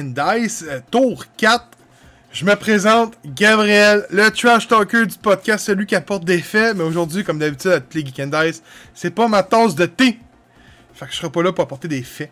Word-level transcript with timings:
And 0.00 0.14
Dice, 0.14 0.64
euh, 0.66 0.80
tour 0.90 1.24
4. 1.36 1.64
Je 2.32 2.44
me 2.44 2.54
présente, 2.54 3.14
Gabriel, 3.24 4.06
le 4.10 4.30
trash 4.30 4.66
talker 4.68 5.04
du 5.04 5.18
podcast, 5.18 5.66
celui 5.66 5.84
qui 5.84 5.94
apporte 5.94 6.24
des 6.24 6.40
faits. 6.40 6.76
Mais 6.76 6.84
aujourd'hui, 6.84 7.24
comme 7.24 7.38
d'habitude 7.38 7.72
à 7.72 7.80
toutes 7.80 7.94
les 7.94 8.06
Geek 8.06 8.20
and 8.20 8.26
Dice, 8.28 8.62
c'est 8.94 9.10
pas 9.10 9.28
ma 9.28 9.42
tasse 9.42 9.74
de 9.74 9.86
thé. 9.86 10.18
Fait 10.94 11.06
que 11.06 11.12
je 11.12 11.16
serai 11.16 11.30
pas 11.30 11.42
là 11.42 11.52
pour 11.52 11.64
apporter 11.64 11.88
des 11.88 12.02
faits. 12.02 12.30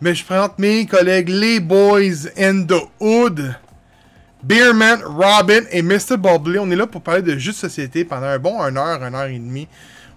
Mais 0.00 0.14
je 0.14 0.24
présente 0.24 0.58
mes 0.58 0.86
collègues, 0.86 1.28
les 1.28 1.60
Boys 1.60 2.28
in 2.38 2.64
the 2.64 2.82
Hood. 2.98 3.54
Beerman, 4.42 5.02
Robin 5.04 5.62
et 5.70 5.82
Mr. 5.82 6.16
Bubbly. 6.16 6.58
On 6.58 6.70
est 6.70 6.76
là 6.76 6.86
pour 6.86 7.02
parler 7.02 7.22
de 7.22 7.36
jeux 7.36 7.52
de 7.52 7.56
société 7.56 8.04
pendant 8.04 8.26
un 8.26 8.38
bon 8.38 8.60
1 8.60 8.76
heure, 8.76 9.02
1 9.02 9.14
heure 9.14 9.26
et 9.26 9.38
demie. 9.38 9.68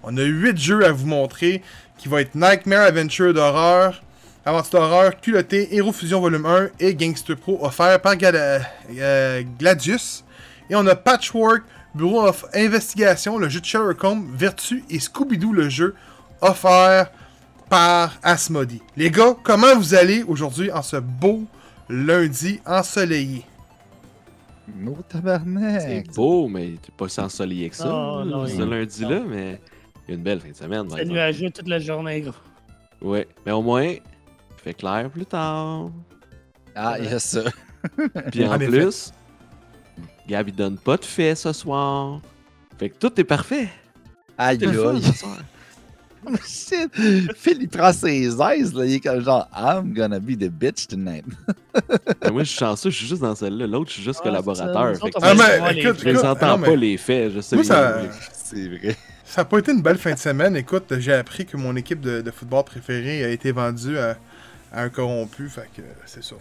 On 0.02 0.16
a 0.16 0.22
8 0.22 0.58
jeux 0.58 0.84
à 0.84 0.92
vous 0.92 1.06
montrer 1.06 1.62
qui 1.98 2.08
vont 2.08 2.18
être 2.18 2.34
Nightmare 2.34 2.86
Adventure 2.86 3.34
d'horreur, 3.34 4.02
Aventure 4.46 4.78
d'horreur, 4.80 5.20
Culotté, 5.20 5.74
Hero 5.74 5.92
Fusion 5.92 6.20
Volume 6.20 6.46
1 6.46 6.68
et 6.78 6.94
Gangster 6.94 7.36
Pro 7.36 7.58
offert 7.64 8.00
par 8.00 8.14
Gala- 8.16 8.60
euh, 8.96 9.42
Gladius. 9.58 10.24
Et 10.70 10.76
on 10.76 10.86
a 10.86 10.94
Patchwork, 10.94 11.62
Bureau 11.94 12.22
of 12.28 12.44
Investigation, 12.54 13.38
le 13.38 13.48
jeu 13.48 13.60
de 13.60 13.64
Sherlock 13.64 14.02
Holmes, 14.04 14.28
Vertu 14.34 14.84
et 14.88 14.98
Scooby-Doo, 15.00 15.52
le 15.52 15.68
jeu 15.68 15.94
offert 16.40 17.10
par 17.68 18.14
Asmodee. 18.22 18.82
Les 18.96 19.10
gars, 19.10 19.34
comment 19.42 19.74
vous 19.76 19.94
allez 19.94 20.22
aujourd'hui 20.22 20.70
en 20.70 20.82
ce 20.82 20.96
beau 20.96 21.42
lundi 21.88 22.60
ensoleillé? 22.66 23.42
No 24.76 24.96
tabarnak. 25.08 25.80
C'est 25.80 26.14
beau, 26.14 26.46
mais 26.48 26.74
t'es 26.82 26.92
pas 26.96 27.08
si 27.08 27.20
ensoleillé 27.20 27.70
que 27.70 27.76
ça. 27.76 27.86
Non, 27.86 28.24
non, 28.24 28.46
ce 28.46 28.52
il- 28.54 28.60
lundi-là, 28.64 29.22
mais 29.28 29.60
il 30.06 30.10
y 30.10 30.12
a 30.12 30.16
une 30.16 30.22
belle 30.22 30.40
fin 30.40 30.50
de 30.50 30.54
semaine. 30.56 30.86
C'est 30.94 31.04
nuageux 31.04 31.50
toute 31.50 31.68
la 31.68 31.80
journée, 31.80 32.20
gros. 32.20 32.32
Ouais, 33.00 33.26
mais 33.44 33.52
au 33.52 33.62
moins, 33.62 33.94
fait 34.66 34.74
clair 34.74 35.08
plus 35.10 35.26
tard. 35.26 35.90
Ah, 36.74 36.96
il 36.98 37.04
y 37.04 37.08
a 37.08 37.18
ça. 37.20 37.42
Puis 38.32 38.44
en 38.44 38.52
En 38.52 38.56
effet. 38.60 38.66
plus, 38.68 39.12
Gab, 40.28 40.48
il 40.48 40.54
donne 40.54 40.76
pas 40.76 40.96
de 40.96 41.04
fait 41.04 41.34
ce 41.36 41.52
soir. 41.52 42.20
Fait 42.78 42.90
que 42.90 42.96
tout 42.98 43.12
est 43.20 43.24
parfait. 43.24 43.68
Aïe, 44.36 44.58
aïe. 44.66 45.02
ce 45.02 45.12
soir. 45.12 45.36
Oh, 46.28 46.34
shit. 46.44 46.90
Phil, 47.36 47.58
il 47.60 47.68
prend 47.68 47.92
ses 47.92 48.24
aises, 48.26 48.74
là. 48.74 48.84
Il 48.84 48.94
est 48.94 49.00
comme 49.00 49.20
genre, 49.22 49.46
I'm 49.56 49.94
gonna 49.94 50.18
be 50.18 50.30
the 50.36 50.50
bitch 50.50 50.88
tonight. 50.88 51.24
Mais 52.24 52.30
moi, 52.32 52.42
je 52.42 52.48
suis 52.48 52.58
chanceux, 52.58 52.90
je 52.90 52.96
suis 52.96 53.06
juste 53.06 53.22
dans 53.22 53.36
celle-là. 53.36 53.68
L'autre, 53.68 53.90
je 53.90 53.94
suis 53.94 54.02
juste 54.02 54.18
Ah, 54.22 54.24
collaborateur. 54.24 54.96
ça. 54.96 55.06
Ah, 55.22 55.34
je 55.34 55.38
mais 55.38 55.80
écoute, 55.80 55.94
faits. 55.98 56.04
les 56.04 56.10
écoute, 56.14 56.24
entends 56.24 56.56
non, 56.58 56.64
pas 56.64 56.70
mais 56.70 56.76
les 56.76 56.96
faits. 56.96 57.30
Je 57.32 57.40
sais 57.40 57.54
Moi, 57.54 57.64
ça- 57.64 58.02
les- 58.02 58.08
C'est 58.32 58.68
vrai. 58.68 58.96
Ça 59.24 59.42
n'a 59.42 59.44
pas 59.44 59.58
été 59.58 59.70
une 59.70 59.82
belle 59.82 59.98
fin 59.98 60.14
de 60.14 60.18
semaine. 60.18 60.56
Écoute, 60.56 60.92
j'ai 60.98 61.12
appris 61.12 61.46
que 61.46 61.56
mon 61.56 61.76
équipe 61.76 62.00
de, 62.00 62.20
de 62.22 62.30
football 62.32 62.64
préférée 62.64 63.22
a 63.24 63.28
été 63.28 63.52
vendue 63.52 63.96
à, 63.96 64.16
à 64.76 64.82
un 64.82 64.88
corrompu. 64.90 65.48
Fait 65.48 65.68
que 65.74 65.82
c'est 66.04 66.22
ça. 66.22 66.36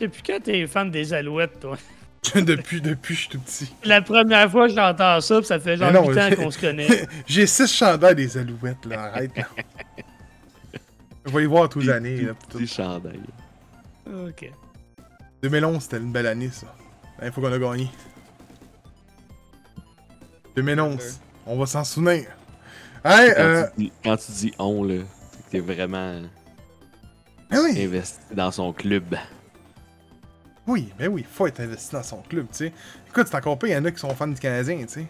Depuis 0.00 0.22
quand 0.22 0.42
t'es 0.42 0.66
fan 0.66 0.90
des 0.90 1.14
Alouettes, 1.14 1.60
toi? 1.60 1.78
depuis, 2.34 2.80
depuis, 2.80 3.14
je 3.14 3.20
suis 3.20 3.28
tout 3.30 3.40
petit. 3.40 3.72
La 3.84 4.00
première 4.02 4.50
fois 4.50 4.68
que 4.68 4.74
j'entends 4.74 5.20
ça, 5.20 5.40
pis 5.40 5.46
ça 5.46 5.58
fait 5.58 5.76
genre 5.76 5.92
Mais 5.92 6.00
non, 6.00 6.10
8 6.12 6.18
ans 6.18 6.36
qu'on 6.36 6.50
se 6.50 6.58
connaît. 6.58 7.06
J'ai 7.26 7.46
six 7.46 7.72
chandails 7.72 8.14
des 8.14 8.36
alouettes, 8.38 8.84
là. 8.86 9.04
Arrête, 9.04 9.36
là. 9.36 9.48
Je 11.24 11.30
vais 11.32 11.42
y 11.44 11.46
voir 11.46 11.68
tous 11.68 11.80
les 11.80 11.90
années. 11.90 12.20
là, 12.22 12.34
Petit 12.34 12.58
tout. 12.58 12.66
chandail. 12.66 13.20
ok. 14.06 14.50
2011, 15.42 15.82
c'était 15.82 15.98
une 15.98 16.12
belle 16.12 16.26
année, 16.26 16.50
ça. 16.50 16.74
Il 17.22 17.30
faut 17.32 17.40
qu'on 17.40 17.52
a 17.52 17.58
gagné. 17.58 17.88
2011. 20.56 21.20
On 21.46 21.58
va 21.58 21.66
s'en 21.66 21.84
souvenir. 21.84 22.26
Hein, 23.04 23.28
Quand, 23.34 23.40
euh, 23.42 23.64
tu 23.76 23.82
dis, 23.82 23.92
quand 24.04 24.16
tu 24.16 24.32
dis 24.32 24.52
on, 24.58 24.84
là, 24.84 25.02
c'est 25.32 25.44
que 25.44 25.50
t'es 25.50 25.60
vraiment 25.60 26.20
ah 27.52 27.58
oui, 27.62 27.84
investi 27.84 28.18
dans 28.34 28.50
son 28.50 28.72
club. 28.72 29.14
oui, 30.66 30.88
ben 30.98 31.08
oui, 31.08 31.24
faut 31.30 31.46
être 31.46 31.60
investi 31.60 31.92
dans 31.92 32.02
son 32.02 32.18
club, 32.22 32.46
tu 32.50 32.56
sais. 32.58 32.72
Écoute, 33.08 33.26
c'est 33.28 33.36
encore 33.36 33.58
pas, 33.58 33.68
il 33.68 33.72
y 33.72 33.76
en 33.76 33.84
a 33.84 33.90
qui 33.90 33.98
sont 33.98 34.14
fans 34.14 34.26
du 34.28 34.40
Canadien, 34.40 34.78
tu 34.86 34.88
sais. 34.88 35.06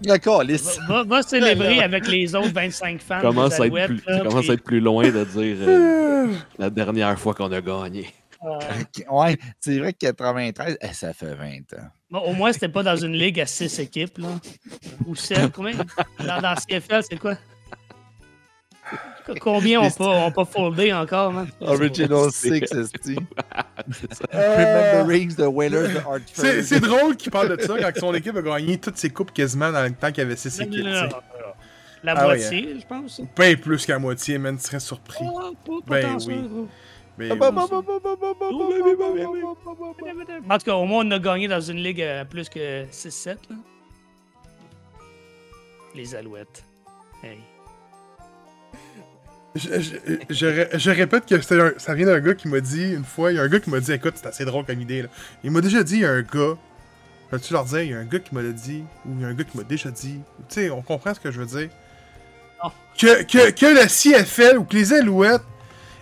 D'accord, 0.00 0.42
lisse. 0.44 0.78
Va, 0.88 1.02
va- 1.02 1.04
va 1.04 1.22
célébrer 1.22 1.80
avec 1.80 2.06
les 2.06 2.34
autres 2.34 2.52
25 2.52 3.00
fans 3.00 3.20
Commence 3.20 3.54
à 3.54 3.66
être 3.66 3.72
Alouettes. 3.76 3.86
plus, 3.88 4.02
là, 4.06 4.18
ça 4.18 4.24
commence 4.24 4.40
puis- 4.42 4.50
à 4.50 4.54
être 4.54 4.62
plus 4.64 4.80
loin 4.80 5.04
de 5.10 5.24
dire 5.24 5.56
euh, 5.60 6.32
la 6.58 6.70
dernière 6.70 7.18
fois 7.18 7.34
qu'on 7.34 7.50
a 7.50 7.60
gagné. 7.60 8.08
euh, 8.44 8.58
Ouais, 9.10 9.36
c'est 9.58 9.78
vrai 9.78 9.92
que 9.94 9.98
93, 9.98 10.78
eh, 10.80 10.92
ça 10.92 11.12
fait 11.12 11.34
20 11.34 11.56
ans. 11.76 11.88
bon, 12.10 12.20
au 12.20 12.32
moins, 12.34 12.52
c'était 12.52 12.68
pas 12.68 12.84
dans 12.84 12.96
une 12.96 13.14
ligue 13.14 13.40
à 13.40 13.46
6 13.46 13.80
équipes, 13.80 14.18
là. 14.18 14.28
Ou 15.06 15.16
7, 15.16 15.50
combien? 15.52 15.72
Dans, 16.20 16.40
dans 16.40 16.54
CFL, 16.54 17.02
c'est 17.10 17.18
quoi? 17.18 17.36
Combien 19.40 19.80
ont 19.80 19.90
pas, 19.90 20.26
ont 20.26 20.30
pas 20.30 20.44
foldé 20.44 20.92
encore, 20.92 21.32
man? 21.32 21.48
Original 21.60 22.30
C'est- 22.30 22.66
6, 22.66 22.78
esti. 22.78 23.16
C'est 23.92 24.14
ça. 24.14 24.24
Remembering 24.32 25.34
the 25.34 25.40
Whalers 25.46 25.88
de 25.92 25.96
Hartford. 25.98 26.20
C'est 26.32 26.62
c'est 26.62 26.80
drôle 26.80 27.16
qu'il 27.16 27.30
parle 27.32 27.56
de 27.56 27.62
ça 27.62 27.76
quand 27.78 28.00
son 28.00 28.14
équipe 28.14 28.36
a 28.36 28.42
gagné 28.42 28.78
toutes 28.78 28.96
ses 28.98 29.10
coupes 29.10 29.32
quasiment 29.32 29.70
dans 29.72 29.82
le 29.84 29.92
temps 29.92 30.08
qu'il 30.08 30.18
y 30.18 30.26
avait 30.26 30.36
6 30.36 30.58
Non, 30.60 30.66
équipes, 30.66 30.84
non, 30.84 30.90
tu 30.90 30.94
non, 30.94 31.00
sais. 31.00 31.06
non. 31.08 31.52
La 32.04 32.12
Ah 32.16 32.28
ouais, 32.28 32.36
moitié, 32.38 32.76
je 32.80 32.86
pense. 32.86 33.20
Bien 33.36 33.56
plus 33.56 33.84
qu'à 33.86 33.98
moitié, 33.98 34.38
man, 34.38 34.56
tu 34.56 34.64
serais 34.64 34.80
surpris. 34.80 35.24
Oh, 35.24 35.52
pas, 35.64 35.72
pas 35.86 36.00
Ben 36.02 36.18
oui. 36.26 36.40
Ben 37.18 37.32
En 40.50 40.58
tout 40.58 40.64
cas, 40.66 40.74
au 40.74 40.84
moins, 40.84 41.04
on 41.06 41.10
a 41.10 41.18
gagné 41.18 41.48
dans 41.48 41.60
une 41.60 41.78
ligue 41.78 42.02
à 42.02 42.24
plus 42.26 42.48
que 42.48 42.84
6-7. 42.90 43.38
là. 43.50 43.56
Les 45.94 46.14
Alouettes. 46.14 46.62
Hey. 47.24 47.38
Je, 49.56 49.80
je- 49.80 50.16
je 50.30 50.46
ré- 50.46 50.68
je 50.74 50.90
répète 50.90 51.26
que 51.26 51.34
un- 51.60 51.72
ça 51.78 51.94
vient 51.94 52.06
d'un 52.06 52.20
gars 52.20 52.34
qui 52.34 52.48
m'a 52.48 52.60
dit 52.60 52.92
une 52.92 53.04
fois, 53.04 53.32
il 53.32 53.36
y 53.36 53.38
a 53.38 53.42
un 53.42 53.48
gars 53.48 53.60
qui 53.60 53.70
m'a 53.70 53.80
dit, 53.80 53.92
écoute, 53.92 54.14
c'est 54.16 54.26
assez 54.26 54.44
drôle 54.44 54.64
comme 54.64 54.80
idée. 54.80 55.02
Là. 55.02 55.08
Il 55.44 55.50
m'a 55.50 55.60
déjà 55.60 55.82
dit, 55.82 55.94
il 55.94 56.00
y 56.00 56.04
a 56.04 56.10
un 56.10 56.22
gars, 56.22 56.54
peux-tu 57.30 57.52
leur 57.52 57.64
dire, 57.64 57.80
il 57.82 57.90
y 57.90 57.94
a 57.94 57.98
un 57.98 58.04
gars 58.04 58.18
qui 58.18 58.34
m'a 58.34 58.42
dit, 58.42 58.84
ou 59.06 59.10
il 59.16 59.22
y 59.22 59.24
a 59.24 59.28
un 59.28 59.34
gars 59.34 59.44
qui 59.44 59.56
m'a 59.56 59.64
déjà 59.64 59.90
dit. 59.90 60.20
Tu 60.48 60.54
sais, 60.54 60.70
on 60.70 60.82
comprend 60.82 61.14
ce 61.14 61.20
que 61.20 61.30
je 61.30 61.40
veux 61.40 61.46
dire. 61.46 61.68
Que, 62.98 63.22
que, 63.24 63.50
que 63.50 63.66
le 63.66 63.86
CFL 63.86 64.58
ou 64.58 64.64
que 64.64 64.74
les 64.74 64.92
Alouettes 64.92 65.42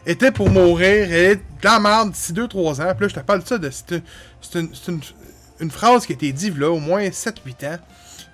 étaient 0.07 0.31
pour 0.33 0.49
mourir 0.51 1.13
et 1.13 1.25
être 1.33 1.43
dans 1.63 1.73
la 1.75 1.81
merde 1.81 2.13
d'ici 2.13 2.33
2-3 2.33 2.81
ans. 2.83 2.95
Puis 2.95 3.03
là, 3.03 3.09
je 3.09 3.15
te 3.15 3.21
parle 3.21 3.43
de 3.43 3.49
ça, 3.49 3.59
de, 3.59 3.71
c'est 3.71 3.91
une, 3.97 4.03
c'est 4.41 4.61
une, 4.61 4.71
c'est 4.75 4.93
une, 4.93 5.01
une 5.61 5.71
phrase 5.71 6.07
qui 6.07 6.13
a 6.13 6.15
été 6.15 6.31
dite 6.33 6.57
là, 6.59 6.71
au 6.71 6.79
moins 6.79 7.03
7-8 7.09 7.67
ans. 7.75 7.79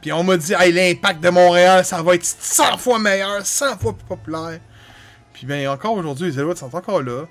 Puis 0.03 0.13
on 0.13 0.23
m'a 0.25 0.37
dit, 0.37 0.53
hey, 0.59 0.73
l'impact 0.73 1.21
de 1.23 1.29
Montréal, 1.31 1.85
ça 1.85 2.03
va 2.03 2.15
être 2.15 2.25
100 2.25 2.77
fois 2.79 2.99
meilleur, 2.99 3.45
100 3.45 3.79
fois 3.79 3.93
plus 3.95 4.07
populaire. 4.07 4.59
Puis 5.41 5.47
ben 5.47 5.67
encore 5.69 5.95
aujourd'hui, 5.95 6.27
les 6.31 6.39
Alouettes 6.39 6.59
sont 6.59 6.77
encore 6.77 7.01
là. 7.01 7.25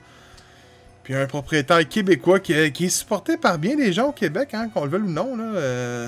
Puis 1.03 1.13
un 1.13 1.27
propriétaire 1.27 1.87
québécois 1.87 2.39
qui 2.39 2.53
est, 2.53 2.71
qui 2.71 2.85
est 2.85 2.89
supporté 2.89 3.37
par 3.37 3.59
bien 3.59 3.75
des 3.75 3.93
gens 3.93 4.07
au 4.07 4.11
Québec, 4.11 4.49
hein, 4.53 4.67
qu'on 4.73 4.85
le 4.85 4.89
veuille 4.89 5.01
ou 5.03 5.09
non. 5.11 5.35
Là, 5.37 5.43
euh. 5.43 6.07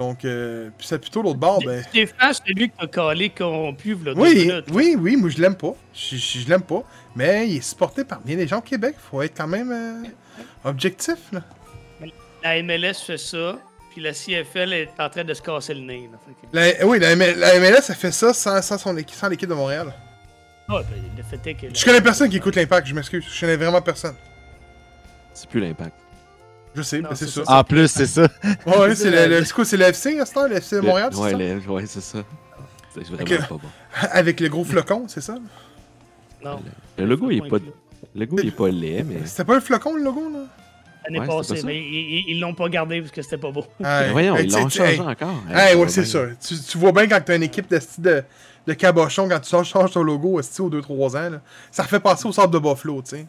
Donc, 0.00 0.24
euh, 0.24 0.70
puis 0.76 0.88
c'est 0.88 0.98
plutôt 0.98 1.22
l'autre 1.22 1.38
bord. 1.38 1.60
Ben... 1.64 1.84
Stéphane, 1.84 2.32
c'est 2.34 2.52
lui 2.52 2.68
qui 2.68 2.76
t'a 2.76 2.88
calé 2.88 3.30
corrompu, 3.30 3.96
Oui, 4.16 4.34
minutes. 4.46 4.64
oui, 4.72 4.96
oui, 4.98 5.16
moi 5.16 5.30
je 5.30 5.40
l'aime 5.40 5.54
pas. 5.54 5.74
Je, 5.94 6.16
je- 6.16 6.40
je 6.40 6.48
l'aime 6.48 6.62
pas. 6.62 6.82
Mais 7.14 7.48
il 7.48 7.58
est 7.58 7.60
supporté 7.60 8.02
par 8.04 8.20
bien 8.22 8.34
des 8.36 8.48
gens 8.48 8.58
au 8.58 8.62
Québec. 8.62 8.96
Faut 8.98 9.22
être 9.22 9.36
quand 9.36 9.46
même 9.46 9.70
euh, 9.70 10.08
objectif. 10.68 11.18
Là. 11.32 11.42
La 12.42 12.60
MLS 12.60 12.94
fait 13.06 13.18
ça, 13.18 13.56
puis 13.92 14.02
la 14.02 14.12
CFL 14.12 14.72
est 14.72 14.90
en 14.98 15.08
train 15.08 15.22
de 15.22 15.32
se 15.32 15.40
casser 15.42 15.74
le 15.74 15.80
nez. 15.82 16.10
Là. 16.10 16.18
La- 16.52 16.84
oui, 16.86 16.98
la, 16.98 17.14
MLS, 17.14 17.82
ça 17.82 17.94
fait 17.94 18.10
ça 18.10 18.34
sans, 18.34 18.60
sans, 18.62 18.78
son 18.78 18.96
équipe, 18.96 19.16
sans 19.16 19.28
l'équipe 19.28 19.48
de 19.48 19.54
Montréal. 19.54 19.94
Ah, 20.68 20.80
ben, 20.90 21.02
le 21.16 21.22
fait 21.22 21.50
est 21.50 21.54
que. 21.54 21.66
Je 21.74 21.84
connais 21.84 22.00
personne 22.00 22.28
qui 22.28 22.36
écoute 22.38 22.56
l'impact, 22.56 22.86
je 22.88 22.94
m'excuse. 22.94 23.24
Je 23.32 23.40
connais 23.40 23.56
vraiment 23.56 23.80
personne. 23.80 24.14
C'est 25.32 25.48
plus 25.48 25.60
l'impact. 25.60 25.94
Je 26.74 26.82
sais, 26.82 27.00
mais 27.00 27.14
c'est 27.14 27.28
ça. 27.28 27.42
En 27.46 27.64
plus, 27.64 27.88
c'est 27.88 28.06
ça. 28.06 28.28
Ouais, 28.66 28.94
c'est 28.94 29.10
le, 29.10 29.38
le, 29.38 29.44
c'est 29.44 29.52
quoi, 29.54 29.64
c'est 29.64 29.76
le 29.76 29.84
FC, 29.86 30.18
à 30.18 30.26
cette 30.26 30.36
heure, 30.36 30.48
le 30.48 30.56
FC 30.56 30.76
de 30.76 30.80
Le- 30.82 30.86
Montréal, 30.88 31.10
c'est 31.12 31.20
ouais, 31.20 31.30
ça? 31.30 31.36
le- 31.38 31.70
ouais, 31.70 31.86
c'est 31.86 32.00
ça. 32.02 32.18
C'est 32.94 33.04
vraiment 33.10 33.46
pas 33.46 33.54
bon. 33.54 33.60
Avec 34.10 34.40
le 34.40 34.48
gros 34.48 34.64
flocon, 34.64 35.04
c'est 35.08 35.20
ça? 35.20 35.36
Non, 36.44 36.60
Le 36.98 37.06
logo, 37.06 37.30
il 37.30 37.38
est 37.44 37.48
pas, 37.48 37.58
le 37.58 38.20
logo, 38.24 38.38
il 38.42 38.48
est 38.48 38.50
pas 38.50 38.68
laid, 38.68 39.04
mais. 39.04 39.24
C'était 39.24 39.44
pas 39.44 39.56
un 39.56 39.60
flocon, 39.60 39.94
le 39.94 40.02
logo, 40.02 40.28
là? 40.32 40.40
L'année 41.04 41.20
Ouais, 41.20 41.26
passée, 41.26 41.60
pas 41.60 41.66
mais 41.68 41.78
ils 41.78 42.40
l'ont 42.40 42.54
pas 42.54 42.68
gardé 42.68 43.00
parce 43.00 43.12
que 43.12 43.22
c'était 43.22 43.38
pas 43.38 43.52
beau. 43.52 43.64
Hey, 43.80 44.06
Mais 44.06 44.10
voyons, 44.10 44.36
hey, 44.36 44.44
ils 44.46 44.52
l'ont 44.52 44.68
changé 44.68 44.94
hey, 44.94 45.00
encore. 45.00 45.34
Ouais, 45.48 45.88
c'est 45.88 46.04
ça. 46.04 46.20
Tu, 46.46 46.56
tu 46.60 46.78
vois 46.78 46.90
bien 46.92 47.06
quand 47.06 47.20
t'as 47.24 47.36
une 47.36 47.44
équipe 47.44 47.70
de 47.70 47.78
style 47.78 48.02
de, 48.02 48.24
de 48.66 48.72
cabochon, 48.74 49.28
quand 49.28 49.40
tu 49.40 49.50
changes, 49.50 49.68
changes 49.68 49.92
ton 49.92 50.02
logo 50.02 50.40
esti, 50.40 50.60
aux 50.60 50.70
2-3 50.70 51.16
ans, 51.16 51.30
là, 51.30 51.40
ça 51.70 51.82
refait 51.84 52.00
passer 52.00 52.26
au 52.26 52.32
centre 52.32 52.50
de 52.50 52.58
Buffalo, 52.58 53.02
tu 53.02 53.16
sais. 53.16 53.26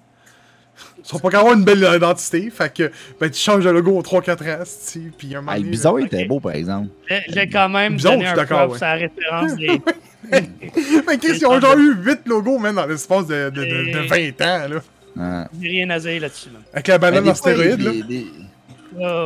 Ils 1.00 1.06
sont 1.06 1.18
pas 1.20 1.30
qu'à 1.32 1.40
avoir 1.40 1.56
une 1.56 1.64
belle 1.64 1.88
identité, 1.96 2.50
fait 2.52 2.72
que 2.72 2.92
ben, 3.20 3.30
tu 3.32 3.40
changes 3.40 3.64
de 3.64 3.70
logo 3.72 3.92
aux 3.98 4.02
3-4 4.04 4.44
ans, 4.60 4.62
esti, 4.62 5.12
puis 5.18 5.34
un 5.36 5.42
moment 5.42 5.54
Ah, 5.56 5.58
il 5.58 6.06
était 6.06 6.26
beau, 6.26 6.40
par 6.40 6.54
exemple. 6.54 6.90
J'ai- 7.30 7.50
quand 7.50 7.70
même 7.70 7.96
Bizarre, 7.96 8.14
donné 8.14 8.26
je 8.26 8.30
un 8.30 8.34
suis 8.34 8.38
d'accord, 8.42 8.60
prop 8.68 8.74
ouais. 8.74 8.80
la 8.82 8.94
référence 8.94 9.56
des. 9.56 9.82
Fait 11.06 11.18
qu'est-ce 11.20 11.34
qu'ils 11.38 11.48
ont 11.48 11.60
genre 11.60 11.78
eu 11.78 11.96
8 12.04 12.28
logos, 12.28 12.60
même, 12.60 12.76
dans 12.76 12.86
l'espace 12.86 13.28
de, 13.28 13.50
de, 13.50 13.62
de, 13.62 13.66
de 13.66 14.16
Et- 14.16 14.32
20 14.32 14.42
ans, 14.46 14.68
là. 14.74 14.80
Ah. 15.20 15.48
J'ai 15.60 15.68
rien 15.70 15.90
à 15.90 16.00
dire 16.00 16.22
là-dessus. 16.22 16.50
là. 16.54 16.60
Avec 16.74 16.88
la 16.88 16.98
banane 17.00 17.28
en 17.30 17.34
stéroïde, 17.34 17.82
là. 17.82 17.92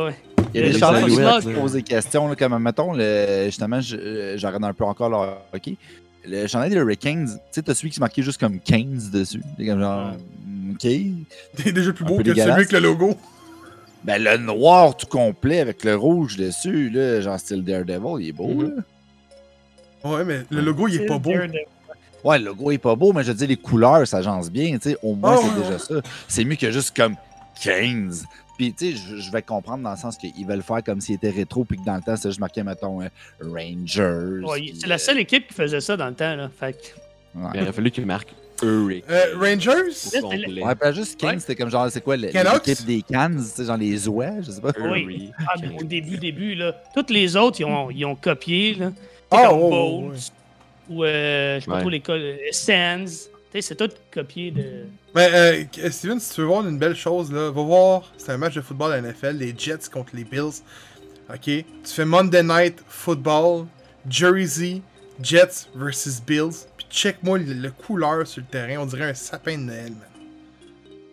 Ouais. 0.06 0.14
Il 0.54 0.60
y 0.60 0.62
a 0.64 0.66
Les 0.66 0.72
des 0.72 0.78
gens 0.78 0.92
qui 1.04 1.14
se 1.14 1.48
posent 1.50 1.72
des 1.72 1.82
questions, 1.82 2.28
là, 2.28 2.34
comme 2.36 2.58
mettons, 2.62 2.92
le- 2.94 3.44
justement, 3.46 3.80
je- 3.80 3.96
euh, 3.96 4.36
un 4.62 4.72
peu 4.74 4.84
encore 4.84 5.08
le 5.10 5.16
hockey. 5.54 5.76
Le 6.26 6.46
chandail 6.46 6.70
des 6.70 6.76
Hurricanes, 6.76 7.26
tu 7.28 7.38
sais, 7.52 7.62
t'as 7.62 7.74
celui 7.74 7.90
qui 7.90 8.00
marqué 8.00 8.22
juste 8.22 8.38
comme 8.40 8.58
15 8.60 9.10
dessus. 9.10 9.42
C'est 9.58 9.66
comme 9.66 9.80
genre, 9.80 10.12
ok. 10.72 10.80
T'es 11.56 11.72
déjà 11.72 11.92
plus 11.92 12.04
beau 12.04 12.18
que 12.18 12.24
celui 12.24 12.40
avec 12.42 12.72
le 12.72 12.78
logo. 12.80 13.14
Ben, 14.04 14.20
le 14.22 14.36
noir 14.36 14.96
tout 14.96 15.06
complet 15.06 15.60
avec 15.60 15.84
le 15.84 15.94
rouge 15.94 16.36
dessus, 16.36 16.90
là, 16.90 17.20
genre 17.20 17.38
style 17.38 17.62
Daredevil, 17.64 18.20
il 18.20 18.28
est 18.28 18.32
beau, 18.32 18.48
Mhm. 18.48 18.74
là. 20.04 20.10
Ouais, 20.10 20.24
mais 20.24 20.40
le 20.50 20.60
logo, 20.60 20.88
il 20.88 20.96
est 21.02 21.06
pas 21.06 21.18
beau. 21.18 21.32
Ouais, 22.24 22.38
le 22.38 22.46
logo 22.46 22.70
est 22.72 22.78
pas 22.78 22.96
beau, 22.96 23.12
mais 23.12 23.22
je 23.22 23.28
veux 23.28 23.34
dire, 23.36 23.48
les 23.48 23.56
couleurs, 23.56 24.06
ça 24.06 24.18
agence 24.18 24.50
bien, 24.50 24.72
tu 24.78 24.90
sais. 24.90 24.96
Au 25.02 25.14
moins, 25.14 25.34
Ah, 25.36 25.40
c'est 25.42 25.48
ouais, 25.60 25.64
déjà 25.66 25.78
ça. 25.78 25.94
C'est 26.28 26.44
mieux 26.44 26.56
que 26.56 26.70
juste 26.72 26.96
comme 26.96 27.14
15. 27.62 28.24
Puis, 28.56 28.72
tu 28.74 28.96
sais, 28.96 29.02
je, 29.18 29.32
vais 29.32 29.42
comprendre 29.42 29.82
dans 29.82 29.92
le 29.92 29.96
sens 29.96 30.16
qu'ils 30.16 30.46
veulent 30.46 30.62
faire 30.62 30.82
comme 30.84 31.00
s'il 31.00 31.14
était 31.16 31.30
rétro, 31.30 31.64
puis 31.64 31.78
que 31.78 31.84
dans 31.84 31.96
le 31.96 32.02
temps, 32.02 32.16
c'était 32.16 32.28
juste 32.28 32.40
marqué, 32.40 32.62
mettons, 32.62 33.02
euh, 33.02 33.08
Rangers. 33.40 34.44
Ouais, 34.44 34.72
c'est 34.78 34.86
la 34.86 34.96
euh, 34.96 34.98
seule 34.98 35.18
équipe 35.18 35.48
qui 35.48 35.54
faisait 35.54 35.80
ça 35.80 35.96
dans 35.96 36.08
le 36.08 36.14
temps. 36.14 36.36
Là. 36.36 36.50
Fait 36.58 36.72
que- 36.72 37.40
ouais. 37.40 37.50
Il 37.54 37.62
aurait 37.62 37.72
fallu 37.72 37.90
qu'il 37.90 38.06
marque 38.06 38.28
Hurricane. 38.62 39.10
Euh, 39.10 39.38
Rangers? 39.38 40.62
Ouais, 40.62 40.74
pas 40.74 40.92
juste 40.92 41.18
15, 41.18 41.30
Ouais. 41.32 41.38
c'était 41.40 41.56
comme 41.56 41.70
genre, 41.70 41.90
c'est 41.90 42.02
quoi, 42.02 42.16
l'équipe 42.16 42.84
des 42.86 43.02
Cans, 43.02 43.30
tu 43.30 43.42
sais, 43.42 43.64
genre 43.64 43.76
les 43.76 44.06
oies, 44.08 44.40
je 44.42 44.52
sais 44.52 44.60
pas. 44.60 44.72
Oui. 44.80 45.30
Ah, 45.48 45.54
au 45.80 45.84
début, 45.84 46.16
début, 46.18 46.54
là, 46.54 46.74
toutes 46.94 47.10
les 47.10 47.36
autres, 47.36 47.60
ils 47.60 47.64
ont, 47.64 47.90
ils 47.90 48.04
ont 48.04 48.14
copié. 48.14 48.74
Là. 48.74 48.92
C'est 49.30 49.38
Ah, 49.38 49.48
comme 49.48 49.60
ouais, 49.60 50.16
ou 50.88 51.04
euh, 51.04 51.58
je 51.58 51.64
sais 51.64 51.70
pas 51.70 51.80
trop 51.80 51.88
l'école, 51.88 52.20
euh, 52.20 52.36
Sands. 52.50 53.04
Tu 53.04 53.60
sais, 53.60 53.62
c'est 53.62 53.76
tout 53.76 53.90
copié 54.10 54.50
de. 54.50 54.84
Ben, 55.14 55.30
euh, 55.34 55.90
Steven, 55.90 56.18
si 56.20 56.34
tu 56.34 56.40
veux 56.40 56.46
voir 56.46 56.66
une 56.66 56.78
belle 56.78 56.96
chose, 56.96 57.30
là, 57.30 57.50
va 57.50 57.62
voir, 57.62 58.12
c'est 58.16 58.30
un 58.32 58.38
match 58.38 58.54
de 58.54 58.60
football 58.62 58.92
à 58.92 59.00
la 59.00 59.08
NFL, 59.12 59.36
les 59.36 59.54
Jets 59.56 59.88
contre 59.92 60.16
les 60.16 60.24
Bills. 60.24 60.62
Ok? 61.28 61.40
Tu 61.44 61.64
fais 61.84 62.04
Monday 62.06 62.42
Night 62.42 62.82
Football, 62.88 63.66
Jersey, 64.08 64.80
Jets 65.22 65.66
versus 65.74 66.20
Bills, 66.22 66.66
puis 66.76 66.86
check-moi 66.90 67.38
le, 67.38 67.52
le 67.52 67.70
couleur 67.70 68.26
sur 68.26 68.40
le 68.42 68.46
terrain, 68.48 68.82
on 68.82 68.86
dirait 68.86 69.10
un 69.10 69.14
sapin 69.14 69.58
de 69.58 69.64
Noël, 69.64 69.90
man. 69.90 70.08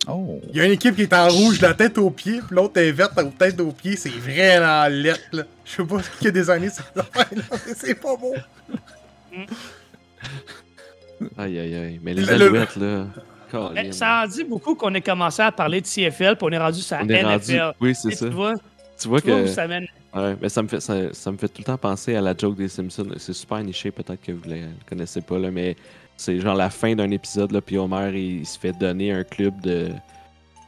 Oh. 0.07 0.39
Il 0.49 0.55
y 0.57 0.61
a 0.61 0.65
une 0.65 0.71
équipe 0.71 0.95
qui 0.95 1.03
est 1.03 1.13
en 1.13 1.27
rouge 1.27 1.59
de 1.59 1.67
la 1.67 1.73
tête 1.73 1.97
aux 1.97 2.09
pieds, 2.09 2.39
puis 2.39 2.55
l'autre 2.55 2.79
est 2.79 2.91
verte 2.93 3.15
de 3.17 3.21
la 3.21 3.27
tête 3.31 3.59
aux 3.59 3.71
pieds, 3.73 3.97
c'est 3.97 4.09
vraiment 4.09 4.87
lettre, 4.87 5.19
là. 5.33 5.43
Je 5.65 5.71
sais 5.75 5.83
pas 5.83 5.97
qu'il 6.17 6.25
y 6.25 6.27
a 6.29 6.31
des 6.31 6.49
années, 6.49 6.69
c'est 6.69 6.83
mais 6.95 7.73
c'est 7.77 7.95
pas 7.95 8.15
beau. 8.15 8.33
Aïe, 11.37 11.59
aïe, 11.59 11.75
aïe. 11.75 11.99
Mais 12.01 12.13
les 12.13 12.21
Le- 12.23 12.37
le- 12.37 12.45
alouettes, 12.45 12.75
là. 12.77 13.05
Eh, 13.49 13.51
Colin. 13.51 13.91
Ça 13.91 14.23
en 14.23 14.27
dit 14.27 14.43
beaucoup 14.43 14.75
qu'on 14.75 14.93
ait 14.93 15.01
commencé 15.01 15.41
à 15.41 15.51
parler 15.51 15.81
de 15.81 15.87
CFL, 15.87 16.35
puis 16.35 16.47
on 16.47 16.49
est 16.49 16.57
rendu 16.57 16.81
sur 16.81 16.97
la 16.97 17.03
On 17.03 17.09
est 17.09 17.23
NFL. 17.23 17.59
rendu. 17.59 17.75
Oui, 17.81 17.95
c'est 17.95 18.11
ça. 18.11 18.27
Tu 18.27 18.33
vois, 18.33 18.53
Tu 18.99 19.07
vois 19.07 19.21
tu 19.21 19.29
vois 19.29 19.41
où 19.41 19.43
que. 19.43 19.47
ça 19.47 19.67
mène. 19.67 19.87
Ouais, 20.13 20.35
mais 20.41 20.49
ça 20.49 20.63
me, 20.63 20.67
fait, 20.67 20.79
ça, 20.79 21.13
ça 21.13 21.31
me 21.31 21.37
fait 21.37 21.47
tout 21.47 21.59
le 21.59 21.65
temps 21.65 21.77
penser 21.77 22.15
à 22.15 22.21
la 22.21 22.35
joke 22.35 22.55
des 22.55 22.67
Simpsons. 22.67 23.07
C'est 23.17 23.33
super 23.33 23.61
niché, 23.63 23.91
peut-être 23.91 24.21
que 24.21 24.31
vous 24.31 24.49
ne 24.49 24.65
connaissez 24.87 25.21
pas, 25.21 25.37
là, 25.37 25.51
mais 25.51 25.75
c'est 26.17 26.39
genre 26.39 26.55
la 26.55 26.69
fin 26.69 26.95
d'un 26.95 27.11
épisode, 27.11 27.51
là, 27.51 27.61
puis 27.61 27.77
Homer, 27.77 28.11
il, 28.13 28.45
se 28.45 28.57
fait 28.57 28.73
donner 28.73 29.11
un 29.11 29.23
club 29.23 29.61
de 29.61 29.89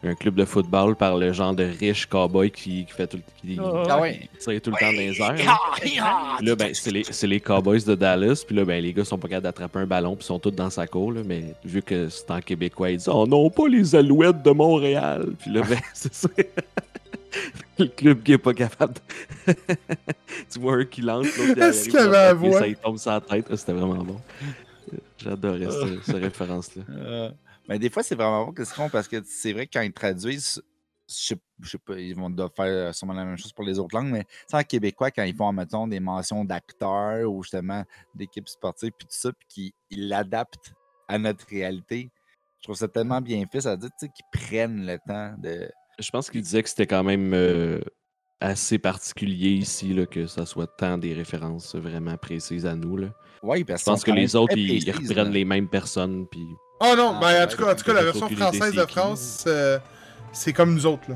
un 0.03 0.15
club 0.15 0.33
de 0.35 0.45
football 0.45 0.95
par 0.95 1.15
le 1.17 1.31
genre 1.31 1.53
de 1.53 1.63
riche 1.63 2.07
cowboy 2.07 2.49
qui, 2.49 2.85
qui 2.85 2.91
fait 2.91 3.05
tout, 3.07 3.19
qui, 3.39 3.57
Oh, 3.61 3.83
Ah 3.87 4.01
ouais. 4.01 4.27
tire 4.39 4.59
tout 4.61 4.71
le 4.71 4.77
temps 4.77 4.91
dans 4.91 4.97
les 4.97 5.21
airs. 5.21 6.39
là. 6.41 6.55
Ben, 6.55 6.73
c'est 6.73 6.89
les, 6.91 7.03
c'est 7.03 7.27
les 7.27 7.39
Cowboys 7.39 7.83
de 7.85 7.93
Dallas. 7.95 8.43
Puis 8.45 8.55
là, 8.55 8.65
ben, 8.65 8.81
les 8.83 8.93
gars 8.93 9.05
sont 9.05 9.17
pas 9.19 9.27
capables 9.27 9.43
d'attraper 9.43 9.79
un 9.79 9.85
ballon. 9.85 10.15
Puis 10.15 10.23
ils 10.23 10.27
sont 10.27 10.39
tous 10.39 10.49
dans 10.51 10.69
sa 10.71 10.87
cour. 10.87 11.11
Là, 11.11 11.21
mais 11.23 11.53
vu 11.63 11.83
que 11.83 12.09
c'est 12.09 12.31
en 12.31 12.41
québécois, 12.41 12.89
ils 12.91 12.97
disent 12.97 13.09
Oh 13.09 13.27
non, 13.27 13.49
pas 13.51 13.67
les 13.67 13.95
Alouettes 13.95 14.41
de 14.41 14.51
Montréal. 14.51 15.33
Puis 15.39 15.51
là, 15.51 15.61
ben, 15.69 15.77
c'est 15.93 16.13
ça. 16.13 16.29
le 17.77 17.85
club 17.85 18.23
qui 18.23 18.33
est 18.33 18.37
pas 18.39 18.53
capable. 18.55 18.93
de- 19.47 19.53
tu 20.51 20.59
vois 20.59 20.77
un 20.77 20.85
qui 20.85 21.01
lance, 21.01 21.25
l'autre 21.37 21.53
qui 21.53 21.59
Est-ce 21.59 21.95
arrive, 21.95 22.07
avait 22.13 22.17
la 22.27 22.35
puis 22.35 22.49
voix? 22.49 22.59
Ça 22.59 22.67
lui 22.67 22.75
tombe 22.75 22.97
sur 22.97 23.11
la 23.11 23.21
tête. 23.21 23.49
là, 23.49 23.55
C'était 23.57 23.73
vraiment 23.73 24.03
bon. 24.03 24.17
J'adorais 25.23 25.69
ce- 25.69 25.99
cette 26.11 26.15
référence-là. 26.23 27.31
Euh, 27.71 27.73
mais 27.73 27.79
des 27.79 27.89
fois, 27.89 28.03
c'est 28.03 28.15
vraiment 28.15 28.45
bon 28.45 28.53
que 28.53 28.63
c'est 28.63 28.75
con 28.75 28.89
parce 28.89 29.07
que 29.07 29.21
c'est 29.25 29.53
vrai 29.53 29.65
que 29.67 29.71
quand 29.73 29.81
ils 29.81 29.93
traduisent, 29.93 30.61
je 31.07 31.35
sais, 31.63 31.77
pas, 31.77 31.99
ils 31.99 32.15
vont 32.15 32.29
doivent 32.29 32.51
faire 32.55 32.93
sûrement 32.93 33.13
la 33.13 33.25
même 33.25 33.37
chose 33.37 33.53
pour 33.53 33.65
les 33.65 33.79
autres 33.79 33.95
langues, 33.95 34.11
mais 34.11 34.25
en 34.53 34.63
québécois, 34.63 35.11
quand 35.11 35.23
ils 35.23 35.35
font, 35.35 35.51
mettons, 35.51 35.87
des 35.87 35.99
mentions 35.99 36.45
d'acteurs 36.45 37.31
ou 37.31 37.43
justement 37.43 37.83
d'équipes 38.15 38.47
sportives, 38.47 38.91
puis 38.97 39.07
tout 39.07 39.15
ça, 39.15 39.31
puis 39.33 39.73
qu'ils 39.89 40.07
l'adaptent 40.07 40.73
à 41.07 41.17
notre 41.17 41.45
réalité, 41.47 42.09
je 42.59 42.63
trouve 42.63 42.75
ça 42.75 42.87
tellement 42.87 43.21
bien 43.21 43.45
fait. 43.51 43.61
Ça 43.61 43.71
veut 43.71 43.77
dire 43.77 43.89
qu'ils 43.99 44.25
prennent 44.31 44.85
le 44.85 44.97
temps 45.05 45.35
de. 45.37 45.69
Je 45.99 46.09
pense 46.09 46.29
qu'il 46.29 46.41
disait 46.41 46.63
que 46.63 46.69
c'était 46.69 46.87
quand 46.87 47.03
même 47.03 47.33
euh, 47.33 47.81
assez 48.39 48.79
particulier 48.79 49.49
ici, 49.49 49.93
là, 49.93 50.05
que 50.05 50.27
ça 50.27 50.45
soit 50.45 50.67
tant 50.67 50.97
des 50.97 51.13
références 51.13 51.75
vraiment 51.75 52.17
précises 52.17 52.65
à 52.65 52.75
nous. 52.75 52.97
Là. 52.97 53.09
Oui, 53.43 53.63
parce 53.63 53.81
Je 53.81 53.85
pense 53.85 54.03
que 54.03 54.11
les 54.11 54.35
autres, 54.35 54.57
ils, 54.57 54.83
ils 54.83 54.91
reprennent 54.91 55.31
les 55.31 55.45
mêmes 55.45 55.67
personnes. 55.67 56.27
Puis... 56.27 56.45
Oh 56.81 56.93
non, 56.97 57.13
Ah, 57.15 57.19
ben 57.21 57.27
ouais, 57.27 57.43
en 57.43 57.47
tout 57.47 57.57
cas, 57.57 57.71
en 57.71 57.75
tout 57.75 57.83
cas 57.85 57.93
la 57.93 58.03
version 58.03 58.27
française 58.29 58.73
de. 58.73 58.85
France, 58.85 59.43
euh, 59.47 59.79
c'est 60.33 60.51
comme 60.53 60.73
nous 60.73 60.85
autres, 60.85 61.09
là. 61.09 61.15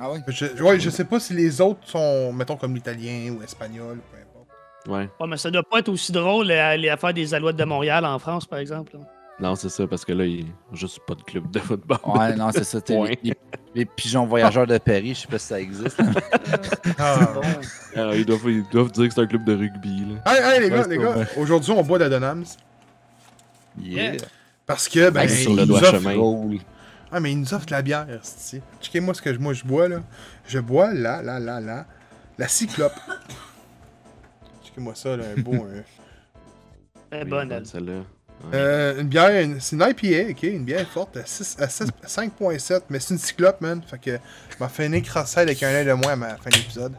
Ah 0.00 0.10
oui. 0.10 0.20
Je, 0.26 0.46
ouais, 0.62 0.80
je 0.80 0.90
sais 0.90 1.04
pas 1.04 1.20
si 1.20 1.34
les 1.34 1.60
autres 1.60 1.80
sont, 1.84 2.32
mettons, 2.32 2.56
comme 2.56 2.74
l'italien 2.74 3.30
ou 3.38 3.42
espagnol, 3.42 3.98
peu 4.10 4.16
importe. 4.18 4.88
Ouais. 4.88 5.08
Ouais, 5.20 5.28
mais 5.28 5.36
ça 5.36 5.50
doit 5.50 5.62
pas 5.62 5.78
être 5.78 5.90
aussi 5.90 6.10
drôle 6.12 6.50
à 6.50 6.76
les 6.76 6.88
affaires 6.88 7.12
des 7.14 7.34
Alouettes 7.34 7.56
de 7.56 7.64
Montréal 7.64 8.04
en 8.04 8.18
France, 8.18 8.46
par 8.46 8.58
exemple. 8.58 8.96
là. 8.96 9.00
Non, 9.38 9.54
c'est 9.54 9.68
ça, 9.68 9.86
parce 9.86 10.04
que 10.04 10.12
là, 10.12 10.24
il 10.24 10.44
n'y 10.44 10.50
a 10.50 10.74
juste 10.74 10.98
pas 11.06 11.14
de 11.14 11.22
club 11.22 11.50
de 11.50 11.58
football. 11.58 11.98
Ouais, 12.06 12.34
non, 12.34 12.50
c'est 12.52 12.64
ça. 12.64 12.78
les, 12.88 13.18
les- 13.22 13.34
les 13.74 13.84
pigeons 13.84 14.26
voyageurs 14.26 14.66
de 14.66 14.76
Paris, 14.78 15.14
je 15.14 15.20
sais 15.20 15.28
pas 15.28 15.38
si 15.38 15.46
ça 15.46 15.60
existe. 15.60 16.00
Ah. 16.98 17.18
Ah, 17.96 18.10
ils, 18.14 18.24
doivent, 18.24 18.40
ils 18.46 18.64
doivent 18.70 18.90
dire 18.92 19.08
que 19.08 19.14
c'est 19.14 19.20
un 19.20 19.26
club 19.26 19.44
de 19.44 19.54
rugby. 19.54 20.04
Là. 20.24 20.32
hey, 20.32 20.54
hey, 20.56 20.60
les 20.60 20.70
Ouais, 20.70 20.82
gars, 20.82 20.86
les 20.88 20.98
gars, 20.98 21.14
aujourd'hui, 21.36 21.72
on 21.72 21.82
boit 21.82 21.98
de 21.98 22.04
la 22.04 22.10
Donams. 22.10 22.44
Yeah. 23.80 24.16
Parce 24.66 24.88
que, 24.88 25.10
ben, 25.10 25.22
Hey, 25.22 25.28
sur 25.42 25.50
ils 25.52 25.56
le 25.56 25.62
nous 25.62 25.68
doigt 25.68 25.80
offrent- 25.80 25.90
chemin. 25.98 26.14
Drôle. 26.14 26.58
Ah, 27.10 27.20
mais 27.20 27.32
ils 27.32 27.38
nous 27.40 27.52
offrent 27.52 27.66
de 27.66 27.72
la 27.72 27.82
bière, 27.82 28.06
c'est 28.22 28.62
Checkez-moi 28.80 29.12
ce 29.14 29.20
que 29.22 29.32
je- 29.34 29.38
moi 29.38 29.52
je 29.52 29.64
bois, 29.64 29.88
là. 29.88 30.00
Je 30.46 30.58
bois, 30.58 30.92
là, 30.94 31.20
là, 31.22 31.38
là, 31.38 31.60
là, 31.60 31.86
la 32.38 32.48
cyclope. 32.48 32.94
Checkez-moi 34.64 34.94
ça, 34.94 35.16
là, 35.16 35.24
un 35.36 35.40
beau... 35.40 35.54
un- 35.54 35.82
Oui, 37.12 37.18
bonne, 37.20 37.28
bonne, 37.28 37.52
elle. 37.52 37.66
celle-là. 37.66 37.92
Ouais. 38.44 38.50
Euh, 38.54 39.00
une 39.02 39.08
bière, 39.08 39.42
une- 39.44 39.60
c'est 39.60 39.76
une 39.76 39.82
IPA, 39.82 40.30
ok, 40.30 40.42
une 40.44 40.64
bière 40.64 40.88
forte 40.88 41.16
à, 41.16 41.24
6 41.26 41.56
à 41.60 41.68
6 41.68 41.88
5.7, 42.06 42.84
mais 42.88 42.98
c'est 42.98 43.14
une 43.14 43.20
cyclope, 43.20 43.60
man. 43.60 43.82
Fait 43.86 43.98
que, 43.98 44.18
m'a 44.58 44.68
fait 44.68 44.86
une 44.86 44.94
écrasser 44.94 45.40
avec 45.40 45.62
un 45.62 45.68
œil 45.68 45.84
de 45.86 45.92
moins 45.92 46.12
à 46.12 46.16
ma 46.16 46.36
fin 46.36 46.50
d'épisode. 46.50 46.94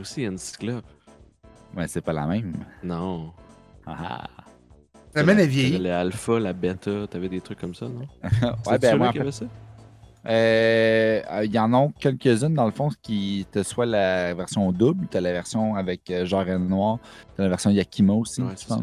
Aussi, 0.00 0.20
il 0.20 0.22
y 0.24 0.26
a 0.26 0.30
une 0.30 0.38
cyclope. 0.38 0.84
Ouais, 1.76 1.86
c'est 1.88 2.00
pas 2.00 2.12
la 2.12 2.26
même. 2.26 2.52
Non. 2.82 3.32
Ah. 3.86 4.24
La 5.16 5.22
mène 5.22 5.38
est 5.40 5.90
alpha, 5.90 6.38
la 6.38 6.52
bêta, 6.52 7.06
t'avais 7.10 7.30
des 7.30 7.40
trucs 7.40 7.58
comme 7.58 7.74
ça, 7.74 7.86
non? 7.88 8.06
ouais, 8.66 8.78
ben 8.78 8.96
moi, 8.98 9.12
ça? 9.32 9.46
Euh, 10.28 11.22
euh, 11.30 11.44
Il 11.44 11.52
y 11.54 11.58
en 11.58 11.72
a 11.72 11.88
quelques-unes, 11.98 12.52
dans 12.54 12.66
le 12.66 12.70
fond, 12.72 12.90
qui 13.02 13.46
te 13.50 13.62
soit 13.62 13.86
la 13.86 14.34
version 14.34 14.70
double, 14.72 15.06
tu 15.10 15.16
as 15.16 15.20
la 15.22 15.32
version 15.32 15.74
avec 15.74 16.10
euh, 16.10 16.26
genre 16.26 16.46
et 16.46 16.58
noir, 16.58 16.98
tu 17.34 17.40
as 17.40 17.44
la 17.44 17.48
version 17.48 17.70
Yakima 17.70 18.12
aussi, 18.12 18.42
Ouais, 18.42 18.48
je 18.52 18.58
c'est 18.58 18.68
pense. 18.68 18.82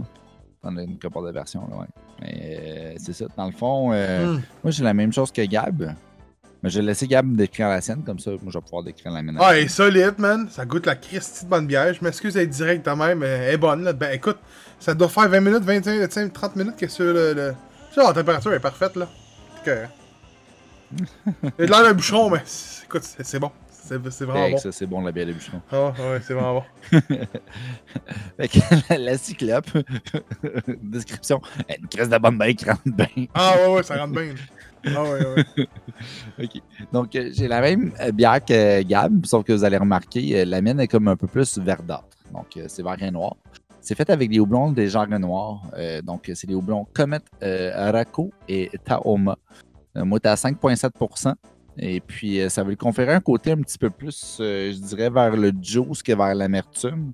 T'en 0.63 0.75
as 0.77 0.83
une 0.83 0.97
couple 0.97 1.25
de 1.27 1.31
versions, 1.31 1.67
là, 1.69 1.77
ouais. 1.77 1.85
Mais 2.21 2.59
euh, 2.61 2.93
c'est 2.97 3.13
ça. 3.13 3.25
Dans 3.37 3.45
le 3.45 3.51
fond, 3.51 3.91
euh, 3.93 4.33
Hmm. 4.37 4.41
moi, 4.63 4.71
j'ai 4.71 4.83
la 4.83 4.93
même 4.93 5.11
chose 5.13 5.31
que 5.31 5.41
Gab. 5.45 5.93
Mais 6.63 6.69
je 6.69 6.79
vais 6.79 6.85
laisser 6.85 7.07
Gab 7.07 7.35
décrire 7.35 7.67
la 7.67 7.81
sienne, 7.81 8.03
comme 8.05 8.19
ça, 8.19 8.31
moi, 8.31 8.39
je 8.47 8.57
vais 8.57 8.61
pouvoir 8.61 8.83
décrire 8.83 9.11
la 9.11 9.21
mienne. 9.21 9.37
Ah, 9.39 9.55
elle 9.55 9.65
est 9.65 9.67
solide, 9.67 10.15
man. 10.17 10.47
Ça 10.49 10.65
goûte 10.65 10.85
la 10.85 10.95
Christie 10.95 11.43
de 11.43 11.49
bonne 11.49 11.67
bière. 11.67 11.93
Je 11.93 12.01
m'excuse 12.01 12.35
d'être 12.35 12.49
direct 12.49 12.85
de 12.85 12.91
même, 12.91 13.19
mais 13.19 13.27
elle 13.27 13.53
est 13.55 13.57
bonne, 13.57 13.83
là. 13.83 13.91
Ben, 13.91 14.13
écoute, 14.13 14.37
ça 14.79 14.93
doit 14.93 15.09
faire 15.09 15.27
20 15.27 15.41
minutes, 15.41 15.63
25, 15.63 15.99
25 15.99 16.31
30 16.31 16.55
minutes 16.55 16.77
que 16.77 16.87
sur 16.87 17.03
le. 17.03 17.33
le... 17.33 17.53
Ça, 17.93 18.03
la 18.03 18.13
température 18.13 18.53
est 18.53 18.61
parfaite, 18.61 18.95
là. 18.95 19.09
Que. 19.65 19.83
Il 21.43 21.51
y 21.59 21.63
a 21.63 21.65
de 21.65 21.71
l'air 21.71 21.83
d'un 21.83 21.93
bouchon, 21.93 22.29
mais 22.29 22.41
écoute, 22.85 23.03
c'est 23.03 23.39
bon. 23.39 23.51
C'est 23.69 23.97
vraiment 23.97 24.51
bon. 24.51 24.57
ça, 24.57 24.71
c'est 24.71 24.85
bon, 24.85 25.01
la 25.01 25.11
bière 25.11 25.25
de 25.25 25.33
bûcheron. 25.33 25.61
Ah, 25.69 25.87
ouais, 25.87 26.21
c'est 26.25 26.33
vraiment 26.33 26.61
bon. 26.61 26.63
Fait 28.37 28.47
que 28.47 28.59
la, 28.89 28.97
la 28.97 29.17
cyclope, 29.17 29.69
description, 30.81 31.41
une 31.67 31.87
crise 31.89 32.07
de 32.07 32.17
bonne 32.17 32.37
bière 32.37 32.55
qui 32.55 32.65
rentre 32.65 32.81
bien. 32.85 33.25
Ah, 33.33 33.55
ouais, 33.57 33.75
ouais, 33.75 33.83
ça 33.83 33.97
rentre 33.97 34.13
bien. 34.13 34.33
Ah, 34.85 35.03
ouais, 35.03 35.25
ouais. 35.25 35.67
OK. 36.43 36.61
Donc, 36.91 37.15
euh, 37.15 37.29
j'ai 37.33 37.47
la 37.47 37.61
même 37.61 37.93
euh, 38.01 38.11
bière 38.11 38.43
que 38.43 38.81
Gab, 38.83 39.25
sauf 39.25 39.43
que 39.45 39.53
vous 39.53 39.63
allez 39.63 39.77
remarquer, 39.77 40.41
euh, 40.41 40.45
la 40.45 40.61
mienne 40.61 40.79
est 40.79 40.87
comme 40.87 41.07
un 41.07 41.15
peu 41.15 41.27
plus 41.27 41.57
verdâtre. 41.57 42.17
Donc, 42.33 42.59
c'est 42.67 42.83
vert 42.83 43.01
et 43.01 43.11
noir. 43.11 43.35
C'est 43.83 43.95
fait 43.95 44.09
avec 44.09 44.29
des 44.29 44.39
houblons 44.39 44.71
des 44.71 44.87
genres 44.87 45.07
noirs. 45.07 45.61
Euh, 45.77 46.01
donc, 46.01 46.31
c'est 46.33 46.47
des 46.47 46.55
houblons 46.55 46.87
Comet, 46.93 47.19
euh, 47.43 47.89
Araco 47.89 48.31
et 48.47 48.71
Taoma. 48.85 49.37
Euh, 49.97 50.05
moi, 50.05 50.21
t'es 50.21 50.29
à 50.29 50.35
5,7% 50.35 51.33
Et 51.77 51.99
puis, 51.99 52.39
ça 52.49 52.63
va 52.63 52.69
lui 52.69 52.77
conférer 52.77 53.13
un 53.13 53.19
côté 53.19 53.51
un 53.51 53.57
petit 53.57 53.77
peu 53.77 53.89
plus, 53.89 54.37
je 54.39 54.79
dirais, 54.79 55.09
vers 55.09 55.35
le 55.35 55.51
juice 55.61 56.01
que 56.01 56.13
vers 56.13 56.33
l'amertume. 56.33 57.11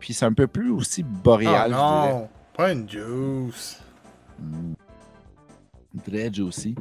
Puis, 0.00 0.14
c'est 0.14 0.24
un 0.24 0.32
peu 0.32 0.48
plus 0.48 0.72
aussi 0.72 1.04
boréal, 1.04 1.70
dirais. 1.70 2.12
non. 2.12 2.28
Pas 2.54 2.72
une 2.72 2.88
juice. 2.88 3.80
Mm. 4.40 4.72
Très 6.04 6.32
juicy. 6.32 6.74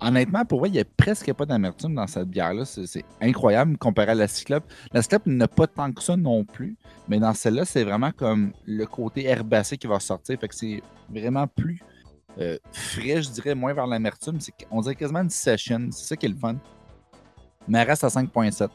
honnêtement, 0.00 0.44
pour 0.44 0.60
moi, 0.60 0.68
il 0.68 0.72
n'y 0.72 0.80
a 0.80 0.84
presque 0.84 1.32
pas 1.32 1.46
d'amertume 1.46 1.94
dans 1.94 2.06
cette 2.06 2.28
bière-là. 2.28 2.64
C'est 2.64 2.86
c'est 2.86 3.04
incroyable 3.20 3.76
comparé 3.78 4.12
à 4.12 4.14
la 4.14 4.28
Cyclope. 4.28 4.64
La 4.92 5.02
Cyclope 5.02 5.26
n'a 5.26 5.48
pas 5.48 5.66
tant 5.66 5.90
que 5.92 6.02
ça 6.02 6.16
non 6.16 6.44
plus, 6.44 6.76
mais 7.08 7.18
dans 7.18 7.34
celle-là, 7.34 7.64
c'est 7.64 7.84
vraiment 7.84 8.10
comme 8.12 8.52
le 8.66 8.86
côté 8.86 9.26
herbacé 9.26 9.76
qui 9.76 9.86
va 9.86 10.00
sortir. 10.00 10.38
Fait 10.38 10.48
que 10.48 10.54
c'est 10.54 10.82
vraiment 11.08 11.46
plus 11.46 11.80
euh, 12.38 12.58
frais, 12.72 13.22
je 13.22 13.30
dirais, 13.30 13.54
moins 13.54 13.72
vers 13.72 13.86
l'amertume. 13.86 14.38
On 14.70 14.80
dirait 14.80 14.94
quasiment 14.94 15.20
une 15.20 15.30
session. 15.30 15.88
C'est 15.90 16.08
ça 16.08 16.16
qui 16.16 16.26
est 16.26 16.30
le 16.30 16.36
fun. 16.36 16.56
Mais 17.68 17.78
elle 17.78 17.88
reste 17.88 18.04
à 18.04 18.08
5,7. 18.08 18.68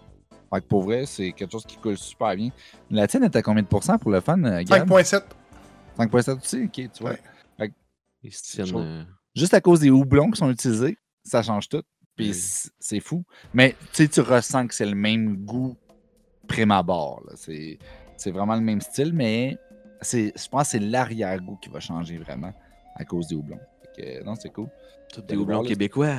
Fait 0.54 0.62
que 0.62 0.68
pour 0.68 0.84
vrai, 0.84 1.06
c'est 1.06 1.32
quelque 1.32 1.52
chose 1.52 1.66
qui 1.66 1.78
coule 1.78 1.98
super 1.98 2.36
bien. 2.36 2.50
La 2.92 3.08
tienne 3.08 3.24
est 3.24 3.36
à 3.36 3.42
combien 3.42 3.64
de 3.64 3.68
pourcents 3.68 3.98
pour 3.98 4.12
le 4.12 4.22
fun, 4.22 4.42
euh, 4.44 4.64
Gab? 4.64 4.88
5.7. 4.88 5.24
5,7 5.98 6.38
aussi? 6.40 6.64
Ok, 6.66 6.92
tu 6.94 7.02
vois. 7.02 7.12
Ouais. 7.60 7.72
Euh, 8.68 9.04
Juste 9.36 9.54
à 9.54 9.62
cause 9.62 9.80
des 9.82 9.90
houblons 9.90 10.32
qui 10.32 10.40
sont 10.40 10.50
utilisés, 10.50 10.98
ça 11.24 11.44
change 11.44 11.68
tout. 11.70 11.84
Puis 12.16 12.30
Oui. 12.30 12.70
c'est 12.80 13.00
fou. 13.02 13.24
Mais 13.54 13.76
tu 13.92 14.04
sais, 14.04 14.08
tu 14.08 14.22
ressens 14.22 14.68
que 14.68 14.74
c'est 14.74 14.86
le 14.86 14.96
même 14.96 15.38
goût 15.46 15.76
prime 16.48 16.72
abord. 16.72 17.22
C'est 17.36 17.78
c'est 18.18 18.32
vraiment 18.32 18.56
le 18.56 18.62
même 18.62 18.80
style, 18.80 19.12
mais 19.14 19.58
c'est 20.02 20.32
je 20.38 20.48
pense 20.48 20.64
que 20.64 20.70
c'est 20.70 20.80
l'arrière-goût 20.80 21.58
qui 21.62 21.70
va 21.70 21.80
changer 21.82 22.18
vraiment 22.18 22.54
à 22.96 23.04
cause 23.04 23.28
des 23.28 23.36
houblons. 23.36 23.60
Fait 23.96 24.02
que, 24.20 24.24
non, 24.24 24.36
c'est 24.36 24.50
cool. 24.50 24.70
tous 25.12 25.22
des 25.22 25.36
houblons 25.36 25.64
québécois. 25.64 26.16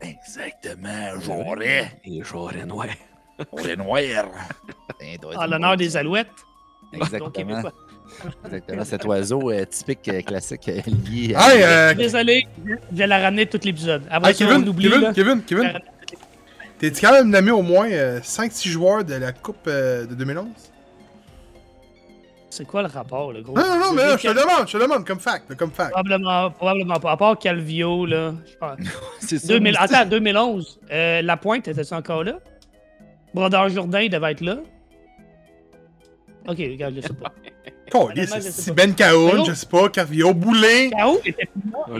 Exactement, 0.00 1.18
j'aurais. 1.20 1.98
Et 2.04 2.22
j'aurais 2.22 2.66
noir. 2.66 2.86
J'aurais 3.56 3.76
noir. 3.76 4.02
En 5.36 5.46
l'honneur 5.46 5.76
des 5.76 5.96
alouettes. 5.96 6.28
Exactement. 6.92 7.62
Exactement. 8.46 8.84
Cet 8.84 9.04
oiseau 9.04 9.50
euh, 9.50 9.64
typique 9.66 10.08
euh, 10.08 10.22
classique 10.22 10.68
euh, 10.68 10.80
lié 11.10 11.34
à- 11.34 11.54
Hey, 11.54 11.62
euh, 11.62 11.94
Désolé, 11.94 12.46
je 12.66 12.74
vais 12.96 13.06
la 13.06 13.18
ramener 13.18 13.46
tout 13.46 13.60
l'épisode. 13.62 14.02
Après 14.10 14.30
hey, 14.30 14.36
ça, 14.36 14.44
Kevin, 14.46 14.62
on 14.64 14.68
oublie. 14.68 14.84
Kevin, 14.88 15.00
là. 15.02 15.12
Kevin, 15.12 15.42
Kevin, 15.42 15.72
t'es-tu 16.78 17.00
quand 17.04 17.12
même 17.12 17.28
nommé 17.28 17.50
au 17.50 17.62
moins 17.62 17.88
5-6 17.88 18.68
joueurs 18.68 19.04
de 19.04 19.14
la 19.14 19.32
Coupe 19.32 19.66
euh, 19.66 20.06
de 20.06 20.14
2011? 20.14 20.46
C'est 22.50 22.66
quoi 22.66 22.80
le 22.82 22.88
rapport, 22.88 23.32
le 23.32 23.42
gros? 23.42 23.54
Non, 23.54 23.62
non, 23.62 23.78
non, 23.78 23.92
mais 23.92 24.02
là, 24.04 24.16
je 24.16 24.22
te 24.26 24.32
demande, 24.32 24.66
je 24.66 24.72
te 24.78 24.82
demande, 24.82 25.06
comme 25.06 25.20
fact, 25.20 25.54
comme 25.54 25.70
fact. 25.70 25.90
Probablement, 25.92 26.50
probablement 26.50 26.98
pas. 26.98 27.12
À 27.12 27.16
part 27.16 27.38
Calvio, 27.38 28.06
là. 28.06 28.32
je 28.50 28.56
pense. 28.56 28.78
C'est 29.20 29.38
ça. 29.38 29.48
2000, 29.48 29.76
attends, 29.78 30.06
2011. 30.06 30.80
Euh, 30.90 31.22
la 31.22 31.36
pointe, 31.36 31.68
était-tu 31.68 31.92
encore 31.94 32.24
là? 32.24 32.38
Brodeur 33.34 33.68
Jourdain 33.68 34.00
il 34.00 34.10
devait 34.10 34.32
être 34.32 34.40
là. 34.40 34.56
Ok, 36.48 36.58
regarde, 36.58 36.94
je 36.96 37.00
sais 37.02 37.12
pas. 37.14 37.32
Oh, 37.94 38.10
c'est. 38.14 38.74
Ben 38.74 38.94
Cahoun, 38.94 39.46
je 39.46 39.54
sais 39.54 39.64
pas, 39.64 39.88
Carvio, 39.88 40.34
Boulet. 40.34 40.90
K.O. 40.90 41.20
était 41.24 41.48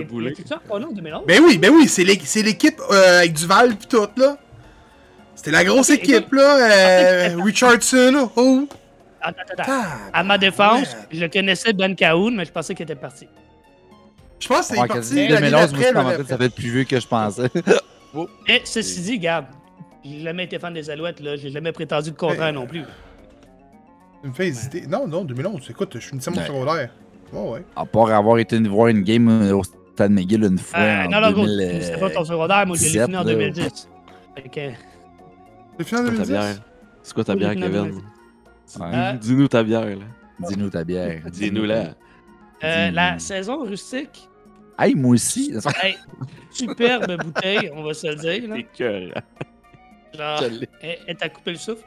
plus 0.07 0.23
là. 0.23 0.31
Ah, 0.71 0.79
là 0.79 0.87
en 0.87 0.93
2011? 0.93 1.23
Ben 1.27 1.43
oui, 1.43 1.57
ben 1.57 1.71
oui, 1.73 1.89
c'est 1.89 2.05
l'é- 2.05 2.21
c'est 2.23 2.43
l'équipe 2.43 2.79
euh, 2.91 3.21
avec 3.21 3.33
Duval 3.33 3.75
pis 3.75 3.87
tout, 3.87 4.07
là. 4.19 4.37
C'était 5.35 5.51
la 5.51 5.65
grosse 5.65 5.89
équipe, 5.89 6.31
là. 6.35 7.31
Euh, 7.31 7.43
Richardson, 7.43 8.29
oh. 8.37 8.69
Attends, 9.23 9.41
attends, 9.51 9.63
attends. 9.63 9.73
Ah, 9.73 9.97
À 10.13 10.23
ma 10.25 10.37
défense, 10.37 10.95
je 11.11 11.25
connaissais 11.25 11.73
Ben 11.73 11.97
Cahoun, 11.97 12.37
mais 12.37 12.45
je 12.45 12.53
pensais 12.53 12.75
qu'il 12.75 12.83
était 12.85 12.95
parti. 12.95 13.27
Je 14.41 14.47
pense 14.47 14.69
que 14.69 14.75
c'est 14.75 14.81
Ouais, 14.83 14.89
parti 14.89 14.95
quasi- 15.01 15.29
l'année 15.29 15.51
2011, 15.51 15.53
moi, 15.53 15.81
d'après, 15.81 15.89
je 15.89 15.93
commentais, 15.95 16.17
ça 16.29 16.35
après. 16.35 16.49
fait 16.51 16.55
plus 16.55 16.71
vieux 16.71 16.85
que 16.85 17.01
je 17.01 17.07
pensais. 17.07 17.49
Mais 18.47 18.61
ceci 18.67 19.01
dit, 19.01 19.19
Gab, 19.19 19.47
j'ai 20.05 20.21
jamais 20.21 20.45
été 20.45 20.59
fan 20.59 20.75
des 20.75 20.91
Alouettes, 20.91 21.21
là. 21.21 21.37
J'ai 21.37 21.51
jamais 21.51 21.73
prétendu 21.73 22.11
le 22.11 22.17
contraire 22.17 22.53
Mais- 22.53 22.53
non 22.53 22.67
plus. 22.67 22.83
Tu 24.23 24.29
me 24.29 24.33
fais 24.33 24.49
hésiter. 24.49 24.87
Non, 24.87 25.07
non, 25.07 25.25
2011, 25.25 25.71
écoute, 25.71 25.91
je 25.95 25.99
finissais 26.07 26.31
mon 26.31 26.39
Ouais. 26.39 26.47
secondaire. 26.47 26.91
Ouais, 27.33 27.51
ouais. 27.51 27.65
À 27.77 27.85
part 27.85 28.11
avoir 28.11 28.39
été 28.39 28.59
voir 28.61 28.89
une 28.89 29.03
game 29.03 29.29
euh, 29.29 29.55
au 29.57 29.63
Stade 29.63 30.11
McGill 30.13 30.45
une 30.45 30.59
fois. 30.59 30.79
Euh, 30.81 31.05
en 31.05 31.11
non, 31.11 31.21
non, 31.21 31.33
gros, 31.33 31.47
2000, 31.47 31.83
c'était 31.83 32.01
pas 32.01 32.11
ton 32.11 32.25
secondaire, 32.25 32.67
moi 32.67 32.77
je 32.77 32.83
l'ai 32.83 32.89
17, 32.89 33.05
fini 33.07 33.17
en 33.17 33.21
là. 33.25 33.33
2010. 33.33 33.89
Fait 34.35 34.43
que, 34.49 34.61
C'est 35.79 35.85
fini 35.85 36.01
en 36.01 36.05
C'est 36.07 36.11
quoi 36.11 36.17
ta 36.17 36.25
2010? 36.25 36.29
bière? 36.29 36.55
C'est 37.03 37.15
quoi 37.15 37.25
ta 37.25 37.35
bière, 37.37 37.55
Kevin? 37.55 37.93
Ouais. 38.81 38.87
Euh, 38.95 39.13
Dis-nous 39.15 39.49
ta 39.49 39.63
bière, 39.63 39.85
là. 39.87 40.05
Dis-nous 40.49 40.71
ta 40.71 40.85
bière. 40.85 41.21
Dis-nous-la. 41.31 41.75
euh, 41.77 41.85
Dis-nous. 42.87 42.95
la 42.95 43.19
saison 43.19 43.65
rustique, 43.65 44.29
Hey, 44.81 44.95
moi 44.95 45.15
aussi. 45.15 45.53
hey, 45.83 45.97
superbe 46.53 47.17
bouteille, 47.23 47.71
on 47.75 47.83
va 47.83 47.95
se 47.95 48.07
le 48.07 48.15
dire. 48.15 48.49
Là. 48.49 49.23
Genre, 50.15 50.51
elle 50.81 51.17
t'a 51.17 51.29
coupé 51.29 51.51
le 51.53 51.57
souffle? 51.57 51.85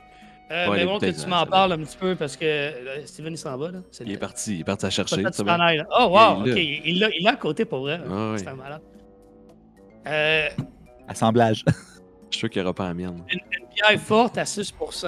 Euh, 0.51 0.67
Ouais, 0.69 0.77
mais 0.79 0.85
bon, 0.85 0.99
que 0.99 1.05
tu 1.05 1.27
m'en 1.27 1.45
parles 1.45 1.71
un 1.73 1.77
petit 1.79 1.95
peu 1.97 2.15
parce 2.15 2.35
que 2.35 2.43
euh, 2.45 3.05
Steven 3.05 3.33
il 3.33 3.37
s'en 3.37 3.57
va. 3.57 3.71
Là. 3.71 3.79
Il 4.01 4.11
est 4.11 4.17
parti, 4.17 4.55
il 4.55 4.61
est 4.61 4.63
parti 4.65 4.85
à 4.85 4.89
chercher. 4.89 5.23
Oh, 5.25 5.43
wow, 6.07 6.43
Il 6.45 6.49
est 6.49 6.51
ok. 6.51 6.55
là. 6.57 6.81
Il 6.85 6.99
l'a 6.99 7.09
il 7.17 7.23
l'a 7.23 7.31
à 7.31 7.35
côté 7.37 7.63
pour 7.65 7.79
vrai. 7.81 7.99
Ah. 8.09 8.33
C'est 8.37 8.47
un 8.47 8.55
malade. 8.55 8.81
Euh, 10.07 10.49
Assemblage. 11.07 11.63
Je 12.31 12.37
suis 12.37 12.39
sûr 12.39 12.49
qu'il 12.49 12.61
n'y 12.61 12.65
aura 12.65 12.73
pas 12.73 12.87
la 12.87 12.93
mienne. 12.93 13.23
une 13.31 13.39
bière 13.75 13.99
forte 14.01 14.37
à 14.37 14.43
6%. 14.43 15.05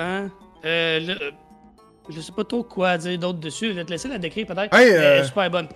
Euh, 0.66 1.00
le- 1.00 1.12
euh, 1.14 1.32
je 2.10 2.20
sais 2.20 2.32
pas 2.34 2.44
trop 2.44 2.64
quoi 2.64 2.98
dire 2.98 3.18
d'autre 3.18 3.40
dessus. 3.40 3.68
Je 3.70 3.74
vais 3.74 3.86
te 3.86 3.92
laisser 3.92 4.10
la 4.10 4.18
décrire 4.18 4.46
peut-être. 4.46 4.74
Hey, 4.76 4.86
Mais 4.92 4.92
Elle 4.92 5.04
est 5.04 5.22
euh, 5.22 5.24
super 5.24 5.50
bonne. 5.50 5.68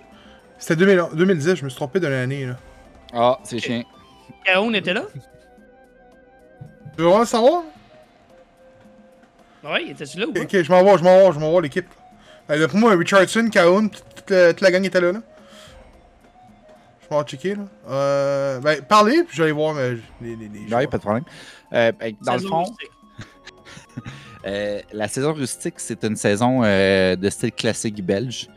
C'était 0.58 0.76
2000 0.76 1.02
2010, 1.14 1.54
je 1.56 1.64
me 1.64 1.68
suis 1.70 1.76
trompé 1.76 2.00
de 2.00 2.06
l'année, 2.06 2.46
là. 2.46 2.56
Ah, 3.14 3.38
c'est 3.44 3.58
chiant. 3.58 3.82
Caon 4.44 4.72
était 4.74 4.92
là? 4.92 5.02
Tu 5.14 5.20
veux 6.98 7.04
vraiment 7.04 7.20
le 7.20 7.26
savoir? 9.62 9.80
Oui, 9.80 9.90
était-tu 9.90 10.18
là 10.18 10.26
ou 10.26 10.32
pas? 10.32 10.40
Ok, 10.40 10.62
je 10.62 10.70
m'en 10.72 10.82
vais, 10.84 10.98
je 10.98 11.02
m'en 11.04 11.26
vais, 11.28 11.32
je 11.32 11.38
m'en 11.38 11.54
vais 11.54 11.62
l'équipe. 11.62 11.86
Euh, 12.50 12.68
pour 12.68 12.78
moi, 12.78 12.94
Richardson, 12.96 13.48
Cahoun, 13.52 13.90
toute, 13.90 14.30
la- 14.30 14.52
toute 14.52 14.60
la 14.62 14.70
gang 14.70 14.84
était 14.84 15.00
là, 15.00 15.12
là. 15.12 15.20
Je 17.02 17.14
m'en 17.14 17.20
vais 17.22 17.26
checker, 17.28 17.54
là. 17.54 17.64
Euh, 17.88 18.60
ben, 18.60 18.82
parlez, 18.82 19.22
puis 19.24 19.36
je 19.36 19.38
vais 19.38 19.44
aller 19.44 19.52
voir 19.52 19.76
euh, 19.76 19.96
les, 20.20 20.36
les, 20.36 20.48
les 20.48 20.60
Ouais, 20.60 20.68
joueurs. 20.68 20.88
pas 20.90 20.96
de 20.98 21.02
problème. 21.02 21.24
Euh, 21.72 21.92
ben, 21.92 22.14
dans 22.22 22.32
le 22.34 22.38
Saison 22.38 22.50
fond, 22.50 22.64
rustique. 22.64 22.90
Euh, 24.46 24.80
la 24.92 25.08
saison 25.08 25.32
rustique, 25.34 25.74
c'est 25.78 26.04
une 26.04 26.14
saison 26.14 26.62
euh, 26.62 27.16
de 27.16 27.28
style 27.28 27.50
classique 27.52 28.02
belge 28.06 28.48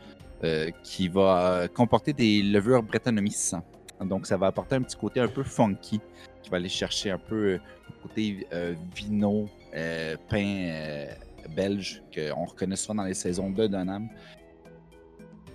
euh, 0.44 0.70
qui 0.84 1.08
va 1.08 1.66
comporter 1.74 2.12
des 2.12 2.40
levures 2.40 2.82
Brettanomyces. 2.84 3.56
Donc, 4.00 4.26
ça 4.28 4.36
va 4.36 4.46
apporter 4.46 4.76
un 4.76 4.82
petit 4.82 4.96
côté 4.96 5.18
un 5.20 5.26
peu 5.26 5.42
funky 5.42 6.00
qui 6.42 6.50
va 6.50 6.58
aller 6.58 6.68
chercher 6.68 7.10
un 7.10 7.18
peu 7.18 7.54
le 7.54 7.60
côté 8.00 8.46
euh, 8.52 8.74
vino, 8.94 9.48
euh, 9.74 10.16
pain 10.28 10.44
euh, 10.44 11.06
belge 11.54 12.02
qu'on 12.14 12.44
reconnaît 12.44 12.76
souvent 12.76 12.96
dans 12.96 13.04
les 13.04 13.14
saisons 13.14 13.50
de 13.50 13.66
Donham. 13.66 14.08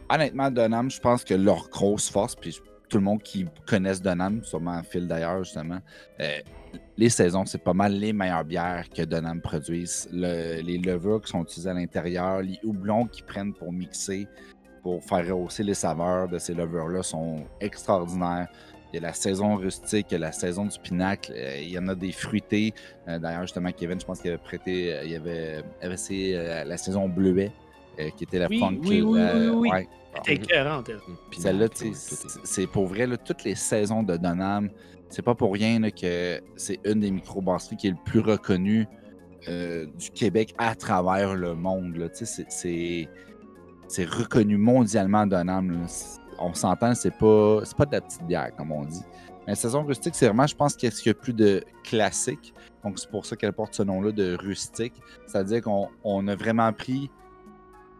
Honnêtement, 0.10 0.50
Donham, 0.50 0.90
je 0.90 1.00
pense 1.00 1.24
que 1.24 1.34
leur 1.34 1.70
grosse 1.70 2.10
force, 2.10 2.36
puis 2.36 2.58
tout 2.90 2.98
le 2.98 3.04
monde 3.04 3.22
qui 3.22 3.46
connaisse 3.66 4.02
Donham, 4.02 4.44
sûrement 4.44 4.82
Phil 4.84 5.08
d'ailleurs, 5.08 5.44
justement, 5.44 5.80
euh, 6.22 6.40
les 6.98 7.10
saisons, 7.10 7.46
c'est 7.46 7.64
pas 7.64 7.74
mal 7.74 7.94
les 7.94 8.14
meilleures 8.14 8.46
bières 8.46 8.90
que 8.90 9.02
Donham 9.04 9.42
produisent. 9.42 10.08
Le- 10.12 10.62
les 10.62 10.78
levures 10.78 11.22
qui 11.22 11.32
sont 11.32 11.44
utilisées 11.44 11.70
à 11.70 11.74
l'intérieur, 11.74 12.42
les 12.42 12.60
houblons 12.64 13.06
qu'ils 13.08 13.26
prennent 13.26 13.54
pour 13.54 13.74
mixer, 13.74 14.28
pour 14.82 15.04
faire 15.04 15.28
rehausser 15.28 15.64
les 15.64 15.74
saveurs 15.74 16.30
de 16.30 16.38
ces 16.38 16.54
levures-là 16.54 17.04
sont 17.04 17.44
extraordinaires. 17.60 18.48
Il 18.94 18.96
y 18.96 19.00
a 19.00 19.02
la 19.08 19.14
saison 19.14 19.56
rustique, 19.58 20.08
il 20.12 20.14
y 20.14 20.16
a 20.16 20.20
la 20.20 20.32
saison 20.32 20.66
du 20.66 20.80
pinacle, 20.80 21.34
euh, 21.36 21.60
il 21.60 21.70
y 21.70 21.78
en 21.78 21.88
a 21.90 21.96
des 21.96 22.12
fruités. 22.14 22.74
Euh, 23.08 23.20
D'ailleurs, 23.20 23.42
justement, 23.42 23.72
Kevin, 23.72 24.00
je 24.00 24.06
pense 24.06 24.22
qu'il 24.22 24.30
avait 24.32 24.38
prêté, 24.42 24.94
euh, 24.94 25.04
il 25.04 25.12
y 25.12 25.16
avait, 25.16 25.62
avait 25.82 25.94
essayé, 25.96 26.38
euh, 26.38 26.64
la 26.64 26.78
saison 26.78 27.10
bleuet, 27.10 27.52
euh, 28.00 28.10
qui 28.16 28.24
était 28.24 28.40
la 28.40 28.48
Oui, 28.48 28.60
funk. 28.60 28.80
oui, 28.86 29.02
oui, 29.02 29.20
oui, 29.22 29.48
oui. 29.56 29.70
ouais. 29.70 29.88
C'était 30.16 30.34
écœurant, 30.36 30.84
elle. 30.88 31.00
Puis 31.30 31.42
Celle-là, 31.42 31.68
c'est- 32.44 32.68
pour 32.68 32.88
vrai, 32.88 33.06
là, 33.08 33.18
toutes 33.18 33.44
les 33.44 33.56
saisons 33.56 34.04
de 34.04 34.16
Donham, 34.18 34.70
c'est 35.10 35.22
pas 35.22 35.36
pour 35.36 35.54
rien 35.54 35.80
là, 35.80 35.92
que 35.92 36.42
c'est 36.56 36.80
une 36.86 37.02
des 37.02 37.12
microbrasseries 37.12 37.76
qui 37.78 37.88
est 37.88 37.92
le 37.92 37.98
plus 38.06 38.20
reconnue 38.22 38.88
euh, 39.48 39.86
du 39.98 40.10
Québec 40.10 40.54
à 40.58 40.76
travers 40.76 41.36
le 41.36 41.54
monde. 41.56 41.96
là. 41.98 42.10
Tu 42.10 42.26
sais, 42.26 42.26
C'est 42.26 42.46
c'est- 42.52 43.08
c'est 43.88 44.06
reconnu 44.06 44.58
mondialement 44.58 45.26
Donham. 45.28 45.86
On 46.40 46.54
s'entend, 46.54 46.94
c'est 46.96 47.12
pas, 47.12 47.62
pas 47.78 47.86
de 47.86 47.92
la 47.94 48.02
petite 48.02 48.24
bière, 48.24 48.56
comme 48.56 48.72
on 48.72 48.84
dit. 48.84 49.04
Mais 49.46 49.54
la 49.54 49.56
saison 49.56 49.84
rustique, 49.84 50.16
c'est 50.16 50.26
vraiment, 50.26 50.48
je 50.48 50.56
pense, 50.56 50.76
qu'est-ce 50.76 51.02
qu'il 51.02 51.10
y 51.10 51.12
a 51.12 51.20
plus 51.20 51.34
de 51.34 51.64
classique. 51.84 52.54
Donc, 52.84 53.00
c'est 53.00 53.10
pour 53.10 53.26
ça 53.26 53.36
qu'elle 53.36 53.54
porte 53.54 53.74
ce 53.74 53.84
nom-là 53.84 54.12
de 54.12 54.36
rustique. 54.36 54.94
C'est-à-dire 55.26 55.62
qu'on 55.62 55.90
on 56.04 56.28
a 56.28 56.36
vraiment 56.36 56.72
pris 56.74 57.10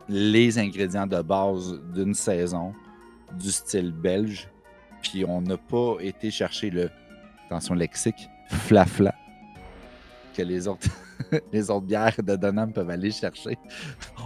les 0.10 0.58
ingrédients 0.58 1.08
de 1.08 1.22
base 1.22 1.80
d'une 1.94 2.14
saison 2.14 2.74
du 3.38 3.52
style 3.52 3.92
belge, 3.92 4.50
puis 5.02 5.26
on 5.26 5.42
n'a 5.42 5.58
pas 5.58 5.98
été 6.00 6.32
chercher 6.32 6.70
le, 6.70 6.90
attention 7.46 7.76
lexique, 7.76 8.30
flafla, 8.50 9.14
que 10.34 10.42
les 10.42 10.68
autres, 10.68 10.88
bières 11.82 12.16
de 12.24 12.36
Donham 12.36 12.72
peuvent 12.72 12.90
aller 12.90 13.12
chercher. 13.12 13.58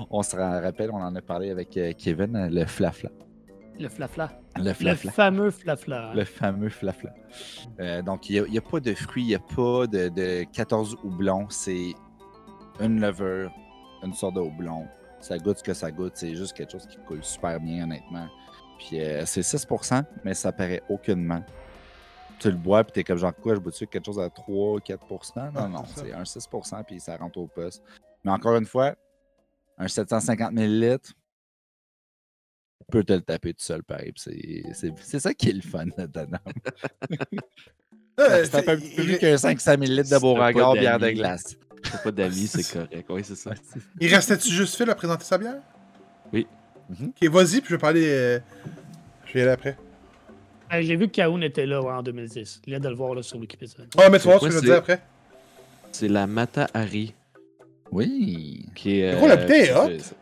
On 0.10 0.22
se 0.22 0.36
rappelle, 0.36 0.92
on 0.92 1.02
en 1.02 1.16
a 1.16 1.22
parlé 1.22 1.50
avec 1.50 1.76
euh, 1.78 1.94
Kevin, 1.98 2.50
le 2.52 2.66
flafla. 2.66 3.10
Le 3.82 3.90
flafla. 3.90 4.32
Le 4.58 4.64
Le 4.64 5.12
fameux 5.12 5.52
flafla. 5.52 6.14
Le 6.14 6.24
fameux 6.24 6.70
flafla. 6.70 7.14
Euh, 7.80 8.02
donc, 8.02 8.30
il 8.30 8.44
n'y 8.44 8.58
a, 8.58 8.62
pas 8.62 8.80
de 8.80 8.94
fruits, 8.94 9.24
il 9.24 9.28
n'y 9.28 9.36
a 9.36 9.40
pas 9.40 9.88
de, 9.88 10.10
de 10.10 10.44
14 10.52 10.98
houblons. 11.04 11.48
C'est 11.50 11.94
une 12.80 13.02
levure, 13.02 13.52
une 14.04 14.14
sorte 14.14 14.36
de 14.36 14.40
houblon. 14.40 14.88
Ça 15.20 15.38
goûte 15.38 15.60
ce 15.60 15.64
que 15.64 15.74
ça 15.74 15.92
goûte. 15.92 16.14
C'est 16.16 16.36
juste 16.36 16.54
quelque 16.54 16.72
chose 16.72 16.88
qui 16.88 16.98
coule 17.08 17.24
super 17.24 17.60
bien, 17.60 17.84
honnêtement. 17.84 18.28
Puis 18.80 19.00
euh, 19.00 19.26
c'est 19.26 19.42
6% 19.42 20.04
mais 20.24 20.34
ça 20.34 20.52
paraît 20.52 20.82
aucunement. 20.90 21.44
tu 22.40 22.50
le 22.50 22.58
bois, 22.58 22.84
puis 22.84 22.94
t'es 22.94 23.04
comme 23.04 23.18
genre 23.18 23.36
quoi, 23.36 23.54
je 23.54 23.60
bois-tu 23.60 23.86
quelque 23.86 24.06
chose 24.06 24.20
à 24.20 24.28
3-4%? 24.28 24.98
Non, 25.36 25.52
Ah, 25.56 25.68
non, 25.68 25.84
c'est 25.86 26.12
un 26.12 26.24
6%, 26.24 26.84
puis 26.84 27.00
ça 27.00 27.16
rentre 27.18 27.38
au 27.38 27.48
poste. 27.48 27.84
Mais 28.24 28.32
encore 28.32 28.56
une 28.56 28.66
fois, 28.66 28.96
un 29.78 29.88
750 29.88 30.52
ml, 30.54 31.00
peux 32.92 33.04
te 33.04 33.14
le 33.14 33.22
taper 33.22 33.54
tout 33.54 33.64
seul, 33.64 33.82
pareil. 33.84 34.12
c'est- 34.16 34.64
C'est 34.74 34.94
c'est 35.02 35.20
ça 35.20 35.34
qui 35.34 35.50
est 35.50 35.54
le 35.54 35.62
fun 35.62 35.86
là-dedans. 35.98 36.38
Euh, 38.20 38.46
tape 38.46 38.68
un 38.68 38.76
peu 38.78 39.04
plus 39.04 39.18
qu'un 39.18 39.38
500 39.38 39.72
ml 39.82 40.06
Si 40.06 40.14
de 40.14 40.20
Beauregard 40.20 40.74
bière 40.74 41.00
de 41.00 41.10
glace. 41.12 41.56
T'as 41.90 41.98
pas 41.98 42.12
d'amis, 42.12 42.46
c'est 42.46 42.62
correct. 42.74 43.06
Oui, 43.10 43.22
c'est 43.24 43.36
ça. 43.36 43.52
Il 44.00 44.14
restait-tu 44.14 44.50
juste 44.50 44.76
Phil 44.76 44.90
à 44.90 44.96
présenter 44.96 45.24
sa 45.24 45.38
bière? 45.38 45.56
Oui. 46.32 46.46
Mhm. 46.90 47.14
Ok, 47.20 47.30
vas-y, 47.30 47.62
puis 47.62 47.70
je 47.70 47.76
vais 47.76 47.80
parler. 47.80 48.04
euh, 48.06 48.40
Je 49.26 49.34
vais 49.34 49.40
y 49.40 49.44
aller 49.44 49.52
après. 49.52 49.78
Euh, 50.74 50.82
J'ai 50.82 50.96
vu 50.98 51.08
que 51.08 51.14
Kaoun 51.14 51.42
était 51.42 51.66
là 51.66 51.82
ouais, 51.82 51.92
en 51.92 52.04
2010. 52.04 52.62
Il 52.68 52.74
y 52.74 52.76
a 52.76 52.80
de 52.80 52.90
le 52.90 52.96
voir 52.96 53.16
là, 53.16 53.24
sur 53.24 53.40
Wikipédia. 53.40 53.86
Ah, 53.98 54.10
mais 54.10 54.20
tu 54.20 54.26
vois 54.26 54.36
ce 54.36 54.40
quoi, 54.40 54.50
que 54.50 54.54
je 54.56 54.60
c'est- 54.60 54.66
dire 54.66 54.76
après. 54.76 55.02
C'est 55.94 56.08
la 56.10 56.28
Mata 56.28 56.68
Hari. 56.74 57.16
Oui. 57.92 58.66
Qui 58.76 59.00
est. 59.02 59.16
Gros, 59.16 59.28
la 59.28 59.38
bouteille 59.38 59.70
est 59.70 60.14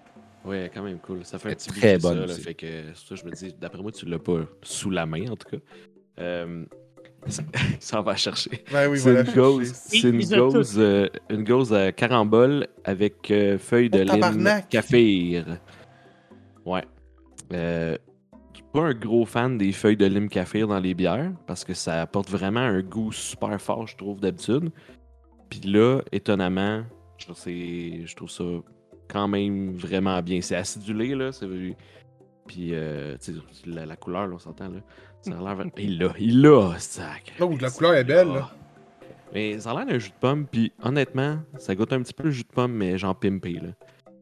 Ouais, 0.45 0.71
quand 0.73 0.83
même 0.83 0.99
cool. 0.99 1.25
Ça 1.25 1.37
fait 1.37 1.49
un 1.51 1.55
petit 1.55 1.69
très 1.69 1.97
bonne 1.97 2.21
ça, 2.21 2.25
là, 2.27 2.33
fait 2.33 2.53
que 2.53 2.93
ça, 2.93 3.15
je 3.15 3.25
me 3.25 3.31
dis, 3.31 3.53
d'après 3.59 3.81
moi, 3.81 3.91
tu 3.91 4.05
l'as 4.05 4.19
pas 4.19 4.39
sous 4.61 4.89
la 4.89 5.05
main, 5.05 5.29
en 5.29 5.35
tout 5.35 5.49
cas. 5.49 5.57
Euh, 6.19 6.65
ça, 7.27 7.43
ça 7.79 8.01
va 8.01 8.15
chercher. 8.15 8.63
Ben 8.71 8.89
oui, 8.89 8.97
c'est 8.97 9.11
voilà. 9.11 9.29
une 9.29 9.35
gauze, 9.35 9.87
Oui, 9.91 9.99
c'est 10.01 10.09
une 10.09 10.25
gauze, 10.25 10.75
euh, 10.77 11.07
une 11.29 11.43
gauze 11.43 11.73
à 11.73 11.91
carambole 11.91 12.67
avec 12.85 13.29
euh, 13.31 13.57
feuilles 13.57 13.89
de 13.89 13.99
Oh, 13.99 14.03
lime 14.03 14.09
tabarnak! 14.09 14.69
kaffir. 14.69 15.59
Ouais. 16.65 16.83
Euh, 17.51 17.97
je 18.53 18.59
suis 18.59 18.65
pas 18.71 18.81
un 18.81 18.93
gros 18.93 19.25
fan 19.25 19.57
des 19.57 19.71
feuilles 19.71 19.97
de 19.97 20.05
lime 20.05 20.29
kaffir 20.29 20.67
dans 20.67 20.79
les 20.79 20.93
bières 20.93 21.31
parce 21.47 21.65
que 21.65 21.73
ça 21.73 22.01
apporte 22.01 22.29
vraiment 22.29 22.59
un 22.61 22.81
goût 22.81 23.11
super 23.11 23.59
fort, 23.61 23.87
je 23.87 23.97
trouve, 23.97 24.19
d'habitude. 24.21 24.71
Puis 25.49 25.61
là, 25.61 26.01
étonnamment, 26.11 26.83
je 27.17 27.25
trouve 28.15 28.29
ça 28.29 28.43
quand 29.09 29.27
même 29.27 29.75
vraiment 29.75 30.21
bien. 30.21 30.39
C'est 30.41 30.55
acidulé, 30.55 31.15
là. 31.15 31.31
c'est- 31.31 31.47
Puis, 32.47 32.69
euh, 32.73 33.17
tu 33.21 33.33
sais, 33.33 33.39
la, 33.65 33.85
la 33.85 33.95
couleur, 33.95 34.27
là, 34.27 34.35
on 34.35 34.39
s'entend, 34.39 34.69
là. 34.69 34.79
Ça 35.21 35.31
a 35.37 35.41
l'air... 35.55 35.65
Il 35.77 35.99
l'a, 35.99 36.13
il 36.17 36.41
l'a, 36.41 36.77
sac. 36.79 37.33
Oh, 37.39 37.55
la 37.59 37.69
couleur 37.69 37.93
est 37.95 38.03
belle, 38.03 38.29
là. 38.29 38.51
Mais 39.33 39.59
ça 39.59 39.71
a 39.71 39.75
l'air 39.75 39.85
d'un 39.85 39.99
jus 39.99 40.09
de 40.09 40.15
pomme, 40.19 40.47
puis 40.47 40.71
honnêtement, 40.81 41.39
ça 41.59 41.75
goûte 41.75 41.93
un 41.93 42.01
petit 42.01 42.13
peu 42.13 42.23
le 42.23 42.31
jus 42.31 42.43
de 42.43 42.47
pomme, 42.47 42.71
mais 42.73 42.97
genre 42.97 43.17
pimpé, 43.19 43.53
là. 43.53 43.69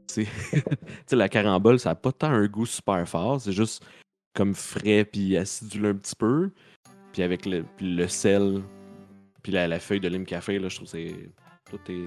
C'est- 0.07 0.25
Tu 0.51 0.61
sais, 1.05 1.15
la 1.15 1.29
carambole, 1.29 1.79
ça 1.79 1.91
a 1.91 1.95
pas 1.95 2.11
tant 2.11 2.31
un 2.31 2.47
goût 2.47 2.65
super 2.65 3.07
fort, 3.07 3.39
c'est 3.39 3.51
juste 3.53 3.85
comme 4.33 4.53
frais, 4.53 5.05
puis 5.05 5.37
acidulé 5.37 5.89
un 5.89 5.95
petit 5.95 6.15
peu. 6.15 6.51
Puis 7.13 7.23
avec 7.23 7.45
le, 7.45 7.63
puis 7.77 7.95
le 7.95 8.07
sel, 8.07 8.61
puis 9.43 9.51
la, 9.51 9.67
la 9.67 9.79
feuille 9.79 9.99
de 10.01 10.07
lime 10.09 10.25
café, 10.25 10.59
là, 10.59 10.67
je 10.69 10.75
trouve 10.75 10.87
que 10.87 10.97
c'est... 10.97 11.15
Tout 11.69 11.79
est... 11.91 12.05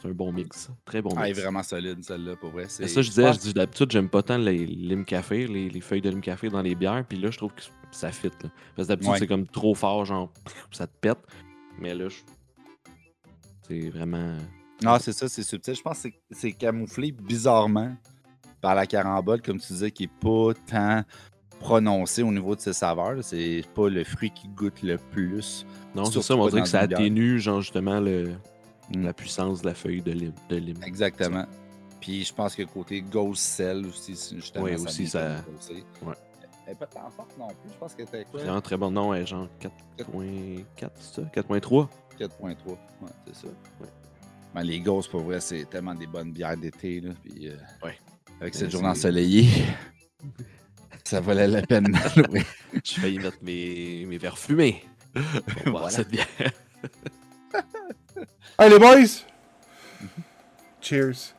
C'est 0.00 0.08
un 0.08 0.12
bon 0.12 0.32
mix. 0.32 0.70
Très 0.84 1.02
bon 1.02 1.10
Ah, 1.16 1.22
elle 1.22 1.26
est 1.26 1.30
mix. 1.32 1.40
vraiment 1.42 1.62
solide, 1.62 2.02
celle-là, 2.02 2.36
pour 2.36 2.50
vrai. 2.50 2.64
C'est 2.68 2.88
ça, 2.88 3.02
je 3.02 3.08
disais, 3.08 3.32
je 3.34 3.38
dis 3.38 3.52
d'habitude, 3.54 3.90
j'aime 3.90 4.08
pas 4.08 4.22
tant 4.22 4.38
les 4.38 4.64
lime 4.66 5.04
café, 5.04 5.46
les, 5.46 5.68
les 5.68 5.80
feuilles 5.80 6.00
de 6.00 6.08
lime 6.10 6.20
café 6.22 6.48
dans 6.48 6.62
les 6.62 6.74
bières, 6.74 7.04
puis 7.06 7.18
là, 7.18 7.30
je 7.30 7.36
trouve 7.36 7.52
que 7.52 7.62
ça 7.90 8.10
fit. 8.10 8.28
Là. 8.42 8.50
Parce 8.76 8.86
que 8.88 8.92
d'habitude, 8.92 9.12
Ouais. 9.12 9.18
c'est 9.18 9.26
comme 9.26 9.46
trop 9.46 9.74
fort, 9.74 10.04
genre, 10.06 10.32
ça 10.72 10.86
te 10.86 10.92
pète. 11.00 11.18
Mais 11.78 11.94
là, 11.94 12.08
je- 12.08 12.16
c'est 13.68 13.90
vraiment. 13.90 14.36
Non, 14.82 14.96
c'est 14.98 15.12
ça, 15.12 15.28
c'est 15.28 15.42
subtil. 15.42 15.74
Je 15.74 15.82
pense 15.82 16.02
que 16.02 16.08
c'est- 16.30 16.52
camouflé 16.52 17.12
bizarrement 17.12 17.94
par 18.60 18.74
la 18.74 18.86
carambole, 18.86 19.42
comme 19.42 19.58
tu 19.60 19.72
disais, 19.72 19.90
qui 19.90 20.04
n'est 20.04 20.12
pas 20.20 20.52
tant 20.66 21.04
prononcé 21.60 22.22
au 22.22 22.32
niveau 22.32 22.56
de 22.56 22.60
ses 22.60 22.72
saveurs. 22.72 23.22
C'est 23.22 23.62
pas 23.74 23.88
le 23.90 24.02
fruit 24.04 24.30
qui 24.30 24.48
goûte 24.48 24.82
le 24.82 24.96
plus. 24.96 25.66
Non, 25.94 26.06
c'est 26.06 26.22
ça, 26.22 26.34
on 26.34 26.48
dirait 26.48 26.62
que 26.62 26.68
ça 26.68 26.80
atténue, 26.80 27.38
genre, 27.38 27.60
justement, 27.60 28.00
le, 28.00 28.32
Mm. 28.94 29.04
la 29.04 29.12
puissance 29.12 29.62
de 29.62 29.66
la 29.68 29.74
feuille 29.74 30.02
de 30.02 30.12
lime. 30.12 30.32
De 30.48 30.56
lime. 30.56 30.78
Exactement. 30.84 31.46
Puis 32.00 32.24
je 32.24 32.32
pense 32.34 32.54
que 32.54 32.62
côté 32.62 33.02
Ghost 33.02 33.42
Cell 33.42 33.86
aussi, 33.86 34.16
c'est 34.16 34.36
justement, 34.36 34.64
Ouais, 34.64 34.76
ça 34.78 34.84
aussi, 34.84 35.06
ça- 35.06 35.44
ouais. 36.02 36.14
Elle 36.66 36.72
est 36.72 36.76
pas 36.76 36.86
tant 36.86 37.10
forte 37.10 37.36
non 37.38 37.48
plus. 37.48 37.70
Je 37.72 37.76
pense 37.78 37.94
qu'elle 37.94 38.06
était 38.06 38.24
quoi? 38.30 38.40
Vraiment 38.40 38.60
très 38.60 38.76
bon. 38.76 39.10
Ouais, 39.10 39.26
genre 39.26 39.48
4.4, 39.60 40.90
c'est 40.96 41.20
ça? 41.20 41.22
4.3 41.32 41.88
4.3. 42.18 42.70
Ouais, 42.70 43.08
c'est 43.26 43.34
ça. 43.46 43.48
Ben, 44.54 44.62
les 44.62 44.80
Ghosts, 44.80 45.10
pour 45.10 45.22
vrai, 45.22 45.40
c'est 45.40 45.64
tellement 45.68 45.94
des 45.94 46.06
bonnes 46.06 46.32
bières 46.32 46.56
d'été. 46.56 47.00
là, 47.00 47.10
Puis, 47.22 47.48
euh, 47.48 47.56
Ouais. 47.84 47.98
Avec 48.40 48.54
cette 48.54 48.70
journée 48.70 48.86
c'est- 48.94 49.00
ensoleillée, 49.08 49.48
ça 51.04 51.20
valait 51.20 51.46
la 51.48 51.62
peine 51.62 51.94
louer. 52.16 52.42
J'ai 52.84 53.00
failli 53.00 53.18
mettre 53.18 53.38
mes, 53.42 54.06
mes 54.06 54.18
verres 54.18 54.38
fumés. 54.38 54.82
Pour 55.12 55.22
boire 55.72 55.82
Voilà. 55.84 55.90
cette 55.90 56.08
bière. 56.08 56.26
Allez, 58.58 58.70
les 58.74 58.78
boys! 58.78 59.24
Cheers. 60.80 61.34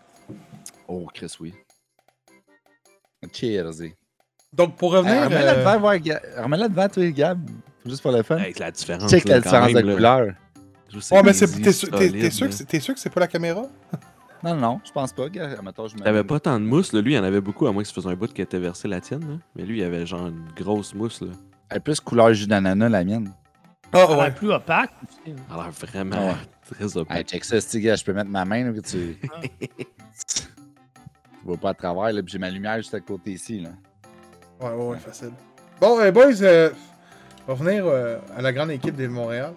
Oh, 0.88 1.08
Chris, 1.14 1.36
oui. 1.40 1.54
Cheers. 3.34 3.82
eh. 3.84 3.96
Donc, 4.54 4.76
pour 4.76 4.92
revenir. 4.92 5.14
Hey, 5.16 5.24
Remets-la 5.26 5.54
euh, 5.54 5.60
devant, 5.60 5.80
voir, 5.80 6.00
devant, 6.70 6.90
toi, 6.90 7.12
Gab. 7.12 7.50
Juste 7.86 8.02
pour 8.02 8.12
le 8.12 8.22
fun. 8.24 8.38
Avec 8.38 8.60
la 8.60 8.72
différence. 8.72 9.10
Check 9.10 9.26
la 9.28 9.40
différence 9.40 9.74
même, 9.74 9.86
de 9.88 9.94
couleur. 9.94 10.34
Ouais, 11.12 11.24
mais 11.24 11.32
t'es 11.34 11.72
sûr, 11.72 11.90
que 12.94 13.00
c'est- 13.00 13.10
pas 13.10 13.20
la 13.22 13.28
caméra? 13.28 13.64
Non, 14.44 14.56
non, 14.56 14.82
je 14.84 14.92
pense 14.92 15.14
pas. 15.14 15.26
T'avais 16.04 16.24
pas 16.24 16.40
tant 16.40 16.60
de 16.60 16.66
mousse, 16.66 16.94
là. 16.94 17.02
Lui, 17.02 17.14
il 17.14 17.20
en 17.20 17.24
avait 17.24 17.42
beaucoup, 17.42 17.68
à 17.68 17.72
moins 17.72 17.84
que 17.84 17.88
ça 17.88 17.94
faisait 17.94 18.10
un 18.10 18.16
bout 18.16 18.34
qui 18.34 18.42
était 18.42 18.58
versé 18.58 18.88
la 18.88 19.00
tienne, 19.00 19.22
là. 19.22 19.36
Mais 19.56 19.62
lui, 19.64 19.82
il 19.82 19.84
avait 19.84 20.04
genre 20.08 20.30
une 20.30 20.48
grosse 20.56 20.96
mousse, 20.96 21.22
là. 21.22 21.28
Elle 21.70 21.78
est 21.78 21.80
plus 21.80 22.00
couleur 22.00 22.34
jus 22.34 22.48
d'ananas, 22.48 22.90
la 22.90 23.04
mienne. 23.04 23.32
Ah, 23.94 24.00
a 24.00 24.10
ouais. 24.10 24.16
l'air 24.16 24.34
plus 24.34 24.52
opaque. 24.52 24.90
aussi. 25.08 25.20
Elle 25.28 25.36
a 25.52 25.58
l'air 25.58 25.70
vraiment 25.70 26.16
Ah 26.18 26.26
ouais. 26.30 26.34
Très 26.74 26.98
opaque. 26.98 27.18
Hey, 27.18 27.24
check 27.24 27.46
ça, 27.46 27.58
gars, 27.80 27.96
je 27.96 28.04
peux 28.04 28.14
mettre 28.14 28.30
ma 28.30 28.46
main, 28.46 28.66
là, 28.66 28.74
que 28.74 28.86
tu... 28.86 29.18
tu 30.28 30.44
vois 31.44 31.58
pas 31.58 31.70
à 31.70 31.74
travers, 31.74 32.14
là, 32.14 32.22
puis 32.22 32.32
j'ai 32.32 32.40
ma 32.40 32.50
lumière 32.50 32.78
juste 32.78 32.94
à 32.94 33.00
côté 33.00 33.32
ici, 33.32 33.60
là. 33.60 33.70
Ouais, 34.60 34.70
ouais, 34.70 34.86
ouais, 34.90 34.98
facile. 34.98 35.32
Bon, 35.80 36.00
euh, 36.00 36.12
boys, 36.12 36.42
euh, 36.42 36.70
on 37.48 37.54
va 37.54 37.60
revenir 37.60 37.86
euh, 37.86 38.18
à 38.38 38.42
la 38.42 38.54
grande 38.54 38.72
équipe 38.72 38.96
de 38.96 39.08
Montréal. 39.08 39.54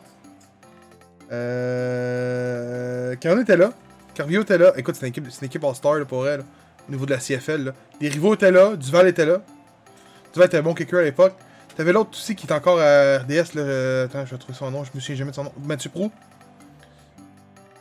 Euh, 1.32 3.14
Carvio 3.16 3.42
était 3.42 3.56
là. 3.56 3.72
Carvio 4.14 4.42
était 4.42 4.58
là. 4.58 4.72
Écoute, 4.76 4.94
c'est 4.94 5.06
une 5.06 5.10
équipe, 5.10 5.26
c'est 5.30 5.40
une 5.42 5.46
équipe 5.46 5.64
All-Star 5.64 5.94
là, 5.94 6.04
pour 6.04 6.26
elle, 6.26 6.40
là, 6.40 6.44
au 6.88 6.92
niveau 6.92 7.06
de 7.06 7.10
la 7.10 7.18
CFL. 7.18 7.64
Là. 7.64 7.72
Les 8.00 8.08
rivaux 8.08 8.34
étaient 8.34 8.50
là. 8.50 8.76
Duval 8.76 9.08
était 9.08 9.26
là. 9.26 9.42
Duval 10.32 10.46
était 10.46 10.58
un 10.58 10.62
bon 10.62 10.74
kicker 10.74 10.98
à 10.98 11.02
l'époque. 11.02 11.34
T'avais 11.76 11.92
l'autre 11.92 12.10
aussi 12.12 12.36
qui 12.36 12.46
est 12.46 12.52
encore 12.52 12.78
à 12.80 13.18
RDS. 13.18 13.54
Là, 13.54 13.62
euh, 13.62 14.04
attends, 14.04 14.24
je 14.24 14.30
vais 14.30 14.38
trouver 14.38 14.56
son 14.56 14.70
nom. 14.70 14.84
Je 14.84 14.90
me 14.94 15.00
souviens 15.00 15.16
jamais 15.16 15.30
de 15.30 15.36
son 15.36 15.44
nom. 15.44 15.52
Mathieu 15.64 15.90
Prou. 15.90 16.10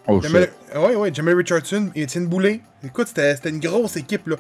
Oh, 0.08 0.22
Jamel, 0.22 0.52
ouais, 0.76 0.96
ouais, 0.96 1.14
Jamel 1.14 1.36
Richardson 1.36 1.90
et 1.96 2.04
Étienne 2.04 2.28
Boulay. 2.28 2.60
Écoute, 2.84 3.08
c'était 3.08 3.36
c'était 3.36 3.50
une 3.50 3.60
grosse 3.60 3.96
équipe, 3.96 4.28
là. 4.28 4.36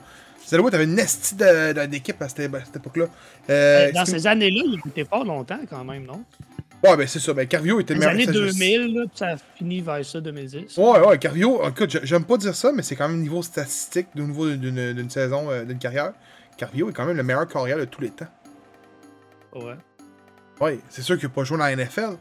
Voir, 0.52 0.72
t'avais 0.72 0.84
une 0.84 0.96
de- 0.96 1.86
d'équipe 1.86 2.22
à 2.22 2.28
cette, 2.28 2.40
époque-là. 2.42 3.06
Euh, 3.50 3.92
Dans 3.94 4.06
ce 4.06 4.12
qui- 4.12 4.20
ces 4.20 4.28
années-là, 4.28 4.62
il 4.66 4.90
était 4.90 5.06
fort 5.06 5.24
longtemps 5.24 5.60
quand 5.70 5.84
même, 5.86 6.06
non? 6.06 6.24
Ouais, 6.84 6.98
ben 6.98 7.08
c'est 7.08 7.20
ça. 7.20 7.34
Ben, 7.34 7.48
Carvio 7.48 7.80
était 7.80 7.94
le 7.94 8.02
Les 8.02 8.06
meilleur. 8.08 8.14
années 8.14 8.26
ça, 8.26 8.34
je- 8.34 8.60
2000, 8.60 8.94
là, 8.94 9.02
puis 9.08 9.18
ça 9.18 9.28
a 9.30 9.38
fini 9.58 9.80
vers 9.80 10.04
ça, 10.06 10.20
2010. 10.20 10.78
Ouais, 10.78 11.00
ouais, 11.00 11.18
Carvio, 11.18 11.62
écoute, 11.70 11.98
j'aime 12.04 12.26
pas 12.26 12.36
dire 12.38 12.54
ça, 12.54 12.74
mais 12.74 12.84
c'est 12.84 12.98
quand 12.98 13.08
même 13.08 13.22
niveau 13.22 13.42
statistique, 13.42 14.08
au 14.18 14.22
niveau 14.22 14.50
d'une 14.50 14.92
d'une 14.94 15.10
saison, 15.10 15.50
euh, 15.50 15.64
d'une 15.64 15.80
carrière. 15.80 16.12
Carvio 16.58 16.90
est 16.90 16.94
quand 16.94 17.06
même 17.06 17.16
le 17.18 17.24
meilleur 17.24 17.48
carrière 17.48 17.78
de 17.78 17.86
tous 17.86 18.02
les 18.02 18.10
temps. 18.10 18.28
Ouais. 19.56 19.76
Ouais, 20.60 20.80
c'est 20.90 21.02
sûr 21.02 21.18
qu'il 21.18 21.30
n'a 21.30 21.34
pas 21.34 21.44
joué 21.46 21.58
dans 21.58 21.64
la 21.64 21.72
NFL, 21.72 22.18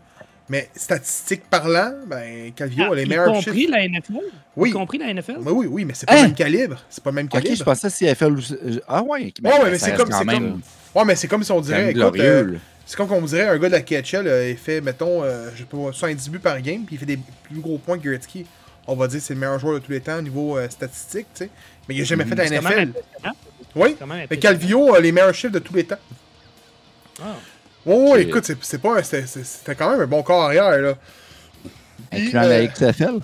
mais 0.53 0.69
statistique 0.77 1.43
parlant, 1.49 1.93
ben, 2.07 2.53
Carvio 2.55 2.85
Ah, 2.88 2.93
a 2.93 2.95
les 2.95 3.05
y 3.05 3.09
meilleurs 3.09 3.33
compris 3.33 3.61
chiffres. 3.62 3.71
la 3.73 3.88
NFL? 3.88 4.12
Oui. 4.55 4.69
Y 4.69 4.73
compris 4.73 4.99
la 4.99 5.07
NFL? 5.15 5.38
Ben 5.41 5.51
oui, 5.51 5.67
oui, 5.67 5.85
mais 5.87 5.95
c'est 5.95 6.05
pas 6.07 6.12
Hein? 6.12 6.17
le 6.17 6.23
même 6.29 6.35
calibre. 6.35 6.77
C'est 6.91 7.03
pas 7.03 7.09
le 7.11 7.15
même 7.17 7.27
Ok, 7.27 7.33
calibre. 7.33 7.57
je 7.57 7.65
pensais 7.65 7.88
CFL 7.88 8.35
euh, 8.35 8.79
Ah 8.87 9.03
ouais, 9.03 9.29
ok, 9.29 9.35
Ouais, 9.43 9.62
ouais, 9.65 9.71
mais 9.71 9.79
c'est 9.79 9.95
comme- 9.95 10.11
même- 10.27 10.27
comme- 10.27 10.62
Ouais, 10.95 11.05
mais 11.07 11.17
c'est 11.17 11.27
comme 11.27 11.43
si 11.43 11.51
on 11.53 11.61
dirait, 11.62 11.95
euh, 11.97 12.59
c'est 12.85 12.97
comme 12.97 13.11
on 13.12 13.23
dirait 13.23 13.49
un 13.49 13.57
gars 13.59 13.69
de 13.69 13.73
la 13.73 13.81
KHL, 13.81 14.27
euh, 14.27 14.51
il 14.51 14.57
fait, 14.59 14.83
mettons, 14.83 15.23
euh, 15.25 15.49
je 15.55 15.61
sais 15.61 15.65
pas, 15.65 15.91
70 15.91 16.29
buts 16.29 16.38
par 16.38 16.61
game, 16.61 16.83
puis 16.85 16.97
il 16.97 16.99
fait 16.99 17.07
des 17.07 17.19
plus 17.45 17.61
gros 17.61 17.79
points 17.79 17.97
que 17.99 18.05
Gretzky. 18.05 18.45
On 18.87 18.95
va 18.95 19.07
dire 19.09 19.21
que 19.21 19.25
c'est 19.25 19.33
le 19.35 19.41
meilleur 19.41 19.59
joueur 19.59 19.75
de 19.75 19.79
tous 19.79 19.93
les 19.93 20.01
temps 20.03 20.19
au 20.19 20.23
niveau 20.23 20.59
euh, 20.59 20.69
statistique, 20.69 21.27
tu 21.35 21.45
sais. 21.45 21.51
Mais 21.88 21.95
il 21.95 22.03
a 22.03 22.05
jamais 22.05 22.25
Mhm. 22.25 22.31
fait 22.31 22.37
la 22.37 22.45
NFL. 22.47 22.93
Oui, 23.75 23.97
mais. 24.29 24.37
Calvio 24.37 24.95
a 24.95 25.01
les 25.01 25.12
meilleurs 25.12 25.35
chiffres 25.35 25.55
de 25.55 25.61
tous 25.61 25.75
les 25.75 25.85
temps. 25.85 25.97
Ah. 27.23 27.37
Ouais, 27.85 27.95
ouais, 27.97 28.11
C'est- 28.14 28.23
écoute, 28.29 28.45
c'est- 28.45 28.59
c'est 28.64 28.79
pas 28.81 28.99
un- 28.99 29.03
c'était 29.03 29.27
c'est- 29.27 29.45
c'était 29.45 29.75
quand 29.75 29.90
même 29.90 30.01
un 30.01 30.07
bon 30.07 30.23
corps 30.23 30.45
arrière, 30.45 30.71
là. 30.79 30.95
Incluant 32.12 32.42
euh, 32.42 32.49
la 32.49 32.62
XFL. 32.66 33.21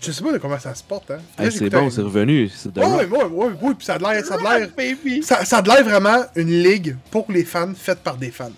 Je 0.00 0.10
sais 0.10 0.22
pas 0.24 0.32
de 0.32 0.38
comment 0.38 0.58
ça 0.58 0.74
se 0.74 0.82
porte, 0.82 1.12
hein. 1.12 1.18
Hey, 1.38 1.52
c'est 1.52 1.70
bon, 1.70 1.86
un- 1.86 1.90
c'est 1.90 2.00
revenu. 2.02 2.48
C'est 2.48 2.72
de 2.72 2.80
Ouais, 2.80 2.86
ouais, 2.86 3.04
ouais, 3.06 3.24
ouais, 3.24 3.46
ouais, 3.62 3.74
puis 3.74 3.86
ça 3.86 3.94
a 3.94 3.98
de 3.98 4.02
l'air, 4.02 4.24
ça 4.24 4.34
a 4.34 4.38
de 4.38 4.42
l'air, 4.42 5.22
ça, 5.22 5.44
ça 5.44 5.58
a 5.58 5.62
de 5.62 5.68
l'air 5.68 5.84
vraiment 5.84 6.24
une 6.34 6.50
ligue 6.62 6.96
pour 7.10 7.26
les 7.30 7.44
fans, 7.44 7.72
faite 7.76 8.00
par 8.00 8.16
des 8.16 8.32
fans. 8.32 8.50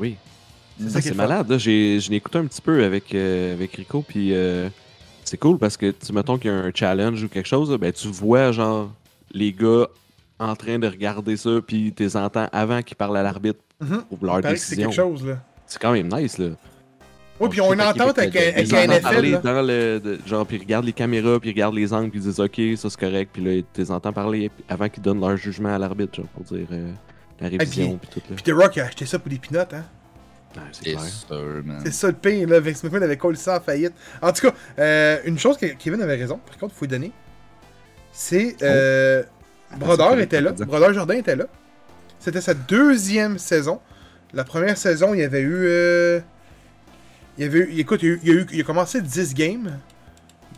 Oui. 0.00 0.16
C'est 0.88 1.00
fun. 1.02 1.14
malade. 1.14 1.48
Là. 1.48 1.58
J'ai, 1.58 2.00
je 2.00 2.10
l'ai 2.10 2.16
écouté 2.16 2.38
un 2.38 2.46
petit 2.46 2.60
peu 2.60 2.82
avec, 2.82 3.14
euh, 3.14 3.54
avec 3.54 3.76
Rico, 3.76 4.02
puis 4.06 4.30
euh, 4.34 4.68
c'est 5.22 5.36
cool 5.36 5.58
parce 5.58 5.76
que, 5.76 5.92
tu 5.92 6.12
mettons 6.12 6.36
qu'il 6.38 6.50
y 6.50 6.54
a 6.54 6.56
un 6.56 6.72
challenge 6.74 7.22
ou 7.22 7.28
quelque 7.28 7.46
chose, 7.48 7.70
là, 7.70 7.78
ben, 7.78 7.92
tu 7.92 8.08
vois, 8.08 8.50
genre, 8.50 8.90
les 9.32 9.52
gars 9.52 9.86
en 10.38 10.56
train 10.56 10.78
de 10.78 10.86
regarder 10.88 11.36
ça, 11.36 11.50
puis 11.66 11.92
tu 11.96 12.02
les 12.02 12.16
entends 12.16 12.48
avant 12.52 12.82
qu'ils 12.82 12.96
parlent 12.96 13.16
à 13.16 13.22
l'arbitre 13.22 13.60
Mhm. 13.80 14.02
pour 14.04 14.18
leur 14.26 14.40
que 14.40 14.48
c'est 14.48 14.76
décision. 14.76 14.90
quelque 14.90 14.96
chose, 14.96 15.26
là. 15.26 15.38
C'est 15.66 15.80
quand 15.80 15.92
même 15.92 16.08
nice, 16.12 16.38
là. 16.38 16.48
Oui, 17.40 17.48
puis 17.48 17.60
on 17.60 17.74
pas 17.76 17.90
entente 17.90 18.14
qui 18.14 18.20
avec, 18.20 18.32
fait 18.32 18.54
avec 18.54 18.70
la 18.70 18.84
NFL. 18.86 19.30
là. 19.32 19.38
dans 19.38 19.62
le. 19.62 19.98
de- 20.00 20.18
genre, 20.26 20.46
puis 20.46 20.56
ils 20.56 20.60
regardent 20.60 20.84
les 20.84 20.92
caméras, 20.92 21.40
puis 21.40 21.50
ils 21.50 21.52
regardent 21.52 21.74
les 21.74 21.92
angles, 21.92 22.10
puis 22.10 22.20
ils 22.20 22.26
disent 22.26 22.38
OK, 22.38 22.60
ça 22.76 22.88
c'est 22.90 23.00
correct. 23.00 23.30
Puis 23.32 23.42
là, 23.44 23.52
ils 23.54 23.64
les 23.76 23.90
parler 24.12 24.50
avant 24.68 24.88
qu'ils 24.88 25.02
donnent 25.02 25.20
leur 25.20 25.36
jugement 25.36 25.74
à 25.74 25.78
l'arbitre, 25.78 26.14
genre, 26.14 26.26
pour 26.26 26.44
dire 26.44 26.66
euh, 26.70 26.92
la 27.40 27.48
révision, 27.48 27.98
puis 27.98 28.08
tout. 28.12 28.20
Là. 28.30 28.36
Puis 28.36 28.44
The 28.44 28.54
Rock 28.56 28.78
a 28.78 28.84
acheté 28.84 29.04
ça 29.06 29.18
pour 29.18 29.30
des 29.30 29.38
pinottes, 29.38 29.74
hein. 29.74 29.84
Ouais, 30.56 30.62
c'est 30.70 30.84
C'est 30.84 30.92
clair. 30.92 31.04
sûr, 31.04 31.62
man. 31.64 31.80
C'est 31.84 31.92
ça 31.92 32.06
le 32.06 32.12
pire, 32.12 32.48
là. 32.48 32.60
Vince 32.60 32.84
McMahon 32.84 33.02
avait 33.02 33.16
collé 33.16 33.36
ça 33.36 33.56
en 33.56 33.60
faillite. 33.60 33.92
En 34.22 34.30
tout 34.32 34.48
cas, 34.48 34.54
euh, 34.78 35.18
une 35.24 35.36
chose 35.38 35.56
que 35.56 35.66
Kevin 35.66 36.00
avait 36.02 36.14
raison, 36.14 36.38
par 36.38 36.56
contre, 36.56 36.72
il 36.76 36.78
faut 36.78 36.84
lui 36.84 36.90
donner. 36.90 37.10
C'est. 38.12 38.56
Euh, 38.62 39.24
Brodeur 39.78 40.12
c'est 40.14 40.22
était 40.22 40.40
là. 40.40 40.52
Brodeur 40.52 40.92
Jordan 40.94 41.16
était 41.18 41.36
là. 41.36 41.44
C'était 42.18 42.40
sa 42.40 42.54
deuxième 42.54 43.38
saison. 43.38 43.80
La 44.32 44.44
première 44.44 44.76
saison, 44.76 45.14
il 45.14 45.20
y 45.20 45.22
avait 45.24 45.40
eu. 45.40 45.54
euh, 45.66 46.20
il 47.38 47.44
y 47.44 47.46
avait 47.46 47.58
eu. 47.60 47.78
Écoute, 47.78 48.02
il 48.02 48.08
y 48.08 48.10
a, 48.10 48.14
eu, 48.14 48.20
il 48.22 48.28
y 48.28 48.32
a 48.32 48.34
eu- 48.40 48.46
il 48.52 48.60
a 48.60 48.64
commencé 48.64 49.00
10 49.00 49.34
games. 49.34 49.78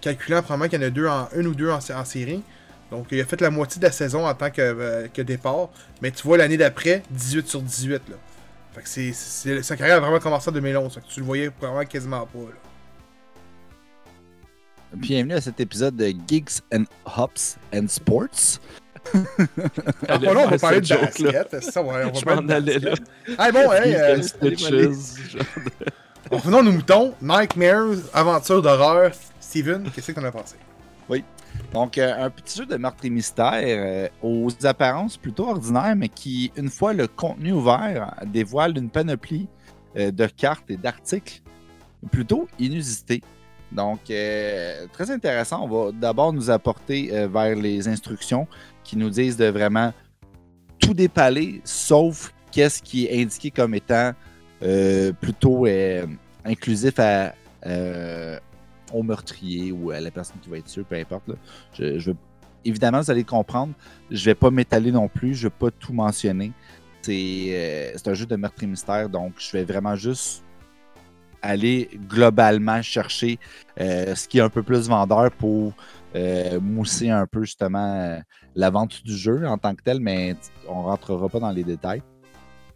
Calculant 0.01 0.43
probablement 0.43 0.69
qu'il 0.69 0.81
y 0.81 0.85
en 0.85 0.87
a 0.87 0.91
deux 0.91 1.07
en, 1.07 1.29
une 1.37 1.47
ou 1.49 1.55
deux 1.55 1.71
en, 1.71 1.79
en 1.79 2.05
série. 2.05 2.43
Donc, 2.91 3.09
il 3.11 3.21
a 3.21 3.25
fait 3.25 3.41
la 3.41 3.51
moitié 3.51 3.81
de 3.81 3.87
la 3.87 3.93
saison 3.93 4.27
en 4.27 4.35
tant 4.35 4.51
que, 4.51 4.61
euh, 4.63 5.09
que 5.13 5.23
départ. 5.23 5.71
Mais 6.03 6.11
tu 6.13 6.23
vois, 6.23 6.37
l'année 6.37 6.57
d'après, 6.57 7.03
18 7.11 7.49
sur 7.49 7.61
18. 7.63 8.03
Là. 8.09 8.17
Fait 8.75 8.83
que 8.83 8.89
c'est, 8.89 9.13
c'est- 9.13 9.63
sa 9.63 9.77
carrière 9.77 9.97
a 9.97 10.01
vraiment 10.01 10.21
commencé 10.21 10.49
en 10.49 10.53
2011. 10.53 10.95
Fait 10.95 11.01
que 11.01 11.07
tu 11.09 11.21
le 11.21 11.27
voyais 11.27 11.51
vraiment 11.61 11.85
quasiment 11.85 12.27
pas. 12.27 12.39
Là. 12.39 12.55
Bienvenue 14.95 15.35
à 15.35 15.41
cet 15.41 15.59
épisode 15.61 15.97
de 15.97 16.13
Geeks 16.29 16.61
and 16.73 16.85
Hops 17.05 17.57
and 17.75 17.89
Sports. 17.89 18.61
Ah, 20.09 20.19
bon, 20.19 20.33
là, 20.33 20.43
on 20.47 20.51
va 20.51 20.59
parler 20.59 20.81
de 20.81 20.87
joke-là. 20.87 21.45
basket. 21.45 21.63
Ça, 21.63 21.83
on 21.83 21.91
va, 21.91 22.07
on 22.07 22.13
va 22.13 22.21
Je 22.21 22.25
m'en 22.25 22.49
allais 22.49 22.79
là. 22.79 22.95
Ah, 23.39 23.53
bon, 23.53 23.73
hey, 23.73 23.95
euh, 23.95 24.21
revenons 26.31 26.59
à 26.59 26.63
nos 26.63 26.73
moutons. 26.73 27.15
Nightmares, 27.21 27.97
aventure 28.13 28.63
d'horreur. 28.63 29.13
Steven, 29.41 29.91
qu'est-ce 29.95 30.13
que 30.13 30.21
t'en 30.21 30.25
as 30.25 30.33
pensé? 30.33 30.57
Donc, 31.73 31.99
euh, 31.99 32.25
un 32.25 32.31
petit 32.31 32.59
jeu 32.59 32.67
de 32.67 32.77
meurtre 32.77 33.05
et 33.05 33.11
mystère 33.11 33.63
euh, 33.63 34.09
aux 34.23 34.49
apparences 34.65 35.17
plutôt 35.17 35.49
ordinaires, 35.49 35.97
mais 35.97 36.09
qui, 36.09 36.53
une 36.57 36.69
fois 36.69 36.93
le 36.93 37.07
contenu 37.07 37.53
ouvert, 37.53 38.15
dévoile 38.27 38.77
une 38.79 38.89
panoplie 38.91 39.49
euh, 39.97 40.11
de 40.11 40.27
cartes 40.27 40.71
et 40.71 40.77
d'articles 40.77 41.41
plutôt 42.11 42.49
inusités. 42.59 43.23
Donc, 43.73 44.11
euh, 44.11 44.87
très 44.93 45.11
intéressant. 45.11 45.65
On 45.65 45.69
va 45.69 45.93
d'abord 45.93 46.33
nous 46.33 46.51
apporter 46.51 47.11
euh, 47.13 47.27
vers 47.29 47.57
les 47.57 47.89
instructions 47.89 48.47
qui 48.87 48.97
nous 48.97 49.11
disent 49.11 49.37
de 49.37 49.47
vraiment 49.47 49.93
tout 50.79 50.95
dépaler, 50.95 51.61
sauf 51.65 52.33
qu'est-ce 52.53 52.81
qui 52.83 53.07
est 53.07 53.21
indiqué 53.21 53.51
comme 53.51 53.75
étant 53.75 54.13
euh, 54.63 55.13
plutôt 55.13 55.67
euh, 55.67 56.07
inclusif 56.45 56.95
euh, 56.99 58.39
au 58.93 59.03
meurtrier 59.03 59.73
ou 59.73 59.91
à 59.91 60.01
la 60.01 60.11
personne 60.11 60.37
qui 60.41 60.49
va 60.49 60.59
être 60.59 60.67
tuée, 60.67 60.85
peu 60.89 60.97
importe. 60.97 61.25
Je, 61.75 61.99
je 61.99 62.13
Évidemment, 62.65 63.01
vous 63.01 63.11
allez 63.13 63.23
comprendre. 63.23 63.75
Je 64.11 64.25
vais 64.25 64.35
pas 64.35 64.51
m'étaler 64.51 64.91
non 64.91 65.07
plus. 65.07 65.37
Je 65.37 65.47
vais 65.47 65.55
pas 65.57 65.71
tout 65.71 65.93
mentionner. 65.93 66.51
C'est 67.03 67.95
un 68.05 68.15
jeu 68.15 68.27
de 68.27 68.35
meurtre 68.35 68.61
et 68.65 68.67
mystère, 68.67 69.09
donc 69.09 69.35
je 69.39 69.53
vais 69.53 69.63
vraiment 69.63 69.95
juste 69.95 70.43
aller 71.43 71.89
globalement 72.09 72.83
chercher 72.83 73.39
ce 73.79 74.27
qui 74.27 74.39
est 74.39 74.41
un 74.41 74.49
peu 74.49 74.65
plus 74.65 74.89
vendeur 74.89 75.31
pour 75.31 75.75
euh, 76.15 76.61
mousser 76.61 77.11
un 77.11 77.27
peu 77.27 77.43
justement 77.43 77.95
euh, 77.95 78.21
la 78.55 78.71
vente 78.71 79.03
du 79.05 79.17
jeu 79.17 79.45
en 79.47 79.59
tant 79.59 79.75
que 79.75 79.83
tel, 79.83 80.01
mais 80.01 80.37
on 80.69 80.83
rentrera 80.83 81.29
pas 81.29 81.41
dans 81.41 81.51
les 81.51 81.65
détails. 81.65 82.03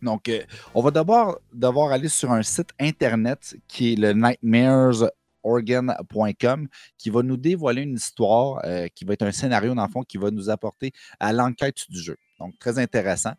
Donc, 0.03 0.29
euh, 0.29 0.43
on 0.75 0.83
va 0.83 0.91
d'abord 0.91 1.39
devoir 1.53 1.93
aller 1.93 2.09
sur 2.09 2.33
un 2.33 2.43
site 2.43 2.71
internet 2.81 3.55
qui 3.69 3.93
est 3.93 3.97
le 3.97 4.15
nightmaresorgan.com 4.15 6.69
qui 6.97 7.11
va 7.11 7.23
nous 7.23 7.37
dévoiler 7.37 7.83
une 7.83 7.97
histoire 7.97 8.63
euh, 8.65 8.89
qui 8.95 9.05
va 9.05 9.13
être 9.13 9.23
un 9.23 9.33
scénario, 9.33 9.75
dans 9.75 9.85
le 9.85 9.91
fond, 9.91 10.03
qui 10.03 10.17
va 10.19 10.31
nous 10.31 10.49
apporter 10.51 10.93
à 11.19 11.33
l'enquête 11.33 11.91
du 11.91 12.01
jeu. 12.01 12.17
Donc, 12.39 12.57
très 12.59 12.79
intéressant. 12.79 13.33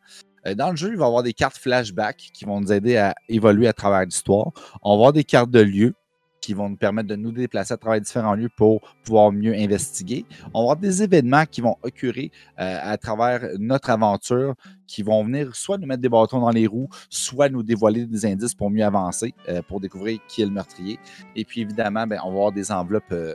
Dans 0.56 0.72
le 0.72 0.76
jeu, 0.76 0.90
il 0.92 0.98
va 0.98 1.06
y 1.06 1.08
avoir 1.08 1.22
des 1.22 1.34
cartes 1.34 1.58
flashback 1.58 2.18
qui 2.34 2.46
vont 2.46 2.60
nous 2.62 2.74
aider 2.74 2.98
à 2.98 3.14
évoluer 3.30 3.68
à 3.68 3.74
travers 3.74 4.04
l'histoire. 4.06 4.48
On 4.82 4.90
va 4.90 4.96
avoir 4.96 5.14
des 5.14 5.24
cartes 5.24 5.52
de 5.52 5.60
lieux 5.60 5.94
qui 6.42 6.56
vont 6.56 6.70
nous 6.70 6.76
permettre 6.76 7.08
de 7.08 7.16
nous 7.16 7.32
déplacer 7.32 7.74
à 7.74 7.78
travers 7.78 8.02
différents 8.02 8.34
lieux 8.34 8.50
pour 8.50 8.82
pouvoir 9.04 9.32
mieux 9.32 9.54
investiguer. 9.54 10.26
On 10.54 10.60
va 10.60 10.72
avoir 10.72 10.78
des 10.78 11.04
événements 11.04 11.46
qui 11.46 11.62
vont 11.62 11.78
occurrir 11.84 12.32
euh, 12.60 12.80
à 12.82 12.98
travers 12.98 13.48
notre 13.60 13.92
aventure, 13.92 14.56
qui 14.88 15.04
vont 15.04 15.24
venir 15.24 15.56
soit 15.56 15.78
nous 15.78 15.88
mettre 15.88 16.02
des 16.02 16.10
bâtons 16.10 16.40
dans 16.40 16.50
les 16.50 16.66
roues, 16.66 16.90
soit 17.10 17.48
nous 17.48 17.64
dévoiler 17.64 18.06
des 18.06 18.26
indices 18.26 18.56
pour 18.56 18.72
mieux 18.72 18.84
avancer, 18.84 19.34
euh, 19.48 19.62
pour 19.62 19.80
découvrir 19.80 20.20
qui 20.28 20.42
est 20.42 20.46
le 20.46 20.52
meurtrier. 20.52 21.00
Et 21.36 21.46
puis 21.46 21.62
évidemment, 21.62 22.08
ben, 22.08 22.20
on 22.24 22.30
va 22.30 22.36
avoir 22.36 22.52
des 22.52 22.72
enveloppes 22.72 23.04
euh, 23.12 23.34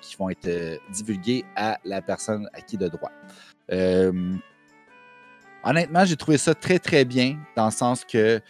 qui 0.00 0.16
vont 0.16 0.30
être 0.30 0.80
divulguées 0.92 1.44
à 1.56 1.78
la 1.84 2.00
personne 2.00 2.48
à 2.54 2.60
qui 2.60 2.78
de 2.78 2.88
droit. 2.88 3.10
Honnêtement, 5.64 6.04
j'ai 6.04 6.16
trouvé 6.16 6.38
ça 6.38 6.54
très 6.54 6.78
très 6.78 7.04
bien 7.04 7.38
dans 7.56 7.64
le 7.64 7.72
sens 7.72 8.04
que 8.04 8.40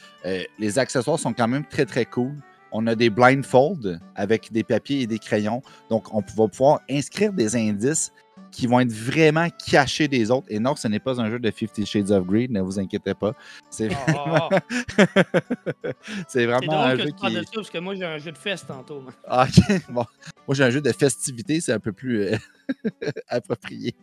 les 0.59 0.79
accessoires 0.79 1.19
sont 1.19 1.33
quand 1.33 1.49
même 1.49 1.65
très 1.65 1.87
très 1.87 2.05
cool. 2.05 2.35
On 2.73 2.87
a 2.87 2.95
des 2.95 3.11
blindfolds 3.11 3.99
avec 4.15 4.53
des 4.53 4.65
papiers 4.65 5.03
et 5.03 5.07
des 5.07 5.19
crayons. 5.19 5.63
Donc, 5.91 6.13
on 6.13 6.21
va 6.21 6.49
pouvoir 6.49 6.81
inscrire 6.91 7.33
des 7.33 7.57
indices 7.57 8.13
qui 8.51 8.67
vont 8.67 8.81
être 8.81 8.93
vraiment 8.93 9.49
cachés 9.71 10.09
des 10.09 10.31
autres. 10.31 10.47
Et 10.51 10.59
non, 10.59 10.77
ce 10.77 10.89
n'est 10.89 10.99
pas 11.01 11.21
un 11.21 11.31
jeu 11.31 11.39
de 11.39 11.51
Fifty 11.51 11.85
Shades 11.85 12.11
of 12.11 12.27
Grey, 12.27 12.47
ne 12.49 12.61
vous 12.61 12.79
inquiétez 12.79 13.15
pas. 13.15 13.35
C'est 13.71 13.89
Ah, 14.09 14.49
c'est 16.29 16.47
c'est 16.47 16.47
vraiment 16.47 16.83
un 16.83 16.97
que 16.97 17.03
jeu 17.03 17.11
qui 17.11 17.35
de 17.35 17.43
ça 17.43 17.51
parce 17.55 17.71
que 17.71 17.79
moi 17.79 17.95
j'ai 17.95 18.05
un 18.05 18.19
jeu 18.19 18.33
de 18.33 18.39
fest 18.39 18.67
tantôt. 18.69 19.03
ah, 19.27 19.47
ok. 19.49 19.81
Bon. 19.91 20.05
Moi, 20.47 20.55
j'ai 20.55 20.65
un 20.65 20.71
jeu 20.71 20.81
de 20.81 20.93
festivité, 20.93 21.61
c'est 21.61 21.73
un 21.73 21.81
peu 21.81 21.93
plus 21.93 22.23
euh, 22.23 22.37
approprié. 23.29 23.95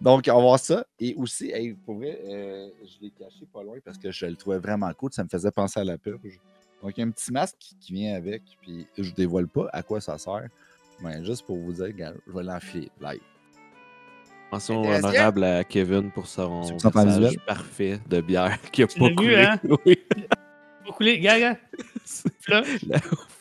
Donc, 0.00 0.28
on 0.28 0.34
va 0.36 0.40
voir 0.40 0.58
ça. 0.58 0.84
Et 0.98 1.14
aussi, 1.14 1.50
hey, 1.52 1.74
pour 1.74 1.96
vrai, 1.96 2.18
euh, 2.28 2.68
je 2.82 3.04
l'ai 3.04 3.10
caché 3.10 3.46
pas 3.52 3.62
loin 3.62 3.76
parce 3.84 3.96
que 3.96 4.10
je 4.10 4.26
le 4.26 4.34
trouvais 4.34 4.58
vraiment 4.58 4.92
cool. 4.94 5.12
Ça 5.12 5.22
me 5.22 5.28
faisait 5.28 5.52
penser 5.52 5.80
à 5.80 5.84
la 5.84 5.98
purge. 5.98 6.40
Donc, 6.82 6.96
il 6.96 7.00
y 7.00 7.02
a 7.04 7.06
un 7.06 7.10
petit 7.10 7.32
masque 7.32 7.56
qui, 7.60 7.76
qui 7.76 7.92
vient 7.92 8.16
avec. 8.16 8.42
Puis, 8.60 8.86
je 8.98 9.12
dévoile 9.12 9.46
pas 9.46 9.68
à 9.72 9.82
quoi 9.82 10.00
ça 10.00 10.18
sert. 10.18 10.48
Mais 11.02 11.24
juste 11.24 11.46
pour 11.46 11.56
vous 11.58 11.72
dire, 11.72 11.86
je 12.26 12.32
vais 12.32 12.42
l'enfiler 12.42 12.90
live. 13.00 13.20
Mention 14.50 14.82
honorable 14.82 15.44
à 15.44 15.62
Kevin 15.64 16.10
pour 16.10 16.26
son 16.26 16.62
passage 16.92 17.36
parfait 17.46 18.00
de 18.08 18.20
bière 18.22 18.58
qui 18.72 18.82
a 18.82 18.86
Tu 18.86 18.98
pas 18.98 19.08
vu, 19.08 19.14
coulé. 19.14 19.36
hein? 19.44 19.60
Oui, 19.84 19.98
Faut 20.86 20.92
couler, 20.94 21.20
gars, 21.20 21.38
gars. 21.38 21.56
Flush. 22.40 22.84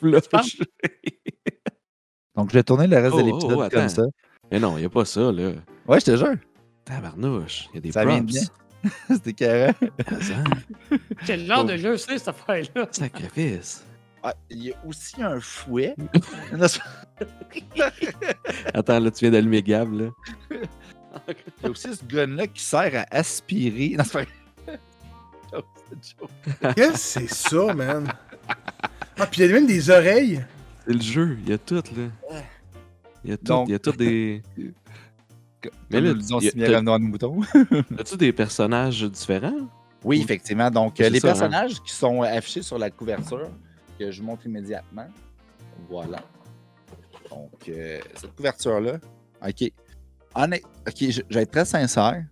la 0.02 0.22
flush. 0.22 0.58
Donc, 2.36 2.50
je 2.50 2.54
vais 2.56 2.64
tourner 2.64 2.88
le 2.88 2.98
reste 2.98 3.14
Oh, 3.16 3.22
de 3.22 3.24
oh, 3.24 3.26
l'épisode 3.26 3.52
oh, 3.54 3.70
comme 3.70 3.80
attends. 3.80 3.90
ça. 3.90 4.04
Mais 4.52 4.60
non, 4.60 4.78
il 4.78 4.82
n'y 4.82 4.86
a 4.86 4.90
pas 4.90 5.06
ça, 5.06 5.32
là. 5.32 5.52
Ouais, 5.88 6.00
je 6.00 6.06
te 6.06 6.16
jure. 6.18 6.36
Tabarnouche, 6.86 7.70
il 7.72 7.76
y 7.76 7.78
a 7.78 7.82
des 7.82 7.92
Ça 7.94 8.04
props. 8.06 8.22
bien. 8.24 8.42
C'était 9.10 9.34
carré. 9.34 9.74
Quel 11.26 11.46
genre 11.46 11.62
Oh. 11.64 11.68
de 11.68 11.78
jeu 11.78 11.98
c'est 11.98 12.18
cette 12.18 12.28
affaire-là? 12.28 12.88
Sacrifice. 12.92 13.86
Ah, 14.30 14.34
il 14.50 14.64
y 14.66 14.74
a 14.74 14.76
aussi 14.86 15.24
un 15.24 15.40
fouet. 15.40 15.96
Attends, 18.74 19.00
là, 19.00 19.10
tu 19.10 19.20
viens 19.22 19.32
d'allumer 19.32 19.64
Gab, 19.64 19.94
là. 19.94 20.10
Il 20.52 20.58
y 21.64 21.68
a 21.68 21.70
aussi 21.70 21.96
ce 21.96 22.04
gun-là 22.04 22.46
qui 22.48 22.62
sert 22.62 22.92
à 22.94 23.06
aspirer. 23.16 23.96
Non, 23.98 24.04
c'est 24.04 24.28
pas. 26.18 26.34
Qu'est-ce 26.76 26.92
que 26.92 26.98
c'est 26.98 27.34
ça, 27.34 27.74
man? 27.74 28.12
Ah, 29.18 29.26
puis 29.28 29.44
il 29.44 29.48
y 29.48 29.50
a 29.50 29.54
même 29.54 29.66
des 29.66 29.90
oreilles. 29.90 30.44
C'est 30.86 30.94
le 30.94 31.02
jeu, 31.02 31.38
il 31.42 31.50
y 31.50 31.54
a 31.54 31.58
tout, 31.58 31.76
là. 31.76 32.42
Il 33.24 33.30
y 33.30 33.34
a 33.34 33.38
tout, 33.38 33.46
Donc- 33.46 33.70
il 33.70 33.72
y 33.72 33.76
a 33.76 33.80
tout 33.80 33.94
des... 33.94 34.44
Comme 35.62 35.72
Mais 35.90 36.02
là, 36.02 36.10
nous 36.10 36.16
le 36.16 36.20
disons, 36.22 36.42
y 36.42 36.48
a- 36.50 36.52
si 36.52 36.58
bien 36.58 36.82
nos 36.82 37.00
moutons. 37.00 37.40
As-tu 37.98 38.18
des 38.18 38.34
personnages 38.34 39.04
différents? 39.04 39.70
Oui, 40.04 40.20
effectivement. 40.22 40.70
Donc, 40.70 41.00
les 41.00 41.06
ça, 41.06 41.12
hein. 41.30 41.32
personnages 41.32 41.82
qui 41.82 41.94
sont 41.94 42.24
affichés 42.24 42.62
sur 42.62 42.78
la 42.78 42.90
couverture, 42.90 43.50
que 43.98 44.12
je 44.12 44.22
montre 44.22 44.46
immédiatement. 44.46 45.08
Voilà. 45.90 46.20
Donc, 47.30 47.70
euh, 47.70 48.00
cette 48.16 48.36
couverture-là. 48.36 49.00
OK. 49.46 49.72
Honnête- 50.36 50.64
OK, 50.88 50.96
je, 51.00 51.22
je 51.30 51.36
vais 51.36 51.42
être 51.44 51.52
très 51.52 51.66
sincère. 51.66 52.24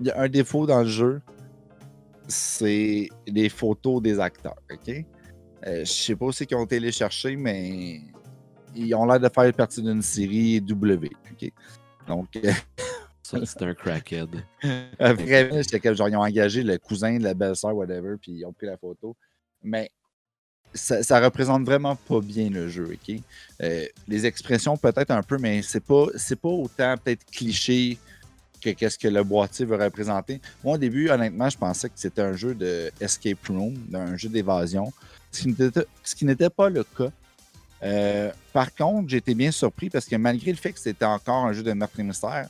Il 0.00 0.06
y 0.06 0.10
a 0.10 0.20
un 0.20 0.28
défaut 0.28 0.66
dans 0.66 0.80
le 0.80 0.88
jeu. 0.88 1.20
C'est 2.28 3.08
les 3.26 3.48
photos 3.48 4.02
des 4.02 4.20
acteurs. 4.20 4.56
OK? 4.70 4.88
Euh, 5.66 5.80
je 5.80 5.84
sais 5.84 6.14
pas 6.16 6.26
aussi 6.26 6.46
qui 6.46 6.54
ont 6.54 6.64
été 6.64 6.78
les 6.78 6.92
chercher, 6.92 7.36
mais 7.36 8.00
ils 8.74 8.94
ont 8.94 9.04
l'air 9.06 9.18
de 9.18 9.28
faire 9.28 9.52
partie 9.54 9.82
d'une 9.82 10.02
série 10.02 10.60
W. 10.60 11.10
OK? 11.32 11.52
Donc, 12.06 12.28
euh, 12.36 12.52
Ça, 13.22 13.38
c'est 13.44 13.62
un 13.62 13.74
crackhead. 13.74 14.28
Vraiment, 15.00 15.60
comme 15.82 15.94
genre, 15.94 16.08
ils 16.08 16.16
ont 16.16 16.20
engagé 16.22 16.62
le 16.62 16.78
cousin 16.78 17.18
de 17.18 17.24
la 17.24 17.34
belle-sœur, 17.34 17.74
whatever, 17.74 18.14
puis 18.20 18.32
ils 18.32 18.44
ont 18.44 18.52
pris 18.52 18.66
la 18.66 18.76
photo. 18.78 19.16
Mais 19.62 19.90
ça, 20.78 21.20
représente 21.20 21.64
vraiment 21.64 21.96
pas 21.96 22.20
bien 22.20 22.48
le 22.48 22.68
jeu, 22.68 22.90
OK? 22.92 23.16
Euh, 23.62 23.86
les 24.06 24.26
expressions, 24.26 24.76
peut-être 24.76 25.10
un 25.10 25.22
peu, 25.22 25.38
mais 25.38 25.62
c'est 25.62 25.84
pas, 25.84 26.06
pas 26.42 26.48
autant 26.48 26.94
peut-être 26.96 27.24
cliché 27.30 27.98
que 28.60 28.70
qu'est-ce 28.70 28.98
que 28.98 29.08
le 29.08 29.22
boîtier 29.22 29.64
veut 29.64 29.76
représenter. 29.76 30.40
Moi, 30.64 30.74
au 30.74 30.78
début, 30.78 31.08
honnêtement, 31.10 31.48
je 31.48 31.58
pensais 31.58 31.88
que 31.88 31.94
c'était 31.96 32.22
un 32.22 32.34
jeu 32.34 32.54
de 32.54 32.90
escape 33.00 33.46
room, 33.48 33.74
un 33.94 34.16
jeu 34.16 34.28
d'évasion, 34.28 34.92
ce 35.30 36.14
qui 36.14 36.24
n'était 36.24 36.50
pas 36.50 36.68
le 36.68 36.84
cas. 36.84 37.10
Euh, 37.82 38.32
par 38.52 38.74
contre, 38.74 39.14
été 39.14 39.34
bien 39.34 39.50
surpris 39.50 39.88
parce 39.88 40.06
que 40.06 40.16
malgré 40.16 40.50
le 40.50 40.56
fait 40.56 40.72
que 40.72 40.80
c'était 40.80 41.04
encore 41.04 41.44
un 41.44 41.52
jeu 41.52 41.62
de 41.62 41.72
meurtre 41.72 42.00
et 42.00 42.02
mystère, 42.02 42.48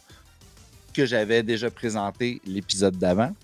que 0.95 1.05
j'avais 1.05 1.43
déjà 1.43 1.71
présenté 1.71 2.41
l'épisode 2.47 2.97
d'avant, 2.97 3.35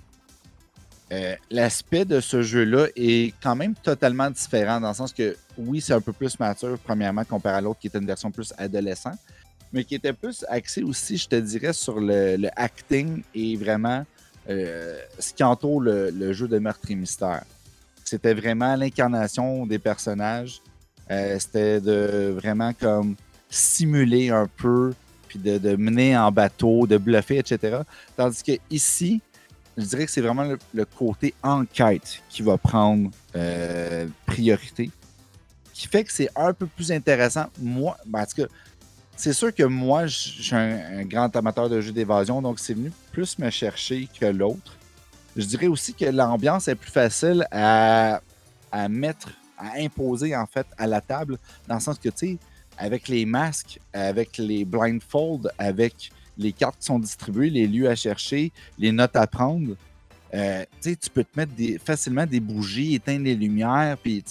euh, 1.14 1.37
l'aspect 1.50 2.05
de 2.05 2.18
ce 2.20 2.42
jeu-là 2.42 2.88
est 2.96 3.35
quand 3.40 3.55
même 3.55 3.74
totalement 3.74 4.31
différent 4.31 4.81
dans 4.81 4.88
le 4.88 4.94
sens 4.94 5.12
que 5.12 5.37
oui, 5.57 5.81
c'est 5.81 5.92
un 5.92 6.00
peu 6.00 6.12
plus 6.12 6.38
mature, 6.40 6.77
premièrement, 6.83 7.24
comparé 7.24 7.57
à 7.57 7.61
l'autre 7.61 7.79
qui 7.79 7.87
était 7.87 7.98
une 7.98 8.07
version 8.07 8.31
plus 8.31 8.53
adolescent, 8.59 9.12
mais 9.72 9.85
qui 9.85 9.94
était 9.94 10.12
plus 10.12 10.44
axé 10.48 10.83
aussi, 10.83 11.16
je 11.16 11.29
te 11.29 11.37
dirais, 11.37 11.72
sur 11.72 12.00
le, 12.00 12.48
acting 12.57 13.22
et 13.35 13.57
vraiment 13.57 14.05
euh, 14.48 14.98
ce 15.18 15.33
qui 15.33 15.44
entoure 15.44 15.83
le, 15.83 16.33
jeu 16.33 16.48
de 16.48 16.59
meurtre 16.59 16.90
et 16.90 16.96
mystère. 16.96 17.44
C'était 18.05 18.35
vraiment 18.35 18.74
l'incarnation 18.74 19.66
des 19.66 19.79
personnages. 19.79 20.61
Euh, 21.11 21.38
c'était 21.38 21.81
de 21.81 22.35
vraiment 22.37 22.72
comme 22.72 23.14
simuler 23.48 24.31
un 24.31 24.48
peu, 24.57 24.94
puis 25.29 25.38
de, 25.38 25.59
de, 25.59 25.77
mener 25.77 26.16
en 26.16 26.33
bateau, 26.33 26.87
de 26.87 26.96
bluffer, 26.96 27.38
etc. 27.38 27.79
Tandis 28.16 28.42
que 28.42 28.53
ici, 28.70 29.20
je 29.77 29.85
dirais 29.85 30.07
que 30.07 30.11
c'est 30.11 30.21
vraiment 30.21 30.45
le, 30.73 30.85
côté 30.85 31.35
enquête 31.43 32.23
qui 32.29 32.43
va 32.43 32.57
prendre 32.59 33.11
euh, 33.35 34.07
priorité, 34.27 34.91
qui 35.73 35.89
fait 35.89 36.05
que 36.05 36.13
c'est 36.13 36.31
un 36.37 36.53
peu 36.53 36.67
plus 36.67 36.93
intéressant. 36.93 37.47
Moi, 37.61 37.97
ben, 38.07 38.23
en 38.23 38.27
tout 38.27 38.43
cas, 38.43 38.49
c'est 39.17 39.33
sûr 39.33 39.55
que 39.55 39.63
moi, 39.65 40.07
je 40.07 40.17
suis 40.17 40.55
un, 40.55 41.05
grand 41.05 41.35
amateur 41.37 41.69
de 41.69 41.81
jeux 41.81 41.93
d'évasion, 41.93 42.41
donc 42.41 42.59
c'est 42.59 42.75
venu 42.75 42.93
plus 43.13 43.39
me 43.39 43.51
chercher 43.51 44.09
que 44.19 44.27
l'autre. 44.27 44.77
Je 45.37 45.45
dirais 45.45 45.67
aussi 45.67 45.95
que 45.95 46.05
l'ambiance 46.05 46.69
est 46.69 46.75
plus 46.77 46.91
facile 46.91 47.47
à, 47.51 48.21
à, 48.71 48.89
mettre, 48.89 49.31
à 49.59 49.81
imposer 49.81 50.37
en 50.37 50.47
fait 50.47 50.67
à 50.79 50.87
la 50.87 51.01
table, 51.01 51.39
dans 51.67 51.75
le 51.75 51.81
sens 51.81 51.99
que, 51.99 52.09
tu 52.09 52.15
sais, 52.17 52.39
avec 52.79 53.09
les 53.09 53.25
masques, 53.25 53.81
avec 53.93 54.37
les 54.39 54.65
blindfolds, 54.65 55.51
avec 55.59 56.11
les 56.38 56.53
cartes 56.53 56.79
qui 56.79 56.87
sont 56.87 56.99
distribuées, 56.99 57.51
les 57.51 57.66
lieux 57.66 57.88
à 57.88 57.94
chercher, 57.94 58.53
les 58.79 58.92
notes 58.92 59.16
à 59.16 59.27
prendre. 59.27 59.77
Euh, 60.35 60.64
tu 60.83 61.11
peux 61.12 61.25
te 61.25 61.38
mettre 61.38 61.53
facilement 61.85 62.27
des 62.27 62.40
bougies, 62.40 62.94
éteindre 62.94 63.25
les 63.25 63.37
lumières, 63.37 63.97
puis 64.03 64.25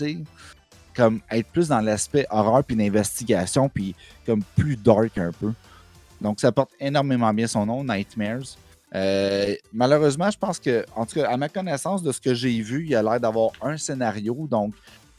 comme 0.94 1.22
être 1.32 1.48
plus 1.48 1.70
dans 1.70 1.80
l'aspect 1.80 2.28
horreur 2.30 2.64
puis 2.64 2.76
d'investigation, 2.76 3.70
puis 3.70 3.96
comme 4.26 4.44
plus 4.56 4.76
dark 4.76 5.18
un 5.18 5.32
peu. 5.32 5.54
Donc 6.22 6.40
ça 6.40 6.52
porte 6.52 6.72
énormément 6.80 7.34
bien 7.34 7.48
son 7.48 7.66
nom, 7.66 7.84
Nightmares. 7.84 8.58
Euh, 8.96 9.56
malheureusement, 9.72 10.30
je 10.30 10.38
pense 10.38 10.60
que, 10.60 10.86
en 10.96 11.06
tout 11.06 11.16
cas, 11.16 11.30
à 11.30 11.38
ma 11.38 11.50
connaissance 11.50 12.04
de 12.04 12.12
ce 12.12 12.22
que 12.22 12.34
j'ai 12.34 12.62
vu, 12.62 12.86
il 12.86 12.96
a 12.96 13.02
l'air 13.02 13.20
d'avoir 13.20 13.52
un 13.62 13.76
scénario. 13.76 14.48
Donc, 14.50 14.74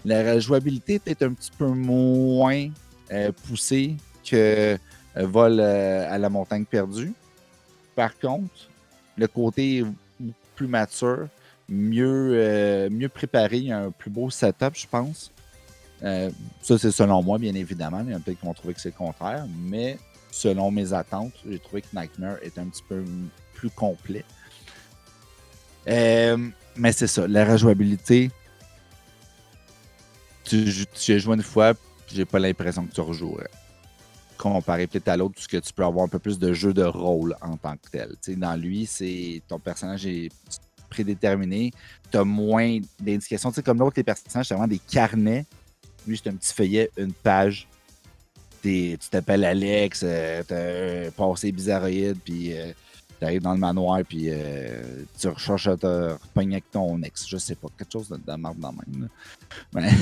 la 0.04 0.38
jouabilité 0.38 1.00
est 1.06 1.22
un 1.22 1.32
petit 1.32 1.50
peu 1.58 1.66
moins 1.66 2.68
euh, 3.10 3.32
poussée 3.46 3.96
que 4.24 4.78
vol 5.16 5.60
euh, 5.60 6.12
à 6.12 6.18
la 6.18 6.28
montagne 6.28 6.64
perdue. 6.64 7.12
Par 7.94 8.18
contre, 8.18 8.68
le 9.16 9.26
côté 9.28 9.84
plus 10.56 10.66
mature, 10.66 11.28
mieux, 11.68 12.32
euh, 12.34 12.90
mieux 12.90 13.08
préparé, 13.08 13.70
un 13.70 13.90
plus 13.90 14.10
beau 14.10 14.30
setup, 14.30 14.74
je 14.74 14.86
pense. 14.86 15.30
ça, 16.00 16.78
c'est 16.78 16.90
selon 16.90 17.22
moi, 17.22 17.38
bien 17.38 17.54
évidemment. 17.54 18.02
Il 18.04 18.10
y 18.10 18.14
en 18.14 18.18
a 18.18 18.20
peut-être 18.20 18.40
qui 18.40 18.46
vont 18.46 18.54
trouver 18.54 18.74
que 18.74 18.80
c'est 18.80 18.90
le 18.90 18.96
contraire, 18.96 19.46
mais 19.62 19.98
selon 20.30 20.70
mes 20.70 20.92
attentes, 20.92 21.34
j'ai 21.48 21.58
trouvé 21.58 21.82
que 21.82 21.88
Nightmare 21.94 22.38
est 22.42 22.58
un 22.58 22.66
petit 22.66 22.82
peu 22.88 23.04
plus 23.54 23.70
complet. 23.70 24.24
mais 25.86 26.92
c'est 26.92 27.06
ça, 27.06 27.26
la 27.28 27.44
rejouabilité. 27.44 28.30
Tu, 30.44 30.86
tu 30.92 31.12
as 31.14 31.18
joué 31.18 31.36
une 31.36 31.42
fois, 31.42 31.72
j'ai 32.12 32.26
pas 32.26 32.38
l'impression 32.38 32.84
que 32.84 32.92
tu 32.92 33.00
rejouerais 33.00 33.48
comparé 34.36 34.86
peut-être 34.86 35.08
à 35.08 35.16
l'autre, 35.16 35.34
puisque 35.34 35.60
tu 35.60 35.72
peux 35.72 35.84
avoir 35.84 36.04
un 36.04 36.08
peu 36.08 36.18
plus 36.18 36.38
de 36.38 36.52
jeu 36.52 36.72
de 36.72 36.84
rôle 36.84 37.36
en 37.40 37.56
tant 37.56 37.76
que 37.76 37.90
tel. 37.90 38.16
dans 38.36 38.56
lui, 38.56 38.86
c'est 38.86 39.42
ton 39.48 39.58
personnage 39.58 40.06
est 40.06 40.28
prédéterminé, 40.94 41.72
tu 42.10 42.18
as 42.18 42.24
moins 42.24 42.78
d'indications. 43.00 43.50
comme 43.64 43.78
l'autre, 43.78 43.94
les 43.96 44.04
personnages, 44.04 44.46
c'est 44.46 44.54
vraiment 44.54 44.68
des 44.68 44.78
carnets. 44.78 45.44
Lui, 46.06 46.20
c'est 46.22 46.30
un 46.30 46.34
petit 46.34 46.54
feuillet, 46.54 46.90
une 46.96 47.12
page. 47.12 47.66
tu 48.62 48.96
t'appelles 49.10 49.44
Alex, 49.44 50.02
euh, 50.04 50.42
tu 50.46 50.54
as 50.54 51.08
un 51.08 51.10
passé 51.10 51.50
bizarroïde, 51.50 52.18
puis 52.24 52.56
euh, 52.56 52.72
tu 53.18 53.24
arrives 53.24 53.42
dans 53.42 53.54
le 53.54 53.58
manoir, 53.58 54.00
puis 54.08 54.26
euh, 54.28 55.04
tu 55.18 55.28
recherches 55.28 55.66
à 55.66 55.76
te 55.76 56.12
repogner 56.12 56.56
avec 56.56 56.70
ton 56.70 57.02
ex. 57.02 57.26
Je 57.26 57.38
sais 57.38 57.56
pas, 57.56 57.68
quelque 57.76 57.92
chose 57.92 58.08
de, 58.08 58.16
de 58.16 58.36
marde 58.36 58.58
dans 58.58 58.72
même. 58.72 59.08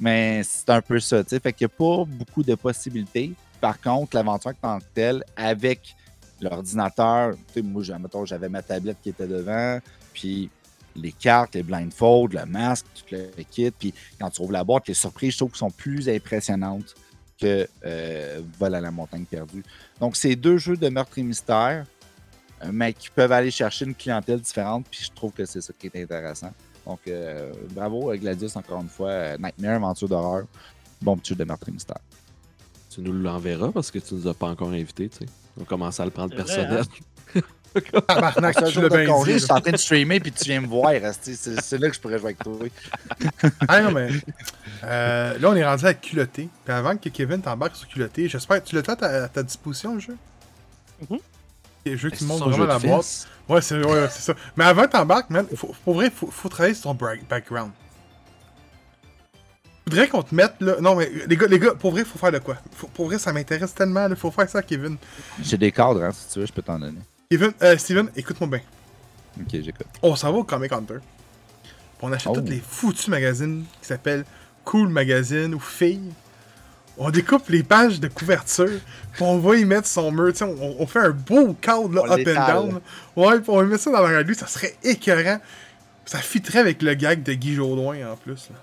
Mais 0.00 0.42
c'est 0.42 0.70
un 0.70 0.80
peu 0.80 0.98
ça, 0.98 1.22
tu 1.22 1.30
sais. 1.30 1.40
Fait 1.40 1.52
qu'il 1.52 1.66
n'y 1.66 1.72
a 1.72 1.76
pas 1.76 2.04
beaucoup 2.06 2.42
de 2.42 2.54
possibilités. 2.54 3.34
Par 3.60 3.78
contre, 3.80 4.16
l'aventure 4.16 4.52
en 4.62 4.78
tant 4.78 4.78
que 4.78 4.84
telle, 4.94 5.22
avec 5.36 5.94
l'ordinateur, 6.40 7.34
tu 7.52 7.54
sais, 7.54 7.62
moi, 7.62 7.82
j'avais 8.24 8.48
ma 8.48 8.62
tablette 8.62 8.96
qui 9.02 9.10
était 9.10 9.26
devant, 9.26 9.78
puis 10.14 10.48
les 10.96 11.12
cartes, 11.12 11.54
les 11.54 11.62
blindfolds, 11.62 12.32
le 12.32 12.46
masque, 12.46 12.86
tout 12.94 13.14
le 13.14 13.42
kit. 13.44 13.70
Puis 13.70 13.94
quand 14.18 14.30
tu 14.30 14.42
ouvres 14.42 14.52
la 14.52 14.64
boîte, 14.64 14.88
les 14.88 14.94
surprises, 14.94 15.32
je 15.32 15.38
trouve 15.38 15.54
sont 15.54 15.70
plus 15.70 16.08
impressionnantes 16.08 16.94
que 17.40 17.68
euh, 17.84 18.42
Vol 18.58 18.74
à 18.74 18.80
la 18.80 18.90
montagne 18.90 19.24
perdue. 19.24 19.62
Donc, 19.98 20.16
c'est 20.16 20.36
deux 20.36 20.58
jeux 20.58 20.76
de 20.76 20.88
meurtre 20.88 21.18
et 21.18 21.22
mystère, 21.22 21.86
euh, 22.62 22.70
mais 22.72 22.92
qui 22.92 23.08
peuvent 23.10 23.32
aller 23.32 23.50
chercher 23.50 23.86
une 23.86 23.94
clientèle 23.94 24.40
différente. 24.40 24.86
Puis 24.90 25.04
je 25.04 25.12
trouve 25.12 25.32
que 25.32 25.44
c'est 25.44 25.60
ça 25.60 25.72
qui 25.78 25.86
est 25.86 26.02
intéressant. 26.02 26.52
Donc, 26.90 26.98
euh, 27.06 27.52
bravo 27.70 28.12
Gladius, 28.16 28.56
encore 28.56 28.82
une 28.82 28.88
fois. 28.88 29.36
Nightmare, 29.38 29.76
aventure 29.76 30.08
d'horreur. 30.08 30.44
Bon 31.00 31.16
petit 31.16 31.36
de 31.36 31.44
meurtre 31.44 31.68
et 31.68 31.72
mystère. 31.72 32.00
Tu 32.92 33.00
nous 33.00 33.12
l'enverras 33.12 33.70
parce 33.70 33.92
que 33.92 34.00
tu 34.00 34.16
nous 34.16 34.26
as 34.26 34.34
pas 34.34 34.48
encore 34.48 34.70
invités, 34.70 35.08
tu 35.08 35.18
sais. 35.18 35.26
On 35.60 35.62
commence 35.62 36.00
à 36.00 36.04
le 36.04 36.10
prendre 36.10 36.34
personnel. 36.34 36.82
Hein? 37.36 37.40
Tabarnak, 38.08 38.56
je 38.58 38.66
suis 38.66 38.80
Je 38.80 39.38
suis 39.38 39.52
en 39.52 39.60
train 39.60 39.70
de 39.70 39.76
streamer 39.76 40.18
puis 40.18 40.32
tu 40.32 40.46
viens 40.46 40.62
me 40.62 40.66
voir. 40.66 40.90
C'est 41.12 41.78
là 41.78 41.88
que 41.88 41.94
je 41.94 42.00
pourrais 42.00 42.18
jouer 42.18 42.34
avec 42.34 42.38
toi. 42.38 42.58
ah 43.68 43.82
non, 43.82 43.92
mais 43.92 44.08
euh, 44.82 45.38
là, 45.38 45.48
on 45.48 45.54
est 45.54 45.64
rendu 45.64 45.86
à 45.86 45.94
culotté. 45.94 46.48
Puis 46.64 46.74
avant 46.74 46.96
que 46.96 47.08
Kevin 47.08 47.40
t'embarque 47.40 47.76
sur 47.76 47.86
culotté, 47.86 48.28
j'espère 48.28 48.64
que 48.64 48.68
tu 48.68 48.74
l'as 48.74 48.82
fait 48.82 49.00
à 49.00 49.28
ta, 49.28 49.44
disposition, 49.44 49.94
le 49.94 50.00
jeu? 50.00 50.16
Mm 51.02 51.14
-hmm. 51.14 51.20
Le 51.86 51.96
jeu 51.96 52.10
qui 52.10 52.24
montre 52.24 52.48
vraiment 52.48 52.66
la 52.66 52.78
boîte. 52.78 53.28
Ouais, 53.48 53.62
c'est 53.62 53.84
ouais, 53.84 54.08
ça. 54.10 54.34
Mais 54.56 54.64
avant 54.64 54.82
que 54.82 54.90
t'embarques, 54.92 55.30
man, 55.30 55.46
faut, 55.56 55.74
pour 55.84 55.94
vrai, 55.94 56.10
faut, 56.10 56.28
faut 56.28 56.48
travailler 56.48 56.74
sur 56.74 56.84
ton 56.84 56.98
background. 57.28 57.72
Faudrait 59.88 60.08
qu'on 60.08 60.22
te 60.22 60.34
mette 60.34 60.54
là. 60.60 60.80
Non, 60.80 60.94
mais 60.94 61.10
les 61.26 61.36
gars, 61.36 61.46
les 61.48 61.58
gars, 61.58 61.74
pour 61.74 61.90
vrai, 61.90 62.04
faut 62.04 62.18
faire 62.18 62.30
de 62.30 62.38
quoi? 62.38 62.56
Pour 62.94 63.06
vrai, 63.06 63.18
ça 63.18 63.32
m'intéresse 63.32 63.74
tellement. 63.74 64.06
Là. 64.06 64.14
Faut 64.14 64.30
faire 64.30 64.48
ça, 64.48 64.62
Kevin. 64.62 64.96
J'ai 65.42 65.56
des 65.56 65.72
cadres, 65.72 66.04
hein, 66.04 66.12
si 66.12 66.32
tu 66.32 66.38
veux, 66.40 66.46
je 66.46 66.52
peux 66.52 66.62
t'en 66.62 66.78
donner. 66.78 67.00
Kevin, 67.30 67.52
euh, 67.62 67.76
Steven, 67.76 68.08
écoute-moi 68.14 68.48
bien. 68.48 68.60
Ok, 69.40 69.48
j'écoute. 69.50 69.86
On 70.02 70.14
s'en 70.14 70.32
va 70.32 70.38
au 70.38 70.44
Comic 70.44 70.72
Hunter. 70.72 70.98
On 72.02 72.12
achète 72.12 72.32
oh. 72.32 72.40
tous 72.40 72.48
les 72.48 72.60
foutus 72.60 73.08
magazines 73.08 73.64
qui 73.80 73.88
s'appellent 73.88 74.24
Cool 74.64 74.88
Magazine 74.88 75.54
ou 75.54 75.60
Filles 75.60 76.12
on 77.02 77.10
découpe 77.10 77.48
les 77.48 77.62
pages 77.62 77.98
de 77.98 78.08
couverture, 78.08 78.78
puis 79.14 79.22
on 79.22 79.38
va 79.38 79.56
y 79.56 79.64
mettre 79.64 79.88
son 79.88 80.12
mur. 80.12 80.34
On, 80.42 80.76
on, 80.80 80.86
fait 80.86 80.98
un 80.98 81.10
beau 81.10 81.54
cadre 81.54 81.94
là, 81.94 82.02
up 82.12 82.28
and 82.28 82.46
down. 82.46 82.80
Ouais, 83.16 83.40
puis 83.40 83.48
on 83.48 83.56
va 83.56 83.64
mettre 83.64 83.82
ça 83.82 83.90
dans 83.90 84.06
la 84.06 84.22
lui, 84.22 84.34
ça 84.34 84.46
serait 84.46 84.76
écœurant. 84.84 85.38
Ça 86.04 86.18
fitterait 86.18 86.58
avec 86.58 86.82
le 86.82 86.92
gag 86.92 87.22
de 87.22 87.32
Guy 87.32 87.54
Jodoin 87.54 88.12
en 88.12 88.16
plus. 88.16 88.50
Là. 88.50 88.56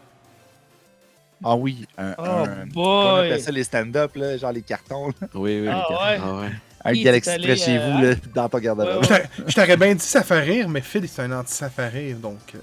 Ah 1.43 1.55
oui, 1.55 1.87
un, 1.97 2.13
oh 2.17 2.21
un 2.21 2.67
on 2.75 3.15
appelle 3.17 3.41
ça 3.41 3.51
les 3.51 3.63
stand-up, 3.63 4.11
genre 4.39 4.51
les 4.51 4.61
cartons. 4.61 5.07
Là. 5.07 5.27
Oui, 5.33 5.61
oui, 5.61 5.67
ah, 5.67 5.85
les 5.89 5.95
cartons. 5.95 6.23
Ah, 6.23 6.41
ouais. 6.41 6.51
Un 6.85 7.03
Galaxy 7.03 7.39
près 7.39 7.55
chez 7.55 7.79
vous, 7.79 8.01
là, 8.03 8.13
dans 8.35 8.49
ton 8.49 8.59
garde-robe. 8.59 9.03
Je 9.47 9.55
t'aurais 9.55 9.77
bien 9.77 9.95
dit 9.95 10.05
ça 10.05 10.23
fait 10.23 10.41
rire, 10.41 10.69
mais 10.69 10.81
Phil, 10.81 11.07
c'est 11.09 11.23
un 11.23 11.43
rire, 11.89 12.17
donc. 12.17 12.37
Euh... 12.53 12.59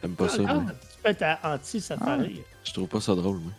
T'aimes 0.00 0.14
pas 0.14 0.28
ça, 0.28 0.42
ah, 0.48 0.62
Tu 0.68 1.02
peux 1.02 1.10
être 1.10 1.24
anti-ça 1.42 1.96
fait 1.96 2.14
rire. 2.14 2.42
Je 2.62 2.72
trouve 2.72 2.86
pas 2.86 3.00
ça 3.00 3.14
drôle, 3.16 3.38
moi. 3.38 3.52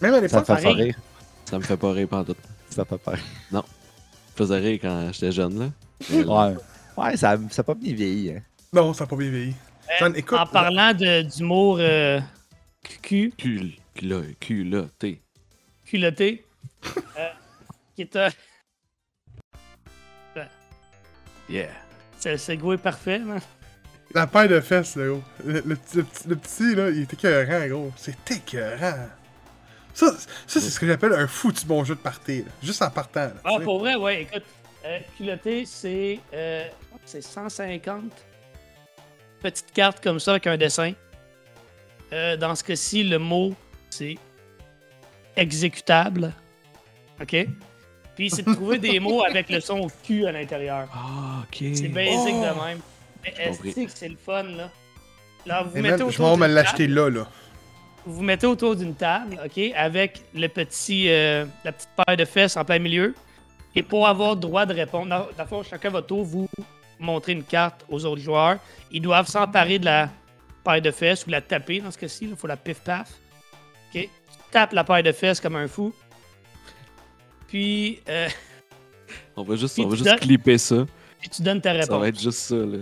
Même 0.00 0.14
à 0.14 0.20
l'époque, 0.20 0.46
ça 0.46 0.54
me 0.54 0.58
fait 0.58 0.64
pas 0.64 0.72
rire. 0.72 0.96
Ça 1.44 1.58
me 1.58 1.62
fait 1.64 1.76
pas 1.76 1.92
rire 1.92 2.08
tout. 2.26 2.36
Ça 2.70 2.84
fait 2.84 2.98
pas 2.98 3.12
rire. 3.12 3.24
Non. 3.52 3.62
Ça 3.62 4.32
faisait 4.36 4.58
rire 4.58 4.78
quand 4.82 5.10
j'étais 5.12 5.32
jeune, 5.32 5.58
là. 5.58 5.70
ouais. 6.10 6.56
Ouais, 6.96 7.16
ça 7.16 7.36
n'a 7.36 7.64
pas 7.64 7.74
bien 7.74 7.94
vieilli. 7.94 8.32
Hein. 8.32 8.42
Non, 8.72 8.92
ça 8.92 9.04
n'a 9.04 9.08
pas 9.08 9.16
bien 9.16 9.30
vieilli. 9.30 9.54
Euh, 10.02 10.12
écoute, 10.14 10.38
en 10.38 10.46
parlant 10.46 10.92
d'humour 10.94 11.78
euh, 11.80 12.20
cul. 13.02 13.32
Cul, 13.36 13.76
culotté. 14.40 15.22
Culotté. 15.84 16.44
euh, 17.18 17.28
qui 17.94 18.02
est 18.02 18.16
un. 18.16 18.28
Yeah. 21.48 21.68
C'est 22.18 22.32
le 22.32 22.38
segway 22.38 22.76
parfait, 22.76 23.20
man. 23.20 23.40
La 24.14 24.26
paire 24.26 24.48
de 24.48 24.60
fesses, 24.60 24.96
là, 24.96 25.06
gros. 25.06 25.22
Le, 25.44 25.60
le, 25.60 25.76
le, 25.94 26.36
petit, 26.36 26.74
là, 26.74 26.90
il 26.90 27.02
est 27.02 27.12
écœurant, 27.12 27.68
gros. 27.68 27.92
C'est 27.96 28.30
écœurant. 28.30 29.06
Ça, 29.96 30.12
ça 30.46 30.60
c'est 30.60 30.60
ce 30.60 30.78
que 30.78 30.86
j'appelle 30.86 31.14
un 31.14 31.26
foutu 31.26 31.64
bon 31.64 31.82
jeu 31.82 31.94
de 31.94 32.00
party, 32.00 32.40
là. 32.40 32.50
juste 32.62 32.82
en 32.82 32.90
partant. 32.90 33.30
ah, 33.44 33.56
pour 33.64 33.78
vrai, 33.78 33.94
ouais, 33.94 34.22
écoute. 34.22 34.42
Euh, 34.84 34.98
culotté, 35.16 35.64
c'est 35.64 36.20
euh, 36.34 36.68
c'est 37.06 37.22
150 37.22 38.04
petites 39.40 39.72
cartes 39.72 40.02
comme 40.02 40.20
ça 40.20 40.32
avec 40.32 40.46
un 40.46 40.56
dessin. 40.58 40.92
Euh, 42.12 42.36
dans 42.36 42.54
ce 42.54 42.62
cas-ci, 42.62 43.02
le 43.04 43.18
mot, 43.18 43.54
c'est 43.90 44.16
exécutable. 45.34 46.32
OK? 47.20 47.46
Puis 48.14 48.30
c'est 48.30 48.42
de 48.46 48.52
trouver 48.52 48.78
des 48.78 49.00
mots 49.00 49.24
avec 49.28 49.48
le 49.48 49.60
son 49.60 49.88
Q 50.04 50.26
à 50.26 50.32
l'intérieur. 50.32 50.88
Ah, 50.92 51.42
ok. 51.44 51.56
C'est 51.74 51.88
basic 51.88 52.34
Oh! 52.34 52.44
de 52.44 52.64
même. 52.66 52.80
Mais 53.24 53.34
est-ce 53.38 53.60
que 53.60 53.88
c'est 53.94 54.08
le 54.08 54.16
fun, 54.16 54.42
là? 54.42 54.70
Là, 55.46 55.62
vous 55.62 55.76
Et 55.78 55.80
mettez 55.80 56.02
man, 56.04 56.12
je 56.12 56.22
vais 56.22 56.36
me 56.36 56.46
l'acheter 56.46 56.86
là, 56.86 57.08
là. 57.08 57.26
Vous 58.06 58.14
vous 58.14 58.22
mettez 58.22 58.46
autour 58.46 58.76
d'une 58.76 58.94
table, 58.94 59.38
OK, 59.44 59.60
avec 59.74 60.22
le 60.34 60.46
petit, 60.48 61.10
euh, 61.10 61.44
la 61.64 61.72
petite 61.72 61.90
paire 61.96 62.16
de 62.16 62.24
fesses 62.24 62.56
en 62.56 62.64
plein 62.64 62.78
milieu. 62.78 63.14
Et 63.74 63.82
pour 63.82 64.06
avoir 64.08 64.36
droit 64.36 64.64
de 64.64 64.72
répondre, 64.72 65.08
dans, 65.08 65.18
dans 65.36 65.42
le 65.42 65.46
fond, 65.48 65.62
chacun 65.62 65.90
votre 65.90 66.06
tour, 66.06 66.24
vous 66.24 66.48
montrez 66.98 67.32
une 67.32 67.42
carte 67.44 67.84
aux 67.90 68.04
autres 68.06 68.22
joueurs. 68.22 68.58
Ils 68.90 69.02
doivent 69.02 69.26
s'emparer 69.28 69.78
de 69.78 69.84
la 69.84 70.08
paire 70.64 70.80
de 70.80 70.90
fesses 70.90 71.26
ou 71.26 71.30
la 71.30 71.40
taper 71.42 71.80
dans 71.80 71.90
ce 71.90 71.98
cas-ci. 71.98 72.26
Il 72.30 72.36
faut 72.36 72.46
la 72.46 72.56
pif-paf. 72.56 73.08
OK? 73.94 74.00
Tu 74.02 74.08
tapes 74.50 74.72
la 74.72 74.84
paire 74.84 75.02
de 75.02 75.12
fesses 75.12 75.40
comme 75.40 75.56
un 75.56 75.68
fou. 75.68 75.92
Puis, 77.48 78.00
euh, 78.08 78.28
On 79.36 79.42
va 79.42 79.56
juste, 79.56 79.78
on 79.78 79.86
va 79.88 79.94
juste 79.96 80.04
donnes- 80.08 80.18
clipper 80.18 80.58
ça. 80.58 80.86
puis 81.20 81.28
tu 81.28 81.42
donnes 81.42 81.60
ta 81.60 81.72
Ça 81.74 81.80
réponse. 81.80 82.00
va 82.00 82.08
être 82.08 82.20
juste 82.20 82.38
ça, 82.38 82.56
là. 82.56 82.78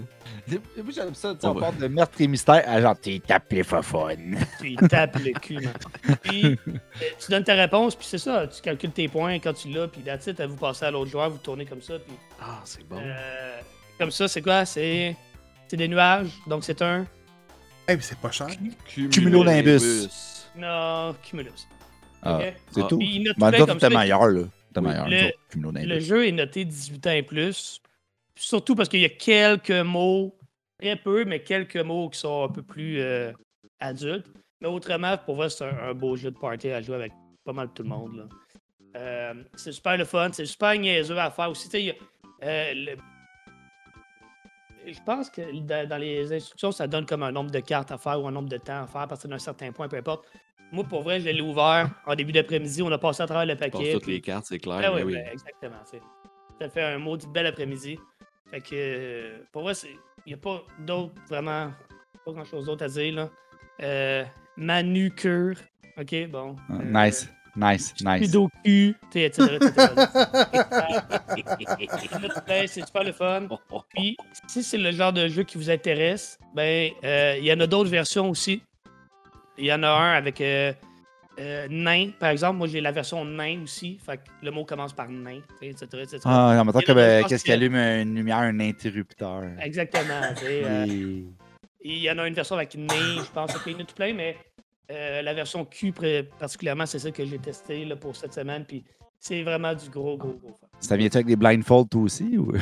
Moi, 0.49 0.93
j'aime 0.95 1.15
ça, 1.15 1.35
tu 1.35 1.41
sais, 1.41 1.47
On 1.47 1.55
parle 1.55 1.79
de 1.79 1.87
meurtre 1.89 2.21
et 2.21 2.27
mystère 2.27 2.63
à 2.67 2.81
genre, 2.81 2.99
t'es 2.99 3.21
tapé 3.27 3.63
fofone. 3.63 4.37
Tu 4.61 4.73
y 4.73 4.77
tapes 4.89 5.19
le 5.19 5.33
cul, 5.39 5.55
man. 5.55 6.17
Puis, 6.23 6.45
euh, 6.69 6.81
tu 7.19 7.31
donnes 7.31 7.45
ta 7.45 7.55
réponse, 7.55 7.95
puis 7.97 8.07
c'est 8.07 8.19
ça. 8.19 8.47
Tu 8.47 8.61
calcules 8.61 8.91
tes 8.93 9.09
points 9.09 9.39
quand 9.39 9.55
tu 9.55 9.69
l'as, 9.69 9.89
puis 9.89 10.03
that's 10.03 10.27
it, 10.27 10.41
vous 10.43 10.57
passez 10.57 10.85
à 10.85 10.91
l'autre 10.91 11.11
joueur, 11.11 11.31
vous 11.31 11.39
tournez 11.39 11.65
comme 11.65 11.81
ça, 11.83 11.99
puis 11.99 12.15
Ah, 12.41 12.61
c'est 12.65 12.87
bon. 12.87 12.99
Euh, 13.01 13.59
comme 13.99 14.11
ça, 14.11 14.29
c'est 14.29 14.43
quoi? 14.43 14.65
C'est 14.65 15.17
c'est 15.69 15.77
des 15.79 15.89
nuages, 15.89 16.29
donc 16.47 16.63
c'est 16.63 16.83
un... 16.83 17.07
Eh, 17.89 17.97
mais 17.97 18.03
c'est 18.03 18.19
pas 18.19 18.31
cher. 18.31 18.49
Cumulonimbus. 19.11 20.09
Non, 20.57 21.15
cumulus. 21.23 21.67
Ah, 22.23 22.41
c'est 22.71 22.83
Ah. 22.83 22.87
tout. 22.89 22.99
Puis 22.99 23.17
il 23.17 23.23
note 23.25 23.37
Mais 23.39 23.45
en 23.47 23.51
cas, 23.51 23.67
comme 23.67 23.79
t'es 23.79 23.91
meilleur, 23.91 24.27
là. 24.27 24.43
T'es 24.75 24.81
meilleur. 24.81 25.09
Le-. 25.09 25.85
Le 25.87 26.01
jeu 26.01 26.27
est 26.27 26.33
noté 26.33 26.65
18 26.65 27.07
ans 27.07 27.11
et 27.13 27.23
plus. 27.23 27.81
Surtout 28.37 28.75
parce 28.75 28.89
qu'il 28.89 29.01
y 29.01 29.05
a 29.05 29.09
quelques 29.11 29.71
mots, 29.71 30.37
très 30.81 30.97
peu, 30.97 31.25
mais 31.25 31.43
quelques 31.43 31.77
mots 31.77 32.09
qui 32.11 32.19
sont 32.19 32.45
un 32.45 32.49
peu 32.53 32.63
plus 32.63 33.01
euh, 33.01 33.33
adultes. 33.81 34.27
Mais 34.61 34.69
autrement, 34.69 35.17
pour 35.19 35.37
vrai, 35.37 35.51
c'est 35.51 35.65
un, 35.65 35.77
un 35.91 35.95
beau 35.95 36.17
jeu 36.17 36.31
de 36.31 36.39
party 36.39 36.71
à 36.71 36.81
jouer 36.83 36.97
avec 36.97 37.13
pas 37.45 37.53
mal 37.53 37.69
tout 37.75 37.83
le 37.83 37.89
monde. 37.91 38.17
là. 38.17 38.25
Euh, 38.97 39.35
c'est 39.57 39.73
super 39.73 39.97
le 39.97 40.05
fun, 40.05 40.31
c'est 40.33 40.47
super 40.47 40.79
niaiseux 40.79 41.19
à 41.19 41.31
faire 41.31 41.51
aussi. 41.51 41.69
Y 41.81 41.91
a, 41.91 41.95
euh, 42.45 42.73
le- 42.75 42.97
Je 44.93 45.01
pense 45.05 45.31
que 45.31 45.41
dans 45.87 46.01
les 46.01 46.33
instructions, 46.33 46.71
ça 46.73 46.87
donne 46.87 47.07
comme 47.07 47.23
un 47.23 47.33
nombre 47.33 47.51
de 47.51 47.61
cartes 47.61 47.91
à 47.91 47.99
faire 47.99 48.21
ou 48.21 48.27
un 48.29 48.31
nombre 48.33 48.49
de 48.49 48.57
temps 48.59 48.83
à 48.83 48.87
faire 48.87 49.01
à 49.03 49.07
partir 49.09 49.29
d'un 49.31 49.39
certain 49.39 49.73
point, 49.73 49.89
peu 49.89 49.97
importe. 49.97 50.27
Moi, 50.73 50.85
pour 50.85 51.03
vrai, 51.03 51.21
je 51.21 51.29
l'ai 51.29 51.41
ouvert 51.41 51.91
en 52.07 52.15
début 52.15 52.33
d'après-midi. 52.33 52.83
On 52.83 52.91
a 52.93 52.99
passé 52.99 53.23
à 53.23 53.27
travers 53.27 53.47
le 53.47 53.57
paquet. 53.57 53.93
toutes 53.95 54.07
les 54.07 54.21
cartes, 54.21 54.47
c'est 54.49 54.59
clair. 54.59 54.81
ah 54.85 54.95
oui, 54.95 55.03
oui. 55.03 55.15
ben, 55.15 55.29
exactement. 55.33 55.77
Ça 56.61 56.69
fait 56.69 56.83
un 56.83 56.99
maudit 56.99 57.27
bel 57.29 57.47
après-midi. 57.47 57.99
Fait 58.55 58.61
que, 58.61 58.69
euh, 58.73 59.39
pour 59.51 59.63
moi, 59.63 59.73
il 59.85 60.29
n'y 60.29 60.35
a 60.35 60.37
pas 60.37 60.63
d'autre, 60.79 61.13
vraiment, 61.29 61.73
pas 62.25 62.31
grand-chose 62.31 62.67
d'autre 62.67 62.85
à 62.85 62.89
dire, 62.89 63.13
là. 63.13 63.29
Euh, 63.83 64.25
manucure. 64.57 65.57
OK, 65.99 66.29
bon. 66.29 66.55
Ah, 66.69 66.75
Euh, 66.75 66.85
Nice, 67.07 67.29
nice, 67.57 67.93
nice. 68.01 68.27
Sudoku, 68.27 68.95
etc., 69.13 69.59
etc. 69.61 69.89
c'est 72.69 72.87
super 72.87 73.03
le 73.03 73.11
fun. 73.11 73.49
Puis, 73.93 74.17
si 74.47 74.63
c'est 74.63 74.79
le 74.79 74.93
genre 74.93 75.13
de 75.13 75.27
jeu 75.27 75.43
qui 75.43 75.59
vous 75.59 75.69
intéresse, 75.69 76.39
ben, 76.55 76.93
euh, 77.03 77.35
il 77.37 77.45
y 77.45 77.53
en 77.53 77.59
a 77.59 77.67
d'autres 77.67 77.91
versions 77.91 78.31
aussi. 78.31 78.63
Il 79.59 79.65
y 79.67 79.73
en 79.73 79.83
a 79.83 79.89
un 79.89 80.13
avec 80.13 80.41
euh, 81.39 81.67
nain, 81.69 82.11
par 82.19 82.31
exemple. 82.31 82.59
Moi, 82.59 82.67
j'ai 82.69 82.81
la 82.81 82.93
version 82.93 83.25
nain 83.25 83.63
aussi. 83.63 83.99
Fait 83.99 84.19
que 84.19 84.23
le 84.43 84.51
mot 84.51 84.65
commence 84.65 84.93
par 84.93 85.09
nain, 85.09 85.41
etc., 85.61 85.87
etc. 86.03 86.21
Ah, 86.25 86.57
en 86.61 86.65
même 86.65 86.73
temps, 86.73 86.81
Il 86.81 86.83
y 86.83 86.85
en 86.85 86.95
comme 86.95 86.99
a 86.99 87.01
euh, 87.03 87.23
qu'est-ce 87.29 87.45
qui 87.45 87.53
allume 87.53 87.75
une 87.75 88.15
lumière, 88.15 88.39
un 88.39 88.61
interrupteur? 88.61 89.43
Exactement. 89.61 90.21
euh, 90.45 90.87
Et- 90.87 91.25
Il 91.83 91.99
y 91.99 92.11
en 92.11 92.19
a 92.19 92.27
une 92.27 92.35
version 92.35 92.57
avec 92.57 92.75
nain, 92.77 93.23
je 93.25 93.31
pense, 93.31 93.55
avec 93.55 93.77
tout 93.77 93.95
plein, 93.95 94.15
mais 94.15 94.37
euh, 94.91 95.23
la 95.23 95.35
version 95.35 95.65
Q 95.65 95.93
particulièrement, 96.39 96.87
c'est 96.87 96.99
ça 96.99 97.11
que 97.11 97.25
j'ai 97.27 97.39
testé 97.39 97.85
là, 97.85 97.97
pour 97.97 98.15
cette 98.17 98.33
semaine. 98.35 98.65
Puis 98.65 98.85
c'est 99.19 99.43
vraiment 99.43 99.75
du 99.75 99.91
gros, 99.91 100.17
gros, 100.17 100.35
gros. 100.35 100.57
Ça 100.81 100.97
vient-tu 100.97 101.17
avec 101.17 101.27
des 101.27 101.37
blindfolds, 101.37 101.89
toi 101.89 102.03
aussi? 102.03 102.39
Ou... 102.39 102.53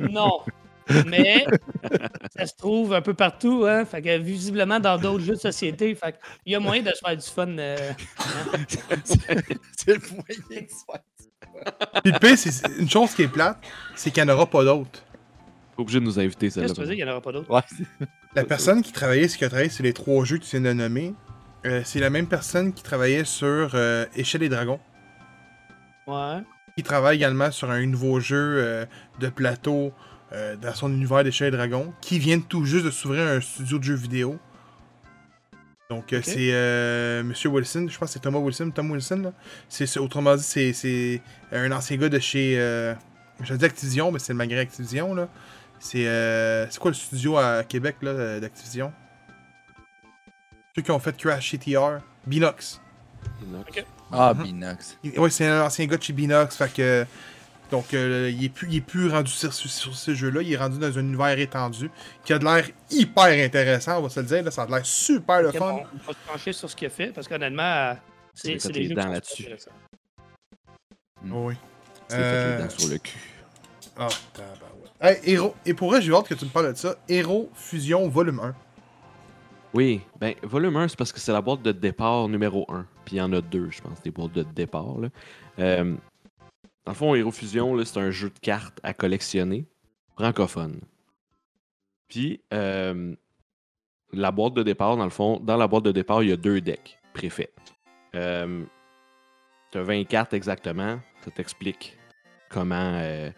Non. 0.00 0.40
Mais 1.06 1.44
ça 2.36 2.46
se 2.46 2.54
trouve 2.56 2.94
un 2.94 3.02
peu 3.02 3.14
partout, 3.14 3.64
hein. 3.66 3.84
Fait 3.84 4.02
que 4.02 4.18
visiblement 4.18 4.78
dans 4.80 4.98
d'autres 4.98 5.24
jeux 5.24 5.34
de 5.34 5.40
société. 5.40 5.94
Fait 5.94 6.12
que 6.12 6.16
il 6.44 6.52
y 6.52 6.54
a 6.54 6.60
moyen 6.60 6.82
de 6.82 6.90
se 6.90 7.00
faire 7.04 7.16
du 7.16 7.26
fun. 7.26 7.58
euh, 7.58 7.76
hein. 8.18 8.58
c'est 9.04 9.94
le 9.94 10.00
moyen 10.10 10.62
de 10.62 10.68
se 10.68 10.84
faire. 10.84 11.00
Puis 12.02 12.12
le 12.12 12.18
pire, 12.18 12.38
c'est 12.38 12.68
une 12.78 12.88
chose 12.90 13.14
qui 13.14 13.22
est 13.22 13.28
plate, 13.28 13.58
c'est 13.94 14.10
qu'il 14.10 14.22
n'y 14.24 14.30
en 14.30 14.34
aura 14.34 14.46
pas 14.46 14.64
d'autres. 14.64 15.02
Pas 15.76 15.82
obligé 15.82 16.00
de 16.00 16.04
nous 16.04 16.18
inviter, 16.18 16.46
Qu'est-ce 16.46 16.54
celle-là. 16.54 16.68
que 16.68 16.74
tu 16.74 16.80
veux 16.80 16.86
dire, 16.86 16.94
il 16.94 17.04
n'y 17.04 17.10
en 17.10 17.12
aura 17.12 17.20
pas 17.22 17.32
d'autres? 17.32 17.50
Ouais. 17.52 18.06
La 18.34 18.44
personne 18.44 18.82
qui 18.82 18.92
travaillait, 18.92 19.28
ce 19.28 19.36
qui 19.38 19.44
a 19.44 19.48
travaillé 19.48 19.70
sur 19.70 19.82
les 19.84 19.92
trois 19.92 20.24
jeux 20.24 20.38
que 20.38 20.44
tu 20.44 20.50
viens 20.58 20.60
de 20.60 20.72
nommer, 20.74 21.14
euh, 21.64 21.80
c'est 21.84 22.00
la 22.00 22.10
même 22.10 22.26
personne 22.28 22.72
qui 22.72 22.82
travaillait 22.82 23.24
sur 23.24 23.70
euh, 23.74 24.04
Échelle 24.14 24.42
et 24.42 24.48
Dragons. 24.48 24.80
Ouais. 26.06 26.38
qui 26.76 26.82
travaille 26.84 27.16
également 27.16 27.50
sur 27.50 27.70
un 27.70 27.84
nouveau 27.86 28.20
jeu 28.20 28.36
euh, 28.58 28.86
de 29.18 29.28
plateau 29.28 29.92
euh, 30.32 30.56
dans 30.56 30.74
son 30.74 30.90
univers 30.92 31.22
d'Échelle 31.24 31.52
et 31.54 31.56
Dragons, 31.56 31.92
qui 32.00 32.18
vient 32.18 32.40
tout 32.40 32.64
juste 32.64 32.84
de 32.84 32.90
s'ouvrir 32.90 33.26
un 33.26 33.40
studio 33.40 33.78
de 33.78 33.84
jeux 33.84 33.94
vidéo. 33.94 34.38
Donc, 35.88 36.12
euh, 36.12 36.20
c'est 36.24 36.50
euh, 36.52 37.22
Monsieur 37.22 37.48
Wilson, 37.48 37.86
je 37.88 37.96
pense 37.96 38.08
que 38.08 38.12
c'est 38.14 38.18
Thomas 38.20 38.38
Wilson, 38.40 38.70
Tom 38.74 38.90
Wilson. 38.90 39.18
là. 39.22 39.32
C'est, 39.68 39.86
c'est- 39.86 40.00
autrement 40.00 40.34
dit, 40.34 40.42
c'est, 40.42 40.72
c'est 40.72 41.22
un 41.52 41.70
ancien 41.70 41.96
gars 41.96 42.08
de 42.08 42.18
chez. 42.18 42.58
Euh, 42.58 42.92
je 43.42 43.54
dis 43.54 43.64
Activision, 43.64 44.10
mais 44.10 44.18
c'est 44.18 44.32
le 44.32 44.36
malgré 44.38 44.58
Activision. 44.58 45.14
Là. 45.14 45.28
C'est, 45.78 46.08
euh, 46.08 46.68
c'est 46.70 46.80
quoi 46.80 46.90
le 46.90 46.96
studio 46.96 47.36
à 47.38 47.62
Québec 47.62 47.96
là, 48.02 48.40
d'Activision? 48.40 48.92
Ceux 50.74 50.82
qui 50.82 50.90
ont 50.90 50.98
fait 50.98 51.16
Crash 51.16 51.52
CTR, 51.52 52.00
Binox. 52.26 52.80
Ok. 53.60 53.84
Ah, 54.12 54.34
Mhm. 54.34 54.42
Binox. 54.42 54.98
Ouais, 55.16 55.30
c'est 55.30 55.46
un 55.46 55.62
ancien 55.62 55.86
gars 55.86 55.96
de 55.96 56.02
chez 56.02 56.12
Binox, 56.12 56.56
fait 56.56 56.72
que. 56.72 57.06
Donc, 57.70 57.94
euh, 57.94 58.30
il, 58.32 58.44
est 58.44 58.48
plus, 58.48 58.68
il 58.70 58.76
est 58.76 58.80
plus 58.80 59.08
rendu 59.08 59.30
sur, 59.30 59.52
sur- 59.52 59.68
sur 59.70 59.94
ce 59.96 60.14
jeu-là, 60.14 60.42
il 60.42 60.52
est 60.52 60.56
rendu 60.56 60.78
dans 60.78 60.96
un 60.98 61.00
univers 61.00 61.38
étendu 61.38 61.90
qui 62.24 62.32
a 62.32 62.38
de 62.38 62.44
l'air 62.44 62.64
hyper 62.90 63.44
intéressant, 63.44 63.98
on 63.98 64.02
va 64.02 64.08
se 64.08 64.20
le 64.20 64.26
dire, 64.26 64.42
là, 64.44 64.50
ça 64.52 64.62
a 64.62 64.66
de 64.66 64.70
l'air 64.72 64.86
super 64.86 65.42
le 65.42 65.48
Ok, 65.48 65.56
fun. 65.56 65.72
bon, 65.72 65.82
on 65.94 66.06
va 66.06 66.12
se 66.12 66.30
pencher 66.32 66.52
sur 66.52 66.70
ce 66.70 66.76
qu'il 66.76 66.86
a 66.86 66.90
fait 66.90 67.08
parce 67.08 67.26
qu'honnêtement, 67.26 67.62
euh, 67.62 67.94
c'est, 68.34 68.58
c'est 68.60 68.70
des 68.72 68.80
les 68.80 68.88
jeux 68.90 68.94
dents 68.94 69.00
qui 69.02 69.06
sont 69.06 69.12
là-dessus. 69.12 69.42
intéressants. 69.44 69.70
Oui. 71.24 71.54
Fait 72.08 72.16
Euh, 72.18 72.56
les 72.58 72.62
dents 72.64 72.70
sur 72.70 72.88
le 72.90 72.98
cul. 72.98 73.18
Ah. 73.98 74.08
Hey, 75.00 75.18
Héros, 75.24 75.54
et 75.64 75.74
pour 75.74 75.90
vrai, 75.90 76.00
j'ai 76.02 76.12
hâte 76.12 76.28
que 76.28 76.34
tu 76.34 76.44
me 76.44 76.50
parles 76.50 76.72
de 76.72 76.78
ça. 76.78 76.94
Héros 77.08 77.50
Fusion 77.54 78.08
Volume 78.08 78.40
1. 78.40 78.54
Oui, 79.74 80.00
ben, 80.20 80.34
volume 80.42 80.76
1, 80.76 80.88
c'est 80.88 80.96
parce 80.96 81.12
que 81.12 81.18
c'est 81.20 81.32
la 81.32 81.40
boîte 81.42 81.62
de 81.62 81.72
départ 81.72 82.28
numéro 82.28 82.64
1. 82.70 82.86
Puis 83.04 83.16
il 83.16 83.18
y 83.18 83.22
en 83.22 83.32
a 83.32 83.40
deux, 83.40 83.70
je 83.70 83.80
pense, 83.82 84.00
des 84.02 84.10
boîtes 84.10 84.32
de 84.32 84.42
départ. 84.42 84.98
Là. 84.98 85.08
Euh, 85.58 85.94
dans 86.86 86.92
le 86.92 86.96
fond, 86.96 87.14
Hero 87.16 87.32
Fusion, 87.32 87.84
c'est 87.84 87.98
un 87.98 88.12
jeu 88.12 88.30
de 88.30 88.38
cartes 88.38 88.78
à 88.84 88.94
collectionner, 88.94 89.66
francophone. 90.14 90.80
Puis, 92.06 92.40
euh, 92.54 93.12
la 94.12 94.30
boîte 94.30 94.54
de 94.54 94.62
départ, 94.62 94.96
dans 94.96 95.04
le 95.04 95.10
fond, 95.10 95.40
dans 95.40 95.56
la 95.56 95.66
boîte 95.66 95.82
de 95.82 95.90
départ, 95.90 96.22
il 96.22 96.28
y 96.28 96.32
a 96.32 96.36
deux 96.36 96.60
decks 96.60 97.00
préfaits. 97.12 97.52
Euh, 98.14 98.62
tu 99.72 99.78
as 99.78 99.82
20 99.82 100.04
cartes 100.04 100.32
exactement. 100.32 101.00
Ça 101.24 101.32
t'explique 101.32 101.98
comment, 102.48 102.92
euh, 102.94 103.30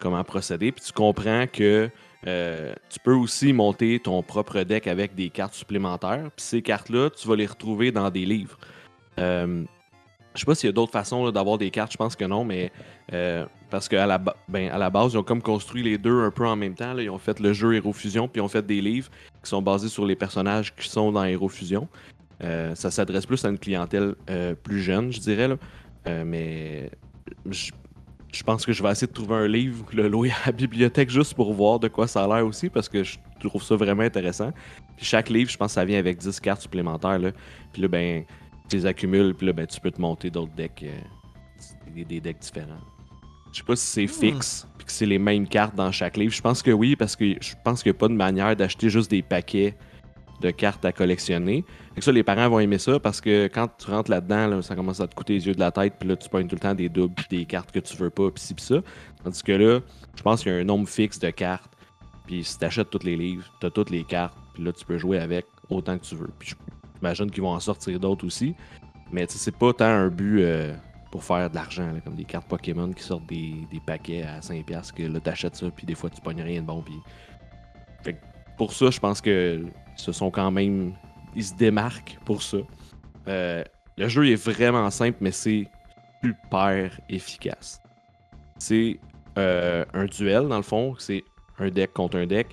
comment 0.00 0.24
procéder. 0.24 0.72
Puis 0.72 0.86
tu 0.86 0.92
comprends 0.92 1.46
que 1.46 1.90
tu 2.88 3.00
peux 3.00 3.12
aussi 3.12 3.52
monter 3.52 4.00
ton 4.00 4.22
propre 4.22 4.62
deck 4.62 4.86
avec 4.86 5.14
des 5.14 5.28
cartes 5.28 5.52
supplémentaires. 5.52 6.30
Puis 6.34 6.46
ces 6.46 6.62
cartes-là, 6.62 7.10
tu 7.10 7.28
vas 7.28 7.36
les 7.36 7.44
retrouver 7.44 7.92
dans 7.92 8.08
des 8.08 8.24
livres. 8.24 8.58
Je 10.34 10.40
sais 10.40 10.46
pas 10.46 10.54
s'il 10.54 10.68
y 10.68 10.70
a 10.70 10.72
d'autres 10.72 10.92
façons 10.92 11.30
d'avoir 11.30 11.58
des 11.58 11.70
cartes, 11.70 11.92
je 11.92 11.96
pense 11.96 12.16
que 12.16 12.24
non, 12.24 12.44
mais 12.44 12.72
euh, 13.12 13.46
parce 13.70 13.88
qu'à 13.88 14.18
ben, 14.48 14.76
la 14.76 14.90
base, 14.90 15.12
ils 15.12 15.18
ont 15.18 15.22
comme 15.22 15.42
construit 15.42 15.82
les 15.82 15.96
deux 15.96 16.22
un 16.22 16.30
peu 16.30 16.46
en 16.46 16.56
même 16.56 16.74
temps. 16.74 16.96
Ils 16.98 17.10
ont 17.10 17.18
fait 17.18 17.38
le 17.38 17.52
jeu 17.52 17.74
Hero 17.74 17.92
Fusion, 17.92 18.26
puis 18.26 18.40
ils 18.40 18.44
ont 18.44 18.48
fait 18.48 18.66
des 18.66 18.80
livres 18.80 19.10
qui 19.42 19.48
sont 19.48 19.62
basés 19.62 19.88
sur 19.88 20.04
les 20.04 20.16
personnages 20.16 20.74
qui 20.74 20.88
sont 20.88 21.12
dans 21.12 21.24
Hero 21.24 21.48
Fusion. 21.48 21.88
Euh, 22.42 22.74
ça 22.74 22.90
s'adresse 22.90 23.26
plus 23.26 23.44
à 23.44 23.48
une 23.48 23.58
clientèle 23.58 24.16
euh, 24.28 24.54
plus 24.54 24.82
jeune, 24.82 25.12
je 25.12 25.20
dirais. 25.20 25.48
Mais 26.26 26.90
je, 27.50 28.42
pense 28.44 28.66
que 28.66 28.72
je 28.72 28.82
vais 28.82 28.90
essayer 28.90 29.06
de 29.06 29.12
trouver 29.12 29.36
un 29.36 29.46
livre, 29.46 29.86
le 29.92 30.08
louer 30.08 30.30
à 30.30 30.46
la 30.46 30.52
bibliothèque 30.52 31.10
juste 31.10 31.34
pour 31.34 31.52
voir 31.54 31.78
de 31.78 31.88
quoi 31.88 32.08
ça 32.08 32.24
a 32.24 32.28
l'air 32.28 32.44
aussi, 32.46 32.68
parce 32.68 32.88
que 32.88 33.04
je 33.04 33.18
trouve 33.40 33.62
ça 33.62 33.76
vraiment 33.76 34.02
intéressant. 34.02 34.52
Puis 34.96 35.06
chaque 35.06 35.30
livre, 35.30 35.50
je 35.50 35.56
pense 35.56 35.68
que 35.68 35.74
ça 35.74 35.84
vient 35.84 35.98
avec 35.98 36.18
10 36.18 36.40
cartes 36.40 36.62
supplémentaires. 36.62 37.20
Puis 37.72 37.82
là, 37.82 37.88
ben, 37.88 38.24
tu 38.68 38.76
les 38.76 38.86
accumules, 38.86 39.34
puis 39.34 39.46
là, 39.46 39.52
ben, 39.52 39.66
tu 39.66 39.80
peux 39.80 39.90
te 39.90 40.00
monter 40.00 40.30
d'autres 40.30 40.54
decks, 40.54 40.82
euh, 40.82 40.98
des, 41.94 42.04
des 42.04 42.20
decks 42.20 42.38
différents. 42.38 42.80
Je 43.52 43.58
sais 43.58 43.64
pas 43.64 43.76
si 43.76 43.86
c'est 43.86 44.06
fixe, 44.06 44.66
puis 44.76 44.86
que 44.86 44.92
c'est 44.92 45.06
les 45.06 45.18
mêmes 45.18 45.46
cartes 45.46 45.76
dans 45.76 45.92
chaque 45.92 46.16
livre. 46.16 46.32
Je 46.32 46.42
pense 46.42 46.62
que 46.62 46.72
oui, 46.72 46.96
parce 46.96 47.14
que 47.14 47.36
je 47.40 47.54
pense 47.64 47.82
qu'il 47.82 47.92
n'y 47.92 47.96
a 47.96 47.98
pas 48.00 48.08
de 48.08 48.14
manière 48.14 48.56
d'acheter 48.56 48.90
juste 48.90 49.10
des 49.10 49.22
paquets 49.22 49.76
de 50.40 50.50
cartes 50.50 50.84
à 50.84 50.92
collectionner. 50.92 51.64
Fait 51.94 52.00
que 52.00 52.04
ça, 52.04 52.12
les 52.12 52.22
parents 52.22 52.48
vont 52.48 52.58
aimer 52.58 52.78
ça 52.78 52.98
parce 52.98 53.20
que 53.20 53.46
quand 53.46 53.68
tu 53.78 53.90
rentres 53.90 54.10
là-dedans, 54.10 54.48
là, 54.48 54.62
ça 54.62 54.74
commence 54.74 55.00
à 55.00 55.06
te 55.06 55.14
coûter 55.14 55.34
les 55.34 55.46
yeux 55.46 55.54
de 55.54 55.60
la 55.60 55.70
tête, 55.70 55.94
puis 55.98 56.08
là, 56.08 56.16
tu 56.16 56.28
pognes 56.28 56.48
tout 56.48 56.56
le 56.56 56.60
temps 56.60 56.74
des 56.74 56.88
doubles, 56.88 57.14
puis 57.14 57.38
des 57.38 57.44
cartes 57.44 57.70
que 57.70 57.78
tu 57.78 57.96
veux 57.96 58.10
pas, 58.10 58.30
puis 58.30 58.42
ci, 58.42 58.54
puis 58.54 58.64
ça. 58.64 58.82
Tandis 59.22 59.42
que 59.42 59.52
là, 59.52 59.80
je 60.16 60.22
pense 60.22 60.42
qu'il 60.42 60.52
y 60.52 60.54
a 60.54 60.58
un 60.58 60.64
nombre 60.64 60.88
fixe 60.88 61.18
de 61.18 61.30
cartes, 61.30 61.72
puis 62.26 62.42
si 62.42 62.58
tu 62.58 62.64
achètes 62.64 62.90
tous 62.90 63.04
les 63.04 63.16
livres, 63.16 63.44
tu 63.60 63.66
as 63.66 63.70
toutes 63.70 63.90
les 63.90 64.04
cartes, 64.04 64.36
puis 64.54 64.64
là, 64.64 64.72
tu 64.72 64.84
peux 64.84 64.98
jouer 64.98 65.18
avec 65.18 65.46
autant 65.70 65.96
que 65.96 66.04
tu 66.04 66.16
veux. 66.16 66.30
Puis 66.38 66.54
j'imagine 67.04 67.30
qu'ils 67.30 67.42
vont 67.42 67.52
en 67.52 67.60
sortir 67.60 68.00
d'autres 68.00 68.26
aussi. 68.26 68.54
Mais 69.12 69.26
c'est 69.28 69.56
pas 69.56 69.72
tant 69.72 69.84
un 69.84 70.08
but 70.08 70.42
euh, 70.42 70.74
pour 71.10 71.22
faire 71.22 71.50
de 71.50 71.54
l'argent, 71.54 71.92
comme 72.02 72.14
des 72.14 72.24
cartes 72.24 72.48
Pokémon 72.48 72.90
qui 72.92 73.02
sortent 73.02 73.26
des, 73.26 73.66
paquets 73.86 74.22
à 74.22 74.40
5$ 74.40 74.92
que 74.92 75.02
là, 75.02 75.20
t'achètes 75.20 75.56
ça, 75.56 75.66
puis 75.70 75.86
des 75.86 75.94
fois, 75.94 76.10
tu 76.10 76.20
pognes 76.20 76.42
rien 76.42 76.62
de 76.62 76.66
bon. 76.66 76.82
Puis... 76.82 76.94
Fait 78.02 78.14
que 78.14 78.18
pour 78.56 78.72
ça, 78.72 78.90
je 78.90 78.98
pense 78.98 79.20
que 79.20 79.66
ce 79.96 80.12
sont 80.12 80.30
quand 80.30 80.50
même. 80.50 80.94
Ils 81.36 81.44
se 81.44 81.54
démarquent 81.54 82.18
pour 82.24 82.42
ça. 82.42 82.58
Euh, 83.28 83.62
le 83.96 84.08
jeu 84.08 84.28
est 84.28 84.36
vraiment 84.36 84.90
simple, 84.90 85.18
mais 85.20 85.32
c'est 85.32 85.66
super 86.22 86.98
efficace. 87.08 87.80
C'est 88.58 88.98
euh, 89.36 89.84
un 89.92 90.06
duel, 90.06 90.48
dans 90.48 90.56
le 90.56 90.62
fond. 90.62 90.94
C'est 90.98 91.22
un 91.58 91.68
deck 91.68 91.92
contre 91.92 92.16
un 92.16 92.26
deck. 92.26 92.48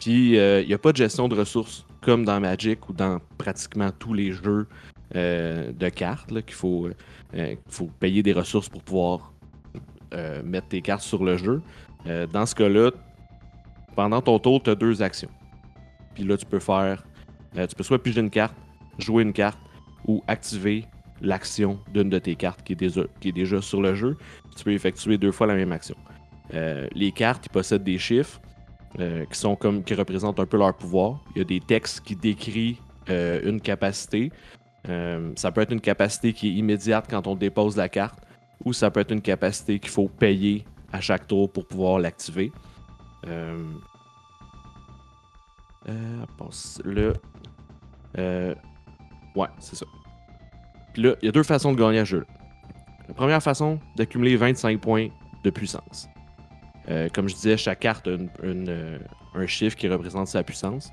Puis, 0.00 0.30
il 0.30 0.66
n'y 0.66 0.74
a 0.74 0.78
pas 0.78 0.92
de 0.92 0.96
gestion 0.96 1.28
de 1.28 1.36
ressources 1.36 1.84
comme 2.00 2.24
dans 2.24 2.40
Magic 2.40 2.88
ou 2.88 2.92
dans 2.92 3.20
pratiquement 3.38 3.90
tous 3.98 4.14
les 4.14 4.32
jeux 4.32 4.66
euh, 5.16 5.72
de 5.72 5.88
cartes, 5.88 6.30
là, 6.30 6.42
qu'il 6.42 6.54
faut, 6.54 6.86
euh, 6.86 6.92
qu'il 7.32 7.58
faut 7.68 7.90
payer 7.98 8.22
des 8.22 8.32
ressources 8.32 8.68
pour 8.68 8.82
pouvoir 8.82 9.32
euh, 10.14 10.42
mettre 10.42 10.68
tes 10.68 10.80
cartes 10.82 11.02
sur 11.02 11.24
le 11.24 11.36
jeu. 11.36 11.62
Dans 12.32 12.46
ce 12.46 12.54
cas-là, 12.54 12.92
pendant 13.94 14.22
ton 14.22 14.38
tour, 14.38 14.62
tu 14.62 14.70
as 14.70 14.74
deux 14.74 15.02
actions. 15.02 15.28
Puis 16.14 16.24
là, 16.24 16.38
tu 16.38 16.46
peux 16.46 16.58
faire. 16.58 17.04
tu 17.54 17.76
peux 17.76 17.82
soit 17.82 18.02
piger 18.02 18.22
une 18.22 18.30
carte, 18.30 18.56
jouer 18.98 19.22
une 19.22 19.34
carte, 19.34 19.58
ou 20.06 20.24
activer 20.26 20.86
l'action 21.20 21.78
d'une 21.92 22.08
de 22.08 22.18
tes 22.18 22.36
cartes 22.36 22.62
qui 22.62 22.72
est, 22.72 22.76
déjà, 22.76 23.02
qui 23.20 23.28
est 23.28 23.32
déjà 23.32 23.60
sur 23.60 23.82
le 23.82 23.94
jeu. 23.94 24.16
Tu 24.56 24.64
peux 24.64 24.72
effectuer 24.72 25.18
deux 25.18 25.30
fois 25.30 25.46
la 25.46 25.54
même 25.54 25.72
action. 25.72 25.96
Les 26.94 27.12
cartes, 27.12 27.44
ils 27.44 27.50
possèdent 27.50 27.84
des 27.84 27.98
chiffres 27.98 28.40
euh, 28.98 29.24
qui 29.26 29.38
sont 29.38 29.56
comme 29.56 29.84
qui 29.84 29.94
représentent 29.94 30.40
un 30.40 30.46
peu 30.46 30.56
leur 30.56 30.74
pouvoir. 30.74 31.20
Il 31.34 31.38
y 31.38 31.40
a 31.42 31.44
des 31.44 31.60
textes 31.60 32.00
qui 32.00 32.16
décrivent 32.16 32.78
euh, 33.08 33.40
une 33.44 33.60
capacité. 33.60 34.32
Euh, 34.88 35.32
ça 35.36 35.52
peut 35.52 35.60
être 35.60 35.72
une 35.72 35.80
capacité 35.80 36.32
qui 36.32 36.48
est 36.48 36.52
immédiate 36.52 37.06
quand 37.08 37.26
on 37.26 37.34
dépose 37.34 37.76
la 37.76 37.88
carte, 37.88 38.18
ou 38.64 38.72
ça 38.72 38.90
peut 38.90 39.00
être 39.00 39.12
une 39.12 39.22
capacité 39.22 39.78
qu'il 39.78 39.90
faut 39.90 40.08
payer 40.08 40.64
à 40.92 41.00
chaque 41.00 41.26
tour 41.26 41.50
pour 41.50 41.66
pouvoir 41.66 41.98
l'activer. 41.98 42.52
Euh... 43.26 43.62
Euh, 48.18 48.54
Ouais, 49.36 49.48
c'est 49.58 49.76
ça. 49.76 49.86
Puis 50.92 51.02
là, 51.02 51.14
il 51.22 51.26
y 51.26 51.28
a 51.28 51.32
deux 51.32 51.42
façons 51.42 51.72
de 51.72 51.78
gagner 51.78 52.00
à 52.00 52.04
jeu. 52.04 52.26
La 53.08 53.14
première 53.14 53.42
façon, 53.42 53.78
d'accumuler 53.96 54.36
25 54.36 54.80
points 54.80 55.08
de 55.44 55.50
puissance. 55.50 56.08
Euh, 56.88 57.08
comme 57.12 57.28
je 57.28 57.34
disais, 57.34 57.56
chaque 57.56 57.80
carte 57.80 58.08
a 58.08 58.16
euh, 58.44 58.98
un 59.34 59.46
chiffre 59.46 59.76
qui 59.76 59.88
représente 59.88 60.28
sa 60.28 60.42
puissance. 60.42 60.90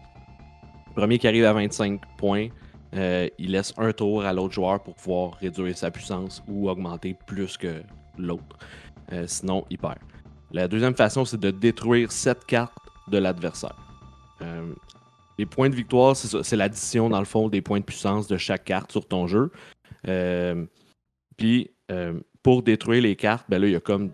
Le 0.90 0.94
premier 0.94 1.18
qui 1.18 1.28
arrive 1.28 1.46
à 1.46 1.54
25 1.54 2.02
points, 2.18 2.48
euh, 2.96 3.28
il 3.38 3.52
laisse 3.52 3.74
un 3.78 3.94
tour 3.94 4.26
à 4.26 4.34
l'autre 4.34 4.54
joueur 4.54 4.82
pour 4.82 4.96
pouvoir 4.96 5.34
réduire 5.36 5.78
sa 5.78 5.92
puissance 5.92 6.44
ou 6.48 6.70
augmenter 6.70 7.16
plus 7.26 7.58
que 7.58 7.82
l'autre. 8.18 8.58
Sinon, 9.26 9.66
il 9.70 9.78
perd. 9.78 10.00
La 10.52 10.68
deuxième 10.68 10.96
façon, 10.96 11.24
c'est 11.24 11.40
de 11.40 11.50
détruire 11.50 12.12
7 12.12 12.44
cartes 12.46 12.76
de 13.08 13.18
l'adversaire. 13.18 13.78
Les 15.38 15.46
points 15.46 15.70
de 15.70 15.76
victoire, 15.76 16.14
c'est 16.18 16.56
l'addition, 16.58 17.10
dans 17.10 17.20
le 17.20 17.26
fond, 17.26 17.48
des 17.48 17.62
points 17.62 17.80
de 17.80 17.86
puissance 17.86 18.28
de 18.28 18.36
chaque 18.36 18.66
carte 18.66 18.92
sur 18.92 19.08
ton 19.08 19.26
jeu. 19.28 19.50
Puis, 21.38 21.72
pour 22.44 22.64
détruire 22.64 23.02
les 23.02 23.16
cartes, 23.16 23.46
ben 23.48 23.64
il 23.64 23.70
y 23.70 23.76
a 23.76 23.80
comme 23.80 24.12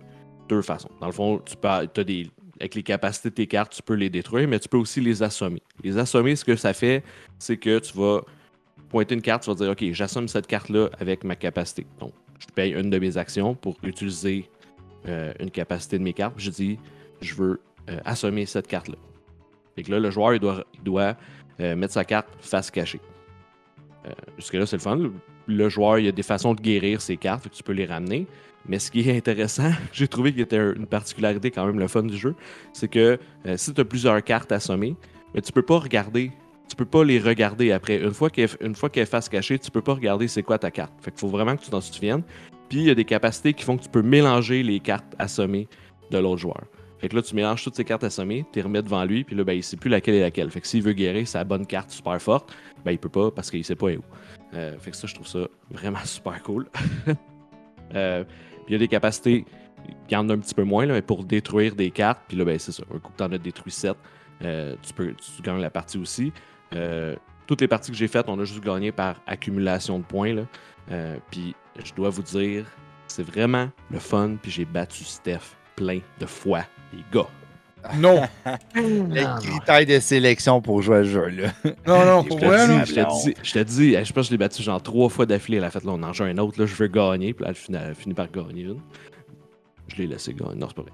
deux 0.49 0.61
façons. 0.61 0.89
Dans 0.99 1.07
le 1.07 1.13
fond, 1.13 1.41
tu 1.45 1.55
as 1.67 2.03
des, 2.03 2.29
avec 2.59 2.75
les 2.75 2.83
capacités 2.83 3.29
de 3.29 3.35
tes 3.35 3.47
cartes, 3.47 3.73
tu 3.73 3.81
peux 3.81 3.95
les 3.95 4.09
détruire, 4.09 4.47
mais 4.47 4.59
tu 4.59 4.69
peux 4.69 4.77
aussi 4.77 5.01
les 5.01 5.23
assommer. 5.23 5.61
Les 5.83 5.97
assommer, 5.97 6.35
ce 6.35 6.45
que 6.45 6.55
ça 6.55 6.73
fait, 6.73 7.03
c'est 7.39 7.57
que 7.57 7.79
tu 7.79 7.97
vas 7.97 8.21
pointer 8.89 9.15
une 9.15 9.21
carte, 9.21 9.43
tu 9.43 9.49
vas 9.49 9.55
dire, 9.55 9.71
OK, 9.71 9.83
j'assomme 9.91 10.27
cette 10.27 10.47
carte-là 10.47 10.89
avec 10.99 11.23
ma 11.23 11.35
capacité. 11.35 11.85
Donc, 11.99 12.13
je 12.39 12.47
paye 12.53 12.73
une 12.73 12.89
de 12.89 12.99
mes 12.99 13.17
actions 13.17 13.55
pour 13.55 13.77
utiliser 13.83 14.49
euh, 15.07 15.33
une 15.39 15.51
capacité 15.51 15.97
de 15.97 16.03
mes 16.03 16.13
cartes. 16.13 16.35
Je 16.37 16.49
dis, 16.49 16.79
je 17.21 17.33
veux 17.35 17.61
euh, 17.89 17.99
assommer 18.05 18.45
cette 18.45 18.67
carte-là. 18.67 18.95
Fait 19.75 19.83
que 19.83 19.91
là, 19.91 19.99
le 19.99 20.11
joueur, 20.11 20.33
il 20.35 20.39
doit, 20.39 20.63
doit 20.83 21.17
euh, 21.59 21.75
mettre 21.75 21.93
sa 21.93 22.05
carte 22.05 22.27
face 22.39 22.69
cachée. 22.69 23.01
Jusque-là, 24.37 24.65
c'est 24.65 24.75
le 24.75 24.81
fun. 24.81 24.97
Le, 24.97 25.13
le 25.47 25.69
joueur, 25.69 25.97
il 25.97 26.05
y 26.05 26.07
a 26.09 26.11
des 26.11 26.23
façons 26.23 26.53
de 26.53 26.61
guérir 26.61 27.01
ses 27.01 27.15
cartes, 27.15 27.43
fait 27.43 27.49
que 27.49 27.55
tu 27.55 27.63
peux 27.63 27.71
les 27.71 27.85
ramener. 27.85 28.27
Mais 28.67 28.79
ce 28.79 28.91
qui 28.91 29.07
est 29.07 29.15
intéressant, 29.15 29.71
j'ai 29.91 30.07
trouvé 30.07 30.31
qu'il 30.31 30.41
était 30.41 30.57
une 30.57 30.87
particularité 30.87 31.51
quand 31.51 31.65
même 31.65 31.79
le 31.79 31.87
fun 31.87 32.03
du 32.03 32.17
jeu, 32.17 32.35
c'est 32.71 32.87
que 32.87 33.19
euh, 33.45 33.57
si 33.57 33.73
tu 33.73 33.81
as 33.81 33.85
plusieurs 33.85 34.23
cartes 34.23 34.51
à 34.51 34.59
sommer, 34.59 34.95
mais 35.33 35.41
tu 35.41 35.51
peux 35.51 35.61
pas 35.61 35.79
regarder, 35.79 36.31
tu 36.69 36.75
peux 36.75 36.85
pas 36.85 37.03
les 37.03 37.19
regarder 37.19 37.71
après. 37.71 38.01
Une 38.01 38.13
fois 38.13 38.29
qu'elle 38.29 38.49
est 38.49 39.05
face 39.05 39.29
cachée, 39.29 39.59
tu 39.59 39.71
peux 39.71 39.81
pas 39.81 39.93
regarder 39.93 40.27
c'est 40.27 40.43
quoi 40.43 40.57
ta 40.57 40.71
carte. 40.71 40.93
Fait 41.01 41.17
faut 41.19 41.27
vraiment 41.27 41.55
que 41.55 41.63
tu 41.63 41.69
t'en 41.69 41.81
souviennes. 41.81 42.23
Puis 42.69 42.79
il 42.79 42.85
y 42.85 42.89
a 42.89 42.95
des 42.95 43.05
capacités 43.05 43.53
qui 43.53 43.63
font 43.63 43.77
que 43.77 43.83
tu 43.83 43.89
peux 43.89 44.01
mélanger 44.01 44.63
les 44.63 44.79
cartes 44.79 45.13
assommées 45.19 45.67
de 46.09 46.17
l'autre 46.17 46.41
joueur. 46.41 46.63
Fait 47.03 47.09
que 47.09 47.17
là, 47.17 47.21
tu 47.21 47.35
mélanges 47.35 47.61
toutes 47.63 47.75
ces 47.75 47.83
cartes 47.83 48.05
assommées, 48.05 48.45
tu 48.53 48.59
les 48.59 48.61
remets 48.61 48.81
devant 48.81 49.03
lui, 49.03 49.25
puis 49.25 49.35
là, 49.35 49.43
ben, 49.43 49.51
il 49.51 49.63
sait 49.63 49.75
plus 49.75 49.89
laquelle 49.89 50.15
est 50.15 50.21
laquelle. 50.21 50.49
Fait 50.49 50.61
que 50.61 50.67
s'il 50.67 50.81
veut 50.81 50.93
guérir 50.93 51.27
sa 51.27 51.43
bonne 51.43 51.65
carte 51.65 51.91
super 51.91 52.21
forte, 52.21 52.55
ben, 52.85 52.93
il 52.93 52.97
peut 52.97 53.09
pas 53.09 53.29
parce 53.29 53.51
qu'il 53.51 53.63
sait 53.65 53.75
pas 53.75 53.87
où. 53.87 54.01
Euh, 54.53 54.77
fait 54.79 54.91
que 54.91 54.95
ça, 54.97 55.05
je 55.05 55.13
trouve 55.13 55.27
ça 55.27 55.47
vraiment 55.69 55.99
super 56.05 56.41
cool. 56.43 56.69
Euh, 57.95 58.23
puis 58.65 58.69
il 58.69 58.73
y 58.73 58.75
a 58.75 58.79
des 58.79 58.87
capacités 58.87 59.45
qui 60.07 60.15
en 60.15 60.29
ont 60.29 60.33
un 60.33 60.39
petit 60.39 60.53
peu 60.53 60.63
moins, 60.63 60.85
là, 60.85 60.93
mais 60.93 61.01
pour 61.01 61.23
détruire 61.23 61.75
des 61.75 61.91
cartes, 61.91 62.21
puis 62.27 62.37
là, 62.37 62.45
ben, 62.45 62.57
c'est 62.59 62.71
ça. 62.71 62.83
Un 62.93 62.99
coup 62.99 63.11
que 63.11 63.17
tu 63.17 63.23
en 63.23 63.31
as 63.31 63.37
détruit 63.37 63.71
7, 63.71 63.95
euh, 64.43 64.75
tu, 64.81 64.93
peux, 64.93 65.13
tu 65.13 65.41
gagnes 65.41 65.61
la 65.61 65.69
partie 65.69 65.97
aussi. 65.97 66.31
Euh, 66.73 67.15
toutes 67.47 67.61
les 67.61 67.67
parties 67.67 67.91
que 67.91 67.97
j'ai 67.97 68.07
faites, 68.07 68.29
on 68.29 68.39
a 68.39 68.45
juste 68.45 68.63
gagné 68.63 68.91
par 68.91 69.21
accumulation 69.27 69.99
de 69.99 70.03
points. 70.03 70.35
Euh, 70.91 71.17
puis 71.29 71.55
je 71.83 71.93
dois 71.93 72.09
vous 72.09 72.23
dire, 72.23 72.65
c'est 73.07 73.23
vraiment 73.23 73.69
le 73.91 73.99
fun, 73.99 74.35
puis 74.41 74.51
j'ai 74.51 74.65
battu 74.65 75.03
Steph 75.03 75.55
plein 75.75 75.99
de 76.19 76.25
fois, 76.25 76.63
les 76.93 77.03
gars. 77.11 77.27
Non. 77.97 78.21
Les 78.75 79.25
critères 79.41 79.85
de 79.85 79.99
sélection 79.99 80.61
pour 80.61 80.81
jouer 80.81 80.97
à 80.97 81.03
ce 81.03 81.09
jeu-là. 81.09 81.53
Non, 81.85 82.05
non, 82.05 82.23
Je 82.23 82.27
pour 82.29 82.39
te 82.39 82.45
vrai, 82.45 82.67
là. 82.67 82.85
je 82.85 82.93
te 82.93 83.23
dis, 83.25 83.35
je 83.43 83.53
te 83.53 83.59
dis, 83.59 83.91
je 83.91 84.13
pense 84.13 84.23
que 84.25 84.27
je 84.27 84.31
l'ai 84.31 84.37
battu 84.37 84.63
genre 84.63 84.81
trois 84.81 85.09
fois 85.09 85.25
d'affilée. 85.25 85.57
Elle 85.57 85.63
a 85.65 85.69
fait 85.69 85.83
là, 85.83 85.91
on 85.93 86.01
en 86.03 86.13
joue 86.13 86.23
un 86.23 86.37
autre, 86.37 86.59
là, 86.59 86.65
je 86.65 86.75
veux 86.75 86.87
gagner. 86.87 87.33
Puis 87.33 87.43
là, 87.43 87.49
elle 87.49 87.55
finit, 87.55 87.77
elle 87.81 87.95
finit 87.95 88.13
par 88.15 88.31
gagner 88.31 88.61
une. 88.63 88.79
Je 89.89 89.97
l'ai 89.97 90.07
laissé 90.07 90.33
gagner. 90.33 90.55
Non, 90.55 90.67
c'est 90.69 90.75
pas 90.75 90.81
vrai. 90.83 90.91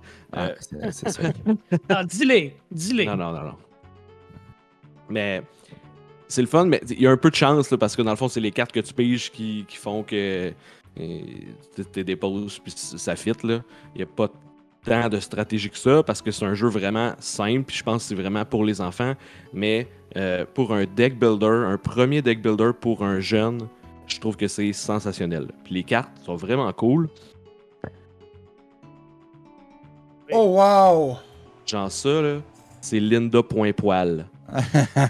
Euh, 0.81 0.89
c'est- 0.91 1.09
ça. 1.09 1.21
Non, 1.89 2.03
dis-les, 2.05 2.55
dis-les. 2.71 3.05
Non, 3.05 3.15
non, 3.15 3.31
non, 3.31 3.43
non. 3.43 3.55
Mais 5.09 5.41
c'est 6.27 6.41
le 6.41 6.47
fun, 6.47 6.65
mais 6.65 6.81
il 6.89 7.01
y 7.01 7.07
a 7.07 7.11
un 7.11 7.17
peu 7.17 7.29
de 7.29 7.35
chance 7.35 7.71
là, 7.71 7.77
parce 7.77 7.95
que 7.95 8.01
dans 8.01 8.11
le 8.11 8.17
fond, 8.17 8.27
c'est 8.27 8.39
les 8.39 8.51
cartes 8.51 8.71
que 8.71 8.79
tu 8.79 8.93
piges 8.93 9.31
qui, 9.31 9.65
qui 9.67 9.77
font 9.77 10.03
que 10.03 10.51
euh, 10.99 11.19
tu 11.75 11.85
te 11.85 11.99
déposes 12.01 12.59
puis 12.59 12.73
ça 12.75 13.15
fit. 13.15 13.31
là. 13.43 13.61
Il 13.95 13.97
n'y 13.97 14.03
a 14.03 14.05
pas 14.05 14.29
tant 14.85 15.09
de 15.09 15.19
stratégie 15.19 15.69
que 15.69 15.77
ça 15.77 16.03
parce 16.03 16.21
que 16.21 16.31
c'est 16.31 16.45
un 16.45 16.53
jeu 16.53 16.67
vraiment 16.67 17.13
simple. 17.19 17.63
Puis 17.63 17.77
je 17.77 17.83
pense 17.83 18.03
que 18.03 18.09
c'est 18.09 18.21
vraiment 18.21 18.45
pour 18.45 18.63
les 18.65 18.81
enfants. 18.81 19.13
Mais 19.53 19.87
euh, 20.17 20.45
pour 20.53 20.73
un 20.73 20.85
deck 20.85 21.19
builder, 21.19 21.65
un 21.67 21.77
premier 21.77 22.21
deck 22.21 22.41
builder 22.41 22.71
pour 22.79 23.03
un 23.03 23.19
jeune, 23.19 23.67
je 24.07 24.19
trouve 24.19 24.35
que 24.37 24.47
c'est 24.47 24.73
sensationnel. 24.73 25.47
Puis 25.63 25.75
les 25.75 25.83
cartes 25.83 26.11
sont 26.25 26.35
vraiment 26.35 26.71
cool. 26.73 27.09
Oh, 30.31 30.57
wow. 30.57 31.17
Genre 31.65 31.91
ça, 31.91 32.21
là, 32.21 32.37
c'est 32.81 32.99
Linda 32.99 33.41
Point 33.41 33.71
Poil. 33.73 34.25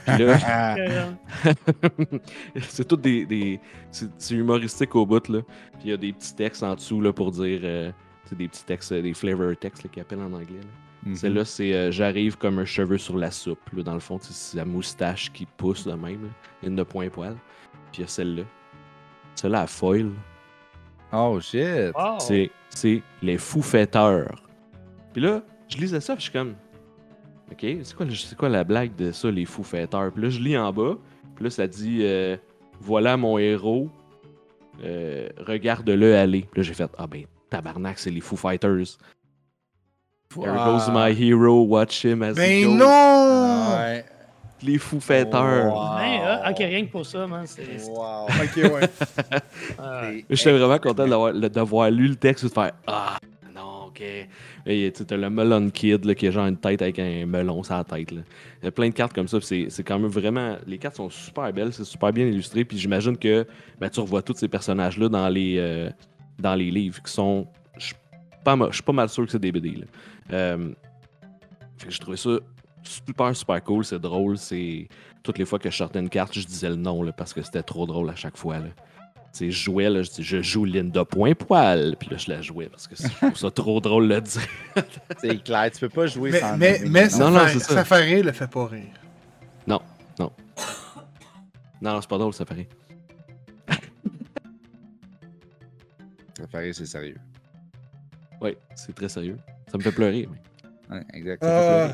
Puis 0.06 0.26
là, 0.26 0.38
c'est 2.70 2.88
tout 2.88 2.96
des. 2.98 3.26
des- 3.26 3.60
c'est 3.92 4.36
humoristique 4.36 4.96
au 4.96 5.06
bout, 5.06 5.28
là. 5.30 5.40
Puis 5.74 5.82
il 5.86 5.90
y 5.92 5.94
a 5.94 5.98
des 5.98 6.12
petits 6.14 6.36
textes 6.36 6.64
en 6.64 6.76
dessous, 6.76 7.02
là, 7.02 7.12
pour 7.14 7.32
dire. 7.32 7.60
euh, 7.64 7.92
des 8.36 8.48
petits 8.48 8.66
textes, 8.66 8.92
euh, 8.92 9.02
des 9.02 9.14
flavor 9.14 9.56
texts, 9.58 9.90
qu'ils 9.90 10.02
appellent 10.02 10.20
en 10.20 10.34
anglais. 10.34 10.60
Mhm. 11.06 11.16
Celle-là, 11.16 11.46
c'est 11.46 11.74
euh, 11.74 11.92
J'arrive 11.92 12.38
comme 12.38 12.60
un 12.60 12.66
cheveu 12.66 12.98
sur 12.98 13.18
la 13.18 13.32
soupe. 13.32 13.60
Là, 13.74 13.84
dans 13.84 13.94
le 13.94 14.00
fond, 14.00 14.18
c'est 14.22 14.58
la 14.58 14.66
moustache 14.66 15.32
qui 15.32 15.46
pousse 15.46 15.86
de 15.86 15.94
même, 15.94 16.24
là. 16.24 16.30
Une 16.64 16.76
de 16.76 16.84
point 16.84 17.10
poil. 17.10 17.36
Puis 17.92 18.00
il 18.00 18.02
y 18.02 18.04
a 18.04 18.08
celle-là. 18.08 18.44
Celle-là 19.36 19.62
à 19.62 19.68
foil. 19.68 20.12
Oh 21.12 21.40
shit. 21.42 21.94
wow. 21.96 22.20
C'est, 22.20 22.52
c'est 22.70 23.02
les 23.22 23.38
fous 23.38 23.62
fêteurs. 23.62 24.44
Puis 25.14 25.22
là, 25.22 25.42
je 25.68 25.78
lisais 25.78 26.02
ça, 26.02 26.14
puis 26.16 26.26
je 26.26 26.30
suis 26.30 26.38
comme. 26.38 26.56
Ok, 27.52 27.66
c'est 27.84 27.96
quoi, 27.96 28.06
c'est 28.12 28.38
quoi 28.38 28.50
la 28.50 28.64
blague 28.64 28.96
de 28.96 29.12
ça, 29.12 29.32
les 29.32 29.46
fous 29.46 29.64
fêteurs? 29.64 30.12
Puis 30.12 30.22
là, 30.22 30.30
je 30.30 30.40
lis 30.40 30.58
en 30.58 30.72
bas, 30.72 30.98
puis 31.36 31.46
là, 31.46 31.50
ça 31.50 31.66
dit 31.68 32.00
euh, 32.02 32.38
Voilà 32.80 33.18
mon 33.18 33.40
héros, 33.40 33.90
euh, 34.84 35.30
regarde-le 35.40 36.16
aller. 36.16 36.42
Puis 36.52 36.62
là, 36.62 36.64
j'ai 36.64 36.74
fait 36.74 36.92
Ah 36.98 37.08
ben, 37.08 37.24
tabarnak, 37.50 38.00
c'est 38.00 38.12
les 38.12 38.22
Foo 38.22 38.36
Fighters. 38.36 38.98
There 40.36 40.54
Ah. 40.56 40.66
goes 40.66 40.90
my 40.94 41.12
hero, 41.12 41.62
watch 41.64 42.06
him 42.06 42.22
as 42.22 42.34
he 42.34 42.36
Ben 42.36 42.64
goes. 42.66 42.78
non! 42.78 43.76
Ouais. 43.78 44.06
Les 44.62 44.78
Foo 44.78 45.00
Fighters. 45.00 45.66
Wow. 45.74 45.98
Ben, 45.98 46.20
ah, 46.24 46.52
ok, 46.52 46.58
rien 46.60 46.86
que 46.86 46.92
pour 46.92 47.06
ça, 47.06 47.26
man. 47.26 47.48
C'est. 47.48 47.88
Wow. 47.88 48.26
Ok, 48.28 48.58
ouais. 48.58 48.90
ah, 49.80 50.02
J'étais 50.30 50.52
vraiment 50.52 50.78
content 50.78 51.08
d'avoir, 51.08 51.90
lu 51.90 52.10
le 52.10 52.16
texte 52.16 52.44
et 52.44 52.48
de 52.50 52.54
faire 52.54 52.72
Ah, 52.86 53.18
non, 53.56 53.86
ok. 53.88 54.02
Et 54.66 54.92
tu 54.92 55.04
le 55.16 55.30
Melon 55.30 55.70
Kid 55.72 56.06
là, 56.06 56.14
qui 56.14 56.28
a 56.28 56.32
genre 56.32 56.46
une 56.46 56.58
tête 56.58 56.82
avec 56.82 57.00
un 57.00 57.26
melon 57.26 57.64
sur 57.64 57.74
la 57.76 57.84
tête. 57.84 58.12
Là. 58.12 58.22
Il 58.62 58.66
y 58.66 58.68
a 58.68 58.72
plein 58.72 58.90
de 58.90 58.94
cartes 58.94 59.14
comme 59.14 59.28
ça. 59.28 59.40
c'est 59.42 59.84
quand 59.84 59.98
même 59.98 60.12
vraiment. 60.12 60.58
Les 60.68 60.78
cartes 60.78 60.98
sont 60.98 61.10
super 61.10 61.52
belles, 61.54 61.74
c'est 61.74 61.86
super 61.86 62.12
bien 62.14 62.26
illustré. 62.28 62.64
Puis 62.66 62.78
j'imagine 62.78 63.18
que 63.18 63.48
ben, 63.80 63.90
tu 63.90 64.00
revois 64.02 64.22
tous 64.22 64.36
ces 64.36 64.48
personnages-là 64.50 65.10
dans 65.10 65.28
les, 65.30 65.56
euh, 65.58 65.90
dans 66.40 66.56
les 66.56 66.72
livres 66.72 67.02
qui 67.04 67.12
sont. 67.12 67.48
Je 67.78 67.86
suis 67.88 67.96
pas, 68.44 68.56
ma- 68.56 68.68
je 68.70 68.74
suis 68.76 68.84
pas 68.84 68.94
mal 68.94 69.10
sûr 69.10 69.26
que 69.26 69.32
c'est 69.32 69.40
des 69.40 69.52
BD. 69.52 69.72
Là. 69.72 69.86
Euh, 70.34 70.72
fait 71.78 71.88
que 71.88 71.92
j'ai 71.92 72.00
trouvé 72.00 72.18
ça 72.18 72.30
super, 72.84 73.36
super 73.36 73.64
cool. 73.64 73.86
C'est 73.86 74.00
drôle. 74.00 74.38
C'est. 74.38 74.88
Toutes 75.22 75.38
les 75.38 75.46
fois 75.46 75.60
que 75.60 75.70
je 75.70 75.76
sortais 75.76 76.00
une 76.00 76.10
carte, 76.10 76.34
je 76.34 76.46
disais 76.46 76.70
le 76.70 76.76
nom 76.76 77.04
là, 77.04 77.12
parce 77.12 77.34
que 77.34 77.42
c'était 77.42 77.62
trop 77.64 77.86
drôle 77.86 78.10
à 78.10 78.16
chaque 78.16 78.38
fois. 78.38 78.60
Là. 78.60 78.68
Tu 79.32 79.38
sais, 79.38 79.52
je 79.52 79.64
jouais, 79.64 79.90
là, 79.90 80.02
je 80.02 80.10
dis, 80.10 80.24
je 80.24 80.42
joue 80.42 80.66
Linda 80.66 81.06
Point 81.06 81.36
Poil. 81.36 81.96
Puis 82.00 82.10
là, 82.10 82.18
je 82.18 82.32
la 82.32 82.42
jouais 82.42 82.68
parce 82.68 82.88
que 82.88 82.96
c'est- 82.96 83.10
je 83.10 83.16
trouve 83.18 83.38
ça 83.38 83.52
trop 83.52 83.80
drôle 83.82 84.08
de 84.08 84.16
le 84.16 84.22
dire. 84.22 84.42
C'est 85.20 85.44
clair, 85.44 85.70
tu 85.72 85.80
peux 85.82 85.90
pas 85.90 86.08
jouer 86.08 86.32
Mais, 86.32 86.40
sans 86.40 86.58
mais, 86.58 86.82
mais 86.88 87.10
ça, 87.10 87.26
Non, 87.26 87.32
non, 87.32 87.48
ça. 87.48 87.60
ça 87.60 87.86
fait 87.86 87.96
rire, 88.02 88.26
le 88.26 88.32
fait 88.32 88.50
pas 88.50 88.66
rire. 88.66 88.86
Non, 89.68 89.82
non. 90.18 90.32
Non, 91.82 92.02
c'est 92.02 92.10
pas 92.10 92.18
drôle, 92.18 92.34
ça 92.34 92.44
c'est 96.74 96.86
sérieux. 96.86 97.18
Oui, 98.42 98.56
c'est 98.76 98.94
très 98.96 99.10
sérieux. 99.10 99.38
Ça 99.72 99.78
me 99.78 99.84
fait 99.84 99.92
pleurer. 99.92 100.28
oui. 100.30 100.38
Ouais, 100.90 101.04
exact. 101.14 101.44
ça 101.44 101.50
fait 101.50 101.56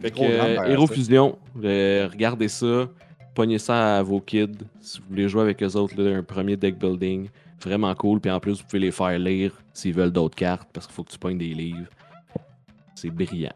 Fait 0.00 0.10
que, 0.10 0.20
euh, 0.20 0.28
derrière 0.28 0.66
Hero. 0.70 0.86
Fusion, 0.86 1.38
euh, 1.62 2.08
regardez 2.10 2.48
ça. 2.48 2.88
Pognez 3.34 3.58
ça 3.58 3.98
à 3.98 4.02
vos 4.02 4.20
kids. 4.20 4.58
Si 4.80 5.00
vous 5.00 5.06
voulez 5.10 5.28
jouer 5.28 5.42
avec 5.42 5.62
eux 5.62 5.72
autres, 5.76 6.00
là, 6.00 6.16
un 6.16 6.22
premier 6.22 6.56
deck 6.56 6.78
building. 6.78 7.28
Vraiment 7.62 7.94
cool. 7.94 8.20
Puis 8.20 8.30
en 8.30 8.40
plus, 8.40 8.58
vous 8.58 8.64
pouvez 8.64 8.80
les 8.80 8.90
faire 8.90 9.16
lire 9.18 9.52
s'ils 9.72 9.94
veulent 9.94 10.10
d'autres 10.10 10.34
cartes 10.34 10.68
parce 10.72 10.86
qu'il 10.86 10.94
faut 10.94 11.04
que 11.04 11.12
tu 11.12 11.18
pognes 11.18 11.38
des 11.38 11.54
livres. 11.54 11.86
C'est 12.96 13.10
brillant. 13.10 13.52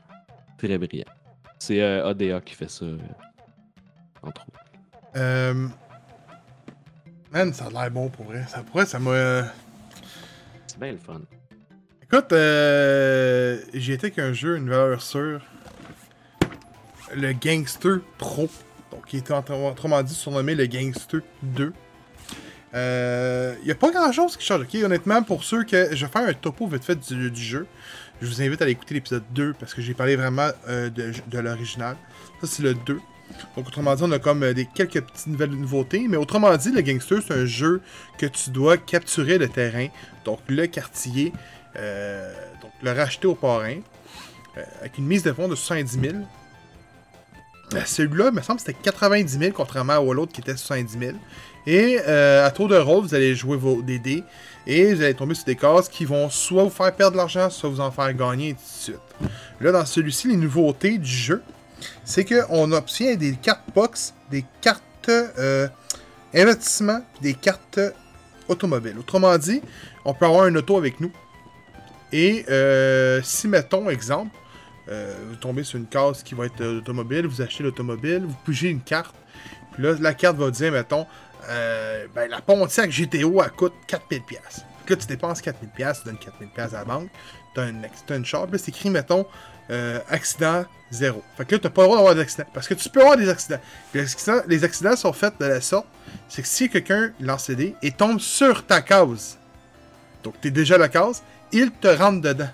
Très 0.57 0.78
brillant. 0.78 1.05
C'est 1.59 1.80
euh, 1.82 2.09
ADA 2.09 2.41
qui 2.41 2.55
fait 2.55 2.70
ça. 2.70 2.84
euh, 2.84 2.99
entre 4.22 4.43
autres. 4.47 4.61
euh, 5.16 5.68
Man, 7.32 7.53
ça 7.53 7.66
a 7.66 7.70
l'air 7.70 7.91
bon 7.91 8.09
pour 8.09 8.26
vrai. 8.26 8.45
Ça 8.47 8.62
pourrait, 8.62 8.87
ça 8.87 8.99
m'a. 9.01 9.43
C'est 10.77 10.83
bien 10.83 10.93
le 10.93 10.99
fun. 10.99 11.22
Écoute, 12.03 12.33
euh, 12.33 13.59
j'ai 13.72 13.95
été 13.95 14.09
avec 14.09 14.18
un 14.18 14.35
jeu, 14.35 14.59
une 14.59 14.68
valeur 14.68 15.01
sûre. 15.01 15.41
Le 17.14 17.33
Gangster 17.33 18.01
Pro. 18.18 18.51
Donc, 18.91 19.07
qui 19.07 19.16
était 19.16 19.33
autrement 19.33 20.03
dit 20.03 20.14
surnommé 20.14 20.55
le 20.55 20.66
Gangster 20.66 21.20
2. 21.43 21.72
Il 22.74 23.64
n'y 23.64 23.70
a 23.70 23.74
pas 23.74 23.91
grand 23.91 24.12
chose 24.12 24.37
qui 24.37 24.45
change. 24.45 24.61
ok? 24.62 24.74
Honnêtement, 24.85 25.22
pour 25.22 25.45
ceux 25.45 25.64
que. 25.64 25.97
Je 25.97 26.05
vais 26.05 26.12
faire 26.12 26.29
un 26.29 26.35
topo 26.35 26.66
vite 26.66 26.85
fait 26.85 26.97
du, 26.97 27.31
du 27.31 27.43
jeu. 27.43 27.66
Je 28.20 28.27
vous 28.27 28.43
invite 28.43 28.61
à 28.61 28.64
aller 28.64 28.72
écouter 28.72 28.95
l'épisode 28.95 29.24
2 29.31 29.55
parce 29.59 29.72
que 29.72 29.81
j'ai 29.81 29.95
parlé 29.95 30.16
vraiment 30.16 30.51
euh, 30.68 30.91
de 30.91 31.39
l'original. 31.39 31.97
Ça, 32.43 32.47
c'est 32.47 32.62
le 32.62 32.74
2. 32.74 33.01
Donc, 33.57 33.66
autrement 33.68 33.95
dit, 33.95 34.03
on 34.05 34.12
a 34.12 34.18
comme 34.18 34.43
euh, 34.43 34.53
des, 34.55 34.66
quelques 34.66 35.01
petites 35.01 35.27
nouvelles 35.27 35.51
nouveautés. 35.51 36.07
Mais 36.09 36.16
autrement 36.16 36.55
dit, 36.57 36.70
le 36.70 36.83
Gangster, 36.83 37.18
c'est 37.27 37.35
un 37.35 37.47
jeu 37.47 37.81
que 38.18 38.27
tu 38.27 38.51
dois 38.51 38.77
capturer 38.77 39.39
le 39.39 39.49
terrain. 39.49 39.89
Donc, 40.24 40.41
le 40.49 40.66
quartier. 40.66 41.33
euh, 41.77 42.33
donc, 42.62 42.70
le 42.83 42.93
racheter 42.93 43.27
au 43.27 43.35
parrain. 43.35 43.77
euh, 44.57 44.62
avec 44.81 44.99
une 44.99 45.07
mise 45.07 45.22
de 45.22 45.33
fonds 45.33 45.49
de 45.49 45.55
70 45.55 46.01
000. 46.01 46.16
Euh, 47.74 47.81
Celui-là, 47.85 48.27
il 48.29 48.33
me 48.37 48.43
semble 48.43 48.61
c'était 48.61 48.74
90 48.74 49.39
000, 49.39 49.53
contrairement 49.53 49.95
à 49.95 50.14
l'autre 50.14 50.33
qui 50.33 50.41
était 50.41 50.57
70 50.57 50.99
000. 50.99 51.12
Et 51.66 51.99
à 51.99 52.51
tour 52.53 52.68
de 52.68 52.77
rôle, 52.77 53.03
vous 53.03 53.14
allez 53.14 53.35
jouer 53.35 53.57
vos, 53.57 53.83
dés 53.83 54.22
et 54.68 54.95
vous 54.95 55.03
allez 55.03 55.14
tomber 55.14 55.35
sur 55.35 55.45
des 55.45 55.57
cases 55.57 55.89
qui 55.89 56.05
vont 56.05 56.31
soit 56.31 56.62
vous 56.62 56.70
faire 56.70 56.95
perdre 56.95 57.12
de 57.12 57.16
l'argent, 57.18 57.51
soit 57.51 57.68
vous 57.68 57.81
en 57.81 57.91
faire 57.91 58.12
gagner, 58.14 58.51
et 58.51 58.53
de 58.53 58.59
suite. 58.64 59.01
Là, 59.61 59.72
dans 59.72 59.85
celui-ci, 59.85 60.29
les 60.29 60.37
nouveautés 60.37 60.97
du 60.99 61.11
jeu, 61.11 61.43
c'est 62.05 62.24
qu'on 62.24 62.72
obtient 62.72 63.14
des 63.14 63.33
cartes 63.33 63.64
box, 63.74 64.14
des 64.31 64.45
cartes 64.61 64.83
euh, 65.09 65.68
investissement, 66.35 67.01
des 67.20 67.35
cartes 67.35 67.81
automobiles. 68.49 68.99
Autrement 68.99 69.37
dit, 69.39 69.61
on 70.05 70.14
peut 70.14 70.27
avoir 70.27 70.45
un 70.45 70.55
auto 70.55 70.77
avec 70.77 71.01
nous. 71.01 71.12
Et 72.12 72.45
euh, 72.49 73.20
si, 73.22 73.49
mettons, 73.49 73.91
exemple, 73.91 74.31
euh, 74.89 75.14
vous 75.29 75.37
tombez 75.37 75.64
sur 75.64 75.79
une 75.79 75.87
case 75.87 76.22
qui 76.22 76.35
va 76.35 76.47
être 76.47 76.64
automobile, 76.64 77.27
vous 77.27 77.43
achetez 77.43 77.64
l'automobile, 77.64 78.24
vous 78.27 78.37
pigez 78.45 78.68
une 78.68 78.81
carte, 78.81 79.14
puis 79.72 79.83
là, 79.83 79.95
la 80.01 80.14
carte 80.14 80.37
va 80.37 80.51
dire, 80.51 80.72
mettons, 80.72 81.07
euh, 81.49 82.07
ben, 82.14 82.31
la 82.31 82.41
Pontiac 82.41 82.91
GTO, 82.91 83.43
elle 83.43 83.51
coûte 83.51 83.74
4000$. 83.89 84.20
Puis 84.20 84.37
là, 84.95 84.97
tu 84.97 85.07
dépenses 85.07 85.43
4000$, 85.43 85.99
tu 85.99 86.05
donnes 86.05 86.16
4000$ 86.16 86.74
à 86.74 86.79
la 86.79 86.85
banque, 86.85 87.11
tu 87.55 87.61
as, 87.61 87.64
un, 87.64 87.74
t'as 88.07 88.16
une 88.16 88.24
puis 88.24 88.59
c'est 88.59 88.68
écrit, 88.68 88.91
mettons, 88.91 89.27
euh, 89.70 90.00
accident 90.08 90.64
zéro. 90.90 91.22
Fait 91.36 91.44
que 91.44 91.54
là, 91.54 91.58
tu 91.58 91.70
pas 91.70 91.82
le 91.82 91.86
droit 91.86 91.96
d'avoir 91.98 92.14
d'accident. 92.14 92.46
Parce 92.52 92.68
que 92.68 92.74
tu 92.74 92.88
peux 92.88 93.00
avoir 93.00 93.16
des 93.16 93.28
accidents. 93.28 93.60
Puis 93.92 94.00
les 94.48 94.64
accidents, 94.64 94.96
sont 94.96 95.12
faits 95.12 95.34
de 95.40 95.46
la 95.46 95.60
sorte, 95.60 95.86
c'est 96.28 96.42
que 96.42 96.48
si 96.48 96.68
quelqu'un 96.68 97.12
lance 97.20 97.48
les 97.48 97.56
dés 97.56 97.74
et 97.82 97.90
tombe 97.90 98.20
sur 98.20 98.64
ta 98.64 98.80
case, 98.82 99.38
donc 100.22 100.34
tu 100.40 100.48
es 100.48 100.50
déjà 100.50 100.78
la 100.78 100.88
case, 100.88 101.22
il 101.52 101.70
te 101.70 101.88
rentre 101.88 102.20
dedans. 102.20 102.50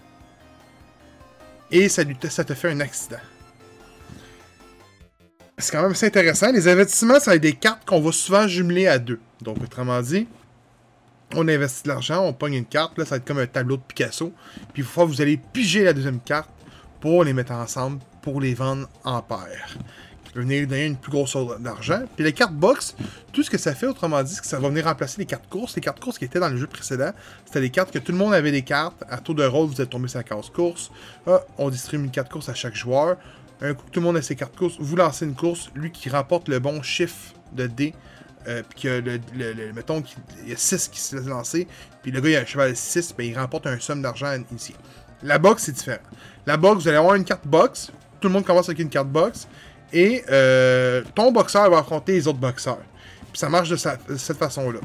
Et 1.71 1.89
ça, 1.89 2.03
lui, 2.05 2.17
te 2.17 2.29
fait 2.29 2.71
un 2.71 2.81
accident. 2.81 3.21
C'est 5.57 5.73
quand 5.73 5.83
même 5.83 5.93
assez 5.93 6.07
intéressant. 6.07 6.51
Les 6.53 6.69
investissements, 6.69 7.21
ça 7.21 7.31
va 7.31 7.39
des 7.39 7.55
cartes 7.55 7.85
qu'on 7.87 8.01
va 8.01 8.13
souvent 8.13 8.47
jumeler 8.47 8.87
à 8.87 8.99
deux. 8.99 9.21
Donc, 9.41 9.63
autrement 9.63 10.01
dit, 10.03 10.27
on 11.35 11.49
investit 11.49 11.85
de 11.85 11.89
l'argent, 11.89 12.25
on 12.27 12.33
pogne 12.35 12.55
une 12.55 12.67
carte, 12.67 12.99
là, 12.99 13.05
ça 13.05 13.11
va 13.11 13.17
être 13.19 13.25
comme 13.25 13.39
un 13.39 13.47
tableau 13.47 13.77
de 13.77 13.83
Picasso. 13.83 14.33
Puis, 14.75 14.83
que 14.83 15.01
vous 15.01 15.21
allez 15.23 15.39
piger 15.39 15.85
la 15.85 15.95
deuxième 15.95 16.21
carte 16.21 16.51
pour 17.03 17.25
les 17.25 17.33
mettre 17.33 17.51
ensemble, 17.51 17.99
pour 18.23 18.41
les 18.41 18.55
vendre 18.55 18.89
en 19.03 19.21
paire. 19.23 19.77
Qui 20.25 20.33
peut 20.33 20.41
venir 20.41 20.69
donner 20.69 20.87
une 20.87 20.97
plus 20.97 21.11
grosse 21.11 21.31
somme 21.31 21.61
d'argent. 21.61 22.05
Puis, 22.15 22.25
les 22.25 22.33
cartes 22.33 22.55
box, 22.55 22.95
tout 23.33 23.43
ce 23.43 23.51
que 23.51 23.59
ça 23.59 23.75
fait, 23.75 23.87
autrement 23.87 24.23
dit, 24.23 24.33
c'est 24.33 24.41
que 24.41 24.47
ça 24.47 24.61
va 24.61 24.69
venir 24.69 24.85
remplacer 24.85 25.19
les 25.19 25.27
cartes 25.27 25.49
courses. 25.51 25.75
Les 25.75 25.83
cartes 25.83 25.99
courses 25.99 26.17
qui 26.17 26.27
étaient 26.27 26.39
dans 26.39 26.49
le 26.49 26.57
jeu 26.57 26.69
précédent, 26.69 27.11
c'était 27.45 27.61
des 27.61 27.71
cartes 27.71 27.91
que 27.91 27.99
tout 27.99 28.13
le 28.13 28.19
monde 28.19 28.33
avait 28.33 28.53
des 28.53 28.63
cartes. 28.63 29.03
À 29.11 29.19
tour 29.19 29.35
de 29.35 29.45
rôle, 29.45 29.67
vous 29.67 29.81
êtes 29.81 29.91
tombé 29.91 30.07
sur 30.07 30.19
la 30.19 30.23
case 30.23 30.49
course. 30.51 30.93
Ah, 31.27 31.41
on 31.59 31.71
distribue 31.71 32.05
une 32.05 32.13
carte 32.13 32.31
course 32.31 32.49
à 32.49 32.55
chaque 32.55 32.77
joueur. 32.77 33.17
Un 33.61 33.75
coup 33.75 33.85
que 33.85 33.91
tout 33.91 33.99
le 34.01 34.07
monde 34.07 34.17
a 34.17 34.23
ses 34.23 34.37
cartes 34.37 34.57
courses, 34.57 34.77
vous 34.79 34.95
lancez 34.95 35.25
une 35.25 35.35
course, 35.35 35.71
lui 35.75 35.91
qui 35.91 36.09
remporte 36.09 36.49
le 36.49 36.61
bon 36.61 36.83
chiffre 36.83 37.35
de 37.53 37.67
dés, 37.67 37.95
euh, 38.49 38.63
puis 38.69 38.83
que 38.83 39.01
le, 39.01 39.73
mettons 39.73 40.03
qu'il 40.03 40.19
y 40.47 40.53
a 40.53 40.57
6 40.57 40.89
qui 40.89 41.01
se 41.01 41.17
laissent 41.17 41.67
puis 42.03 42.11
le 42.11 42.21
gars 42.21 42.31
il 42.31 42.37
a 42.37 42.41
un 42.41 42.45
cheval 42.45 42.75
6, 42.75 43.15
ben 43.17 43.25
il 43.25 43.39
remporte 43.39 43.67
un 43.69 43.79
somme 43.79 44.03
d'argent 44.03 44.37
ici. 44.55 44.75
La 45.23 45.39
box 45.39 45.65
c'est 45.65 45.73
différent. 45.73 46.03
La 46.47 46.57
box, 46.57 46.83
vous 46.83 46.89
allez 46.89 46.97
avoir 46.97 47.15
une 47.15 47.25
carte 47.25 47.47
box, 47.47 47.93
tout 48.21 48.29
le 48.29 48.35
monde 48.35 48.45
commence 48.45 48.69
avec 48.69 48.81
une 48.81 48.89
carte 48.89 49.09
box, 49.09 49.47
et 49.93 50.25
euh, 50.31 51.03
ton 51.15 51.31
boxeur 51.31 51.71
va 51.71 51.79
affronter 51.79 52.13
les 52.13 52.27
autres 52.27 52.39
boxeurs. 52.39 52.83
Puis 53.31 53.39
ça 53.39 53.49
marche 53.49 53.69
de, 53.69 53.77
cette 53.77 54.37
façon-là. 54.37 54.81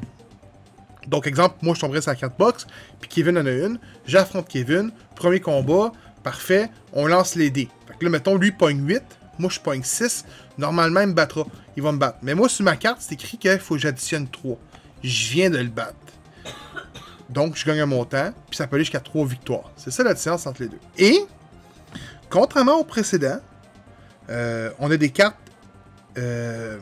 Donc, 1.08 1.26
exemple, 1.26 1.56
moi 1.62 1.74
je 1.74 1.80
tomberais 1.80 2.02
sur 2.02 2.12
la 2.12 2.16
carte 2.16 2.38
box, 2.38 2.68
puis 3.00 3.10
Kevin 3.10 3.38
en 3.38 3.46
a 3.46 3.52
une, 3.52 3.80
j'affronte 4.06 4.48
Kevin, 4.48 4.92
premier 5.16 5.40
combat, 5.40 5.92
parfait, 6.24 6.70
on 6.94 7.08
lance 7.08 7.36
les 7.36 7.50
dés. 7.50 7.70
Fait 7.88 7.98
que 7.98 8.06
là, 8.06 8.12
mettons, 8.12 8.38
lui 8.38 8.52
pogne 8.52 8.86
8, 8.86 9.02
moi 9.40 9.50
je 9.50 9.60
pogne 9.60 9.84
6, 9.84 10.26
normalement 10.58 11.02
il 11.02 11.08
me 11.08 11.14
battra, 11.14 11.46
il 11.76 11.84
va 11.84 11.92
me 11.92 11.98
battre. 11.98 12.18
Mais 12.22 12.36
moi 12.36 12.50
sur 12.50 12.66
ma 12.66 12.76
carte, 12.76 12.98
c'est 13.00 13.14
écrit 13.14 13.38
qu'il 13.38 13.60
faut 13.60 13.76
que 13.76 13.82
j'additionne 13.82 14.28
3. 14.28 14.58
Je 15.04 15.30
viens 15.30 15.50
de 15.50 15.58
le 15.58 15.70
battre. 15.70 15.96
Donc, 17.30 17.55
je 17.55 17.65
gagne 17.65 17.80
un 17.82 17.86
montant, 17.86 18.32
puis 18.49 18.57
ça 18.57 18.67
peut 18.67 18.75
aller 18.75 18.86
jusqu'à 18.86 18.99
3 18.99 19.25
victoires. 19.25 19.71
C'est 19.75 19.91
ça 19.91 20.03
la 20.03 20.13
différence 20.13 20.47
entre 20.47 20.61
les 20.61 20.69
deux. 20.69 20.80
Et, 20.97 21.19
contrairement 22.30 22.80
au 22.80 22.84
précédent, 22.84 23.39
euh, 24.30 24.71
on 24.80 24.89
a 24.91 24.97
des 24.97 25.09
cartes 25.09 25.36
euh, 26.17 26.78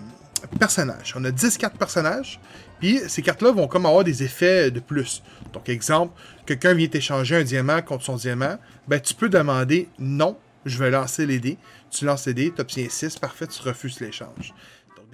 personnages. 0.59 1.13
On 1.17 1.23
a 1.25 1.31
10 1.31 1.57
cartes 1.57 1.77
personnages, 1.77 2.39
puis 2.79 2.99
ces 3.07 3.21
cartes-là 3.21 3.51
vont 3.51 3.67
comme 3.67 3.85
avoir 3.85 4.03
des 4.03 4.23
effets 4.23 4.69
de 4.71 4.79
plus. 4.79 5.23
Donc, 5.53 5.69
exemple, 5.69 6.13
quelqu'un 6.45 6.73
vient 6.73 6.87
t'échanger 6.87 7.35
un 7.35 7.43
diamant 7.43 7.81
contre 7.81 8.03
son 8.03 8.15
diamant, 8.15 8.57
ben 8.87 8.99
tu 8.99 9.13
peux 9.13 9.29
demander 9.29 9.89
non, 9.97 10.37
je 10.65 10.77
vais 10.77 10.91
lancer 10.91 11.25
les 11.25 11.39
dés. 11.39 11.57
Tu 11.89 12.05
lances 12.05 12.25
les 12.25 12.33
dés, 12.33 12.51
tu 12.53 12.61
obtiens 12.61 12.87
6, 12.89 13.17
parfait, 13.19 13.47
tu 13.47 13.61
refuses 13.61 13.99
l'échange. 13.99 14.53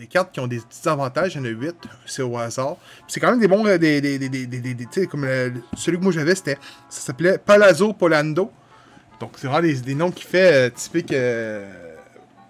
Des 0.01 0.07
cartes 0.07 0.31
qui 0.31 0.39
ont 0.39 0.47
des 0.47 0.57
petits 0.57 0.89
avantages, 0.89 1.35
il 1.35 1.37
y 1.37 1.41
en 1.41 1.45
a 1.45 1.49
8, 1.49 1.75
c'est 2.07 2.23
au 2.23 2.35
hasard. 2.35 2.77
C'est 3.07 3.19
quand 3.19 3.29
même 3.29 3.39
des 3.39 3.47
bons. 3.47 3.63
euh, 3.67 3.77
Des, 3.77 4.01
des, 4.01 4.17
des, 4.17 4.47
des, 4.47 5.05
comme 5.05 5.25
le- 5.25 5.53
celui 5.77 5.99
que 5.99 6.03
moi 6.03 6.11
j'avais, 6.11 6.33
c'était. 6.33 6.57
Ça 6.89 7.01
s'appelait 7.01 7.37
Palazzo 7.37 7.93
Polando. 7.93 8.51
Donc, 9.19 9.33
c'est 9.37 9.45
vraiment 9.45 9.61
des, 9.61 9.93
noms 9.93 10.09
qui 10.09 10.23
fait 10.23 10.53
euh, 10.53 10.69
typique 10.71 11.11
euh, 11.13 11.69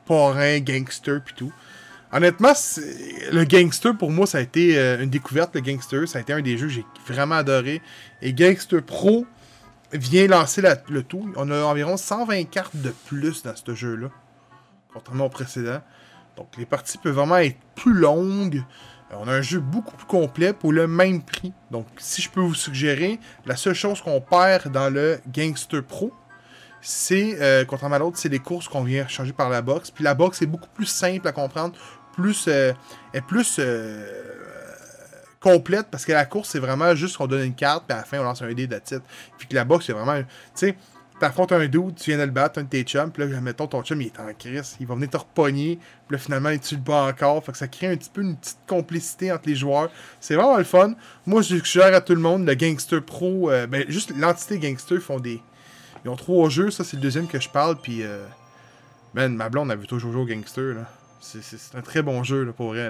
gangster, 0.07 1.21
puis 1.25 1.33
tout. 1.35 1.51
Honnêtement, 2.13 2.53
le 3.33 3.43
gangster, 3.43 3.97
pour 3.97 4.11
moi, 4.11 4.25
ça 4.25 4.37
a 4.37 4.41
été 4.41 4.77
euh, 4.79 5.03
une 5.03 5.09
découverte, 5.09 5.53
le 5.53 5.59
gangster. 5.59 6.07
Ça 6.07 6.19
a 6.19 6.21
été 6.21 6.31
un 6.31 6.39
des 6.41 6.57
jeux 6.57 6.67
que 6.67 6.73
j'ai 6.73 6.85
vraiment 7.13 7.35
adoré. 7.35 7.81
Et 8.21 8.31
Gangster 8.31 8.81
Pro, 8.81 9.25
vient 9.91 10.25
lancer 10.27 10.61
la- 10.61 10.77
le 10.89 11.03
tout. 11.03 11.29
On 11.35 11.51
a 11.51 11.63
environ 11.63 11.97
120 11.97 12.45
cartes 12.49 12.77
de 12.77 12.93
plus 13.07 13.43
dans 13.43 13.53
ce 13.57 13.75
jeu-là, 13.75 14.07
contrairement 14.93 15.25
au 15.25 15.29
précédent. 15.29 15.81
Donc 16.35 16.47
les 16.57 16.65
parties 16.65 16.97
peuvent 16.97 17.15
vraiment 17.15 17.37
être 17.37 17.57
plus 17.75 17.93
longues. 17.93 18.63
Euh, 19.11 19.17
On 19.19 19.27
a 19.27 19.33
un 19.33 19.41
jeu 19.41 19.59
beaucoup 19.59 19.95
plus 19.95 20.07
complet 20.07 20.53
pour 20.53 20.71
le 20.71 20.87
même 20.87 21.21
prix. 21.21 21.53
Donc 21.69 21.87
si 21.97 22.21
je 22.21 22.29
peux 22.29 22.41
vous 22.41 22.55
suggérer, 22.55 23.19
la 23.45 23.55
seule 23.55 23.73
chose 23.73 24.01
qu'on 24.01 24.21
perd 24.21 24.71
dans 24.71 24.89
le 24.89 25.19
Gangster 25.27 25.83
Pro, 25.83 26.11
c'est, 26.81 27.37
euh, 27.39 27.63
contrairement 27.65 27.97
à 27.97 27.99
l'autre, 27.99 28.17
c'est 28.17 28.29
les 28.29 28.39
courses 28.39 28.67
qu'on 28.67 28.83
vient 28.83 29.07
changer 29.07 29.33
par 29.33 29.49
la 29.49 29.61
box. 29.61 29.91
Puis 29.91 30.03
la 30.03 30.15
box 30.15 30.41
est 30.41 30.47
beaucoup 30.47 30.69
plus 30.73 30.87
simple 30.87 31.27
à 31.27 31.31
comprendre, 31.31 31.75
plus, 32.13 32.45
euh, 32.47 32.73
est 33.13 33.21
plus 33.21 33.57
euh, 33.59 34.05
complète 35.39 35.87
parce 35.91 36.05
que 36.05 36.11
la 36.11 36.25
course, 36.25 36.49
c'est 36.49 36.59
vraiment 36.59 36.95
juste 36.95 37.17
qu'on 37.17 37.27
donne 37.27 37.43
une 37.43 37.55
carte, 37.55 37.85
puis 37.87 37.95
à 37.95 37.99
la 38.01 38.05
fin, 38.05 38.19
on 38.19 38.23
lance 38.23 38.41
un 38.41 38.51
dé 38.53 38.67
de. 38.67 38.81
Puis 39.37 39.47
que 39.47 39.55
la 39.55 39.63
boxe, 39.63 39.85
c'est 39.85 39.93
vraiment. 39.93 40.17
Tu 40.19 40.25
sais, 40.55 40.75
t'affrontes 41.21 41.51
un 41.51 41.67
dude, 41.67 41.95
tu 41.95 42.09
viens 42.09 42.17
de 42.17 42.23
le 42.23 42.31
battre, 42.31 42.59
un 42.59 42.63
de 42.63 42.67
tes 42.67 42.83
chums, 42.83 43.11
puis 43.11 43.27
là, 43.27 43.39
mettons, 43.41 43.67
ton 43.67 43.83
chum, 43.83 44.01
il 44.01 44.07
est 44.07 44.19
en 44.19 44.33
crise, 44.33 44.75
il 44.79 44.87
va 44.87 44.95
venir 44.95 45.09
te 45.09 45.17
repogner, 45.17 45.77
puis 46.07 46.15
là, 46.15 46.17
finalement, 46.17 46.57
tu 46.57 46.75
le 46.75 46.81
bats 46.81 47.03
encore. 47.05 47.43
Fait 47.45 47.51
que 47.51 47.57
ça 47.57 47.67
crée 47.67 47.87
un 47.87 47.95
petit 47.95 48.09
peu 48.09 48.21
une 48.21 48.35
petite 48.35 48.57
complicité 48.67 49.31
entre 49.31 49.47
les 49.47 49.55
joueurs. 49.55 49.89
C'est 50.19 50.35
vraiment 50.35 50.57
le 50.57 50.63
fun. 50.63 50.93
Moi, 51.25 51.41
je 51.41 51.55
suggère 51.57 51.93
à 51.95 52.01
tout 52.01 52.15
le 52.15 52.21
monde 52.21 52.45
le 52.45 52.55
Gangster 52.55 53.03
Pro, 53.03 53.49
euh, 53.51 53.67
ben, 53.67 53.85
juste 53.87 54.11
l'entité 54.17 54.57
Gangster, 54.57 54.99
font 54.99 55.19
des. 55.19 55.41
Ils 56.03 56.09
ont 56.09 56.15
trois 56.15 56.49
jeux, 56.49 56.71
ça, 56.71 56.83
c'est 56.83 56.97
le 56.97 57.01
deuxième 57.03 57.27
que 57.27 57.39
je 57.39 57.49
parle, 57.49 57.77
puis. 57.79 58.03
Euh, 58.03 58.25
man, 59.13 59.35
ma 59.35 59.49
blonde, 59.49 59.71
a 59.71 59.75
vu 59.75 59.87
toujours 59.87 60.11
jouer 60.11 60.21
au 60.21 60.25
Gangster, 60.25 60.73
là. 60.73 60.89
C'est- 61.19 61.75
un 61.75 61.81
très 61.81 62.01
bon 62.01 62.23
jeu, 62.23 62.43
là, 62.43 62.51
pour 62.51 62.73
là. 62.73 62.89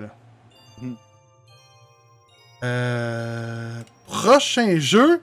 Mhm. 0.82 0.96
Euh, 2.64 3.82
prochain 4.08 4.80
jeu, 4.80 5.22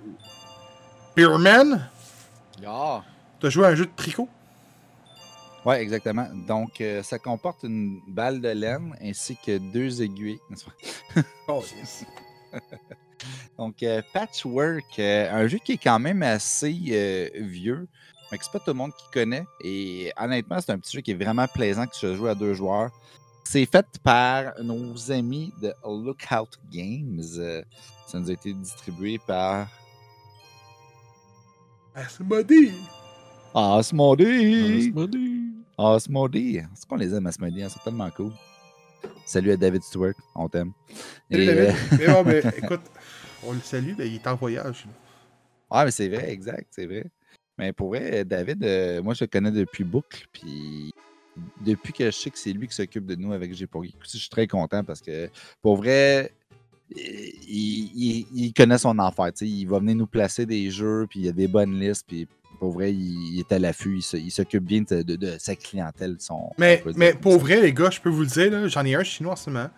Beerman. 1.16 1.88
Ah! 2.66 3.04
Tu 3.40 3.46
as 3.46 3.50
joué 3.50 3.66
à 3.66 3.68
un 3.68 3.74
jeu 3.74 3.86
de 3.86 3.92
tricot? 3.94 4.28
Ouais, 5.64 5.82
exactement. 5.82 6.26
Donc, 6.46 6.80
euh, 6.80 7.02
ça 7.02 7.18
comporte 7.18 7.62
une 7.62 8.00
balle 8.08 8.40
de 8.40 8.48
laine 8.48 8.96
ainsi 9.02 9.36
que 9.44 9.58
deux 9.58 10.02
aiguilles. 10.02 10.38
n'est-ce 10.50 10.64
pas? 10.64 11.22
Oh. 11.48 11.62
Donc, 13.58 13.82
euh, 13.82 14.00
Patchwork, 14.12 14.98
euh, 14.98 15.30
un 15.30 15.46
jeu 15.48 15.58
qui 15.58 15.72
est 15.72 15.82
quand 15.82 15.98
même 15.98 16.22
assez 16.22 16.70
vieux, 17.34 17.88
mais 18.30 18.38
que 18.38 18.44
c'est 18.44 18.52
pas 18.52 18.60
tout 18.60 18.68
le 18.68 18.74
monde 18.74 18.92
qui 18.94 19.10
connaît. 19.12 19.44
Et 19.62 20.12
honnêtement, 20.16 20.60
c'est 20.60 20.72
un 20.72 20.78
petit 20.78 20.96
jeu 20.96 21.00
qui 21.00 21.10
est 21.10 21.22
vraiment 21.22 21.46
plaisant 21.48 21.86
que 21.86 21.96
se 21.96 22.14
joue 22.14 22.28
à 22.28 22.34
deux 22.34 22.54
joueurs. 22.54 22.90
C'est 23.44 23.66
fait 23.66 23.86
par 24.02 24.52
nos 24.62 25.10
amis 25.10 25.52
de 25.60 25.72
Lookout 25.84 26.58
Games. 26.70 27.22
Ça 28.06 28.20
nous 28.20 28.30
a 28.30 28.32
été 28.32 28.52
distribué 28.52 29.18
par 29.26 29.68
Asmodee. 31.94 32.72
Asmodee. 33.54 34.88
Asmodee. 34.88 35.52
Asmodee. 35.78 36.62
C'est 36.74 36.88
qu'on 36.88 36.96
les 36.96 37.14
aime, 37.14 37.26
Asmodee, 37.26 37.62
hein? 37.62 37.68
c'est 37.70 37.82
tellement 37.82 38.10
cool. 38.10 38.32
Salut 39.24 39.52
à 39.52 39.56
David 39.56 39.82
Stewart, 39.82 40.14
on 40.34 40.48
t'aime. 40.48 40.72
Salut, 41.30 41.42
Et, 41.42 41.46
David. 41.46 41.62
euh, 41.70 41.96
Mais 41.98 42.06
bon, 42.06 42.24
mais 42.24 42.38
écoute, 42.58 42.80
on 43.44 43.52
le 43.52 43.60
salue, 43.60 43.94
mais 43.98 44.08
il 44.08 44.14
est 44.16 44.26
en 44.26 44.34
voyage. 44.36 44.86
Ah, 45.70 45.84
mais 45.84 45.90
c'est 45.90 46.08
vrai, 46.08 46.30
exact, 46.30 46.66
c'est 46.70 46.86
vrai. 46.86 47.04
Mais 47.58 47.72
pour 47.72 47.88
vrai, 47.88 48.24
David, 48.24 48.62
euh, 48.64 49.02
moi, 49.02 49.14
je 49.14 49.24
le 49.24 49.28
connais 49.28 49.50
depuis 49.50 49.84
Boucle, 49.84 50.26
puis 50.32 50.92
depuis 51.60 51.92
que 51.92 52.06
je 52.06 52.10
sais 52.10 52.30
que 52.30 52.38
c'est 52.38 52.52
lui 52.52 52.66
qui 52.68 52.74
s'occupe 52.74 53.06
de 53.06 53.14
nous 53.14 53.32
avec 53.32 53.52
G 53.54 53.66
pour 53.66 53.84
Geek, 53.84 53.96
je 54.02 54.16
suis 54.18 54.28
très 54.28 54.46
content 54.46 54.82
parce 54.84 55.00
que, 55.00 55.28
pour 55.62 55.76
vrai, 55.76 56.32
il, 56.96 57.90
il- 57.94 58.26
il 58.34 58.52
connaît 58.52 58.78
son 58.78 58.98
enfer, 58.98 59.30
il 59.40 59.64
va 59.66 59.78
venir 59.78 59.96
nous 59.96 60.06
placer 60.06 60.46
des 60.46 60.70
jeux, 60.70 61.06
puis 61.08 61.20
il 61.20 61.26
y 61.26 61.28
a 61.28 61.32
des 61.32 61.48
bonnes 61.48 61.78
listes, 61.78 62.04
puis 62.06 62.26
pour 62.58 62.72
vrai, 62.72 62.92
il, 62.92 63.34
il 63.34 63.38
est 63.40 63.52
à 63.52 63.58
l'affût, 63.58 64.00
il 64.14 64.30
s'occupe 64.30 64.64
bien 64.64 64.82
de, 64.88 65.02
de- 65.02 65.16
de 65.16 65.36
sa 65.38 65.54
clientèle. 65.54 66.16
Son, 66.18 66.50
Mais, 66.58 66.82
pour 67.14 67.38
vrai, 67.38 67.60
les 67.60 67.72
gars, 67.72 67.90
je 67.90 68.00
peux 68.00 68.08
vous 68.10 68.22
le 68.22 68.26
dire, 68.26 68.68
j'en 68.68 68.84
ai 68.84 68.94
un 68.94 69.04
chinois 69.04 69.34
en 69.34 69.36
ce 69.36 69.50
moment, 69.50 69.68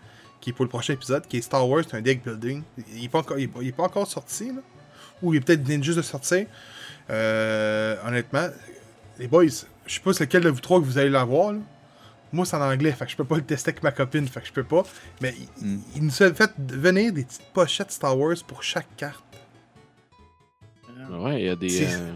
qui 0.40 0.50
est 0.50 0.52
pour 0.54 0.64
le 0.64 0.70
prochain 0.70 0.94
épisode, 0.94 1.26
qui 1.26 1.36
est 1.36 1.42
Star 1.42 1.68
Wars, 1.68 1.84
c'est 1.86 1.96
un 1.96 2.00
deck 2.00 2.22
building. 2.24 2.62
Il 2.94 3.02
n'est 3.02 3.08
pas, 3.08 3.18
encore- 3.18 3.36
pas- 3.36 4.04
sorti, 4.06 4.46
là. 4.48 4.62
Ou 5.22 5.34
il 5.34 5.38
est 5.38 5.40
peut-être 5.40 5.82
juste 5.82 5.98
de 5.98 6.02
sortir. 6.02 6.46
Euh, 7.10 7.96
honnêtement, 8.06 8.46
les 9.18 9.26
boys, 9.28 9.44
je 9.86 9.94
sais 9.94 10.00
pas 10.00 10.12
c'est 10.14 10.24
lequel 10.24 10.42
de 10.44 10.48
vous 10.48 10.60
trois 10.60 10.80
que 10.80 10.84
vous 10.86 10.96
allez 10.96 11.10
l'avoir, 11.10 11.52
là. 11.52 11.58
Moi, 12.32 12.46
c'est 12.46 12.56
en 12.56 12.62
anglais, 12.62 12.92
fait 12.92 13.06
que 13.06 13.10
je 13.10 13.16
peux 13.16 13.24
pas 13.24 13.36
le 13.36 13.42
tester 13.42 13.70
avec 13.70 13.82
ma 13.82 13.90
copine, 13.90 14.26
fait 14.28 14.40
que 14.40 14.46
je 14.46 14.52
peux 14.52 14.62
pas. 14.64 14.84
Mais 15.20 15.34
il, 15.60 15.66
Mm. 15.66 15.80
il 15.96 16.02
nous 16.04 16.22
a 16.22 16.32
fait 16.32 16.52
venir 16.58 17.12
des 17.12 17.24
petites 17.24 17.42
pochettes 17.52 17.90
Star 17.90 18.16
Wars 18.16 18.36
pour 18.46 18.62
chaque 18.62 18.86
carte. 18.96 19.24
Ouais, 21.10 21.40
il 21.42 21.46
y 21.46 21.48
a 21.48 21.56
des. 21.56 21.68
C'est- 21.68 21.94
euh, 21.94 22.12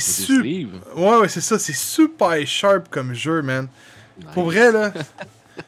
super. 0.00 0.96
Ouais, 0.96 1.16
ouais, 1.18 1.28
c'est 1.28 1.40
ça. 1.40 1.58
C'est 1.58 1.72
super 1.74 2.46
sharp 2.46 2.88
comme 2.90 3.14
jeu, 3.14 3.40
man. 3.42 3.68
Pour 4.34 4.44
vrai, 4.44 4.70
là, 4.70 4.92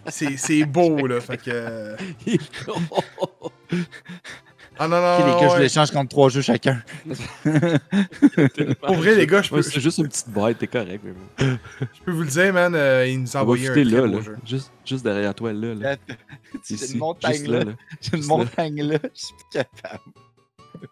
c'est 0.09 0.37
c'est 0.37 0.65
beau, 0.65 1.07
là. 1.07 1.21
Fait 1.21 1.39
que. 1.39 1.97
euh, 4.81 4.85
Ah 4.85 4.89
non, 4.89 5.01
non, 5.01 5.17
Ok, 5.19 5.25
les 5.27 5.41
gars, 5.43 5.49
je 5.49 5.55
ouais. 5.55 5.61
l'échange 5.63 5.91
contre 5.91 6.09
trois 6.11 6.29
jeux 6.29 6.43
chacun. 6.43 6.83
Pour 8.83 8.95
vrai, 8.97 9.15
les 9.15 9.27
gars, 9.27 9.43
je 9.43 9.51
peux, 9.51 9.57
Ouais, 9.57 9.63
c'est 9.63 9.81
juste 9.81 9.99
une 9.99 10.09
petite 10.09 10.29
boîte, 10.29 10.59
t'es 10.59 10.67
correct. 10.67 11.03
Mais 11.05 11.13
bon. 11.13 11.59
je 11.81 12.03
peux 12.05 12.13
vous 12.13 12.23
le 12.23 12.29
dire, 12.29 12.53
man. 12.53 12.75
euh, 12.75 13.07
il 13.07 13.21
nous 13.23 13.37
a 13.37 13.43
envoyé 13.43 13.69
un 13.69 13.73
très 13.73 13.85
là, 13.85 14.01
beau 14.03 14.07
là. 14.07 14.21
jeu. 14.21 14.37
Juste, 14.45 14.73
juste 14.85 15.05
derrière 15.05 15.35
toi, 15.35 15.53
là. 15.53 15.75
là. 15.75 15.97
J'ai 16.69 16.93
une 16.93 16.99
montagne 16.99 17.47
là. 17.51 17.65
là. 17.65 17.73
J'ai 18.01 18.17
une 18.19 18.27
montagne 18.27 18.83
là. 18.83 18.99
Je 19.03 19.21
suis 19.21 19.35
plus 19.35 19.45
capable. 19.61 20.03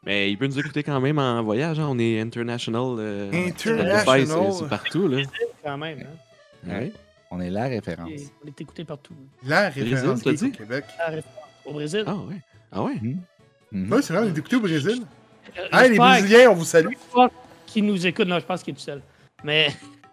Mais 0.07 0.31
il 0.31 0.39
peut 0.39 0.47
nous 0.47 0.59
écouter 0.59 0.83
quand 0.83 0.99
même 1.01 1.19
en 1.19 1.43
voyage. 1.43 1.79
hein. 1.79 1.87
On 1.91 1.99
est 1.99 2.19
international. 2.21 2.97
euh, 2.99 3.31
International. 3.49 4.27
Spotify, 4.27 4.59
c'est- 4.59 4.69
partout, 4.69 5.09
là. 5.09 5.23
Quand 5.63 5.77
même. 5.79 6.01
Hein? 6.67 6.71
Ouais. 6.71 6.93
On 7.31 7.41
est 7.41 7.51
la 7.51 7.65
référence. 7.65 8.09
Et 8.11 8.29
On 8.43 8.49
est 8.49 8.61
écouté 8.61 8.85
partout. 8.85 9.13
La 9.47 9.71
Brésil, 9.71 9.95
référence 9.95 10.23
geek 10.25 10.43
au? 10.43 10.51
Québec. 10.57 10.85
La 10.99 11.07
référence 11.07 11.39
Au 11.67 11.73
Brésil. 11.73 12.05
Ah 12.07 12.15
ouais. 12.15 12.37
Ah 12.73 12.83
ouais. 12.83 12.95
Mhm. 13.73 13.93
Ouais, 13.93 14.03
c'est 14.03 14.13
vrai, 14.13 14.23
on 14.25 14.35
est 14.35 14.39
écouté 14.39 14.57
au 14.57 14.61
Brésil. 14.61 15.03
Euh, 15.59 15.69
Hey, 15.73 15.91
les 15.91 15.99
Brésiliens, 15.99 16.51
on 16.51 16.55
vous 16.55 16.65
salue. 16.65 16.93
Qui 17.67 17.83
nous 17.83 18.07
écoute, 18.07 18.27
non, 18.29 18.39
je 18.39 18.45
pense 18.45 18.63
qu'il 18.63 18.73
est 18.73 18.77
tout 18.77 18.83
seul. 18.83 19.03
Mais 19.43 19.69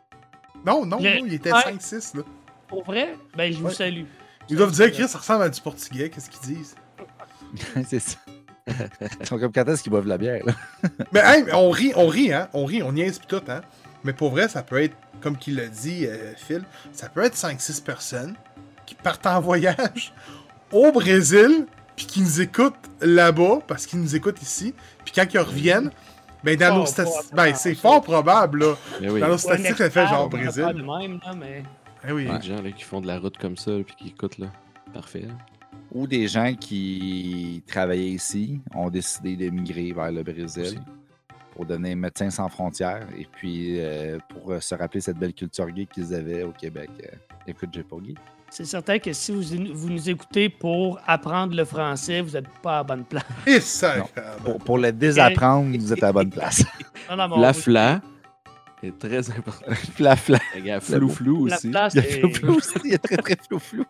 Non, 0.66 0.86
non, 0.86 0.98
Le- 0.98 1.20
non, 1.20 1.26
il 1.26 1.34
était 1.34 1.52
Ouais. 1.52 1.60
5-6, 1.64 2.16
là. 2.18 2.24
pour 2.68 2.84
vrai, 2.84 3.16
ben 3.36 3.52
je 3.52 3.58
vous 3.58 3.72
salue. 3.72 4.04
Ils 4.50 4.56
doivent 4.58 4.72
dire, 4.72 4.92
Chris, 4.92 5.08
ça 5.08 5.18
ressemble 5.18 5.44
à 5.44 5.50
du 5.50 5.60
portugais. 5.62 6.10
Qu'est-ce 6.10 6.30
qu'ils 6.30 6.56
disent? 6.58 6.76
c'est 7.88 8.00
ça. 8.00 8.18
Ils 9.20 9.26
sont 9.26 9.40
comme 9.40 9.52
quand 9.52 9.68
est-ce 9.68 9.82
qu'ils 9.84 9.92
boivent 9.92 10.04
de 10.06 10.10
la 10.10 10.18
bière, 10.18 10.42
là? 10.46 10.54
Mais 11.12 11.22
hey, 11.24 11.46
on 11.54 11.70
rit, 11.70 11.94
on 11.96 12.08
rit, 12.08 12.32
hein. 12.34 12.48
On 12.54 12.66
rit, 12.66 12.84
on 12.84 12.92
niaise 12.92 13.20
pis 13.20 13.28
tout, 13.28 13.42
hein. 13.48 13.62
Mais 14.04 14.14
pour 14.14 14.32
vrai, 14.32 14.48
ça 14.48 14.62
peut 14.64 14.82
être, 14.82 14.96
comme 15.22 15.38
qu'il 15.38 15.56
l'a 15.56 15.68
dit, 15.68 16.06
euh, 16.08 16.34
Phil, 16.38 16.64
ça 16.92 17.10
peut 17.10 17.24
être 17.24 17.36
5-6 17.36 17.84
personnes 17.84 18.36
qui 18.86 18.96
partent 18.96 19.26
en 19.26 19.40
voyage 19.42 20.14
au 20.72 20.92
Brésil, 20.92 21.66
puis 21.96 22.06
qui 22.06 22.22
nous 22.22 22.42
écoutent 22.42 22.76
là-bas, 23.02 23.60
parce 23.68 23.86
qu'ils 23.86 24.00
nous 24.00 24.16
écoutent 24.16 24.42
ici, 24.42 24.74
puis 25.04 25.14
quand 25.14 25.26
ils 25.34 25.40
reviennent, 25.40 25.92
ben 26.44 26.58
dans 26.58 26.68
Fort 26.68 26.78
nos 26.80 26.86
statistiques, 26.86 27.28
probable. 27.28 27.50
ben 27.52 27.56
c'est 27.56 27.76
fort 27.76 28.02
probable, 28.02 28.60
là. 28.60 28.76
Mais 29.00 29.10
oui. 29.10 29.20
Dans 29.20 29.28
nos 29.28 29.38
statistiques, 29.38 29.78
ça 29.78 29.90
fait 29.90 30.08
genre 30.08 30.30
Brésil. 30.30 30.64
faire 30.64 30.74
de 30.74 30.82
même, 30.82 31.20
là, 31.24 31.34
mais... 31.36 31.64
Eh 32.08 32.12
oui. 32.12 32.24
Il 32.24 32.32
y 32.32 32.32
a 32.32 32.38
des 32.40 32.48
gens 32.48 32.62
là, 32.62 32.72
qui 32.72 32.84
font 32.84 33.02
de 33.02 33.08
la 33.08 33.20
route 33.20 33.38
comme 33.38 33.58
ça 33.58 33.72
puis 33.86 33.96
qui 33.96 34.08
écoutent 34.10 34.40
là. 34.40 34.48
Parfait. 34.92 35.28
Ou 35.92 36.08
des 36.08 36.28
gens 36.28 36.54
qui 36.56 37.64
travaillaient 37.68 38.10
ici 38.10 38.60
ont 38.74 38.90
décidé 38.90 39.36
de 39.36 39.50
migrer 39.50 39.92
vers 39.94 40.12
le 40.12 40.24
Brésil 40.24 40.64
Aussi. 40.64 40.80
pour 41.54 41.66
devenir 41.66 41.96
médecins 41.96 42.30
sans 42.30 42.50
frontières 42.50 43.08
et 43.18 43.28
puis 43.32 43.80
euh, 43.80 44.18
pour 44.30 44.52
euh, 44.52 44.60
se 44.60 44.74
rappeler 44.74 45.02
cette 45.02 45.18
belle 45.18 45.34
culture 45.34 45.68
geek 45.76 45.90
qu'ils 45.90 46.14
avaient 46.14 46.44
au 46.44 46.52
Québec. 46.52 46.90
Euh, 47.04 47.16
écoute, 47.46 47.70
j'ai 47.74 47.84
pas 47.84 47.98
geek. 48.04 48.18
C'est 48.54 48.66
certain 48.66 49.00
que 49.00 49.14
si 49.14 49.32
vous, 49.32 49.42
vous 49.74 49.90
nous 49.90 50.10
écoutez 50.10 50.50
pour 50.50 51.00
apprendre 51.08 51.56
le 51.56 51.64
français, 51.64 52.20
vous 52.20 52.32
n'êtes 52.32 52.50
pas 52.62 52.74
à 52.74 52.78
la 52.80 52.84
bonne 52.84 53.06
place. 53.06 53.24
Et 53.48 53.62
ça, 53.62 53.96
Non. 53.98 54.06
Pour, 54.44 54.58
pour 54.60 54.78
le 54.78 54.92
désapprendre, 54.92 55.78
vous 55.78 55.94
êtes 55.94 56.04
à 56.04 56.08
la 56.08 56.14
bonne 56.14 56.30
place. 56.30 56.64
Non, 57.10 57.16
non, 57.18 57.36
mais 57.38 57.42
La 57.42 57.54
fla 57.54 58.02
est 58.84 58.98
très 59.00 59.30
important. 59.32 59.72
Fla 59.96 60.16
fla. 60.16 60.40
Les 60.56 60.62
gars, 60.62 60.80
flou 60.80 61.10
flou 61.10 61.46
La 61.48 61.56
aussi. 61.56 61.70
place 61.70 61.94
Il 61.96 62.02
y 62.02 62.06
a 62.06 62.08
est... 62.08 62.12
flou 62.20 62.30
flou 62.34 62.56
aussi. 62.58 62.74
Il 62.86 62.92
y 62.92 62.96
a 62.96 62.98
très 63.00 63.18
très 63.18 63.36
flou 63.48 63.60
flou. 63.60 63.86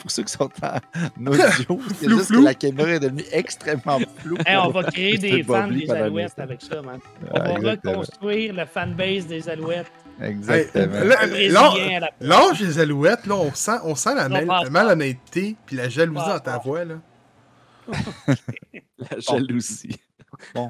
Pour 0.00 0.10
ceux 0.10 0.22
qui 0.24 0.32
sont 0.32 0.48
en 0.62 1.26
audio, 1.26 1.42
c'est 1.44 2.06
Flou, 2.06 2.18
juste 2.18 2.26
flou. 2.28 2.40
que 2.40 2.44
la 2.44 2.54
caméra 2.54 2.90
est 2.90 3.00
devenue 3.00 3.24
extrêmement 3.32 3.98
floue. 4.18 4.36
Hey, 4.46 4.56
on 4.58 4.68
va 4.70 4.84
créer 4.84 5.16
des 5.18 5.42
fans 5.42 5.68
des 5.68 5.90
Alouettes 5.90 6.38
avec 6.38 6.60
ça, 6.62 6.80
man. 6.82 6.98
On 7.30 7.36
Ah, 7.36 7.40
va 7.40 7.52
exactement. 7.54 7.92
reconstruire 8.00 8.54
le 8.54 8.66
fanbase 8.66 9.26
des 9.26 9.48
Alouettes. 9.48 9.90
Exactement. 10.20 10.94
Hey, 11.34 11.48
là- 11.48 12.10
Lâche 12.20 12.60
les 12.60 12.78
alouettes, 12.78 13.26
là, 13.26 13.34
on 13.36 13.52
sent, 13.54 13.78
on 13.84 13.94
sent 13.94 14.14
la, 14.14 14.28
mal- 14.28 14.46
la 14.46 14.70
malhonnêteté 14.70 15.56
puis 15.66 15.76
la 15.76 15.88
jalousie 15.88 16.26
dans 16.26 16.38
ta 16.40 16.58
voix, 16.58 16.84
là. 16.84 17.00
La 19.10 19.18
jalousie. 19.18 19.96
Bon. 20.54 20.68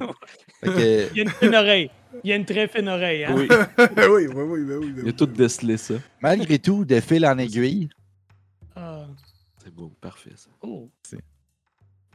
Il 0.65 0.71
y 1.15 1.21
a 1.21 1.23
une 1.23 1.29
fine 1.29 1.55
oreille. 1.55 1.91
Il 2.25 2.31
y 2.31 2.33
a 2.33 2.37
une 2.37 2.45
très 2.47 2.67
fine 2.69 2.89
oreille. 2.89 3.25
Hein? 3.25 3.35
Oui, 3.37 3.49
oui, 3.79 4.27
oui, 4.27 4.27
oui, 4.35 4.61
oui, 4.63 4.75
oui, 4.77 4.95
il 5.05 5.09
a 5.09 5.13
tout 5.13 5.27
décelé 5.27 5.77
ça. 5.77 5.95
malgré 6.21 6.59
tout, 6.59 6.85
de 6.87 7.01
fil 7.01 7.27
en 7.27 7.37
aiguille, 7.39 7.91
Ah. 8.75 9.07
C'est 9.63 9.73
beau, 9.73 9.93
parfait 10.01 10.33
ça. 10.35 10.49
Oh. 10.63 10.89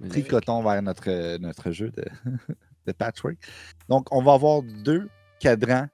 tricoton 0.10 0.64
vers 0.64 0.82
notre, 0.82 1.38
notre 1.38 1.72
jeu 1.72 1.92
de, 1.92 2.04
de 2.88 2.92
patchwork. 2.92 3.38
Donc, 3.88 4.08
on 4.12 4.22
va 4.24 4.34
avoir 4.34 4.62
deux 4.64 5.08
cadrans 5.40 5.88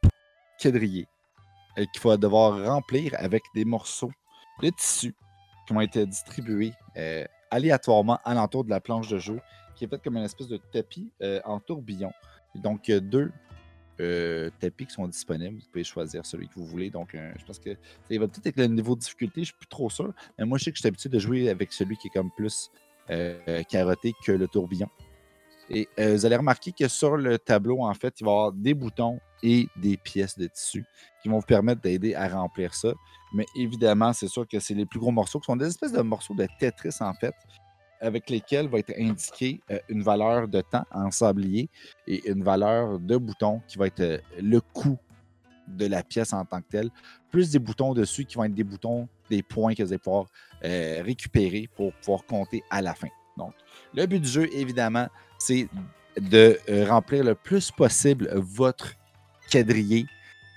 quadrillés 0.59 1.07
qu'il 1.75 2.01
va 2.03 2.17
devoir 2.17 2.65
remplir 2.65 3.13
avec 3.17 3.43
des 3.55 3.65
morceaux 3.65 4.11
de 4.61 4.69
tissu 4.69 5.15
qui 5.67 5.73
vont 5.73 5.81
être 5.81 5.99
distribués 5.99 6.73
euh, 6.97 7.25
aléatoirement 7.53 8.19
alentour 8.25 8.63
de 8.63 8.69
la 8.71 8.81
planche 8.81 9.09
de 9.09 9.19
jeu, 9.19 9.39
qui 9.75 9.85
est 9.85 9.87
faite 9.87 10.03
comme 10.03 10.17
une 10.17 10.23
espèce 10.23 10.47
de 10.47 10.57
tapis 10.57 11.11
euh, 11.21 11.39
en 11.45 11.59
tourbillon. 11.59 12.11
Donc, 12.55 12.87
il 12.87 12.91
y 12.91 12.97
a 12.97 12.99
deux 12.99 13.31
euh, 14.01 14.49
tapis 14.59 14.87
qui 14.87 14.93
sont 14.93 15.07
disponibles. 15.07 15.59
Vous 15.59 15.69
pouvez 15.71 15.83
choisir 15.83 16.25
celui 16.25 16.47
que 16.47 16.55
vous 16.55 16.65
voulez. 16.65 16.89
Donc, 16.89 17.13
euh, 17.13 17.31
je 17.37 17.45
pense 17.45 17.59
que 17.59 17.71
ça 17.73 18.19
va 18.19 18.27
peut-être 18.27 18.47
avec 18.47 18.57
le 18.57 18.67
niveau 18.67 18.95
de 18.95 19.01
difficulté, 19.01 19.35
je 19.35 19.39
ne 19.41 19.45
suis 19.45 19.57
plus 19.57 19.67
trop 19.67 19.89
sûr. 19.89 20.13
Mais 20.37 20.45
moi, 20.45 20.57
je 20.57 20.65
sais 20.65 20.71
que 20.71 20.77
je 20.77 20.81
suis 20.81 20.87
habitué 20.87 21.09
de 21.09 21.19
jouer 21.19 21.49
avec 21.49 21.71
celui 21.71 21.95
qui 21.97 22.07
est 22.07 22.11
comme 22.11 22.31
plus 22.31 22.71
carotté 23.69 24.13
que 24.25 24.31
le 24.31 24.47
tourbillon. 24.47 24.87
Et 25.69 25.87
vous 25.97 26.25
allez 26.25 26.35
remarquer 26.35 26.71
que 26.71 26.87
sur 26.87 27.17
le 27.17 27.39
tableau, 27.39 27.83
en 27.83 27.93
fait, 27.93 28.19
il 28.19 28.25
va 28.25 28.31
y 28.31 28.33
avoir 28.33 28.51
des 28.51 28.73
boutons 28.73 29.19
et 29.41 29.67
des 29.75 29.97
pièces 29.97 30.37
de 30.37 30.47
tissu 30.47 30.85
qui 31.21 31.29
vont 31.29 31.39
vous 31.39 31.45
permettre 31.45 31.81
d'aider 31.81 32.15
à 32.15 32.27
remplir 32.27 32.73
ça. 32.73 32.93
Mais 33.33 33.45
évidemment, 33.55 34.13
c'est 34.13 34.27
sûr 34.27 34.47
que 34.47 34.59
c'est 34.59 34.73
les 34.73 34.85
plus 34.85 34.99
gros 34.99 35.11
morceaux 35.11 35.39
qui 35.39 35.45
sont 35.45 35.55
des 35.55 35.67
espèces 35.67 35.93
de 35.93 36.01
morceaux 36.01 36.35
de 36.35 36.47
Tetris, 36.59 36.95
en 36.99 37.13
fait, 37.13 37.33
avec 37.99 38.29
lesquels 38.29 38.67
va 38.67 38.79
être 38.79 38.93
indiqué 38.97 39.61
une 39.89 40.03
valeur 40.03 40.47
de 40.47 40.61
temps 40.61 40.85
en 40.91 41.09
sablier 41.11 41.69
et 42.07 42.29
une 42.29 42.43
valeur 42.43 42.99
de 42.99 43.17
bouton 43.17 43.61
qui 43.67 43.77
va 43.77 43.87
être 43.87 44.21
le 44.39 44.61
coût 44.61 44.97
de 45.67 45.85
la 45.85 46.03
pièce 46.03 46.33
en 46.33 46.43
tant 46.43 46.61
que 46.61 46.67
telle, 46.69 46.89
plus 47.31 47.51
des 47.51 47.59
boutons 47.59 47.93
dessus 47.93 48.25
qui 48.25 48.35
vont 48.35 48.43
être 48.43 48.53
des 48.53 48.65
boutons, 48.65 49.07
des 49.29 49.41
points 49.41 49.73
que 49.73 49.81
vous 49.81 49.93
allez 49.93 49.97
pouvoir 49.97 50.25
récupérer 50.61 51.69
pour 51.75 51.93
pouvoir 51.93 52.25
compter 52.25 52.63
à 52.69 52.81
la 52.81 52.93
fin. 52.93 53.07
Donc, 53.37 53.53
le 53.95 54.05
but 54.05 54.19
du 54.19 54.27
jeu, 54.27 54.49
évidemment, 54.53 55.07
c'est 55.45 55.67
de 56.17 56.57
remplir 56.87 57.23
le 57.23 57.35
plus 57.35 57.71
possible 57.71 58.29
votre 58.35 58.93
quadrillé 59.49 60.05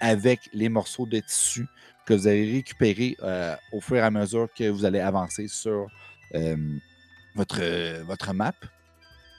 avec 0.01 0.41
les 0.53 0.69
morceaux 0.69 1.07
de 1.07 1.21
tissu 1.21 1.67
que 2.05 2.15
vous 2.15 2.27
allez 2.29 2.53
récupérer 2.53 3.17
au 3.73 3.81
fur 3.81 3.97
et 3.97 4.01
à 4.01 4.11
mesure 4.11 4.49
que 4.57 4.69
vous 4.69 4.85
allez 4.85 5.01
avancer 5.01 5.49
sur 5.49 5.89
votre, 7.35 8.03
votre 8.05 8.33
map. 8.33 8.55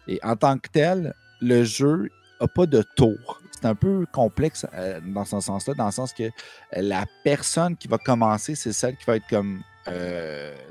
Et 0.07 0.19
en 0.23 0.35
tant 0.35 0.57
que 0.57 0.69
tel, 0.69 1.13
le 1.41 1.63
jeu 1.63 2.09
n'a 2.41 2.47
pas 2.47 2.65
de 2.65 2.83
tour. 2.95 3.41
C'est 3.51 3.65
un 3.65 3.75
peu 3.75 4.05
complexe 4.11 4.65
dans 5.03 5.25
ce 5.25 5.39
sens-là, 5.39 5.73
dans 5.75 5.85
le 5.85 5.91
sens 5.91 6.13
que 6.13 6.29
la 6.73 7.05
personne 7.23 7.75
qui 7.77 7.87
va 7.87 7.97
commencer, 7.97 8.55
c'est 8.55 8.73
celle 8.73 8.97
qui 8.97 9.05
va 9.05 9.15
être 9.15 9.27
comme 9.29 9.61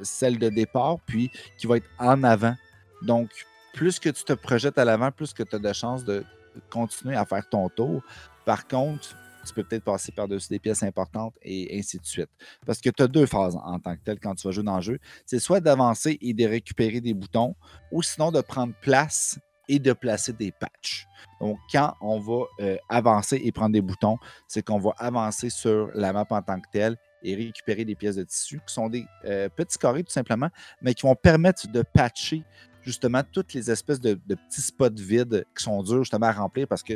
celle 0.02 0.38
de 0.38 0.48
départ, 0.48 0.98
puis 1.06 1.30
qui 1.56 1.66
va 1.66 1.78
être 1.78 1.88
en 1.98 2.22
avant. 2.24 2.54
Donc, 3.02 3.30
plus 3.76 4.00
que 4.00 4.08
tu 4.08 4.24
te 4.24 4.32
projettes 4.32 4.78
à 4.78 4.84
l'avant, 4.84 5.12
plus 5.12 5.32
que 5.34 5.42
tu 5.42 5.54
as 5.54 5.58
de 5.58 5.72
chances 5.72 6.02
de 6.02 6.24
continuer 6.70 7.14
à 7.14 7.26
faire 7.26 7.46
ton 7.48 7.68
tour. 7.68 8.02
Par 8.46 8.66
contre, 8.66 9.14
tu 9.46 9.52
peux 9.54 9.62
peut-être 9.62 9.84
passer 9.84 10.10
par-dessus 10.12 10.48
des 10.48 10.58
pièces 10.58 10.82
importantes 10.82 11.34
et 11.42 11.78
ainsi 11.78 11.98
de 11.98 12.06
suite. 12.06 12.30
Parce 12.64 12.80
que 12.80 12.88
tu 12.88 13.02
as 13.02 13.06
deux 13.06 13.26
phases 13.26 13.56
en 13.62 13.78
tant 13.78 13.94
que 13.94 14.00
tel 14.02 14.18
quand 14.18 14.34
tu 14.34 14.48
vas 14.48 14.52
jouer 14.52 14.64
dans 14.64 14.76
le 14.76 14.82
jeu. 14.82 14.98
C'est 15.26 15.38
soit 15.38 15.60
d'avancer 15.60 16.18
et 16.20 16.32
de 16.32 16.46
récupérer 16.46 17.02
des 17.02 17.12
boutons, 17.12 17.54
ou 17.92 18.02
sinon 18.02 18.32
de 18.32 18.40
prendre 18.40 18.72
place 18.80 19.38
et 19.68 19.78
de 19.78 19.92
placer 19.92 20.32
des 20.32 20.52
patchs. 20.52 21.06
Donc, 21.40 21.58
quand 21.70 21.94
on 22.00 22.18
va 22.18 22.44
euh, 22.60 22.76
avancer 22.88 23.40
et 23.44 23.52
prendre 23.52 23.72
des 23.72 23.82
boutons, 23.82 24.16
c'est 24.48 24.62
qu'on 24.62 24.78
va 24.78 24.94
avancer 24.96 25.50
sur 25.50 25.90
la 25.94 26.14
map 26.14 26.24
en 26.30 26.42
tant 26.42 26.58
que 26.60 26.68
telle 26.72 26.96
et 27.22 27.34
récupérer 27.34 27.84
des 27.84 27.94
pièces 27.94 28.16
de 28.16 28.24
tissu 28.24 28.60
qui 28.66 28.72
sont 28.72 28.88
des 28.88 29.04
euh, 29.26 29.48
petits 29.48 29.76
carrés 29.76 30.02
tout 30.02 30.12
simplement, 30.12 30.48
mais 30.80 30.94
qui 30.94 31.02
vont 31.02 31.14
permettre 31.14 31.68
de 31.68 31.82
patcher 31.82 32.42
justement 32.86 33.22
toutes 33.30 33.52
les 33.52 33.70
espèces 33.70 34.00
de, 34.00 34.18
de, 34.26 34.34
petits 34.34 34.62
spots 34.62 34.88
vides 34.96 35.44
qui 35.56 35.62
sont 35.62 35.82
durs 35.82 35.98
justement 35.98 36.26
à 36.26 36.32
remplir 36.32 36.66
parce 36.66 36.82
que 36.82 36.94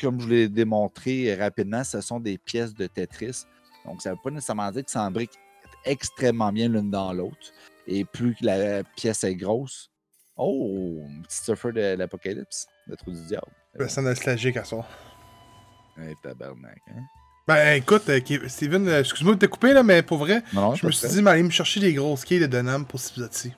comme 0.00 0.20
je 0.20 0.24
vous 0.24 0.30
l'ai 0.30 0.48
démontré 0.48 1.34
rapidement, 1.34 1.84
ce 1.84 2.00
sont 2.00 2.20
des 2.20 2.38
pièces 2.38 2.74
de 2.74 2.86
Tetris. 2.86 3.44
Donc, 3.84 4.02
ça 4.02 4.10
ne 4.10 4.14
veut 4.14 4.20
pas 4.22 4.30
nécessairement 4.30 4.70
dire 4.70 4.84
que 4.84 4.90
ça 4.90 5.02
embrique 5.02 5.32
extrêmement 5.84 6.52
bien 6.52 6.68
l'une 6.68 6.90
dans 6.90 7.12
l'autre. 7.12 7.52
Et 7.86 8.04
plus 8.04 8.36
la 8.40 8.82
pièce 8.96 9.24
est 9.24 9.36
grosse. 9.36 9.90
Oh, 10.36 11.00
petit 11.22 11.44
surfer 11.44 11.72
de 11.72 11.96
l'apocalypse, 11.96 12.66
de 12.88 12.94
trou 12.94 13.12
du 13.12 13.24
diable. 13.24 13.46
C'est 13.88 14.02
nostalgique 14.02 14.56
à 14.56 14.64
ça. 14.64 14.86
Hey, 15.98 16.14
tabarnak, 16.22 16.78
hein? 16.88 17.02
Ben 17.48 17.76
écoute, 17.76 18.02
euh, 18.08 18.20
Steven, 18.48 18.88
euh, 18.88 19.00
excuse-moi 19.00 19.34
de 19.34 19.38
te 19.38 19.46
couper 19.46 19.72
là, 19.72 19.84
mais 19.84 20.02
pour 20.02 20.18
vrai, 20.18 20.42
non, 20.52 20.74
je 20.74 20.84
me 20.84 20.90
suis 20.90 21.08
dit, 21.08 21.22
m'aller 21.22 21.44
me 21.44 21.50
chercher 21.50 21.78
des 21.78 21.94
grosses 21.94 22.24
quilles 22.24 22.40
de 22.40 22.46
Donham 22.46 22.84
pour 22.84 22.98
cet 22.98 23.12
épisode-ci. 23.12 23.52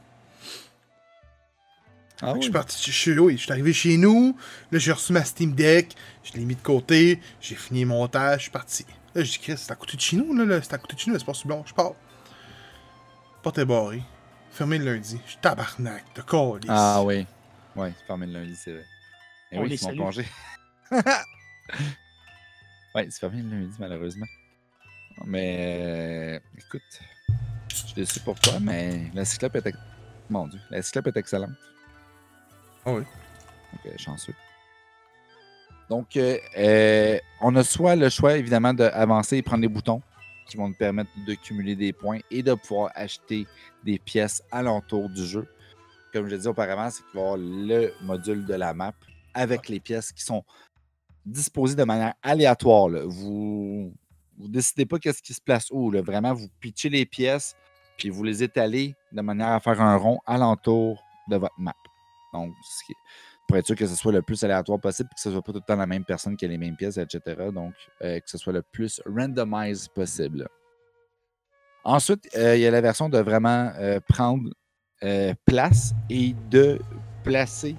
Ah, 2.21 2.35
Je 2.37 2.43
suis 2.43 2.51
parti, 2.51 2.91
je 2.91 3.13
oui, 3.13 3.37
je 3.37 3.43
suis 3.43 3.53
arrivé 3.53 3.73
chez 3.73 3.97
nous, 3.97 4.37
là 4.73 4.79
j'ai 4.81 4.91
reçu 4.91 5.13
ma 5.13 5.25
Steam 5.25 5.53
Deck, 5.55 5.95
je 6.25 6.33
l'ai 6.33 6.45
mis 6.45 6.57
de 6.57 6.61
côté, 6.61 7.21
j'ai 7.41 7.55
fini 7.55 7.83
le 7.83 7.87
montage, 7.87 8.39
je 8.39 8.43
suis 8.43 8.51
parti. 8.51 8.85
Là 9.15 9.23
j'ai 9.23 9.31
dit, 9.31 9.39
Chris, 9.39 9.55
c'est 9.57 9.71
à 9.71 9.77
côté 9.77 9.97
de 9.97 10.03
chez 10.03 10.17
nous, 10.17 10.35
là, 10.35 10.45
là 10.45 10.61
c'est 10.61 10.75
à 10.75 10.79
côté 10.79 10.97
de 10.97 11.01
chez 11.01 11.11
nous, 11.13 11.19
c'est 11.19 11.25
pas 11.25 11.33
bon, 11.45 11.63
je 11.65 11.73
pars. 11.75 11.93
Porte 13.43 13.59
est 13.59 13.65
barrée, 13.65 14.03
fermé 14.51 14.79
le 14.79 14.85
lundi, 14.95 15.21
je 15.27 15.31
suis 15.31 15.41
tabarnak, 15.41 16.05
de 16.17 16.23
colis. 16.23 16.67
Ah 16.69 17.03
oui, 17.05 17.25
ouais, 17.77 17.93
c'est 17.97 18.07
fermé 18.07 18.27
le 18.27 18.33
lundi, 18.33 18.57
c'est 18.57 18.73
vrai. 18.73 18.85
Et 19.53 19.59
On 19.59 19.63
oui, 19.63 19.71
mon 19.71 19.77
salue. 19.89 19.99
congé. 19.99 20.27
ouais, 22.95 23.07
c'est 23.11 23.21
fermé 23.21 23.43
le 23.43 23.51
lundi, 23.51 23.77
malheureusement. 23.79 24.27
Mais 25.25 25.79
euh, 25.81 26.39
écoute, 26.59 26.83
je 27.69 27.75
suis 27.77 27.95
déçu 27.95 28.19
pour 28.21 28.39
toi, 28.41 28.55
mais 28.61 29.11
la 29.15 29.25
cyclope 29.25 29.55
est, 29.55 29.73
mon 30.31 30.49
Dieu, 30.49 30.61
la 30.71 30.83
cyclope 30.83 31.07
est 31.09 31.17
excellente. 31.17 31.51
Ah 32.89 32.95
oui. 32.95 33.03
Donc, 33.85 33.99
chanceux. 33.99 34.35
Donc, 35.91 36.17
euh, 36.17 36.39
euh, 36.57 37.19
on 37.41 37.55
a 37.57 37.63
soit 37.63 37.97
le 37.97 38.09
choix, 38.09 38.37
évidemment, 38.37 38.73
d'avancer 38.73 39.37
et 39.37 39.43
prendre 39.43 39.61
des 39.63 39.69
boutons 39.69 40.01
qui 40.47 40.57
vont 40.57 40.69
nous 40.69 40.75
permettre 40.75 41.11
de 41.27 41.35
cumuler 41.35 41.77
des 41.77 41.93
points 41.93 42.21
et 42.31 42.43
de 42.43 42.55
pouvoir 42.55 42.91
acheter 42.95 43.47
des 43.85 43.99
pièces 43.99 44.43
alentour 44.51 45.11
du 45.11 45.27
jeu. 45.27 45.47
Comme 46.13 46.27
je 46.27 46.31
l'ai 46.31 46.39
dit 46.39 46.49
auparavant, 46.49 46.89
c'est 46.91 47.03
qu'il 47.03 47.21
va 47.21 47.21
y 47.21 47.25
avoir 47.25 47.37
le 47.39 47.93
module 48.03 48.47
de 48.47 48.55
la 48.55 48.73
map 48.73 48.95
avec 49.35 49.69
les 49.69 49.81
pièces 49.81 50.11
qui 50.13 50.23
sont 50.23 50.45
disposées 51.27 51.77
de 51.77 51.85
manière 51.85 52.15
aléatoire. 52.23 52.89
Vous 53.07 53.93
ne 54.39 54.49
décidez 54.49 54.87
pas 54.87 54.99
qu'est-ce 54.99 55.23
qui 55.23 55.35
se 55.35 55.43
place 55.43 55.69
où. 55.71 55.91
Vraiment, 55.91 56.33
vous 56.33 56.49
pitchez 56.61 56.89
les 56.89 57.05
pièces 57.05 57.55
puis 57.99 58.09
vous 58.11 58.23
les 58.23 58.43
étalez 58.43 58.95
de 59.13 59.21
manière 59.21 59.49
à 59.49 59.61
faire 59.61 59.83
un 59.83 59.97
rond 59.97 60.21
alentour 60.25 61.03
de 61.29 61.37
votre 61.37 61.59
map. 61.59 61.75
Donc, 62.33 62.55
pour 63.49 63.57
être 63.57 63.67
sûr 63.67 63.77
que 63.77 63.87
ce 63.87 63.95
soit 63.95 64.13
le 64.13 64.21
plus 64.21 64.45
aléatoire 64.45 64.79
possible, 64.79 65.09
que 65.15 65.21
ce 65.21 65.31
soit 65.31 65.43
pas 65.43 65.53
tout 65.53 65.59
le 65.59 65.65
temps 65.67 65.77
la 65.77 65.87
même 65.87 66.05
personne 66.05 66.37
qui 66.37 66.45
a 66.45 66.49
les 66.49 66.59
mêmes 66.59 66.77
pièces, 66.77 66.99
etc. 66.99 67.21
Donc, 67.53 67.73
euh, 68.03 68.21
que 68.21 68.29
ce 68.29 68.37
soit 68.37 68.53
le 68.53 68.63
plus 68.63 69.01
randomized 69.07 69.91
possible. 69.95 70.47
Ensuite, 71.83 72.29
euh, 72.37 72.57
il 72.57 72.61
y 72.61 72.67
a 72.67 72.71
la 72.71 72.83
version 72.83 73.09
de 73.09 73.19
vraiment 73.19 73.73
euh, 73.79 74.01
prendre 74.07 74.51
place 75.47 75.95
et 76.11 76.35
de 76.51 76.81
placer 77.23 77.77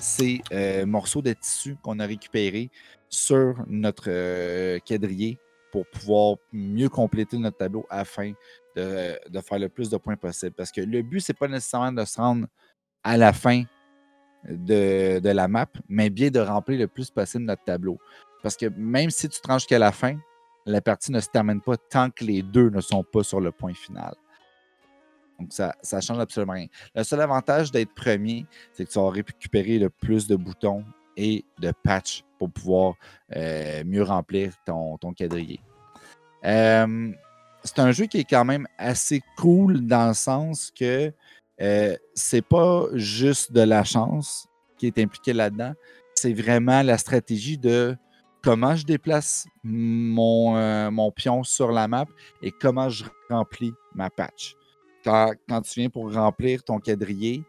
ces 0.00 0.40
morceaux 0.86 1.20
de 1.20 1.32
tissu 1.32 1.76
qu'on 1.82 1.98
a 1.98 2.06
récupérés 2.06 2.70
sur 3.08 3.64
notre 3.66 4.78
quadrillé 4.86 5.36
pour 5.72 5.84
pouvoir 5.90 6.36
mieux 6.52 6.88
compléter 6.88 7.38
notre 7.38 7.56
tableau 7.56 7.84
afin 7.90 8.34
de, 8.76 9.18
de 9.28 9.40
faire 9.40 9.58
le 9.58 9.68
plus 9.68 9.90
de 9.90 9.96
points 9.96 10.16
possible. 10.16 10.54
Parce 10.56 10.70
que 10.70 10.80
le 10.80 11.02
but, 11.02 11.18
c'est 11.18 11.36
pas 11.36 11.48
nécessairement 11.48 11.90
de 11.90 12.04
se 12.04 12.20
rendre 12.20 12.46
à 13.08 13.16
la 13.16 13.32
fin 13.32 13.62
de, 14.46 15.18
la 15.24 15.48
map, 15.48 15.66
mais 15.88 16.10
bien 16.10 16.28
de 16.30 16.40
remplir 16.40 16.78
le 16.78 16.88
plus 16.88 17.10
possible 17.10 17.46
notre 17.46 17.64
tableau. 17.64 17.98
Parce 18.42 18.54
que 18.54 18.66
même 18.76 19.08
si 19.08 19.30
tu 19.30 19.40
te 19.40 19.48
rends 19.48 19.58
jusqu'à 19.58 19.78
la 19.78 19.92
fin, 19.92 20.18
la 20.66 20.82
partie 20.82 21.10
ne 21.10 21.18
se 21.18 21.28
termine 21.28 21.62
pas 21.62 21.78
tant 21.78 22.10
que 22.10 22.22
les 22.22 22.42
deux 22.42 22.68
ne 22.68 22.82
sont 22.82 23.02
pas 23.02 23.22
sur 23.22 23.40
le 23.40 23.50
point 23.50 23.72
final. 23.72 24.14
Donc, 25.40 25.48
ça, 25.52 25.74
ça 25.80 26.02
change 26.02 26.18
absolument 26.18 26.52
rien. 26.52 26.66
Le 26.94 27.02
seul 27.02 27.22
avantage 27.22 27.70
d'être 27.70 27.94
premier, 27.94 28.44
c'est 28.74 28.84
que 28.84 28.90
tu 28.90 28.98
vas 28.98 29.08
récupérer 29.08 29.78
le 29.78 29.88
plus 29.88 30.26
de 30.26 30.36
boutons 30.36 30.84
et 31.16 31.46
de 31.60 31.72
patchs 31.82 32.24
pour 32.38 32.50
pouvoir 32.50 32.94
euh, 33.34 33.82
mieux 33.86 34.02
remplir 34.02 34.52
ton, 34.66 34.98
ton 34.98 35.14
quadrillé. 35.14 35.60
Euh, 36.44 37.10
c'est 37.64 37.78
un 37.78 37.90
jeu 37.90 38.04
qui 38.04 38.18
est 38.18 38.28
quand 38.28 38.44
même 38.44 38.68
assez 38.76 39.22
cool 39.38 39.86
dans 39.86 40.08
le 40.08 40.14
sens 40.14 40.70
que 40.78 41.10
euh, 41.60 41.96
c'est 42.14 42.46
pas 42.46 42.86
juste 42.94 43.52
de 43.52 43.60
la 43.60 43.84
chance 43.84 44.46
qui 44.76 44.86
est 44.86 44.98
impliquée 44.98 45.32
là-dedans, 45.32 45.74
c'est 46.14 46.32
vraiment 46.32 46.82
la 46.82 46.98
stratégie 46.98 47.58
de 47.58 47.96
comment 48.42 48.76
je 48.76 48.84
déplace 48.84 49.46
mon, 49.64 50.56
euh, 50.56 50.90
mon 50.90 51.10
pion 51.10 51.42
sur 51.42 51.72
la 51.72 51.88
map 51.88 52.06
et 52.42 52.52
comment 52.52 52.88
je 52.88 53.04
remplis 53.28 53.72
ma 53.94 54.10
patch. 54.10 54.54
Quand, 55.04 55.32
quand 55.48 55.60
tu 55.62 55.80
viens 55.80 55.90
pour 55.90 56.12
remplir 56.12 56.62
ton 56.62 56.78
quadrillé, 56.78 57.44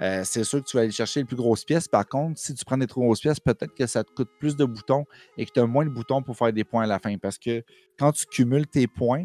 euh, 0.00 0.22
c'est 0.24 0.42
sûr 0.42 0.60
que 0.60 0.68
tu 0.68 0.76
vas 0.76 0.82
aller 0.82 0.90
chercher 0.90 1.20
les 1.20 1.24
plus 1.24 1.36
grosses 1.36 1.64
pièces. 1.64 1.86
Par 1.86 2.06
contre, 2.06 2.38
si 2.38 2.54
tu 2.54 2.64
prends 2.64 2.76
des 2.76 2.86
trop 2.86 3.02
grosses 3.02 3.20
pièces, 3.20 3.38
peut-être 3.38 3.74
que 3.74 3.86
ça 3.86 4.02
te 4.02 4.12
coûte 4.12 4.30
plus 4.40 4.56
de 4.56 4.64
boutons 4.64 5.04
et 5.36 5.46
que 5.46 5.52
tu 5.52 5.60
as 5.60 5.66
moins 5.66 5.84
de 5.84 5.90
boutons 5.90 6.22
pour 6.22 6.36
faire 6.36 6.52
des 6.52 6.64
points 6.64 6.84
à 6.84 6.86
la 6.86 6.98
fin. 6.98 7.16
Parce 7.18 7.38
que 7.38 7.62
quand 7.98 8.12
tu 8.12 8.26
cumules 8.26 8.66
tes 8.66 8.86
points, 8.86 9.24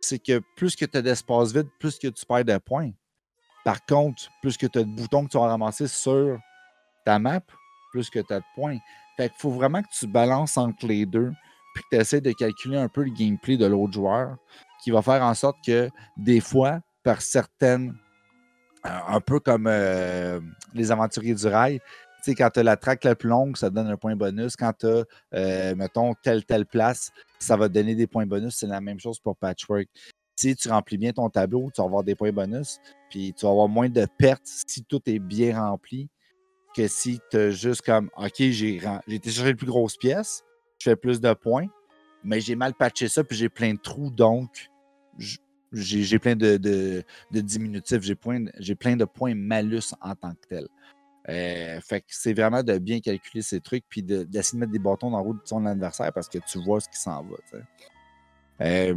c'est 0.00 0.18
que 0.18 0.40
plus 0.56 0.74
que 0.74 0.84
tu 0.84 0.96
as 0.96 1.02
d'espace 1.02 1.52
vide, 1.52 1.68
plus 1.78 1.98
que 1.98 2.08
tu 2.08 2.24
perds 2.24 2.44
de 2.44 2.58
points. 2.58 2.92
Par 3.66 3.84
contre, 3.84 4.30
plus 4.40 4.56
que 4.56 4.68
tu 4.68 4.78
as 4.78 4.84
de 4.84 4.88
boutons 4.88 5.24
que 5.24 5.30
tu 5.30 5.38
vas 5.38 5.48
ramasser 5.48 5.88
sur 5.88 6.38
ta 7.04 7.18
map, 7.18 7.40
plus 7.90 8.08
que 8.08 8.20
tu 8.20 8.32
as 8.32 8.38
de 8.38 8.44
points. 8.54 8.78
Fait 9.16 9.32
faut 9.38 9.50
vraiment 9.50 9.82
que 9.82 9.88
tu 9.92 10.06
balances 10.06 10.56
entre 10.56 10.86
les 10.86 11.04
deux, 11.04 11.32
puis 11.74 11.82
que 11.82 11.96
tu 11.96 12.00
essaies 12.00 12.20
de 12.20 12.30
calculer 12.30 12.76
un 12.76 12.88
peu 12.88 13.02
le 13.02 13.10
gameplay 13.10 13.56
de 13.56 13.66
l'autre 13.66 13.92
joueur, 13.92 14.36
qui 14.84 14.92
va 14.92 15.02
faire 15.02 15.20
en 15.20 15.34
sorte 15.34 15.56
que 15.66 15.90
des 16.16 16.38
fois, 16.38 16.78
par 17.02 17.20
certaines, 17.20 17.96
euh, 18.86 18.98
un 19.08 19.20
peu 19.20 19.40
comme 19.40 19.66
euh, 19.66 20.38
les 20.72 20.92
aventuriers 20.92 21.34
du 21.34 21.48
rail, 21.48 21.80
tu 22.18 22.30
sais, 22.30 22.34
quand 22.36 22.50
tu 22.50 22.60
as 22.60 22.62
la 22.62 22.76
traque 22.76 23.02
la 23.02 23.16
plus 23.16 23.28
longue, 23.28 23.56
ça 23.56 23.68
donne 23.68 23.88
un 23.88 23.96
point 23.96 24.14
bonus. 24.14 24.54
Quand 24.54 24.74
tu 24.78 24.86
as, 24.86 25.04
euh, 25.34 25.74
mettons, 25.74 26.14
telle, 26.22 26.44
telle 26.44 26.66
place, 26.66 27.10
ça 27.40 27.56
va 27.56 27.68
te 27.68 27.74
donner 27.74 27.96
des 27.96 28.06
points 28.06 28.26
bonus. 28.26 28.54
C'est 28.54 28.68
la 28.68 28.80
même 28.80 29.00
chose 29.00 29.18
pour 29.18 29.36
Patchwork. 29.36 29.88
Si 30.36 30.54
tu 30.54 30.68
remplis 30.68 30.98
bien 30.98 31.12
ton 31.12 31.30
tableau, 31.30 31.70
tu 31.74 31.80
vas 31.80 31.86
avoir 31.86 32.04
des 32.04 32.14
points 32.14 32.32
bonus, 32.32 32.78
puis 33.08 33.32
tu 33.32 33.46
vas 33.46 33.52
avoir 33.52 33.68
moins 33.68 33.88
de 33.88 34.06
pertes 34.18 34.42
si 34.44 34.84
tout 34.84 35.00
est 35.06 35.18
bien 35.18 35.58
rempli 35.58 36.08
que 36.76 36.86
si 36.88 37.20
tu 37.30 37.36
as 37.38 37.50
juste 37.50 37.80
comme 37.82 38.10
OK, 38.18 38.34
j'ai 38.36 38.80
été 39.08 39.30
chercher 39.30 39.50
les 39.50 39.54
plus 39.54 39.66
grosses 39.66 39.96
pièces, 39.96 40.44
je 40.78 40.90
fais 40.90 40.96
plus 40.96 41.20
de 41.20 41.32
points, 41.32 41.66
mais 42.22 42.40
j'ai 42.40 42.54
mal 42.54 42.74
patché 42.74 43.08
ça, 43.08 43.24
puis 43.24 43.36
j'ai 43.36 43.48
plein 43.48 43.72
de 43.72 43.78
trous, 43.78 44.10
donc 44.10 44.68
j'ai 45.72 46.18
plein 46.18 46.36
de, 46.36 47.02
diminutifs, 47.30 48.02
j'ai 48.02 48.14
plein 48.14 48.96
de 48.96 49.04
points 49.06 49.34
malus 49.34 49.94
en 50.02 50.14
tant 50.14 50.32
que 50.32 50.46
tel. 50.48 50.68
Euh, 51.28 51.80
fait 51.80 52.02
que 52.02 52.06
c'est 52.10 52.34
vraiment 52.34 52.62
de 52.62 52.78
bien 52.78 53.00
calculer 53.00 53.42
ces 53.42 53.60
trucs, 53.60 53.84
puis 53.88 54.02
d'essayer 54.02 54.52
de, 54.52 54.58
mettre 54.58 54.72
des 54.72 54.78
bâtons 54.78 55.10
dans 55.10 55.16
la 55.16 55.22
roue 55.22 55.34
de 55.34 55.40
son 55.44 55.64
adversaire 55.66 56.12
parce 56.12 56.28
que 56.28 56.38
tu 56.38 56.62
vois 56.62 56.80
ce 56.80 56.88
qui 56.88 57.00
s'en 57.00 57.24
va. 57.24 57.36
Euh, 58.60 58.94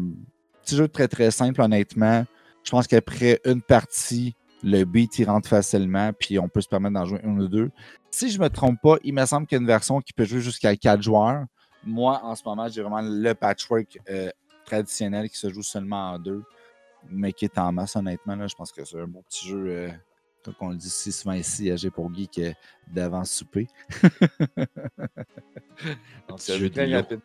petit 0.69 0.75
jeu 0.75 0.87
très 0.87 1.07
très 1.07 1.31
simple, 1.31 1.61
honnêtement. 1.61 2.25
Je 2.63 2.71
pense 2.71 2.87
qu'après 2.87 3.41
une 3.45 3.61
partie, 3.61 4.35
le 4.63 4.83
beat 4.83 5.17
il 5.17 5.25
rentre 5.25 5.47
facilement, 5.47 6.11
puis 6.13 6.37
on 6.37 6.47
peut 6.47 6.61
se 6.61 6.67
permettre 6.67 6.93
d'en 6.93 7.05
jouer 7.05 7.19
un 7.23 7.37
ou 7.39 7.47
deux. 7.47 7.71
Si 8.11 8.29
je 8.29 8.37
ne 8.37 8.43
me 8.43 8.49
trompe 8.49 8.79
pas, 8.81 8.97
il 9.03 9.13
me 9.13 9.25
semble 9.25 9.47
qu'il 9.47 9.55
y 9.55 9.59
a 9.59 9.61
une 9.61 9.67
version 9.67 9.99
qui 10.01 10.13
peut 10.13 10.25
jouer 10.25 10.41
jusqu'à 10.41 10.75
quatre 10.75 11.01
joueurs. 11.01 11.45
Moi, 11.83 12.19
en 12.23 12.35
ce 12.35 12.43
moment, 12.45 12.67
j'ai 12.67 12.81
vraiment 12.81 13.01
le 13.01 13.33
patchwork 13.33 13.97
euh, 14.09 14.29
traditionnel 14.65 15.29
qui 15.29 15.37
se 15.37 15.49
joue 15.49 15.63
seulement 15.63 16.11
en 16.11 16.19
deux, 16.19 16.43
mais 17.09 17.33
qui 17.33 17.45
est 17.45 17.57
en 17.57 17.71
masse, 17.71 17.95
honnêtement. 17.95 18.35
Là, 18.35 18.47
je 18.47 18.55
pense 18.55 18.71
que 18.71 18.83
c'est 18.85 18.99
un 18.99 19.07
bon 19.07 19.23
petit 19.23 19.47
jeu, 19.47 19.65
euh, 19.67 19.89
comme 20.43 20.53
on 20.59 20.69
le 20.69 20.75
dit 20.75 20.89
si 20.89 21.11
souvent 21.11 21.33
ici 21.33 21.71
à 21.71 21.77
G 21.77 21.89
pour 21.89 22.13
Geek, 22.13 22.37
euh, 22.39 22.51
d'avant 22.93 23.23
souper. 23.23 23.67
Donc, 26.27 26.37
c'est 26.37 26.53
un 26.53 26.57
jeu 26.57 26.69
très 26.69 26.93
rapide. 26.93 27.21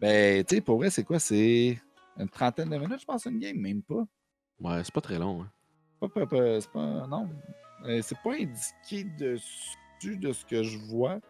Ben, 0.00 0.42
tu 0.44 0.56
sais, 0.56 0.60
pour 0.60 0.78
vrai, 0.78 0.90
c'est 0.90 1.04
quoi? 1.04 1.18
C'est 1.18 1.78
une 2.18 2.28
trentaine 2.28 2.70
de 2.70 2.76
minutes, 2.76 3.00
je 3.00 3.04
pense, 3.04 3.24
une 3.26 3.38
game, 3.38 3.56
même 3.56 3.82
pas. 3.82 4.06
Ouais, 4.60 4.82
c'est 4.84 4.92
pas 4.92 5.00
très 5.00 5.18
long. 5.18 5.42
Hein. 5.42 5.50
Pas, 6.00 6.08
pas, 6.08 6.26
pas, 6.26 6.60
c'est 6.60 6.70
pas. 6.70 7.06
Non. 7.06 7.28
Euh, 7.84 8.00
c'est 8.02 8.18
pas 8.22 8.32
indiqué 8.32 9.04
dessus 9.18 10.16
de 10.16 10.32
ce 10.32 10.44
que 10.44 10.62
je 10.62 10.78
vois 10.78 11.20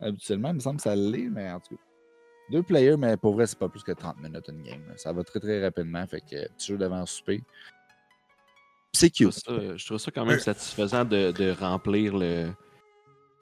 habituellement. 0.00 0.48
Il 0.50 0.54
me 0.54 0.60
semble 0.60 0.76
que 0.76 0.82
ça 0.82 0.96
l'est, 0.96 1.28
mais 1.28 1.50
en 1.50 1.60
tout 1.60 1.76
cas. 1.76 1.82
Deux 2.50 2.62
players, 2.62 2.96
mais 2.96 3.16
pour 3.16 3.34
vrai, 3.34 3.46
c'est 3.46 3.58
pas 3.58 3.68
plus 3.68 3.82
que 3.82 3.92
30 3.92 4.20
minutes 4.20 4.48
une 4.48 4.62
game. 4.62 4.82
Ça 4.96 5.12
va 5.12 5.22
très 5.22 5.40
très 5.40 5.62
rapidement. 5.62 6.06
Fait 6.06 6.20
que 6.20 6.48
petit 6.52 6.66
jeu 6.66 6.76
devant 6.76 7.06
souper. 7.06 7.42
C'est 8.92 9.10
cute. 9.10 9.40
Je 9.48 9.86
trouve, 9.86 9.98
ça, 9.98 10.10
quand 10.10 10.26
même 10.26 10.38
satisfaisant 10.38 11.04
de, 11.04 11.30
de 11.32 11.50
remplir 11.52 12.16
le, 12.16 12.50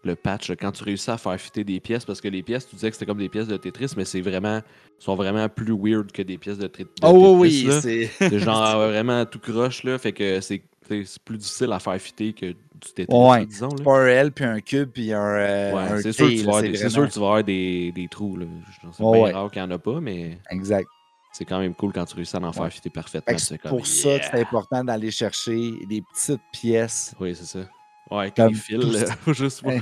le 0.05 0.17
patch 0.17 0.53
quand 0.53 0.73
tu 0.73 0.85
réussis 0.85 1.11
à 1.11 1.19
faire 1.19 1.39
fitter 1.39 1.65
des 1.65 1.81
pièces 1.81 2.05
parce 2.05 2.21
que 2.21 2.29
les 2.29 2.43
pièces, 2.43 2.69
tu 2.69 2.75
disais 2.75 2.91
que 2.91 2.97
c'était 2.97 3.07
comme 3.07 3.19
des 3.19 3.29
pièces 3.29 3.49
de 3.49 3.57
Tetris, 3.57 3.93
mais 3.97 4.05
c'est 4.05 4.21
vraiment 4.21 4.61
sont 4.99 5.15
vraiment 5.15 5.49
plus 5.49 5.75
weird 5.77 6.13
que 6.13 6.23
des 6.23 6.39
pièces 6.39 6.59
de, 6.59 6.67
Tetris. 6.67 6.91
Oh 7.03 7.37
oui, 7.39 7.69
c'est 7.81 8.39
genre 8.39 8.89
vraiment 8.89 9.25
tout 9.27 9.39
croche 9.39 9.85
là, 9.85 9.99
fait 9.99 10.13
que 10.13 10.41
c'est 10.41 10.63
plus 11.25 11.39
difficile 11.39 11.73
à 11.73 11.79
faire 11.79 12.01
fitter 12.01 12.33
que 12.33 12.47
du 12.47 12.93
Tetris, 12.95 13.15
ouais. 13.15 13.47
disons. 13.47 13.69
Là. 13.69 13.85
Pas 13.85 13.99
un 13.99 14.07
L 14.07 14.33
puis 14.33 14.45
un 14.45 14.61
cube 14.61 14.91
puis 14.93 15.13
un, 15.13 15.21
euh, 15.21 15.75
ouais, 15.75 16.03
c'est 16.03 16.13
sûr, 16.13 16.27
que 16.27 16.33
tu 16.33 16.43
vas 16.45 16.59
avoir, 16.59 16.91
sûr 16.91 17.07
que 17.07 17.13
tu 17.13 17.19
vas 17.19 17.27
avoir 17.27 17.45
des, 17.45 17.93
des 17.93 18.09
trous 18.09 18.37
là. 18.37 18.47
C'est 18.81 19.03
oh, 19.03 19.25
ouais. 19.25 19.33
rare 19.33 19.51
qu'il 19.51 19.63
n'y 19.63 19.69
en 19.69 19.71
a 19.71 19.79
pas, 19.79 20.01
mais 20.01 20.39
exact. 20.51 20.89
C'est 21.33 21.45
quand 21.45 21.61
même 21.61 21.75
cool 21.75 21.93
quand 21.93 22.05
tu 22.07 22.17
réussis 22.17 22.37
à 22.37 22.41
en 22.41 22.53
faire 22.53 22.73
fitter 22.73 22.91
parfaitement. 22.91 23.39
C'est 23.39 23.61
pour 23.63 23.87
ça 23.87 24.19
que 24.19 24.25
c'est 24.25 24.41
important 24.41 24.83
d'aller 24.83 25.13
chercher 25.13 25.75
des 25.89 26.03
petites 26.03 26.41
pièces. 26.53 27.15
Oui, 27.21 27.37
c'est 27.37 27.45
ça. 27.45 27.67
Ouais, 28.11 28.31
comme 28.33 28.55
fils, 28.55 28.83
juste, 29.35 29.63
pour... 29.63 29.73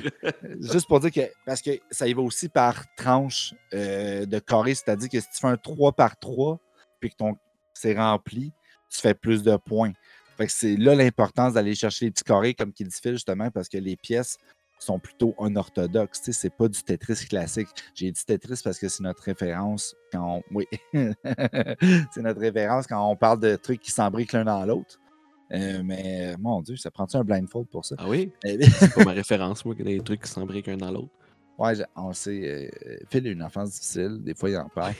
juste 0.61 0.87
pour 0.87 1.01
dire 1.01 1.11
que, 1.11 1.33
parce 1.47 1.62
que 1.62 1.70
ça 1.91 2.07
y 2.07 2.12
va 2.12 2.20
aussi 2.22 2.49
par 2.49 2.85
tranche 2.97 3.55
euh, 3.72 4.26
de 4.26 4.39
carré, 4.39 4.74
c'est-à-dire 4.74 5.09
que 5.09 5.18
si 5.18 5.26
tu 5.31 5.41
fais 5.41 5.47
un 5.47 5.57
3 5.57 5.93
par 5.93 6.18
3 6.18 6.61
puis 7.01 7.11
que 7.11 7.16
ton 7.16 7.37
c'est 7.74 7.97
rempli, 7.97 8.53
tu 8.91 9.01
fais 9.01 9.14
plus 9.14 9.43
de 9.43 9.57
points. 9.57 9.93
Fait 10.37 10.47
que 10.47 10.53
c'est 10.53 10.76
là 10.76 10.95
l'importance 10.95 11.55
d'aller 11.55 11.74
chercher 11.74 12.07
les 12.07 12.11
petits 12.11 12.24
carrés, 12.24 12.55
comme 12.55 12.72
qu'il 12.72 12.89
dit 12.89 12.99
Phil, 13.01 13.12
justement, 13.12 13.51
parce 13.51 13.68
que 13.68 13.79
les 13.79 13.97
pièces 13.97 14.37
sont 14.79 14.99
plutôt 14.99 15.35
unorthodoxes. 15.41 16.20
Tu 16.22 16.33
sais, 16.33 16.41
c'est 16.41 16.55
pas 16.55 16.68
du 16.68 16.83
Tetris 16.83 17.26
classique. 17.29 17.68
J'ai 17.95 18.11
dit 18.11 18.24
Tetris 18.24 18.61
parce 18.62 18.79
que 18.79 18.89
c'est 18.89 19.03
notre 19.03 19.22
référence 19.22 19.97
quand 20.12 20.37
on. 20.37 20.43
Oui. 20.53 20.66
c'est 22.12 22.22
notre 22.22 22.41
référence 22.41 22.87
quand 22.87 23.09
on 23.09 23.16
parle 23.16 23.41
de 23.41 23.57
trucs 23.57 23.81
qui 23.81 23.91
s'embriquent 23.91 24.33
l'un 24.33 24.45
dans 24.45 24.64
l'autre. 24.64 24.99
Euh, 25.53 25.81
mais 25.85 26.35
mon 26.39 26.61
Dieu, 26.61 26.77
ça 26.77 26.91
prend-tu 26.91 27.17
un 27.17 27.25
blindfold 27.25 27.69
pour 27.69 27.85
ça? 27.85 27.97
Ah 27.99 28.05
oui? 28.07 28.31
c'est 28.45 28.95
pas 28.95 29.05
ma 29.05 29.13
référence, 29.13 29.65
moi, 29.65 29.75
que 29.75 29.83
des 29.83 30.01
trucs 30.01 30.23
qui 30.23 30.31
s'embriquent 30.31 30.69
un 30.69 30.77
dans 30.77 30.91
l'autre. 30.91 31.09
Ouais, 31.59 31.73
on 31.97 32.13
sait. 32.13 32.71
Euh, 32.87 32.97
Phil 33.11 33.27
a 33.27 33.31
une 33.31 33.43
enfance 33.43 33.73
difficile, 33.73 34.19
des 34.23 34.35
fois 34.35 34.51
il 34.51 34.57
en 34.59 34.69
parle. 34.69 34.95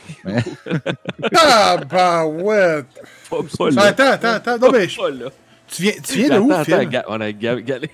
ah, 1.37 1.77
bah 1.89 2.27
ouais! 2.27 2.83
Pas, 3.31 3.37
pas 3.59 3.71
là. 3.71 3.83
Attends, 3.85 4.05
attends, 4.11 4.29
attends. 4.29 4.59
Non, 4.59 4.73
mais 4.73 4.89
je... 4.89 4.99
Pas 4.99 5.11
là. 5.11 5.31
Tu 5.69 5.83
viens, 5.83 5.93
tu 6.03 6.15
viens 6.15 6.35
de 6.35 6.39
où, 6.41 6.51
attends, 6.51 6.65
Phil? 6.65 6.75
attends, 6.75 7.03
on 7.09 7.21
a 7.21 7.31
ga- 7.31 7.61
galé. 7.61 7.89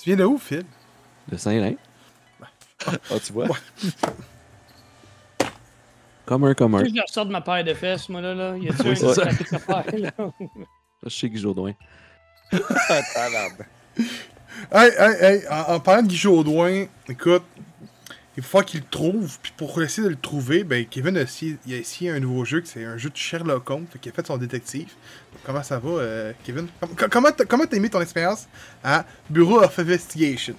Tu 0.00 0.04
viens 0.06 0.16
de 0.16 0.24
où, 0.24 0.38
Phil? 0.38 0.64
De 1.28 1.36
Saint-Lin. 1.36 1.74
Ah, 2.86 3.18
tu 3.24 3.32
vois? 3.32 3.46
Comme 6.24 6.44
un, 6.44 6.54
comme 6.54 6.74
un. 6.76 6.84
Je 6.84 7.00
ressors 7.00 7.26
de 7.26 7.30
ma 7.32 7.40
paire 7.42 7.62
de 7.62 7.74
fesses, 7.74 8.08
moi, 8.08 8.20
là. 8.20 8.34
là. 8.34 8.56
Y 8.56 8.70
a-tu 8.70 8.82
Oui, 8.82 8.90
un 8.90 8.94
qui 8.94 9.14
s'applique 9.14 9.52
à 9.52 9.58
faire, 9.58 9.84
là? 9.98 10.10
Je 11.04 11.08
sais 11.10 11.30
que 11.30 11.38
Jourdouin. 11.38 11.72
Hey, 14.70 14.90
hey, 14.98 15.14
hey, 15.20 15.42
en, 15.48 15.74
en 15.74 15.80
parlant 15.80 16.02
de 16.02 16.08
Guy 16.08 16.16
Jodoin, 16.16 16.84
écoute, 17.08 17.42
il 18.36 18.42
faut 18.42 18.60
qu'il 18.62 18.80
le 18.80 18.86
trouve, 18.86 19.38
puis 19.42 19.52
pour 19.56 19.82
essayer 19.82 20.04
de 20.04 20.10
le 20.10 20.16
trouver, 20.20 20.62
ben 20.64 20.86
Kevin 20.86 21.16
a 21.16 21.22
essayé, 21.22 21.56
il 21.66 21.74
a 21.74 21.78
essayé 21.78 22.10
un 22.10 22.20
nouveau 22.20 22.44
jeu, 22.44 22.62
c'est 22.64 22.84
un 22.84 22.96
jeu 22.96 23.10
de 23.10 23.16
Sherlock 23.16 23.68
Holmes, 23.68 23.86
fait 23.90 23.98
qu'il 23.98 24.12
a 24.12 24.14
fait 24.14 24.26
son 24.26 24.36
détective. 24.36 24.90
Comment 25.44 25.62
ça 25.62 25.78
va, 25.78 25.90
euh, 25.90 26.32
Kevin? 26.44 26.68
Com- 26.96 27.08
comment 27.10 27.30
t'as 27.66 27.76
aimé 27.76 27.88
ton 27.90 28.00
expérience 28.00 28.46
à 28.84 29.04
Bureau 29.28 29.60
of 29.62 29.78
Investigation? 29.78 30.54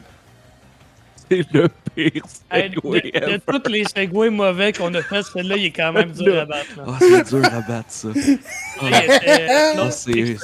C'est 1.30 1.54
le 1.54 1.70
pire 1.96 2.24
Hey, 2.52 2.70
de, 2.70 3.38
tous 3.46 3.70
les 3.72 3.84
segways 3.86 4.30
mauvais 4.30 4.74
qu'on 4.74 4.94
a 4.94 5.02
fait, 5.02 5.24
celui-là, 5.24 5.58
il 5.58 5.66
est 5.66 5.72
quand 5.72 5.92
même 5.94 6.12
dur 6.12 6.40
à 6.40 6.46
battre. 6.46 6.68
Ah, 6.86 6.98
c'est 7.00 7.30
dur 7.30 7.46
à 7.46 7.62
battre, 7.62 7.90
ça. 7.90 8.10
Était- 8.82 9.48
Ah, 9.78 9.92
c'est 9.92 10.36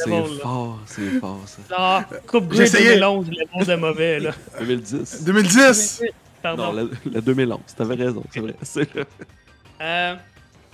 fort, 0.41 0.79
c'est 0.85 1.19
fort, 1.19 1.41
ça. 1.45 1.61
Ah, 1.71 2.05
Coupe 2.27 2.47
Grey 2.49 2.63
essayé. 2.63 2.89
2011, 2.95 3.29
le 3.29 3.45
monde 3.53 3.67
de 3.67 3.75
mauvais, 3.75 4.19
là. 4.19 4.31
2010. 4.59 5.23
2010! 5.23 6.01
Non, 6.01 6.07
Pardon. 6.41 6.71
le, 6.71 6.91
le 7.11 7.21
2011, 7.21 7.59
t'avais 7.75 7.95
raison, 7.95 8.23
c'est 8.31 8.39
vrai. 8.39 8.53
Le- 8.95 9.05
Euh, 9.81 10.15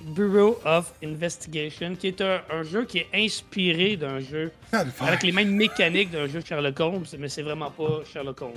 Bureau 0.02 0.60
of 0.66 0.94
Investigation, 1.04 1.96
qui 1.96 2.08
est 2.08 2.22
un, 2.22 2.42
un 2.52 2.64
jeu 2.64 2.86
qui 2.86 3.00
est 3.00 3.08
inspiré 3.14 3.96
d'un 3.96 4.20
jeu 4.20 4.52
Ah, 4.74 4.84
avec 5.02 5.24
les 5.24 5.32
mêmes 5.32 5.52
mécaniques 5.56 6.12
d'un 6.12 6.28
jeu 6.28 6.42
Sherlock 6.48 6.80
Holmes, 6.80 7.06
mais 7.18 7.30
c'est 7.30 7.42
vraiment 7.44 7.72
pas 7.72 8.02
Sherlock 8.12 8.42
Holmes. 8.42 8.54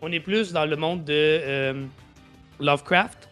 On 0.00 0.12
est 0.12 0.20
plus 0.20 0.52
dans 0.52 0.64
le 0.66 0.76
monde 0.76 1.04
de 1.04 1.12
euh, 1.14 1.84
Lovecraft. 2.60 3.28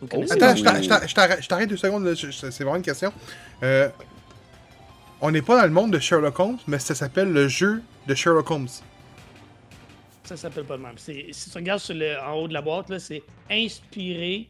Vous 0.00 0.06
connaissez 0.08 0.32
Attends, 0.42 0.56
je 0.56 0.62
t'a- 0.88 1.06
je 1.06 1.14
t'a- 1.14 1.40
je 1.40 1.46
t'arrête 1.48 1.68
deux 1.68 1.76
secondes, 1.76 2.14
c'est 2.14 2.50
vraiment 2.64 2.76
une 2.76 2.82
question. 2.82 3.12
Euh, 3.62 3.88
on 5.20 5.30
n'est 5.30 5.42
pas 5.42 5.56
dans 5.60 5.66
le 5.66 5.72
monde 5.72 5.92
de 5.92 5.98
Sherlock 5.98 6.38
Holmes, 6.40 6.58
mais 6.66 6.78
ça 6.78 6.94
s'appelle 6.94 7.30
le 7.32 7.48
jeu 7.48 7.82
de 8.06 8.14
Sherlock 8.14 8.50
Holmes. 8.50 8.68
Ça 10.24 10.36
s'appelle 10.36 10.64
pas 10.64 10.76
le 10.76 10.82
même. 10.82 10.94
C'est- 10.96 11.26
Si 11.32 11.50
tu 11.50 11.58
regardes 11.58 11.80
sur 11.80 11.94
le, 11.94 12.16
en 12.20 12.34
haut 12.34 12.48
de 12.48 12.54
la 12.54 12.62
boîte, 12.62 12.96
c'est 12.98 13.22
inspiré. 13.50 14.48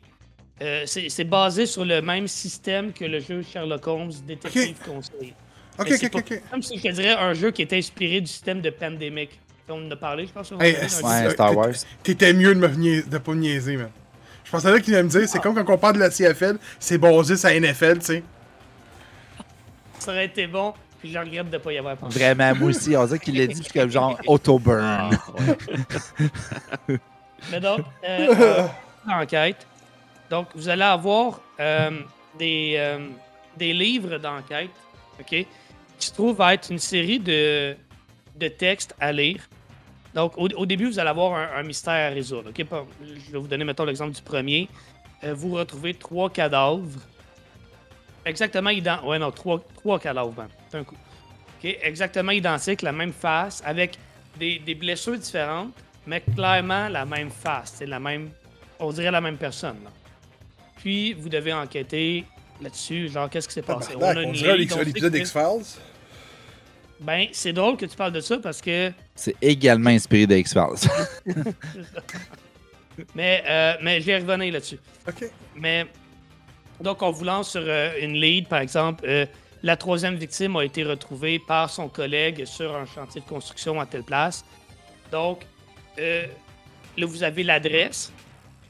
euh, 0.63 0.85
c'est 0.85 1.25
basé 1.25 1.65
sur 1.65 1.87
le 1.87 2.03
même 2.03 2.29
système 2.29 2.93
que 2.93 3.07
le 3.07 3.19
jeu 3.19 3.43
Sherlock 3.43 3.87
Holmes 3.87 4.13
Détective 4.27 4.77
Conseil. 4.85 5.33
Ok, 5.79 5.91
ok, 5.91 6.11
pas- 6.11 6.19
ok, 6.19 6.25
ok. 6.33 6.43
Comme 6.51 6.63
si 6.63 6.77
je 6.77 6.83
te 6.83 6.89
dirais 6.89 7.13
un 7.15 7.33
jeu 7.33 7.51
qui 7.51 7.63
est 7.63 7.73
inspiré 7.73 8.21
du 8.21 8.27
système 8.27 8.61
de 8.61 8.69
Pandemic. 8.69 9.41
On 9.71 9.87
en 9.87 9.91
a 9.91 9.97
parlé, 9.97 10.27
je 10.27 10.33
pense. 10.33 10.53
Hey, 10.61 10.77
Ouais, 11.03 11.31
Star 11.31 11.57
Wars. 11.57 11.69
T'étais 12.03 12.33
mieux 12.33 12.55
de, 12.55 12.61
me 12.61 12.69
niaiser- 12.69 13.09
de 13.09 13.19
pas 13.19 13.33
me 13.33 13.41
niaiser, 13.41 13.77
man. 13.77 13.91
Je 14.45 14.51
pensais 14.51 14.71
là 14.71 14.81
qu'il 14.81 14.95
allait 14.95 15.05
me 15.05 15.09
dire, 15.09 15.29
c'est 15.29 15.39
comme 15.41 15.55
quand 15.55 15.73
on 15.73 15.79
parle 15.79 15.95
de 15.95 16.01
la 16.01 16.11
CFL, 16.11 16.59
c'est 16.81 16.99
basé 16.99 17.37
sur 17.37 17.49
la 17.49 17.55
NFL, 17.61 17.99
tu 18.01 18.05
sais. 18.07 18.23
Ça 20.01 20.11
aurait 20.13 20.25
été 20.27 20.47
bon, 20.47 20.75
puis 20.99 21.13
je 21.13 21.19
regrette 21.19 21.51
de 21.51 21.59
pas 21.59 21.73
y 21.73 21.79
avoir 21.79 21.97
pensé. 21.97 22.19
Vraiment, 22.19 22.55
moi 22.57 22.71
aussi, 22.71 22.97
on 22.97 23.05
dirait 23.07 23.19
qu'il 23.19 23.39
l'a 23.39 23.47
dit, 23.47 23.63
puis 23.63 23.79
comme 23.81 23.91
genre 23.91 24.19
auto-burn. 24.27 24.81
Ah, 24.83 25.11
ouais. 25.39 26.99
Mais 27.53 27.61
donc, 27.61 27.81
euh, 28.09 28.35
euh, 28.41 28.67
enquête. 29.09 29.67
Donc, 30.29 30.49
vous 30.55 30.69
allez 30.69 30.83
avoir 30.83 31.41
euh, 31.61 31.91
des, 32.39 32.75
euh, 32.77 32.99
des 33.57 33.73
livres 33.73 34.19
d'enquête, 34.19 34.71
OK, 35.21 35.27
qui 35.29 35.47
se 36.07 36.13
trouvent 36.13 36.41
à 36.41 36.55
être 36.55 36.71
une 36.71 36.79
série 36.79 37.19
de, 37.19 37.77
de 38.37 38.49
textes 38.49 38.95
à 39.01 39.13
lire 39.13 39.49
Donc, 40.15 40.37
au, 40.37 40.49
au 40.49 40.67
début, 40.67 40.87
vous 40.87 40.99
allez 40.99 41.09
avoir 41.11 41.35
un, 41.35 41.59
un 41.59 41.63
mystère 41.63 42.11
à 42.11 42.15
résoudre. 42.15 42.51
ok? 42.51 42.65
Par- 42.65 42.85
Je 43.05 43.33
vais 43.33 43.39
vous 43.39 43.47
donner, 43.47 43.65
mettons, 43.65 43.85
l'exemple 43.85 44.13
du 44.15 44.23
premier. 44.23 44.69
Euh, 45.23 45.35
vous 45.35 45.53
retrouvez 45.55 45.95
trois 45.95 46.31
cadavres. 46.31 46.99
Exactement 48.25 48.71
identiques. 48.71 49.07
Ouais, 49.07 49.19
non, 49.19 49.31
trois, 49.31 49.63
trois 49.77 49.99
cadavres, 49.99 50.33
ben, 50.33 50.49
d'un 50.73 50.85
coup. 50.85 50.97
Ok? 51.59 51.77
Exactement 51.83 52.33
identiques, 52.33 52.83
la 52.83 52.93
même 52.93 53.13
face, 53.13 53.63
avec 53.65 53.99
des, 54.39 54.59
des 54.59 54.75
blessures 54.75 55.19
différentes, 55.19 55.73
mais 56.07 56.21
clairement 56.21 56.89
la 56.89 57.05
même 57.05 57.31
face. 57.31 57.75
C'est 57.77 57.87
la 57.87 58.01
même. 58.01 58.31
On 58.79 58.91
dirait 58.93 59.11
la 59.11 59.21
même 59.21 59.37
personne. 59.37 59.77
là. 59.85 59.91
Puis, 60.77 61.13
vous 61.13 61.29
devez 61.29 61.53
enquêter 61.53 62.25
là-dessus. 62.61 63.09
Genre, 63.11 63.29
qu'est-ce 63.29 63.47
qui 63.49 63.55
s'est 63.55 63.63
passé? 63.63 63.93
Tabarnak, 63.93 64.27
on 64.27 64.33
dirait 64.33 64.57
lead, 64.57 64.73
on 64.73 64.77
sait 64.77 64.85
l'épisode 64.85 65.13
que- 65.13 65.19
X-Files. 65.19 65.81
Ben, 67.01 67.29
c'est 67.33 67.53
drôle 67.53 67.77
que 67.77 67.87
tu 67.87 67.97
parles 67.97 68.13
de 68.13 68.21
ça 68.21 68.39
parce 68.39 68.61
que. 68.61 68.93
C'est 69.15 69.35
également 69.41 69.91
inspiré 69.91 70.27
de 70.27 70.37
X-Files. 70.37 70.91
Mais, 73.15 73.43
euh, 73.47 73.75
mais 73.83 74.01
je 74.01 74.07
vais 74.07 74.19
revenir 74.19 74.53
là-dessus. 74.53 74.79
Ok. 75.09 75.25
Mais 75.57 75.87
donc, 76.81 77.01
on 77.03 77.11
vous 77.11 77.25
lance 77.25 77.51
sur 77.53 77.63
euh, 77.65 77.93
une 78.01 78.13
lead, 78.15 78.47
par 78.49 78.61
exemple. 78.61 79.05
euh, 79.07 79.25
la 79.63 79.77
troisième 79.77 80.17
victime 80.17 80.57
a 80.57 80.65
été 80.65 80.83
retrouvée 80.85 81.39
par 81.39 81.69
son 81.71 81.89
collègue 81.89 82.45
sur 82.47 82.75
un 82.75 82.87
chantier 82.87 83.21
de 83.21 83.27
construction 83.27 83.79
à 83.81 83.87
telle 83.87 84.03
place. 84.05 84.45
Donc, 85.11 85.47
euh, 85.99 86.27
là, 86.97 87.07
vous 87.07 87.23
avez 87.23 87.43
l'adresse. 87.43 88.13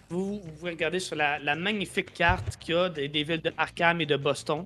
Vous, 0.09 0.41
vous 0.45 0.53
pouvez 0.59 0.73
regarder 0.73 0.99
sur 1.01 1.17
la, 1.17 1.39
la 1.39 1.55
magnifique 1.55 2.13
carte 2.13 2.57
qu'il 2.57 2.75
y 2.75 2.79
a 2.79 2.89
des, 2.89 3.09
des 3.09 3.23
villes 3.23 3.41
de 3.43 3.53
Arkham 3.57 4.01
et 4.01 4.07
de 4.07 4.17
Boston. 4.17 4.65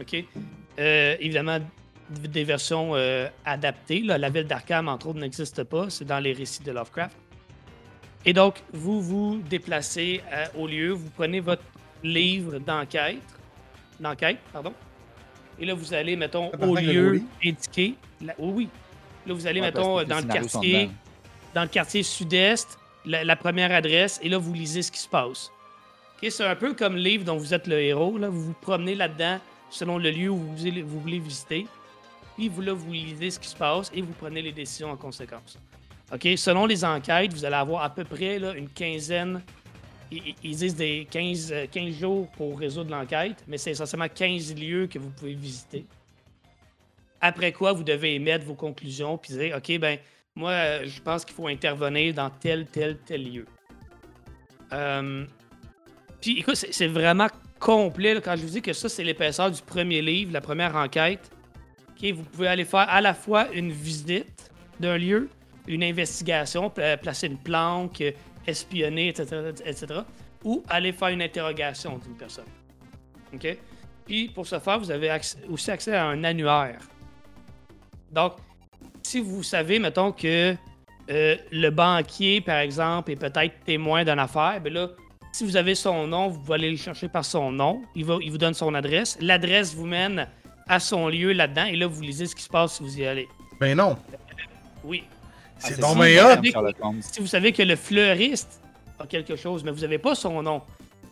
OK? 0.00 0.24
Euh, 0.78 1.16
évidemment, 1.20 1.58
des 2.20 2.44
versions 2.44 2.92
euh, 2.94 3.28
adaptées. 3.44 4.00
là. 4.02 4.18
La 4.18 4.28
ville 4.30 4.46
d'Arkham, 4.46 4.88
entre 4.88 5.08
autres, 5.08 5.18
n'existe 5.20 5.64
pas. 5.64 5.90
C'est 5.90 6.04
dans 6.04 6.18
les 6.20 6.32
récits 6.32 6.62
de 6.62 6.72
Lovecraft. 6.72 7.16
Et 8.24 8.32
donc, 8.32 8.62
vous 8.72 9.00
vous 9.02 9.42
déplacez 9.48 10.22
euh, 10.32 10.44
au 10.56 10.66
lieu, 10.66 10.90
vous 10.92 11.10
prenez 11.10 11.40
votre 11.40 11.62
livre 12.04 12.58
d'enquête, 12.58 13.18
d'enquête, 13.98 14.38
pardon, 14.52 14.72
et 15.58 15.66
là, 15.66 15.74
vous 15.74 15.92
allez, 15.92 16.16
mettons, 16.16 16.50
au 16.60 16.74
lieu 16.76 17.22
indiqué. 17.44 17.94
là- 18.20 18.34
oui, 18.38 18.52
oui. 18.54 18.68
Là, 19.26 19.34
vous 19.34 19.46
allez, 19.46 19.60
Ouais, 19.60 19.66
mettons, 19.66 20.02
dans 20.04 20.16
le 20.16 20.22
quartier, 20.32 20.90
dans 21.54 21.62
le 21.62 21.68
quartier 21.68 22.02
sud-est, 22.02 22.78
la, 23.04 23.22
la 23.24 23.36
première 23.36 23.72
adresse, 23.72 24.18
et 24.22 24.28
là, 24.28 24.38
vous 24.38 24.52
lisez 24.52 24.82
ce 24.82 24.90
qui 24.92 24.98
se 25.00 25.08
passe. 25.08 25.50
Ok, 26.22 26.30
C'est 26.30 26.44
un 26.44 26.56
peu 26.56 26.74
comme 26.74 26.94
le 26.94 27.02
livre 27.02 27.24
dont 27.24 27.36
vous 27.36 27.52
êtes 27.54 27.66
le 27.66 27.80
héros. 27.80 28.18
Là. 28.18 28.28
Vous 28.28 28.40
vous 28.42 28.54
promenez 28.60 28.94
là-dedans 28.94 29.38
selon 29.70 29.98
le 29.98 30.10
lieu 30.10 30.28
où 30.30 30.36
vous 30.38 31.00
voulez 31.00 31.18
visiter. 31.18 31.66
Puis 32.36 32.48
vous, 32.48 32.62
là, 32.62 32.72
vous 32.72 32.92
lisez 32.92 33.30
ce 33.30 33.38
qui 33.38 33.48
se 33.48 33.56
passe 33.56 33.90
et 33.94 34.02
vous 34.02 34.12
prenez 34.12 34.42
les 34.42 34.52
décisions 34.52 34.90
en 34.90 34.96
conséquence. 34.96 35.58
OK? 36.12 36.28
Selon 36.36 36.66
les 36.66 36.84
enquêtes, 36.84 37.32
vous 37.32 37.44
allez 37.44 37.56
avoir 37.56 37.82
à 37.82 37.90
peu 37.90 38.04
près 38.04 38.36
une 38.36 38.68
quinzaine. 38.68 39.42
Ils, 40.10 40.56
disent 40.56 40.76
des 40.76 41.06
15, 41.10 41.52
euh, 41.52 41.66
15 41.70 41.94
jours 41.94 42.28
pour 42.32 42.58
résoudre 42.58 42.90
l'enquête, 42.90 43.42
mais 43.48 43.56
c'est 43.56 43.70
essentiellement 43.70 44.08
15 44.14 44.54
lieux 44.54 44.86
que 44.86 44.98
vous 44.98 45.08
pouvez 45.08 45.32
visiter. 45.32 45.86
Après 47.18 47.50
quoi, 47.52 47.72
vous 47.72 47.82
devez 47.82 48.16
émettre 48.16 48.44
vos 48.44 48.54
conclusions 48.54 49.16
puis 49.16 49.32
dire 49.32 49.56
OK, 49.56 49.78
ben 49.78 49.98
moi, 50.34 50.50
euh, 50.50 50.82
je 50.86 51.00
pense 51.00 51.24
qu'il 51.24 51.34
faut 51.34 51.46
intervenir 51.46 52.12
dans 52.12 52.28
tel, 52.28 52.66
tel, 52.66 52.98
tel 52.98 53.24
lieu. 53.24 53.46
Euh, 54.72 55.24
Puis 56.20 56.40
écoute, 56.40 56.56
c'est 56.56 56.86
vraiment 56.88 57.28
complet 57.58 58.20
quand 58.22 58.36
je 58.36 58.42
vous 58.42 58.50
dis 58.50 58.62
que 58.62 58.72
ça, 58.72 58.88
c'est 58.88 59.04
l'épaisseur 59.04 59.50
du 59.50 59.62
premier 59.62 60.02
livre, 60.02 60.32
la 60.32 60.40
première 60.40 60.74
enquête. 60.76 61.30
Vous 62.10 62.24
pouvez 62.24 62.48
aller 62.48 62.64
faire 62.64 62.86
à 62.88 63.00
la 63.00 63.14
fois 63.14 63.52
une 63.52 63.70
visite 63.70 64.50
d'un 64.80 64.98
lieu, 64.98 65.28
une 65.68 65.84
investigation, 65.84 66.68
pla- 66.70 66.96
placer 66.96 67.28
une 67.28 67.38
planque, 67.38 68.00
euh, 68.00 68.10
espionner, 68.46 69.08
etc., 69.08 69.52
etc., 69.64 69.86
ou 70.42 70.64
aller 70.68 70.92
faire 70.92 71.08
une 71.08 71.22
interrogation 71.22 71.98
d'une 71.98 72.16
personne. 72.16 72.46
OK? 73.32 73.56
Puis 74.04 74.28
pour 74.28 74.46
ce 74.46 74.58
faire, 74.58 74.80
vous 74.80 74.90
avez 74.90 75.16
aussi 75.48 75.70
accès 75.70 75.94
à 75.94 76.06
un 76.06 76.24
annuaire. 76.24 76.80
Donc, 78.10 78.32
si 79.02 79.20
vous 79.20 79.44
savez, 79.44 79.78
mettons, 79.78 80.10
que 80.10 80.56
euh, 81.10 81.36
le 81.52 81.70
banquier, 81.70 82.40
par 82.40 82.58
exemple, 82.58 83.12
est 83.12 83.16
peut-être 83.16 83.64
témoin 83.64 84.04
d'une 84.04 84.18
affaire, 84.18 84.60
ben 84.60 84.72
là, 84.72 84.88
si 85.32 85.44
vous 85.44 85.56
avez 85.56 85.74
son 85.74 86.06
nom, 86.06 86.28
vous 86.28 86.52
aller 86.52 86.70
le 86.70 86.76
chercher 86.76 87.08
par 87.08 87.24
son 87.24 87.52
nom. 87.52 87.82
Il, 87.94 88.04
il 88.22 88.30
vous 88.30 88.38
donne 88.38 88.54
son 88.54 88.74
adresse. 88.74 89.16
L'adresse 89.20 89.74
vous 89.74 89.86
mène 89.86 90.28
à 90.68 90.80
son 90.80 91.08
lieu 91.08 91.32
là-dedans, 91.32 91.64
et 91.64 91.76
là, 91.76 91.86
vous 91.86 92.00
lisez 92.02 92.26
ce 92.26 92.34
qui 92.34 92.42
se 92.42 92.48
passe 92.48 92.74
si 92.74 92.82
vous 92.82 92.98
y 92.98 93.06
allez. 93.06 93.28
Ben 93.60 93.76
non. 93.76 93.96
Oui. 94.84 95.04
C'est 95.58 95.80
Sherlock 95.80 96.76
Holmes. 96.80 97.00
Si 97.02 97.20
vous 97.20 97.26
savez 97.26 97.52
que 97.52 97.62
le 97.62 97.76
fleuriste 97.76 98.60
a 98.98 99.06
quelque 99.06 99.36
chose, 99.36 99.62
mais 99.62 99.70
vous 99.70 99.80
n'avez 99.80 99.98
pas 99.98 100.14
son 100.14 100.42
nom, 100.42 100.62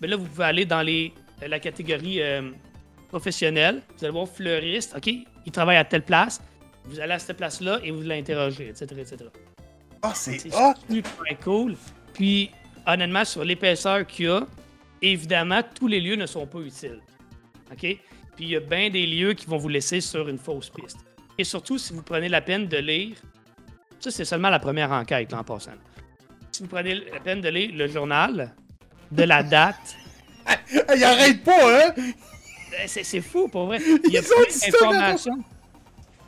ben 0.01 0.11
là, 0.11 0.17
vous 0.17 0.25
pouvez 0.25 0.45
aller 0.45 0.65
dans 0.65 0.83
les, 0.83 1.13
euh, 1.43 1.49
la 1.49 1.61
catégorie 1.61 2.21
euh, 2.21 2.51
professionnelle. 3.09 3.83
Vous 3.97 4.05
allez 4.05 4.13
voir 4.13 4.29
fleuriste, 4.29 4.95
OK, 4.97 5.07
il 5.07 5.53
travaille 5.53 5.77
à 5.77 5.85
telle 5.85 6.03
place. 6.03 6.41
Vous 6.85 6.99
allez 6.99 7.13
à 7.13 7.19
cette 7.19 7.37
place-là 7.37 7.79
et 7.85 7.91
vous 7.91 8.03
l'interrogez, 8.03 8.69
etc., 8.69 8.87
etc. 8.99 9.17
Ah, 10.03 10.13
c'est 10.15 10.39
super 10.39 11.39
cool. 11.45 11.77
Puis, 12.15 12.51
honnêtement, 12.87 13.25
sur 13.25 13.45
l'épaisseur 13.45 14.07
qu'il 14.07 14.27
y 14.27 14.29
a, 14.29 14.47
évidemment, 15.03 15.61
tous 15.75 15.87
les 15.87 16.01
lieux 16.01 16.17
ne 16.17 16.27
sont 16.27 16.47
pas 16.47 16.61
utiles. 16.61 17.01
OK? 17.71 17.99
Puis, 18.41 18.49
il 18.49 18.53
y 18.53 18.57
a 18.57 18.61
bien 18.61 18.89
des 18.89 19.07
lieux 19.07 19.35
qui 19.35 19.45
vont 19.45 19.59
vous 19.59 19.69
laisser 19.69 20.01
sur 20.01 20.27
une 20.27 20.39
fausse 20.39 20.71
piste. 20.71 20.97
Et 21.37 21.45
surtout, 21.45 21.77
si 21.77 21.93
vous 21.93 22.01
prenez 22.01 22.27
la 22.27 22.41
peine 22.41 22.69
de 22.69 22.79
lire, 22.79 23.19
ça, 23.99 24.11
c'est 24.11 24.25
seulement 24.25 24.49
la 24.49 24.59
première 24.59 24.91
enquête, 24.93 25.31
là, 25.31 25.41
en 25.41 25.45
passant. 25.45 25.73
Si 26.51 26.63
vous 26.63 26.69
prenez 26.71 26.95
la 26.95 27.21
peine 27.21 27.43
de 27.43 27.51
lire 27.51 27.71
le 27.75 27.87
journal, 27.87 28.55
de 29.13 29.23
la 29.25 29.43
date, 29.43 29.95
il 30.73 31.05
arrête 31.05 31.45
pas, 31.45 31.85
hein? 31.85 31.93
eh, 32.83 32.89
c'est 32.89 33.05
c'est 33.05 33.21
fou, 33.21 33.47
pour 33.49 33.67
vrai. 33.67 33.79
Il 34.07 34.11
y 34.11 34.17
a 34.17 34.23
plein 34.23 34.81
d'informations. 34.81 35.45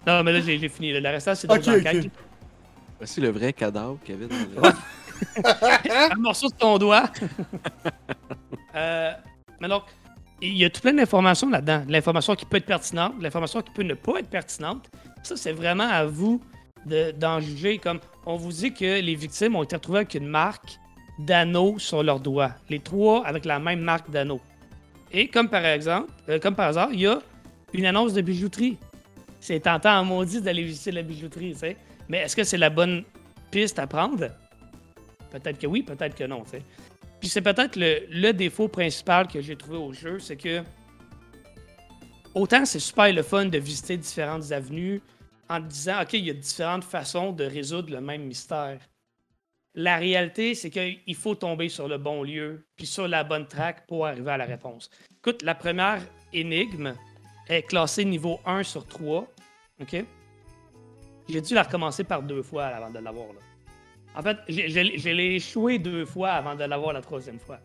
Non, 0.06 0.22
mais 0.22 0.34
là, 0.34 0.40
j'ai 0.40 0.58
j'ai 0.58 0.68
fini. 0.68 0.92
Le 0.92 1.08
restant, 1.08 1.34
c'est 1.34 1.46
d'autres 1.46 1.66
Ok, 1.66 1.80
ok. 1.80 1.86
enquêtes. 1.86 2.12
Voici 2.98 3.22
le 3.22 3.30
vrai 3.30 3.54
cadavre 3.54 3.98
qu'il 4.04 4.16
y 4.16 4.18
avait 4.18 4.28
dans 4.28 4.68
le... 4.68 6.10
un 6.12 6.16
morceau 6.16 6.50
de 6.50 6.56
ton 6.56 6.76
doigt. 6.76 7.10
Euh, 8.74 9.12
mais 9.58 9.68
donc, 9.68 9.84
il 10.48 10.56
y 10.58 10.64
a 10.64 10.70
tout 10.70 10.80
plein 10.80 10.92
d'informations 10.94 11.48
là-dedans. 11.48 11.84
De 11.86 11.92
L'information 11.92 12.34
qui 12.34 12.44
peut 12.44 12.56
être 12.56 12.66
pertinente, 12.66 13.14
l'information 13.20 13.62
qui 13.62 13.70
peut 13.70 13.82
ne 13.82 13.94
pas 13.94 14.18
être 14.18 14.28
pertinente. 14.28 14.90
Ça, 15.22 15.36
c'est 15.36 15.52
vraiment 15.52 15.88
à 15.88 16.04
vous 16.04 16.40
de- 16.86 17.12
d'en 17.12 17.40
juger. 17.40 17.78
Comme 17.78 18.00
on 18.26 18.36
vous 18.36 18.50
dit 18.52 18.72
que 18.74 19.00
les 19.00 19.14
victimes 19.14 19.56
ont 19.56 19.62
été 19.62 19.76
retrouvées 19.76 20.00
avec 20.00 20.14
une 20.14 20.26
marque 20.26 20.78
d'anneau 21.18 21.78
sur 21.78 22.02
leurs 22.02 22.20
doigts. 22.20 22.52
Les 22.68 22.80
trois 22.80 23.24
avec 23.26 23.44
la 23.44 23.58
même 23.58 23.80
marque 23.80 24.10
d'anneau. 24.10 24.40
Et 25.12 25.28
comme 25.28 25.48
par 25.48 25.64
exemple, 25.64 26.10
euh, 26.28 26.38
comme 26.40 26.54
par 26.56 26.68
hasard, 26.68 26.88
il 26.92 27.00
y 27.00 27.06
a 27.06 27.20
une 27.72 27.86
annonce 27.86 28.12
de 28.14 28.20
bijouterie. 28.22 28.78
C'est 29.40 29.60
tentant 29.60 29.98
en 30.00 30.04
maudit 30.04 30.40
d'aller 30.40 30.62
visiter 30.62 30.90
la 30.92 31.02
bijouterie. 31.02 31.54
Mais 32.08 32.18
est-ce 32.18 32.34
que 32.34 32.44
c'est 32.44 32.58
la 32.58 32.70
bonne 32.70 33.04
piste 33.50 33.78
à 33.78 33.86
prendre? 33.86 34.28
Peut-être 35.30 35.58
que 35.58 35.66
oui, 35.66 35.82
peut-être 35.82 36.14
que 36.14 36.24
non. 36.24 36.42
Puis 37.22 37.28
c'est 37.28 37.40
peut-être 37.40 37.76
le, 37.76 38.32
défaut 38.32 38.66
principal 38.66 39.28
que 39.28 39.40
j'ai 39.40 39.54
trouvé 39.54 39.78
au 39.78 39.92
jeu, 39.92 40.18
c'est 40.18 40.36
que 40.36 40.60
autant 42.34 42.64
c'est 42.64 42.80
super 42.80 43.12
le 43.12 43.22
fun 43.22 43.44
de 43.44 43.58
visiter 43.58 43.96
différentes 43.96 44.50
avenues 44.50 45.00
en 45.48 45.60
disant, 45.60 46.02
OK, 46.02 46.14
il 46.14 46.24
y 46.24 46.30
a 46.30 46.34
différentes 46.34 46.82
façons 46.82 47.30
de 47.30 47.44
résoudre 47.44 47.92
le 47.92 48.00
même 48.00 48.24
mystère. 48.24 48.80
La 49.76 49.98
réalité, 49.98 50.56
c'est 50.56 50.70
qu'il 50.70 51.14
faut 51.14 51.36
tomber 51.36 51.68
sur 51.68 51.86
le 51.86 51.96
bon 51.96 52.24
lieu, 52.24 52.66
puis 52.74 52.86
sur 52.86 53.06
la 53.06 53.22
bonne 53.22 53.46
track 53.46 53.86
pour 53.86 54.04
arriver 54.04 54.32
à 54.32 54.36
la 54.36 54.44
réponse. 54.44 54.90
Écoute, 55.18 55.42
la 55.42 55.54
première 55.54 56.02
énigme 56.32 56.92
est 57.48 57.62
classée 57.62 58.04
niveau 58.04 58.40
1 58.44 58.64
sur 58.64 58.84
3. 58.84 59.28
OK? 59.80 60.04
J'ai 61.28 61.40
dû 61.40 61.54
la 61.54 61.62
recommencer 61.62 62.02
par 62.02 62.20
deux 62.20 62.42
fois 62.42 62.66
avant 62.66 62.90
de 62.90 62.98
l'avoir. 62.98 63.28
Là. 63.28 63.51
En 64.14 64.22
fait, 64.22 64.36
je 64.48 65.08
l'ai 65.10 65.34
échoué 65.36 65.78
deux 65.78 66.04
fois 66.04 66.30
avant 66.32 66.54
de 66.54 66.64
l'avoir 66.64 66.92
la 66.92 67.00
troisième 67.00 67.38
fois. 67.38 67.58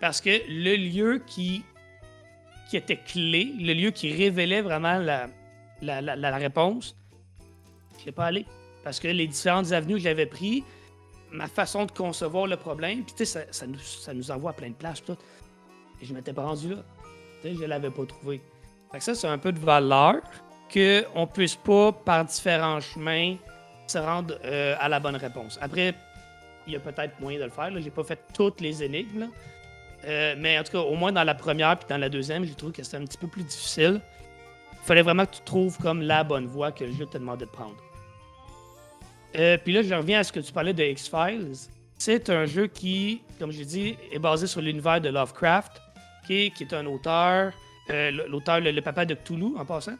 Parce 0.00 0.20
que 0.20 0.30
le 0.48 0.76
lieu 0.76 1.22
qui, 1.26 1.62
qui 2.70 2.76
était 2.78 2.96
clé, 2.96 3.52
le 3.58 3.74
lieu 3.74 3.90
qui 3.90 4.12
révélait 4.12 4.62
vraiment 4.62 4.96
la, 4.98 5.26
la, 5.82 6.00
la- 6.00 6.36
réponse, 6.36 6.96
je 8.00 8.06
l'ai 8.06 8.12
pas 8.12 8.26
allé. 8.26 8.46
Parce 8.82 8.98
que 8.98 9.08
les 9.08 9.26
différentes 9.26 9.72
avenues 9.72 9.94
que 9.94 10.00
j'avais 10.00 10.24
prises, 10.24 10.62
ma 11.30 11.46
façon 11.48 11.84
de 11.84 11.92
concevoir 11.92 12.46
le 12.46 12.56
problème, 12.56 13.02
puis 13.04 13.12
tu 13.14 13.18
sais, 13.18 13.24
ça, 13.26 13.40
ça 13.50 13.66
nous, 13.66 13.78
ça 13.78 14.14
nous 14.14 14.30
envoie 14.30 14.52
à 14.52 14.54
plein 14.54 14.70
de 14.70 14.74
places, 14.74 15.04
tout. 15.04 15.16
Et 16.00 16.06
je 16.06 16.14
m'étais 16.14 16.32
pas 16.32 16.46
rendu 16.46 16.70
là. 16.70 16.82
Tu 17.42 17.48
sais, 17.50 17.54
je 17.56 17.64
l'avais 17.66 17.90
pas 17.90 18.06
trouvé. 18.06 18.40
Fait 18.92 18.98
que 18.98 19.04
ça, 19.04 19.14
c'est 19.14 19.28
un 19.28 19.36
peu 19.38 19.52
de 19.52 19.58
valeur 19.58 20.22
qu'on 20.72 21.26
puisse 21.26 21.56
pas, 21.56 21.92
par 21.92 22.24
différents 22.24 22.80
chemins, 22.80 23.36
se 23.90 23.98
rendre 23.98 24.38
euh, 24.44 24.74
à 24.78 24.88
la 24.88 25.00
bonne 25.00 25.16
réponse. 25.16 25.58
Après, 25.60 25.94
il 26.66 26.72
y 26.72 26.76
a 26.76 26.80
peut-être 26.80 27.18
moyen 27.20 27.38
de 27.38 27.44
le 27.44 27.50
faire. 27.50 27.70
Là. 27.70 27.80
J'ai 27.80 27.90
pas 27.90 28.04
fait 28.04 28.20
toutes 28.34 28.60
les 28.60 28.82
énigmes. 28.82 29.28
Euh, 30.06 30.34
mais 30.38 30.58
en 30.58 30.64
tout 30.64 30.72
cas, 30.72 30.78
au 30.78 30.94
moins 30.94 31.12
dans 31.12 31.24
la 31.24 31.34
première 31.34 31.78
puis 31.78 31.86
dans 31.88 31.98
la 31.98 32.08
deuxième, 32.08 32.44
j'ai 32.44 32.54
trouvé 32.54 32.72
que 32.72 32.82
c'était 32.82 32.96
un 32.96 33.04
petit 33.04 33.18
peu 33.18 33.26
plus 33.26 33.42
difficile. 33.42 34.00
Il 34.72 34.86
fallait 34.86 35.02
vraiment 35.02 35.26
que 35.26 35.34
tu 35.34 35.42
trouves 35.42 35.76
comme 35.78 36.00
la 36.00 36.24
bonne 36.24 36.46
voie 36.46 36.72
que 36.72 36.84
le 36.84 36.92
jeu 36.92 37.04
te 37.04 37.18
demandait 37.18 37.44
de 37.44 37.50
prendre. 37.50 37.76
Euh, 39.36 39.58
puis 39.62 39.72
là, 39.72 39.82
je 39.82 39.94
reviens 39.94 40.20
à 40.20 40.24
ce 40.24 40.32
que 40.32 40.40
tu 40.40 40.52
parlais 40.52 40.72
de 40.72 40.82
X-Files. 40.82 41.52
C'est 41.98 42.30
un 42.30 42.46
jeu 42.46 42.66
qui, 42.66 43.20
comme 43.38 43.50
j'ai 43.50 43.66
dit, 43.66 43.96
est 44.10 44.18
basé 44.18 44.46
sur 44.46 44.62
l'univers 44.62 45.02
de 45.02 45.10
Lovecraft, 45.10 45.82
qui 46.26 46.50
est, 46.58 46.72
un 46.72 46.86
auteur, 46.86 47.52
l'auteur, 48.28 48.60
le, 48.60 48.80
papa 48.80 49.04
de 49.04 49.14
Cthulhu, 49.14 49.54
en 49.58 49.66
passant, 49.66 49.96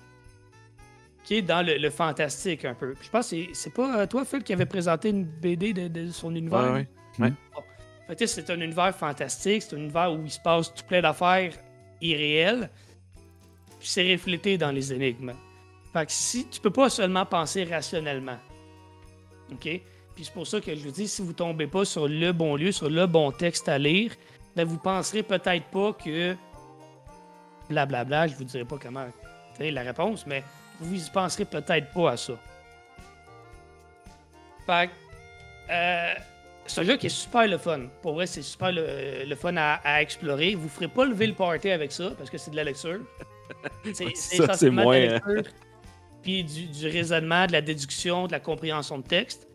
qui 1.24 1.36
est 1.36 1.42
dans 1.42 1.64
le, 1.64 1.90
fantastique 1.90 2.64
un 2.64 2.74
peu. 2.74 2.94
je 3.00 3.10
pense 3.10 3.30
que 3.30 3.36
c'est 3.52 3.74
pas 3.74 4.00
euh, 4.00 4.06
toi, 4.06 4.24
Phil, 4.24 4.42
qui 4.42 4.52
avait 4.52 4.66
présenté 4.66 5.10
une 5.10 5.24
BD 5.24 5.72
de, 5.72 6.10
son 6.10 6.34
univers? 6.34 6.72
Oui, 6.74 6.86
oui. 7.18 7.32
Ouais. 8.08 8.26
c'est 8.26 8.50
un 8.50 8.60
univers 8.60 8.94
fantastique, 8.94 9.62
c'est 9.62 9.76
un 9.76 9.80
univers 9.80 10.12
où 10.12 10.22
il 10.24 10.30
se 10.30 10.40
passe 10.40 10.72
tout 10.72 10.84
plein 10.84 11.02
d'affaires 11.02 11.52
irréelles, 12.00 12.70
puis 13.78 13.88
c'est 13.88 14.10
reflété 14.12 14.56
dans 14.56 14.70
les 14.70 14.92
énigmes. 14.92 15.34
Fait 15.92 16.06
que 16.06 16.12
si 16.12 16.46
tu 16.48 16.60
peux 16.60 16.70
pas 16.70 16.88
seulement 16.88 17.26
penser 17.26 17.64
rationnellement. 17.64 18.38
OK? 19.52 19.64
Puis 20.14 20.24
c'est 20.24 20.32
pour 20.32 20.46
ça 20.46 20.60
que 20.60 20.74
je 20.74 20.82
vous 20.82 20.90
dis, 20.90 21.08
si 21.08 21.22
vous 21.22 21.32
tombez 21.32 21.66
pas 21.66 21.84
sur 21.84 22.08
le 22.08 22.32
bon 22.32 22.56
lieu, 22.56 22.72
sur 22.72 22.88
le 22.88 23.06
bon 23.06 23.32
texte 23.32 23.68
à 23.68 23.78
lire, 23.78 24.12
ben 24.56 24.64
vous 24.64 24.78
penserez 24.78 25.22
peut-être 25.22 25.66
pas 25.66 25.92
que 25.92 26.36
blablabla, 27.68 28.04
bla, 28.04 28.04
bla, 28.04 28.26
je 28.26 28.36
vous 28.36 28.44
dirai 28.44 28.64
pas 28.64 28.78
comment 28.78 29.06
la 29.58 29.82
réponse, 29.82 30.26
mais 30.26 30.42
vous 30.80 31.06
y 31.06 31.10
penserez 31.10 31.44
peut-être 31.44 31.92
pas 31.92 32.12
à 32.12 32.16
ça. 32.16 32.32
Fait 34.66 34.88
que, 34.88 34.92
euh, 35.72 36.14
c'est 36.66 36.80
un 36.80 36.84
jeu 36.84 36.96
qui 36.96 37.06
est 37.06 37.10
super 37.10 37.46
le 37.46 37.58
fun. 37.58 37.86
Pour 38.02 38.14
vrai, 38.14 38.26
c'est 38.26 38.42
super 38.42 38.70
le, 38.72 39.34
fun 39.34 39.54
à, 39.56 40.02
explorer. 40.02 40.54
Vous 40.54 40.68
ferez 40.68 40.88
pas 40.88 41.04
lever 41.04 41.26
le 41.26 41.34
party 41.34 41.70
avec 41.70 41.92
ça 41.92 42.10
parce 42.16 42.30
que 42.30 42.38
c'est 42.38 42.50
de 42.50 42.56
la 42.56 42.64
lecture. 42.64 43.00
C'est 43.92 44.14
ça, 44.14 44.54
c'est 44.54 44.70
moins. 44.70 45.00
De 45.00 45.06
la 45.06 45.16
hein. 45.16 45.20
lecture, 45.26 45.52
puis 46.22 46.44
du, 46.44 46.66
du, 46.66 46.86
raisonnement, 46.86 47.46
de 47.46 47.52
la 47.52 47.60
déduction, 47.60 48.28
de 48.28 48.32
la 48.32 48.38
compréhension 48.38 48.98
de 48.98 49.02
texte. 49.02 49.48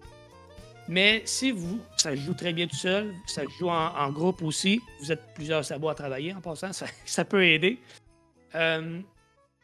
Mais 0.87 1.23
si 1.25 1.51
vous, 1.51 1.79
ça 1.97 2.15
joue 2.15 2.33
très 2.33 2.53
bien 2.53 2.67
tout 2.67 2.75
seul, 2.75 3.13
ça 3.25 3.43
joue 3.57 3.69
en, 3.69 4.11
groupe 4.11 4.43
aussi, 4.43 4.81
vous 4.99 5.11
êtes 5.11 5.21
plusieurs 5.33 5.65
sabots 5.65 5.89
à 5.89 5.95
travailler 5.95 6.33
en 6.33 6.41
passant, 6.41 6.71
ça, 7.05 7.25
peut 7.25 7.43
aider. 7.45 7.79
Euh, 8.53 8.99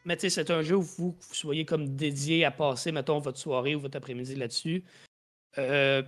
mais 0.04 0.16
tu 0.16 0.22
sais, 0.22 0.30
c'est 0.30 0.50
un 0.50 0.62
jeu 0.62 0.76
où 0.76 0.82
vous, 0.82 1.16
soyez 1.30 1.64
comme 1.64 1.94
dédié 1.94 2.44
à 2.44 2.50
passer, 2.50 2.90
mettons, 2.90 3.18
votre 3.18 3.38
soirée 3.38 3.74
ou 3.74 3.80
votre 3.80 3.96
après-midi 3.96 4.34
là-dessus. 4.34 4.82
Euh, 5.58 6.02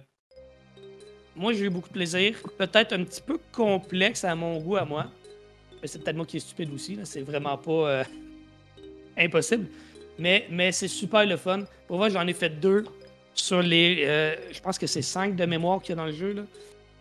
moi, 1.36 1.53
j'ai 1.53 1.66
eu 1.66 1.70
beaucoup 1.70 1.88
de 1.88 1.95
plaisir. 1.95 2.36
Peut-être 2.59 2.92
un 2.92 3.05
petit 3.05 3.22
peu 3.22 3.38
complexe 3.53 4.24
à 4.24 4.34
mon 4.34 4.59
goût, 4.59 4.76
à 4.76 4.84
moi. 4.84 5.07
Mais 5.80 5.86
c'est 5.86 6.03
peut-être 6.03 6.16
moi 6.16 6.26
qui 6.26 6.38
est 6.38 6.40
stupide 6.40 6.72
aussi. 6.72 6.99
C'est 7.05 7.22
vraiment 7.22 7.57
pas 7.57 7.72
euh, 7.72 8.05
impossible. 9.16 9.66
Mais, 10.18 10.47
mais 10.51 10.72
c'est 10.72 10.88
super 10.88 11.24
le 11.24 11.36
fun. 11.36 11.64
Pour 11.86 11.99
moi, 11.99 12.09
j'en 12.09 12.26
ai 12.26 12.32
fait 12.32 12.51
deux 12.51 12.84
sur 13.32 13.62
les. 13.62 14.05
Euh, 14.05 14.34
je 14.51 14.61
pense 14.61 14.78
que 14.78 14.88
c'est 14.88 15.03
5 15.03 15.36
de 15.36 15.45
mémoire 15.45 15.80
qu'il 15.80 15.90
y 15.90 15.92
a 15.92 15.97
dans 15.97 16.07
le 16.07 16.12
jeu. 16.12 16.32
Là. 16.32 16.42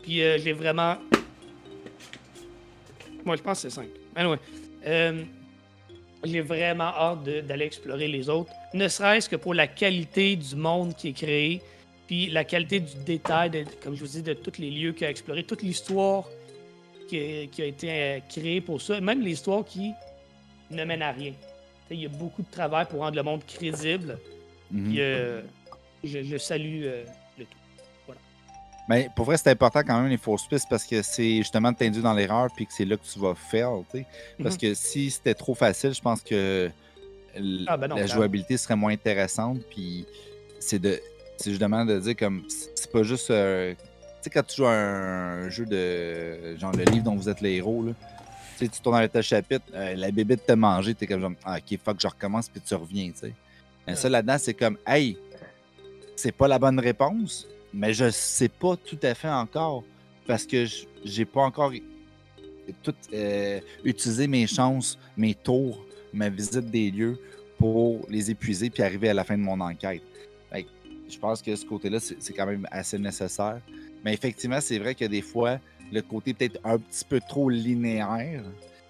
Puis 0.04 0.18
j'ai 0.18 0.54
vraiment. 0.54 0.98
Moi, 3.26 3.36
je 3.36 3.42
pense 3.42 3.64
que 3.64 3.70
c'est 3.70 3.76
5. 3.76 3.88
Anyway. 4.16 4.38
Euh, 6.24 6.30
j'ai 6.30 6.42
vraiment 6.42 6.86
hâte 6.86 7.24
d'aller 7.24 7.66
explorer 7.66 8.08
les 8.08 8.30
autres. 8.30 8.52
Ne 8.74 8.88
serait-ce 8.88 9.30
que 9.30 9.36
pour 9.36 9.54
la 9.54 9.68
qualité 9.68 10.36
du 10.36 10.56
monde 10.56 10.96
qui 10.96 11.10
est 11.10 11.14
créé. 11.14 11.62
Puis 12.08 12.28
la 12.28 12.44
qualité 12.44 12.80
du 12.80 12.96
détail, 13.06 13.66
comme 13.82 13.96
je 13.96 14.02
vous 14.02 14.12
dis, 14.12 14.22
de 14.22 14.34
tous 14.34 14.60
les 14.60 14.70
lieux 14.70 14.92
qu'il 14.92 15.08
a 15.08 15.10
exploré, 15.10 15.44
toute 15.44 15.62
l'histoire 15.62 16.26
qui, 17.08 17.50
qui, 17.52 17.62
a 17.62 17.66
été 17.66 18.22
créée 18.30 18.62
pour 18.62 18.82
ça. 18.82 19.00
Même 19.00 19.22
l'histoire 19.22 19.64
qui 19.64 19.92
ne 20.70 20.84
mène 20.84 21.02
à 21.02 21.12
rien. 21.12 21.34
Il 21.90 22.02
y 22.02 22.06
a 22.06 22.10
beaucoup 22.10 22.42
de 22.42 22.52
travail 22.52 22.86
pour 22.90 23.00
rendre 23.00 23.16
le 23.16 23.24
monde 23.24 23.46
crédible. 23.46 24.18
Mm 24.72 24.90
Puis, 24.90 25.00
je, 26.04 26.38
salue 26.38 26.84
euh. 26.84 27.06
Mais 28.90 29.10
pour 29.16 29.26
vrai, 29.26 29.38
c'est 29.38 29.50
important 29.50 29.82
quand 29.82 30.02
même 30.02 30.10
les 30.10 30.18
fausses 30.18 30.48
pistes 30.48 30.68
parce 30.70 30.84
que 30.84 31.02
c'est 31.02 31.38
justement 31.38 31.72
de 31.72 31.78
t'induire 31.78 32.04
dans 32.04 32.14
l'erreur 32.14 32.50
puis 32.54 32.66
que 32.66 32.74
c'est 32.74 32.86
là 32.86 32.98
que 32.98 33.06
tu 33.06 33.18
vas 33.20 33.34
faire. 33.34 33.72
Parce 34.42 34.56
mhm. 34.56 34.62
que 34.62 34.74
si 34.74 35.10
c'était 35.10 35.34
trop 35.34 35.56
facile, 35.56 35.94
je 35.94 36.02
pense 36.02 36.22
que 36.22 36.70
ah, 37.68 37.78
ben 37.78 37.96
la 37.96 38.06
jouabilité 38.06 38.58
serait 38.58 38.76
moins 38.76 38.92
intéressante. 38.92 39.60
Puis 39.70 40.06
c'est 40.60 40.80
de 40.80 41.00
justement 41.44 41.86
de 41.86 42.00
dire 42.00 42.16
comme 42.16 42.44
c'est 42.50 42.92
pas 42.92 43.04
juste. 43.04 43.32
Euh, 43.32 43.74
tu 43.74 43.80
sais, 44.24 44.30
quand 44.30 44.44
tu 44.44 44.58
joues 44.58 44.68
un, 44.68 45.50
jeu 45.50 45.66
de 45.66 46.58
genre 46.58 46.72
le 46.72 46.84
livre 46.86 47.04
dont 47.04 47.16
vous 47.16 47.28
êtes 47.28 47.42
les 47.42 47.56
héros, 47.56 47.84
là, 47.84 47.92
tu 48.58 48.70
tournes 48.82 49.06
dans 49.06 49.10
le 49.14 49.22
chapitre, 49.22 49.66
euh, 49.74 49.96
la 49.96 50.12
bébé 50.12 50.38
te 50.38 50.54
mangé, 50.54 50.94
t'es 50.96 51.08
comme 51.08 51.22
genre, 51.22 51.32
ah, 51.44 51.58
ok, 51.58 51.80
fuck, 51.84 51.98
je 52.00 52.08
recommence, 52.08 52.48
puis 52.48 52.62
tu 52.62 52.74
reviens, 52.76 53.12
tu 53.12 53.20
sais. 53.20 53.34
Mais 53.86 53.96
ça 53.96 54.08
là-dedans, 54.08 54.38
c'est 54.40 54.54
comme, 54.54 54.78
hey, 54.88 55.18
c'est 56.16 56.32
pas 56.32 56.48
la 56.48 56.58
bonne 56.58 56.80
réponse, 56.80 57.48
mais 57.74 57.94
je 57.94 58.10
sais 58.10 58.50
pas 58.50 58.76
tout 58.78 59.00
à 59.02 59.14
fait 59.14 59.30
encore 59.30 59.84
parce 60.28 60.46
que 60.46 60.66
j'ai 61.04 61.26
pas 61.26 61.42
encore 61.42 61.72
tout 62.82 62.96
euh, 63.14 63.60
utilisé 63.84 64.28
mes 64.28 64.48
chances, 64.48 64.98
mes 65.18 65.34
tours, 65.34 65.86
ma 66.14 66.30
visite 66.30 66.70
des 66.70 66.92
lieux 66.92 67.20
pour 67.58 68.06
les 68.10 68.32
épuiser 68.32 68.70
puis 68.70 68.84
arriver 68.84 69.10
à 69.10 69.14
la 69.14 69.24
fin 69.24 69.38
de 69.38 69.44
mon 69.44 69.60
enquête. 69.60 70.04
je 71.10 71.20
pense 71.20 71.42
que 71.42 71.56
ce 71.56 71.66
côté-là, 71.66 72.00
c'est 72.00 72.34
quand 72.34 72.46
même 72.46 72.68
assez 72.72 72.98
nécessaire. 72.98 73.62
Mais 74.04 74.14
effectivement, 74.14 74.60
c'est 74.60 74.80
vrai 74.80 74.96
que 74.96 75.06
des 75.06 75.22
fois, 75.22 75.60
le 75.92 76.02
côté 76.02 76.34
peut-être 76.34 76.60
un 76.64 76.78
petit 76.78 77.06
peu 77.06 77.20
trop 77.20 77.50
linéaire. 77.50 78.44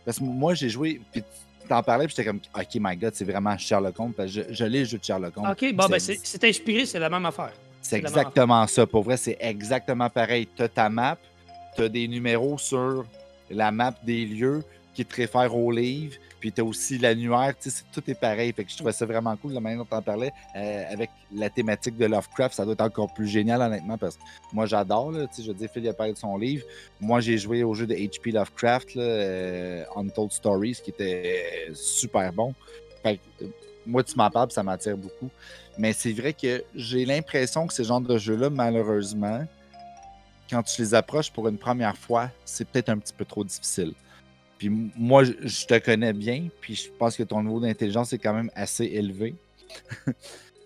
Parce 0.06 0.20
que 0.20 0.24
moi, 0.24 0.54
j'ai 0.54 0.70
joué, 0.70 1.02
puis 1.12 1.24
t'en 1.68 1.84
parlais, 1.84 2.06
puis 2.06 2.16
j'étais 2.16 2.28
comme, 2.28 2.40
OK, 2.56 2.76
my 2.76 2.96
God, 2.96 3.14
c'est 3.14 3.26
vraiment 3.26 3.58
Sherlock 3.58 4.00
Holmes, 4.00 4.14
parce 4.14 4.34
que 4.34 4.44
je, 4.50 4.54
je 4.54 4.66
l'ai 4.66 4.80
le 4.80 4.86
jeu 4.86 4.98
de 4.98 5.04
Sherlock 5.04 5.38
Holmes. 5.38 5.52
OK, 5.52 5.74
bon, 5.74 5.88
ben, 5.88 6.00
c'est 6.00 6.44
inspiré, 6.44 6.86
c'est 6.86 7.00
la 7.00 7.10
même 7.10 7.26
affaire. 7.26 7.54
C'est 7.84 7.98
exactement 7.98 8.66
ça. 8.66 8.88
Pour 8.88 9.04
vrai, 9.04 9.18
c'est 9.18 9.38
exactement 9.40 10.10
pareil. 10.10 10.48
Tu 10.56 10.64
as 10.64 10.70
ta 10.70 10.90
map, 10.90 11.18
tu 11.76 11.84
as 11.84 11.90
des 11.90 12.08
numéros 12.08 12.58
sur 12.58 13.06
la 13.52 13.72
map 13.72 13.94
des 14.04 14.26
lieux 14.26 14.64
qui 14.94 15.06
te 15.06 15.16
réfèrent 15.16 15.56
au 15.56 15.72
livre, 15.72 16.16
puis 16.40 16.52
tu 16.52 16.62
as 16.62 16.64
aussi 16.64 16.98
l'annuaire, 16.98 17.54
tout 17.92 18.04
est 18.08 18.20
pareil. 18.20 18.54
Fait 18.54 18.64
que 18.64 18.72
je 18.72 18.78
trouvais 18.78 18.92
ça 18.92 19.06
vraiment 19.06 19.36
cool, 19.38 19.54
la 19.54 19.60
manière 19.60 19.80
dont 19.80 19.88
tu 19.90 19.96
en 19.96 20.02
parlais. 20.02 20.32
Euh, 20.56 20.84
avec 20.92 21.10
la 21.34 21.50
thématique 21.50 21.98
de 21.98 22.06
Lovecraft, 22.06 22.56
ça 22.56 22.64
doit 22.64 22.74
être 22.74 22.82
encore 22.82 23.14
plus 23.14 23.28
génial, 23.28 23.62
honnêtement, 23.62 23.98
parce 23.98 24.18
que 24.18 24.22
moi, 24.54 24.66
j'adore. 24.66 25.14
Je 25.14 25.48
veux 25.48 25.54
dire, 25.54 25.70
Phil 25.74 25.88
a 25.88 25.94
parlé 25.94 26.14
de 26.14 26.18
son 26.18 26.38
livre. 26.38 26.66
Moi, 27.02 27.20
j'ai 27.22 27.38
joué 27.38 27.64
au 27.64 27.74
jeu 27.74 27.88
de 27.88 27.96
H.P. 27.96 28.32
Lovecraft, 28.32 28.96
là, 28.96 29.04
euh, 29.04 29.84
Untold 29.96 30.32
Stories, 30.32 30.80
qui 30.84 30.92
était 30.92 31.72
super 31.74 32.32
bon. 32.32 32.54
Fait 33.02 33.18
que, 33.40 33.46
moi, 33.86 34.04
tu 34.04 34.16
m'en 34.16 34.30
parles, 34.30 34.52
ça 34.52 34.64
m'attire 34.64 34.98
beaucoup. 34.98 35.30
Mais 35.78 35.94
c'est 35.94 36.14
vrai 36.14 36.34
que 36.34 36.64
j'ai 36.76 37.06
l'impression 37.06 37.68
que 37.68 37.74
ces 37.74 37.84
genres 37.84 38.02
de 38.02 38.18
jeux-là, 38.18 38.50
malheureusement, 38.50 39.46
quand 40.50 40.64
tu 40.64 40.82
les 40.82 40.94
approches 40.94 41.32
pour 41.32 41.48
une 41.48 41.58
première 41.58 41.98
fois, 41.98 42.30
c'est 42.46 42.68
peut-être 42.68 42.90
un 42.90 42.98
petit 42.98 43.14
peu 43.14 43.26
trop 43.26 43.44
difficile. 43.44 43.94
Puis 44.58 44.70
moi, 44.70 45.24
je, 45.24 45.66
te 45.66 45.78
connais 45.80 46.14
bien, 46.14 46.48
puis 46.62 46.76
je 46.76 46.90
pense 46.98 47.18
que 47.18 47.24
ton 47.24 47.44
niveau 47.44 47.60
d'intelligence 47.60 48.14
est 48.14 48.20
quand 48.20 48.34
même 48.34 48.52
assez 48.56 48.86
élevé. 48.86 49.36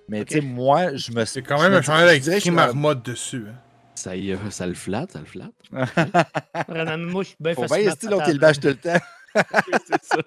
Mais 0.10 0.24
tu 0.24 0.36
sais, 0.36 0.42
moi, 0.42 0.96
je 0.96 1.12
me 1.12 1.26
suis. 1.26 1.34
C'est 1.34 1.42
quand 1.42 1.62
même 1.62 1.74
un 1.74 1.82
chandail 1.82 2.08
avec 2.10 2.46
marmotte 2.48 3.04
dessus. 3.04 3.46
Hein. 3.50 3.56
Ça, 3.96 4.16
y 4.16 4.32
est, 4.32 4.38
ça 4.52 4.68
le 4.68 4.76
flatte, 4.76 5.12
ça 5.14 5.20
le 5.20 5.26
flatte. 5.26 5.52
moi, 5.72 5.86
je 7.24 7.30
suis 7.30 7.38
bien 7.40 7.56
Faut 7.56 7.66
bien 7.66 7.92
style 7.92 8.12
l'autre, 8.12 8.30
il 8.30 8.40
bâche 8.40 8.60
tout 8.60 8.68
le 8.68 8.76
temps? 8.76 9.00
c'est 9.88 10.04
ça. 10.04 10.18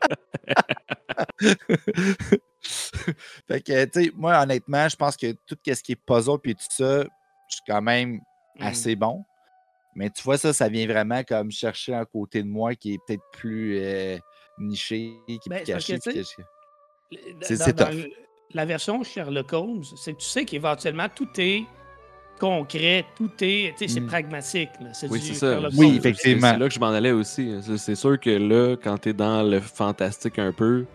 fait 3.48 3.60
que, 3.60 3.84
tu 3.86 4.04
sais, 4.04 4.12
moi, 4.14 4.40
honnêtement, 4.40 4.88
je 4.88 4.96
pense 4.96 5.16
que 5.16 5.32
tout 5.46 5.56
ce 5.66 5.82
qui 5.82 5.92
est 5.92 5.96
puzzle 5.96 6.38
puis 6.42 6.54
tout 6.54 6.64
ça, 6.68 7.02
je 7.02 7.54
suis 7.54 7.62
quand 7.66 7.82
même 7.82 8.20
hmm. 8.58 8.62
assez 8.62 8.96
bon. 8.96 9.24
Mais 9.94 10.10
tu 10.10 10.22
vois, 10.22 10.38
ça, 10.38 10.52
ça 10.52 10.68
vient 10.68 10.86
vraiment 10.86 11.22
comme 11.24 11.50
chercher 11.50 11.94
un 11.94 12.04
côté 12.04 12.42
de 12.42 12.48
moi 12.48 12.74
qui 12.74 12.94
est 12.94 12.98
peut-être 13.06 13.24
plus 13.32 13.78
euh, 13.80 14.18
niché, 14.58 15.14
qui 15.26 15.34
est 15.34 15.48
ben, 15.48 15.64
caché. 15.64 15.98
C'est 17.40 17.74
top. 17.74 17.88
La 18.52 18.64
version 18.64 19.02
Sherlock 19.04 19.52
Holmes, 19.52 19.84
c'est 19.96 20.12
que 20.12 20.18
tu 20.18 20.26
sais 20.26 20.44
qu'éventuellement, 20.44 21.08
tout 21.08 21.28
est 21.38 21.64
concret, 22.40 23.04
tout 23.16 23.30
est, 23.42 23.74
c'est 23.76 24.00
mmh. 24.00 24.06
pragmatique. 24.06 24.70
Oui, 25.08 25.20
c'est 25.20 25.34
ça. 25.34 25.60
Oui, 25.76 25.96
effectivement. 25.96 26.52
C'est 26.52 26.58
là 26.58 26.68
que 26.68 26.74
je 26.74 26.80
m'en 26.80 26.88
allais 26.88 27.12
aussi. 27.12 27.52
C'est 27.76 27.94
sûr 27.94 28.18
que 28.18 28.30
là, 28.30 28.76
quand 28.76 28.98
tu 28.98 29.10
es 29.10 29.12
dans 29.12 29.42
le 29.42 29.60
fantastique 29.60 30.38
un 30.38 30.52
peu, 30.52 30.86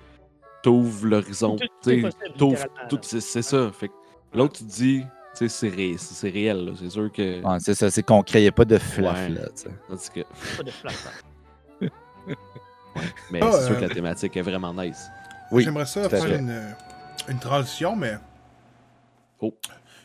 t'ouvres 0.66 1.06
l'horizon. 1.06 1.58
C'est 1.82 3.42
ça. 3.42 3.72
Fait 3.72 3.92
l'autre, 4.34 4.58
tu 4.58 4.64
dis, 4.64 5.04
c'est 5.34 5.70
ré 5.70 5.96
réel, 6.24 6.74
c'est 6.80 6.90
sûr 6.90 7.12
que. 7.12 7.42
c'est 7.60 7.76
ça, 7.76 7.92
c'est 7.92 8.02
qu'on 8.02 8.24
créait 8.24 8.50
pas 8.52 8.66
de 8.66 8.80
fluff, 8.80 9.30
là, 9.30 9.46
que... 10.14 10.22
Pas 10.58 10.64
de 10.64 10.72
fluff, 10.72 11.24
Mais 13.30 13.42
ah, 13.44 13.52
c'est 13.52 13.66
sûr 13.66 13.76
que 13.76 13.82
la 13.82 13.88
euh, 13.88 13.94
thématique 13.94 14.38
est 14.38 14.42
vraiment 14.42 14.74
nice. 14.74 15.10
Oui. 15.52 15.64
J'aimerais 15.64 15.86
ça 15.86 16.10
faire 16.10 16.26
une, 16.34 16.74
une, 17.28 17.40
transition, 17.40 17.94
mais. 17.96 18.16
Oh. 19.42 19.54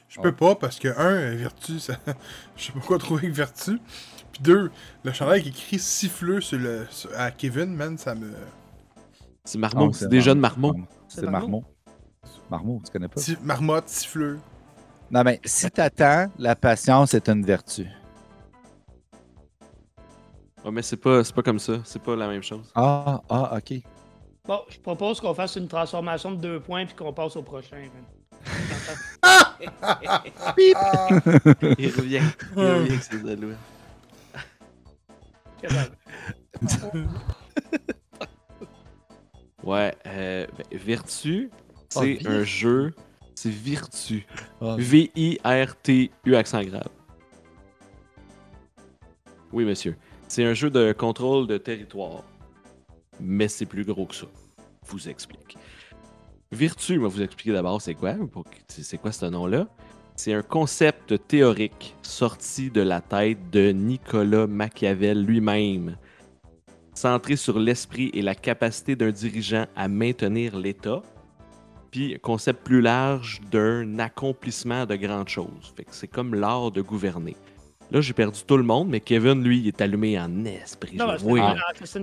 Je 0.09 0.21
peux 0.21 0.33
pas 0.33 0.57
parce 0.57 0.81
que, 0.81 0.89
un, 0.99 1.37
Vertu, 1.37 1.79
ça... 1.79 1.95
je 2.57 2.65
sais 2.65 2.73
pas 2.73 2.81
quoi 2.81 2.99
trouver 2.99 3.27
avec 3.27 3.35
Vertu. 3.37 3.79
Puis 4.33 4.43
deux, 4.43 4.73
le 5.05 5.13
chandail 5.13 5.43
qui 5.43 5.51
écrit 5.51 5.79
siffleux 5.79 6.41
sur 6.41 6.59
le, 6.59 6.87
à 7.17 7.31
Kevin, 7.31 7.75
man, 7.77 7.97
ça 7.97 8.17
me. 8.17 8.33
C'est 9.45 9.59
Marmot, 9.59 9.93
c'est 9.93 10.09
des 10.09 10.21
jeunes 10.21 10.41
Marmots. 10.41 10.77
C'est 11.09 11.29
Marmot? 11.29 11.65
Marmot, 12.51 12.81
tu 12.85 12.93
connais 12.93 13.09
pas? 13.09 13.21
Marmotte, 13.43 13.89
siffleux. 13.89 14.39
Non, 15.11 15.23
mais 15.25 15.41
si 15.45 15.69
t'attends, 15.71 16.31
la 16.39 16.55
patience 16.55 17.15
est 17.15 17.29
une 17.29 17.45
vertu. 17.45 17.87
Ouais, 20.65 20.71
mais 20.71 20.83
c'est 20.83 20.97
pas, 20.97 21.25
c'est 21.25 21.35
pas 21.35 21.43
comme 21.43 21.59
ça. 21.59 21.81
C'est 21.85 22.03
pas 22.03 22.15
la 22.15 22.29
même 22.29 22.43
chose. 22.43 22.71
Ah, 22.75 23.21
ah, 23.29 23.57
ok. 23.57 23.81
Bon, 24.47 24.61
je 24.69 24.79
propose 24.79 25.21
qu'on 25.21 25.35
fasse 25.35 25.57
une 25.57 25.69
transformation 25.69 26.33
de 26.33 26.37
deux 26.37 26.61
points 26.61 26.87
puis 26.87 26.95
qu'on 26.95 27.13
passe 27.13 27.37
au 27.37 27.43
prochain. 27.43 27.77
man. 27.77 28.05
Il 30.59 31.91
revient. 31.91 32.23
Il 32.57 32.63
revient 32.63 32.93
avec 32.93 33.03
ses 33.03 33.31
alouettes. 33.31 33.57
Ouais, 39.63 39.95
euh, 40.07 40.47
ben, 40.57 40.79
Vertu, 40.79 41.51
Ah, 41.53 42.01
c'est 42.03 42.27
un 42.27 42.45
jeu. 42.45 42.95
C'est 43.35 43.51
Virtu. 43.51 44.27
Ah. 44.61 44.77
V-I-R-T-U 44.79 46.37
accent 46.37 46.63
grave. 46.63 46.89
Oui, 49.53 49.65
monsieur. 49.65 49.97
C'est 50.29 50.45
un 50.45 50.55
jeu 50.55 50.71
de 50.71 50.93
contrôle 50.93 51.47
de 51.47 51.59
territoire. 51.59 52.23
Mais 53.19 53.49
c'est 53.49 53.67
plus 53.67 53.85
gros 53.85 54.07
que 54.07 54.15
ça. 54.15 54.27
Je 54.87 54.91
vous 54.93 55.09
explique. 55.09 55.59
Virtu, 56.53 56.95
je 56.95 57.01
vais 57.01 57.09
vous 57.09 57.23
expliquer 57.23 57.53
d'abord 57.53 57.81
c'est 57.81 57.95
quoi. 57.95 58.15
c'est 58.69 58.99
quoi 58.99 59.13
ce 59.13 59.27
nom-là? 59.27 59.67
C'est 60.17 60.35
un 60.35 60.43
concept 60.43 61.27
théorique 61.29 61.95
sorti 62.03 62.71
de 62.71 62.83
la 62.83 63.01
tête 63.01 63.51
de 63.51 63.71
Nicolas 63.71 64.47
Machiavel 64.47 65.25
lui-même, 65.25 65.97
centré 66.95 67.37
sur 67.37 67.59
l'esprit 67.59 68.11
et 68.15 68.23
la 68.23 68.35
capacité 68.35 68.97
d'un 68.97 69.11
dirigeant 69.11 69.67
à 69.77 69.89
maintenir 69.89 70.59
l'État, 70.59 71.03
puis 71.91 72.19
concept 72.21 72.63
plus 72.65 72.81
large 72.81 73.41
d'un 73.51 73.99
accomplissement 73.99 74.87
de 74.87 74.97
grandes 74.97 75.29
choses. 75.29 75.73
Fait 75.77 75.85
que 75.85 75.91
c'est 75.95 76.09
comme 76.09 76.35
l'art 76.35 76.71
de 76.71 76.83
gouverner. 76.83 77.37
Là, 77.91 78.01
j'ai 78.01 78.13
perdu 78.13 78.41
tout 78.47 78.57
le 78.57 78.63
monde, 78.63 78.89
mais 78.89 79.01
Kevin, 79.01 79.43
lui, 79.43 79.59
il 79.59 79.67
est 79.69 79.81
allumé 79.81 80.17
en 80.21 80.45
esprit. 80.45 80.97
Non, 80.97 81.09
je 81.19 81.25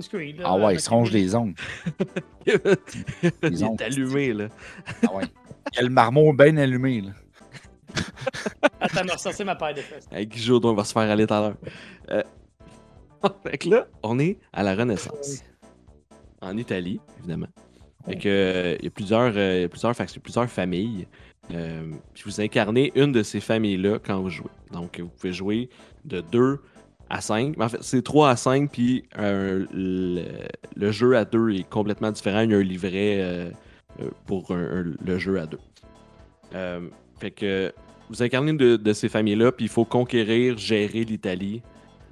Creed. 0.08 0.38
là. 0.38 0.44
Ah 0.44 0.56
ouais, 0.58 0.74
il 0.74 0.80
se 0.80 0.90
ronge 0.90 1.10
les 1.10 1.34
ongles. 1.34 1.54
il 2.46 2.60
Les 3.42 3.64
ongles. 3.64 3.82
est 3.82 3.86
allumé, 3.86 4.32
là. 4.34 4.48
Ah 5.06 5.14
ouais. 5.14 5.24
Il 5.72 5.78
a 5.78 5.82
le 5.82 5.88
marmot 5.88 6.32
bien 6.34 6.56
allumé, 6.58 7.00
là. 7.00 7.10
Attends, 8.80 9.04
me 9.04 9.12
ressortir 9.12 9.46
ma 9.46 9.56
paire 9.56 9.74
de 9.74 9.80
fesses. 9.80 10.06
Avec 10.12 10.28
Guy 10.28 10.42
Jourdain, 10.42 10.68
on 10.68 10.74
va 10.74 10.84
se 10.84 10.92
faire 10.92 11.10
aller 11.10 11.26
tout 11.26 11.34
à 11.34 11.40
l'heure. 11.40 11.56
Euh, 12.10 12.22
fait 13.44 13.58
que 13.58 13.68
là, 13.68 13.86
on 14.02 14.18
est 14.18 14.38
à 14.52 14.62
la 14.62 14.74
Renaissance. 14.74 15.42
En 16.40 16.56
Italie, 16.56 17.00
évidemment. 17.18 17.48
Fait 18.06 18.16
que, 18.16 18.28
euh, 18.28 18.76
il 18.78 18.84
y 18.84 18.88
a 18.88 18.90
plusieurs, 18.90 19.32
euh, 19.36 19.68
plusieurs 19.68 19.94
factions, 19.94 20.20
plusieurs 20.22 20.48
familles. 20.48 21.06
Euh, 21.52 21.90
puis 22.14 22.22
vous 22.26 22.40
incarnez 22.40 22.92
une 22.94 23.10
de 23.12 23.22
ces 23.22 23.40
familles-là 23.40 23.98
quand 24.04 24.20
vous 24.20 24.30
jouez. 24.30 24.50
Donc, 24.72 25.00
vous 25.00 25.08
pouvez 25.08 25.32
jouer 25.32 25.68
de 26.04 26.20
2 26.20 26.60
à 27.10 27.20
5. 27.20 27.56
Mais 27.56 27.64
en 27.64 27.68
fait, 27.68 27.82
c'est 27.82 28.02
3 28.02 28.30
à 28.30 28.36
5, 28.36 28.70
puis 28.70 29.04
euh, 29.18 29.66
le, 29.72 30.24
le 30.76 30.92
jeu 30.92 31.16
à 31.16 31.24
2 31.24 31.50
est 31.50 31.68
complètement 31.68 32.10
différent. 32.12 32.40
Il 32.42 32.50
y 32.50 32.54
a 32.54 32.58
un 32.58 32.62
livret 32.62 33.52
pour 34.26 34.52
un- 34.52 34.80
un- 34.80 34.94
le 35.04 35.18
jeu 35.18 35.40
à 35.40 35.46
2. 35.46 35.58
fait 37.18 37.30
que 37.32 37.72
vous 38.10 38.22
incarnez 38.22 38.52
une 38.52 38.56
de, 38.56 38.76
de 38.76 38.92
ces 38.92 39.08
familles-là, 39.08 39.52
puis 39.52 39.66
il 39.66 39.70
faut 39.70 39.84
conquérir, 39.84 40.56
gérer 40.56 41.04
l'Italie 41.04 41.62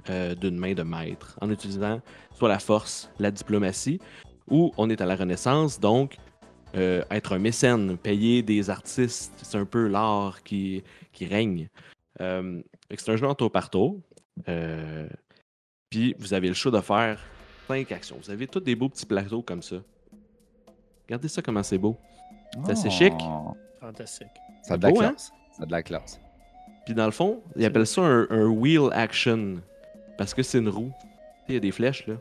euh, 0.09 0.35
d'une 0.35 0.57
main 0.57 0.73
de 0.73 0.83
maître 0.83 1.37
en 1.41 1.49
utilisant 1.49 2.01
soit 2.33 2.49
la 2.49 2.59
force, 2.59 3.09
la 3.19 3.31
diplomatie, 3.31 3.99
ou 4.49 4.71
on 4.77 4.89
est 4.89 5.01
à 5.01 5.05
la 5.05 5.15
Renaissance, 5.15 5.79
donc 5.79 6.17
euh, 6.75 7.03
être 7.11 7.33
un 7.33 7.39
mécène, 7.39 7.97
payer 7.97 8.43
des 8.43 8.69
artistes, 8.69 9.33
c'est 9.41 9.57
un 9.57 9.65
peu 9.65 9.87
l'art 9.87 10.43
qui, 10.43 10.83
qui 11.13 11.25
règne. 11.25 11.69
Euh, 12.21 12.61
c'est 12.95 13.09
un 13.09 13.15
jeu 13.15 13.27
en 13.27 13.35
tour 13.35 13.51
par 13.51 13.69
tour. 13.69 13.99
Euh, 14.47 15.07
puis 15.89 16.15
vous 16.19 16.33
avez 16.33 16.47
le 16.49 16.53
choix 16.53 16.71
de 16.71 16.81
faire 16.81 17.19
cinq 17.67 17.91
actions. 17.91 18.17
Vous 18.21 18.29
avez 18.29 18.47
tous 18.47 18.59
des 18.59 18.75
beaux 18.75 18.89
petits 18.89 19.05
plateaux 19.05 19.41
comme 19.41 19.61
ça. 19.61 19.77
Regardez 21.07 21.27
ça 21.27 21.41
comment 21.41 21.63
c'est 21.63 21.77
beau. 21.77 21.97
C'est 22.65 22.71
assez 22.71 22.89
chic. 22.89 23.13
Oh, 23.21 23.55
Fantastique. 23.79 24.27
Ça 24.63 24.73
a 24.75 24.77
de 24.77 24.83
la 24.83 24.89
Beau, 24.91 25.01
hein? 25.01 25.09
classe. 25.09 25.31
Ça 25.55 25.63
a 25.63 25.65
de 25.65 25.71
la 25.71 25.83
classe. 25.83 26.19
Puis 26.85 26.93
dans 26.93 27.05
le 27.05 27.11
fond, 27.11 27.41
ils 27.55 27.65
appellent 27.65 27.87
ça 27.87 28.01
un, 28.01 28.27
un 28.29 28.47
wheel 28.47 28.89
action. 28.93 29.61
Parce 30.17 30.33
que 30.33 30.43
c'est 30.43 30.57
une 30.59 30.69
roue. 30.69 30.91
Tu 31.01 31.07
sais, 31.07 31.09
Il 31.49 31.53
y 31.53 31.57
a 31.57 31.59
des 31.59 31.71
flèches 31.71 32.07
là. 32.07 32.15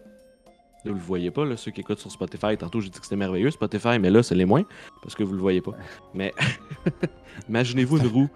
Là, 0.84 0.92
vous 0.92 0.98
le 0.98 1.04
voyez 1.04 1.32
pas, 1.32 1.44
là, 1.44 1.56
ceux 1.56 1.72
qui 1.72 1.80
écoutent 1.80 1.98
sur 1.98 2.12
Spotify. 2.12 2.56
Tantôt, 2.56 2.80
j'ai 2.80 2.90
dit 2.90 2.98
que 2.98 3.04
c'était 3.04 3.16
merveilleux, 3.16 3.50
Spotify, 3.50 3.98
mais 3.98 4.08
là, 4.10 4.22
c'est 4.22 4.36
les 4.36 4.44
moins. 4.44 4.62
Parce 5.02 5.16
que 5.16 5.24
vous 5.24 5.32
le 5.32 5.40
voyez 5.40 5.60
pas. 5.60 5.72
Mais 6.14 6.32
imaginez-vous 7.48 7.98
une 7.98 8.06
roue. 8.06 8.28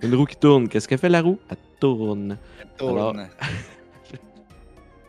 Une 0.00 0.14
roue 0.14 0.24
qui 0.24 0.36
tourne. 0.36 0.68
Qu'est-ce 0.68 0.88
qu'elle 0.88 0.98
fait 0.98 1.08
la 1.10 1.20
roue? 1.20 1.38
Elle 1.50 1.56
tourne. 1.80 2.38
Alors, 2.80 3.14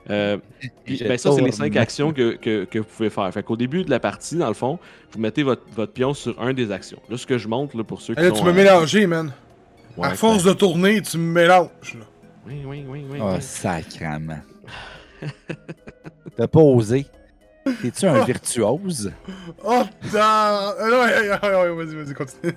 Euh, 0.10 0.38
puis, 0.86 0.98
Je 0.98 1.04
ben, 1.04 1.18
ça, 1.20 1.30
c'est 1.32 1.36
les 1.42 1.50
tourne. 1.52 1.52
cinq 1.52 1.76
actions 1.78 2.12
que, 2.14 2.36
que, 2.36 2.66
que 2.66 2.80
vous 2.80 2.86
pouvez 2.86 3.12
faire. 3.12 3.32
Fait 3.32 3.44
qu'au 3.44 3.56
début 3.56 3.84
de 3.84 3.92
la 3.92 4.00
partie, 4.00 4.36
dans 4.36 4.48
le 4.48 4.56
fond, 4.56 4.80
vous 5.12 5.20
mettez 5.20 5.44
votre, 5.44 5.62
votre 5.76 5.94
pion 5.94 6.16
sur 6.16 6.42
un 6.42 6.52
des 6.54 6.72
actions. 6.72 7.00
Là, 7.10 7.18
ce 7.18 7.28
que 7.28 7.38
je 7.38 7.48
montre 7.48 7.78
là, 7.78 7.84
pour 7.84 8.02
ceux 8.02 8.16
qui 8.16 8.22
Là, 8.22 8.30
sont... 8.30 8.36
tu 8.38 8.44
m'as 8.44 8.50
euh, 8.50 8.54
mélangé, 8.54 9.06
man. 9.06 9.32
ouais, 9.98 10.08
à 10.08 10.16
force 10.16 10.44
de 10.44 10.54
tourner, 10.54 11.00
tu 11.04 11.20
me 11.20 11.32
mélanges. 11.32 11.70
là. 11.94 12.06
Oui, 12.50 12.64
oui, 12.66 12.86
oui, 12.88 13.06
oui. 13.10 13.20
Oh, 13.22 13.34
oui. 13.36 13.42
sacrament. 13.42 14.42
T'as 16.36 16.48
pas 16.48 16.60
osé. 16.60 17.06
T'es-tu 17.82 18.08
un 18.08 18.24
virtuose? 18.24 19.12
Oh, 19.64 19.84
dans... 20.12 20.74
euh, 20.82 21.74
vas-y, 21.76 21.96
vas-y, 21.96 22.14
continue. 22.16 22.54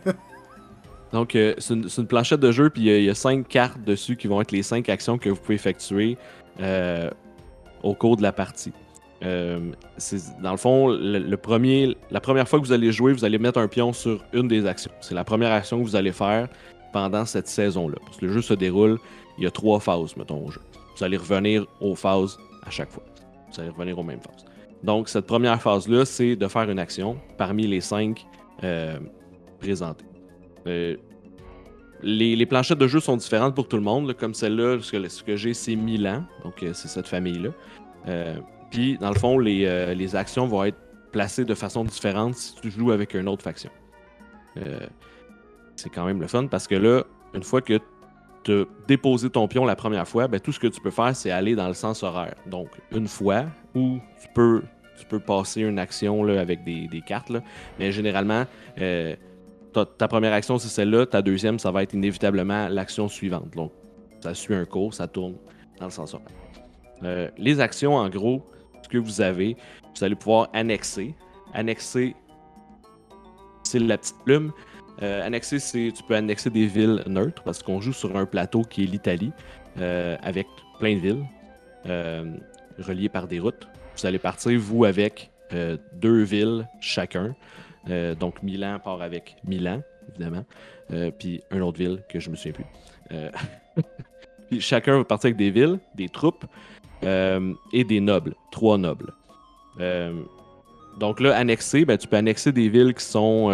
Donc, 1.12 1.36
euh, 1.36 1.55
c'est 1.59 1.74
une, 1.74 2.06
planchette 2.06 2.40
de 2.40 2.51
jeu, 2.52 2.70
puis 2.70 2.89
euh, 2.89 2.98
il 2.98 3.05
y 3.05 3.10
a 3.10 3.14
cinq 3.14 3.47
cartes 3.47 3.82
dessus 3.85 4.16
qui 4.16 4.28
vont 4.28 4.40
être 4.40 4.52
les 4.52 4.62
cinq 4.62 4.89
actions 4.89 5.19
que 5.19 5.28
vous 5.28 5.36
pouvez 5.36 5.56
effectuer 5.56 6.16
euh, 6.60 7.10
au 7.82 7.94
cours 7.94 8.16
de 8.16 8.23
la 8.23 8.32
partie. 8.32 8.73
Euh, 9.23 9.60
c'est- 9.98 10.40
dans 10.40 10.52
le 10.52 10.56
fond, 10.56 10.89
le, 10.89 11.19
le 11.19 11.36
premier, 11.36 11.97
la 12.10 12.20
première 12.20 12.48
fois 12.48 12.59
que 12.60 12.64
vous 12.64 12.73
allez 12.73 12.93
jouer, 12.93 13.12
vous 13.12 13.27
allez 13.27 13.39
mettre 13.39 13.59
un 13.59 13.69
pion 13.69 13.93
sur 13.93 14.24
une 14.32 14.48
des 14.48 14.64
actions. 14.64 14.93
C'est 15.01 15.14
la 15.14 15.24
première 15.24 15.52
action 15.52 15.78
que 15.78 15.85
vous 15.85 15.97
allez 15.97 16.12
faire 16.12 16.48
pendant 16.93 17.24
cette 17.27 17.48
saison-là. 17.48 17.97
Parce 18.05 18.16
que 18.16 18.27
le 18.27 18.32
jeu 18.32 18.43
se 18.43 18.55
déroule, 18.55 18.98
il 19.39 19.45
y 19.45 19.47
a 19.47 19.51
trois 19.51 19.81
phases, 19.81 20.17
mettons, 20.17 20.47
au 20.47 20.51
jeu. 20.51 20.61
Vous 20.97 21.05
allez 21.05 21.17
revenir 21.17 21.67
aux 21.81 21.95
phases 21.95 22.39
à 22.65 22.71
chaque 22.71 22.91
fois. 22.91 23.03
Vous 23.53 23.61
allez 23.61 23.71
revenir 23.71 23.99
aux 23.99 24.03
mêmes 24.03 24.21
phases. 24.21 24.45
Donc, 24.83 25.09
cette 25.09 25.27
première 25.27 25.61
phase-là, 25.61 26.05
c'est 26.05 26.37
de 26.37 26.49
faire 26.49 26.69
une 26.69 26.79
action 26.79 27.17
parmi 27.39 27.67
les 27.67 27.81
cinq 27.81 28.27
euh, 28.65 28.99
présentées. 29.61 30.05
Euh, 30.67 30.97
les, 32.03 32.47
planchettes 32.47 32.79
de 32.79 32.89
jeu 32.89 32.99
sont 32.99 33.17
différentes 33.17 33.55
pour 33.55 33.69
tout 33.69 33.77
le 33.77 33.83
monde. 33.83 34.13
Comme 34.15 34.35
celle-là, 34.35 34.79
ce 34.81 34.91
que, 34.91 35.25
que 35.25 35.37
j'ai, 35.37 35.55
c'est 35.55 35.77
Milan. 35.77 36.25
Donc, 36.45 36.63
euh, 36.63 36.73
c'est 36.73 36.89
cette 36.89 37.07
famille-là. 37.07 37.51
Puis, 38.71 38.99
dans 38.99 39.11
le 39.11 39.19
fond, 39.19 39.39
les, 39.39 39.95
les 39.95 40.17
actions 40.17 40.47
vont 40.47 40.65
être 40.65 40.79
placées 41.13 41.45
de 41.45 41.55
façon 41.55 41.85
différente 41.85 42.35
si 42.35 42.55
tu 42.57 42.71
joues 42.71 42.91
avec 42.91 43.15
une 43.15 43.29
autre 43.29 43.43
faction. 43.43 43.71
C'est 45.77 45.91
quand 45.91 46.07
même 46.07 46.21
le 46.21 46.27
fun 46.27 46.47
parce 46.47 46.67
que 46.67 46.75
là, 46.75 47.05
une 47.35 47.43
fois 47.43 47.61
que 47.61 47.79
as 48.51 48.64
déposé 48.89 49.31
ton 49.31 49.47
pion 49.48 49.64
la 49.64 49.77
première 49.77 50.09
fois, 50.09 50.28
ben, 50.28 50.40
tout 50.40 50.52
ce 50.52 50.59
que 50.59 50.66
tu 50.66 50.81
peux 50.81 50.90
faire, 50.90 51.14
c'est 51.14 51.31
aller 51.31 51.55
dans 51.55 51.69
le 51.69 51.74
sens 51.74 52.02
horaire. 52.02 52.35
Donc, 52.47 52.69
une 52.90 53.06
fois, 53.06 53.44
ou 53.74 53.98
tu 54.20 54.28
peux, 54.35 54.62
passer 55.27 55.60
une 55.60 55.78
action 55.78 56.27
avec 56.28 56.64
des, 56.64 57.02
cartes. 57.06 57.32
Mais 57.78 57.93
généralement, 57.93 58.44
euh, 58.81 59.14
ta, 59.73 59.85
ta 59.85 60.09
première 60.09 60.32
action, 60.32 60.59
c'est 60.59 60.69
celle-là. 60.69 61.06
Ta 61.06 61.20
deuxième, 61.20 61.59
ça 61.59 61.70
va 61.70 61.82
être 61.82 61.93
inévitablement 61.93 62.69
l'action 62.69 63.09
suivante. 63.09 63.51
Donc, 63.55 63.73
ça 64.20 64.35
suit 64.35 64.55
un 64.55 64.64
cours, 64.64 64.94
ça 64.94 65.09
tourne 65.09 65.35
dans 65.78 65.86
le 65.86 65.90
sens 65.90 66.14
horaire. 66.14 66.28
Euh, 67.05 67.28
les 67.36 67.60
actions, 67.60 67.97
en 67.97 68.09
gros, 68.09 68.43
ce 68.82 68.89
que 68.89 68.98
vous 68.98 69.20
avez, 69.20 69.56
vous 69.94 70.05
allez 70.05 70.14
pouvoir 70.14 70.48
annexer. 70.52 71.14
Annexer, 71.52 72.14
c'est 73.64 73.78
la 73.78 73.98
petite 73.98 74.16
plume. 74.24 74.52
Euh, 75.01 75.27
annexer, 75.27 75.59
c'est 75.59 75.90
tu 75.94 76.02
peux 76.02 76.14
annexer 76.14 76.51
des 76.51 76.66
villes 76.66 77.02
neutres 77.06 77.43
parce 77.43 77.62
qu'on 77.62 77.81
joue 77.81 77.93
sur 77.93 78.16
un 78.16 78.27
plateau 78.27 78.62
qui 78.62 78.85
est 78.85 78.86
l'Italie 78.86 79.32
euh, 79.78 80.16
avec 80.23 80.47
plein 80.78 80.97
de 80.97 81.01
villes 81.01 81.24
euh, 81.86 82.31
reliées 82.78 83.09
par 83.09 83.27
des 83.27 83.40
routes. 83.40 83.66
Vous 83.97 84.06
allez 84.06 84.19
partir, 84.19 84.59
vous, 84.60 84.85
avec 84.85 85.31
euh, 85.55 85.78
deux 85.94 86.23
villes 86.23 86.69
chacun. 86.81 87.35
Donc, 88.20 88.44
Milan 88.44 88.78
part 88.78 89.02
avec 89.02 89.35
Milan, 89.44 89.82
évidemment. 90.10 90.44
Puis, 91.19 91.43
une 91.51 91.62
autre 91.62 91.78
ville 91.78 92.01
que 92.09 92.20
je 92.20 92.31
me 92.31 92.36
souviens 92.36 92.52
plus. 92.52 92.66
Chacun 94.60 94.98
va 94.98 95.05
partir 95.05 95.28
avec 95.28 95.36
des 95.36 95.51
villes, 95.51 95.81
des 95.97 96.09
troupes 96.09 96.44
et 97.02 97.82
des 97.82 98.01
nobles. 98.01 98.36
Trois 98.52 98.78
nobles. 98.78 99.12
Donc 101.01 101.19
là, 101.19 101.36
annexer, 101.36 101.85
ben, 101.85 101.98
tu 101.98 102.06
peux 102.06 102.14
annexer 102.14 102.52
des 102.52 102.69
villes 102.69 102.94
qui 102.94 103.05
sont 103.05 103.51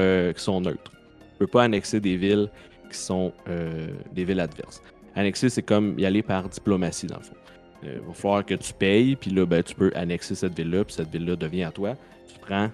neutres. 0.60 0.92
Tu 1.38 1.44
peux 1.44 1.46
pas 1.46 1.62
annexer 1.62 2.00
des 2.00 2.16
villes 2.16 2.50
qui 2.90 2.98
sont 2.98 3.32
euh, 3.48 3.86
des 4.12 4.24
villes 4.24 4.40
adverses. 4.40 4.82
Annexer, 5.14 5.48
c'est 5.48 5.62
comme 5.62 5.96
y 5.96 6.04
aller 6.04 6.20
par 6.20 6.48
diplomatie, 6.48 7.06
dans 7.06 7.18
le 7.18 7.22
fond. 7.22 7.36
Il 7.84 8.00
va 8.00 8.12
falloir 8.12 8.44
que 8.44 8.54
tu 8.54 8.72
payes, 8.72 9.14
puis 9.14 9.30
là, 9.30 9.46
ben, 9.46 9.62
tu 9.62 9.76
peux 9.76 9.92
annexer 9.94 10.34
cette 10.34 10.56
ville-là, 10.56 10.84
puis 10.84 10.94
cette 10.94 11.10
ville-là 11.10 11.36
devient 11.36 11.62
à 11.62 11.70
toi. 11.70 11.94
Tu 12.26 12.40
prends 12.40 12.70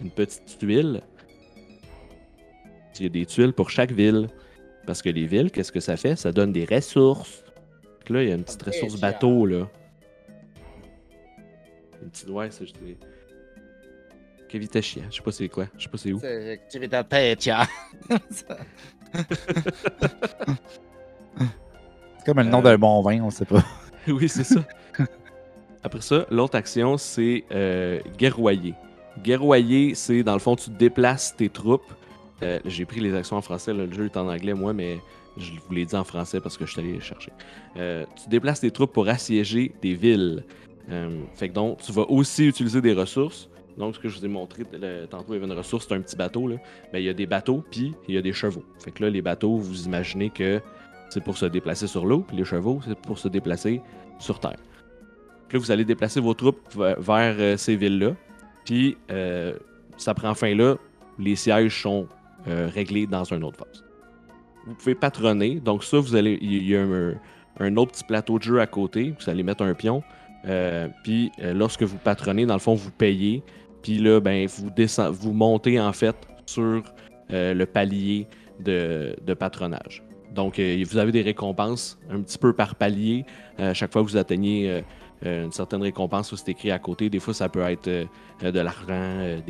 une 0.00 0.10
petite 0.10 0.58
tuile. 0.58 1.02
Il 2.98 3.04
y 3.04 3.06
a 3.06 3.08
des 3.10 3.26
tuiles 3.26 3.52
pour 3.52 3.70
chaque 3.70 3.92
ville. 3.92 4.28
Parce 4.86 5.02
que 5.02 5.08
les 5.08 5.26
villes, 5.26 5.52
qu'est-ce 5.52 5.70
que 5.70 5.78
ça 5.78 5.96
fait? 5.96 6.16
Ça 6.16 6.32
donne 6.32 6.52
des 6.52 6.64
ressources. 6.64 7.44
Que 8.04 8.14
là, 8.14 8.24
il 8.24 8.28
y 8.28 8.32
a 8.32 8.34
une 8.34 8.42
petite 8.42 8.62
ressource 8.64 8.98
bateau, 8.98 9.46
là. 9.46 9.68
Une 12.02 12.10
petite, 12.10 12.28
ouais, 12.28 12.50
ça, 12.50 12.64
je. 12.64 12.72
Kevitachia, 14.50 15.02
je 15.10 15.16
sais 15.16 15.22
pas 15.22 15.30
c'est 15.32 15.48
quoi, 15.48 15.66
je 15.78 15.84
sais 15.84 15.88
pas 15.88 15.98
c'est 15.98 16.12
où. 16.12 16.18
C'est 16.20 16.60
Kivitapetya. 16.70 17.66
C'est 22.18 22.26
comme 22.26 22.38
le 22.38 22.44
nom 22.44 22.58
Euh. 22.58 22.62
d'un 22.62 22.78
bon 22.78 23.00
vin, 23.02 23.22
on 23.22 23.30
sait 23.30 23.44
pas. 23.44 23.64
oui, 24.08 24.28
c'est 24.28 24.44
ça. 24.44 24.60
Après 25.82 26.00
ça, 26.00 26.26
l'autre 26.30 26.56
action, 26.56 26.98
c'est 26.98 27.44
euh, 27.52 28.00
guerroyer. 28.18 28.74
Guerroyer, 29.22 29.94
c'est 29.94 30.22
dans 30.22 30.34
le 30.34 30.38
fond, 30.38 30.56
tu 30.56 30.70
déplaces 30.70 31.34
tes 31.36 31.48
troupes. 31.48 31.92
Euh, 32.42 32.58
J'ai 32.64 32.84
pris 32.84 33.00
les 33.00 33.14
actions 33.14 33.36
en 33.36 33.42
français, 33.42 33.72
là, 33.72 33.86
le 33.86 33.92
jeu 33.92 34.06
est 34.06 34.16
en 34.16 34.28
anglais, 34.28 34.54
moi, 34.54 34.72
mais 34.72 34.98
je 35.36 35.52
vous 35.52 35.72
l'ai 35.74 35.84
dit 35.84 35.94
en 35.96 36.04
français 36.04 36.40
parce 36.40 36.56
que 36.58 36.66
je 36.66 36.72
suis 36.72 36.80
allé 36.80 36.92
les 36.92 37.00
chercher. 37.00 37.32
Euh, 37.76 38.04
tu 38.22 38.28
déplaces 38.28 38.60
tes 38.60 38.70
troupes 38.70 38.92
pour 38.92 39.08
assiéger 39.08 39.72
des 39.80 39.94
villes. 39.94 40.44
Euh, 40.90 41.22
fait 41.34 41.48
que 41.48 41.54
donc, 41.54 41.78
tu 41.82 41.92
vas 41.92 42.08
aussi 42.10 42.46
utiliser 42.46 42.80
des 42.80 42.92
ressources. 42.92 43.48
Donc, 43.80 43.96
ce 43.96 44.00
que 44.00 44.08
je 44.08 44.18
vous 44.18 44.24
ai 44.24 44.28
montré 44.28 44.64
le- 44.72 45.06
tantôt, 45.06 45.32
il 45.32 45.34
y 45.34 45.36
avait 45.38 45.46
une 45.46 45.58
ressource, 45.58 45.86
c'est 45.88 45.94
un 45.94 46.00
petit 46.00 46.16
bateau. 46.16 46.46
Là. 46.46 46.56
Ben, 46.92 46.98
il 46.98 47.04
y 47.04 47.08
a 47.08 47.14
des 47.14 47.26
bateaux, 47.26 47.64
puis 47.70 47.94
il 48.06 48.14
y 48.14 48.18
a 48.18 48.22
des 48.22 48.32
chevaux. 48.32 48.62
Fait 48.78 48.90
que 48.90 49.02
là, 49.02 49.10
les 49.10 49.22
bateaux, 49.22 49.56
vous 49.56 49.86
imaginez 49.86 50.30
que 50.30 50.60
c'est 51.08 51.24
pour 51.24 51.36
se 51.36 51.46
déplacer 51.46 51.86
sur 51.86 52.06
l'eau, 52.06 52.20
puis 52.20 52.36
les 52.36 52.44
chevaux, 52.44 52.80
c'est 52.86 52.98
pour 52.98 53.18
se 53.18 53.26
déplacer 53.26 53.80
sur 54.18 54.38
terre. 54.38 54.58
Là, 55.52 55.58
vous 55.58 55.70
allez 55.70 55.84
déplacer 55.84 56.20
vos 56.20 56.34
troupes 56.34 56.60
vers 56.76 57.36
euh, 57.38 57.56
ces 57.56 57.74
villes-là. 57.74 58.14
Puis, 58.64 58.96
euh, 59.10 59.54
ça 59.96 60.14
prend 60.14 60.34
fin 60.34 60.54
là. 60.54 60.76
Les 61.18 61.34
sièges 61.34 61.82
sont 61.82 62.06
euh, 62.46 62.68
réglés 62.72 63.06
dans 63.06 63.32
un 63.32 63.42
autre 63.42 63.58
phase. 63.58 63.84
Vous 64.66 64.74
pouvez 64.74 64.94
patronner. 64.94 65.56
Donc, 65.56 65.82
ça, 65.82 65.98
vous 65.98 66.14
allez. 66.14 66.38
Il 66.40 66.68
y 66.68 66.76
a 66.76 66.82
un, 67.58 67.76
autre 67.76 67.92
petit 67.92 68.04
plateau 68.04 68.38
de 68.38 68.44
jeu 68.44 68.60
à 68.60 68.66
côté. 68.66 69.14
Vous 69.18 69.28
allez 69.28 69.42
mettre 69.42 69.64
un 69.64 69.74
pion. 69.74 70.02
Puis, 71.02 71.32
lorsque 71.42 71.82
vous 71.82 71.98
patronnez, 71.98 72.46
dans 72.46 72.54
le 72.54 72.60
fond, 72.60 72.74
vous 72.74 72.90
payez. 72.90 73.42
Puis 73.82 73.98
là, 73.98 74.20
ben, 74.20 74.46
vous, 74.46 74.70
descend- 74.70 75.12
vous 75.12 75.32
montez 75.32 75.80
en 75.80 75.92
fait 75.92 76.16
sur 76.46 76.82
euh, 77.32 77.54
le 77.54 77.66
palier 77.66 78.26
de, 78.58 79.34
patronage. 79.38 80.02
Donc, 80.32 80.58
euh, 80.58 80.84
vous 80.88 80.98
avez 80.98 81.12
des 81.12 81.22
récompenses 81.22 81.98
un 82.10 82.20
petit 82.20 82.38
peu 82.38 82.52
par 82.52 82.74
palier. 82.74 83.24
Euh, 83.58 83.74
chaque 83.74 83.92
fois 83.92 84.02
que 84.02 84.08
vous 84.08 84.16
atteignez 84.16 84.82
une 85.22 85.52
certaine 85.52 85.82
récompense, 85.82 86.34
c'est 86.34 86.50
écrit 86.50 86.70
à 86.70 86.78
côté. 86.78 87.10
Des 87.10 87.20
fois, 87.20 87.34
ça 87.34 87.48
peut 87.48 87.60
être 87.60 87.88
de 87.88 88.60
l'argent. 88.60 89.40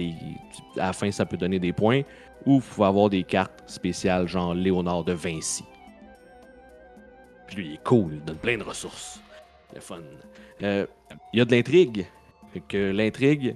À 0.77 0.87
la 0.87 0.93
fin, 0.93 1.11
ça 1.11 1.25
peut 1.25 1.37
donner 1.37 1.59
des 1.59 1.73
points. 1.73 2.03
Ou 2.45 2.59
vous 2.59 2.75
pouvez 2.75 2.87
avoir 2.87 3.09
des 3.09 3.23
cartes 3.23 3.63
spéciales, 3.67 4.27
genre 4.27 4.55
Léonard 4.55 5.05
de 5.05 5.13
Vinci. 5.13 5.65
Puis 7.47 7.57
lui, 7.57 7.67
il 7.67 7.75
est 7.75 7.85
cool, 7.85 8.15
il 8.15 8.25
donne 8.25 8.37
plein 8.37 8.57
de 8.57 8.63
ressources. 8.63 9.21
Le 9.75 9.81
fun. 9.81 10.01
Il 10.61 10.87
y 11.35 11.41
a 11.41 11.45
de 11.45 11.51
l'intrigue. 11.51 12.07
Que 12.69 12.91
l'intrigue, 12.91 13.55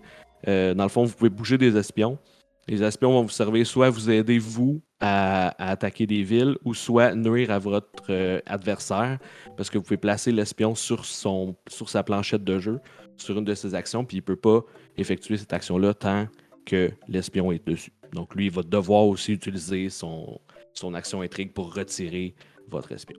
euh, 0.48 0.74
dans 0.74 0.84
le 0.84 0.88
fond, 0.88 1.04
vous 1.04 1.14
pouvez 1.14 1.30
bouger 1.30 1.58
des 1.58 1.76
espions. 1.76 2.18
Les 2.66 2.82
espions 2.82 3.12
vont 3.12 3.22
vous 3.22 3.28
servir 3.28 3.66
soit 3.66 3.86
à 3.86 3.90
vous 3.90 4.10
aider, 4.10 4.38
vous, 4.38 4.80
à, 5.00 5.54
attaquer 5.70 6.06
des 6.06 6.22
villes, 6.22 6.56
ou 6.64 6.72
soit 6.72 7.14
nuire 7.14 7.50
à 7.50 7.58
votre 7.58 8.04
euh, 8.08 8.40
adversaire, 8.46 9.18
parce 9.56 9.68
que 9.68 9.76
vous 9.76 9.84
pouvez 9.84 9.98
placer 9.98 10.32
l'espion 10.32 10.74
sur, 10.74 11.04
sur 11.04 11.88
sa 11.88 12.02
planchette 12.02 12.42
de 12.42 12.58
jeu, 12.58 12.80
sur 13.16 13.38
une 13.38 13.44
de 13.44 13.54
ses 13.54 13.74
actions, 13.74 14.04
puis 14.04 14.16
il 14.16 14.20
ne 14.20 14.24
peut 14.24 14.36
pas 14.36 14.62
effectuer 14.96 15.36
cette 15.36 15.52
action-là 15.52 15.92
tant 15.92 16.26
que 16.64 16.90
l'espion 17.06 17.52
est 17.52 17.66
dessus. 17.66 17.92
Donc 18.12 18.34
lui, 18.34 18.46
il 18.46 18.50
va 18.50 18.62
devoir 18.62 19.04
aussi 19.04 19.32
utiliser 19.32 19.90
son, 19.90 20.40
son 20.72 20.94
action 20.94 21.20
intrigue 21.20 21.52
pour 21.52 21.74
retirer 21.74 22.34
votre 22.68 22.92
espion. 22.92 23.18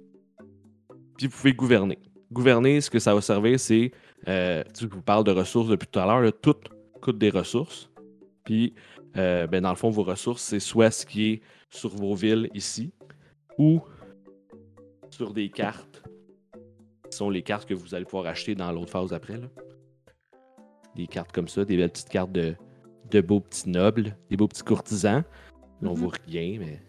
Puis 1.18 1.28
vous 1.28 1.38
pouvez 1.38 1.54
gouverner. 1.54 2.00
Gouverner, 2.32 2.82
ce 2.82 2.90
que 2.90 3.00
ça 3.00 3.14
va 3.14 3.22
servir, 3.22 3.60
c'est, 3.60 3.92
euh, 4.28 4.64
tu 4.78 4.88
vous 4.88 5.02
parle 5.02 5.24
de 5.24 5.32
ressources 5.32 5.70
depuis 5.70 5.88
tout 5.88 6.00
à 6.00 6.06
l'heure, 6.06 6.22
là, 6.22 6.32
tout 6.32 6.56
coûte 7.06 7.18
des 7.20 7.30
ressources. 7.30 7.90
Puis, 8.44 8.74
euh, 9.18 9.46
ben, 9.48 9.62
dans 9.62 9.70
le 9.70 9.76
fond, 9.76 9.90
vos 9.92 10.04
ressources, 10.04 10.42
c'est 10.42 10.60
soit 10.60 10.92
ce 10.92 11.06
qui 11.06 11.32
est 11.32 11.42
sur 11.70 11.90
vos 11.90 12.16
villes 12.16 12.50
ici, 12.54 12.94
ou 13.58 13.80
sur 15.12 15.34
des 15.34 15.50
cartes, 15.50 16.04
qui 17.10 17.18
sont 17.18 17.30
les 17.30 17.44
cartes 17.44 17.68
que 17.68 17.74
vous 17.74 17.94
allez 17.96 18.06
pouvoir 18.06 18.26
acheter 18.26 18.56
dans 18.56 18.72
l'autre 18.72 18.92
phase 18.92 19.14
après. 19.14 19.38
là. 19.38 19.48
Des 20.96 21.08
cartes 21.08 21.32
comme 21.32 21.48
ça, 21.48 21.64
des 21.66 21.78
belles 21.78 21.92
petites 21.92 22.10
cartes 22.10 22.32
de, 22.32 22.56
de 23.12 23.22
beaux 23.22 23.40
petits 23.40 23.70
nobles, 23.70 24.18
des 24.30 24.38
beaux 24.38 24.48
petits 24.48 24.64
courtisans. 24.64 25.24
Là, 25.82 25.90
on 25.90 25.94
Mhm. 25.94 25.96
voit 25.96 26.14
rien, 26.28 26.58
mais 26.60 26.82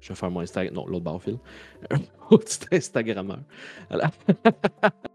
je 0.00 0.08
vais 0.08 0.14
faire 0.14 0.30
mon 0.30 0.40
Instagram. 0.40 0.74
Non, 0.74 0.86
l'autre 0.86 1.04
barre 1.04 1.22
fil. 1.22 1.38
Un 1.90 2.36
petit 2.36 2.58
Instagrammeur. 2.72 3.40
Voilà. 3.88 4.10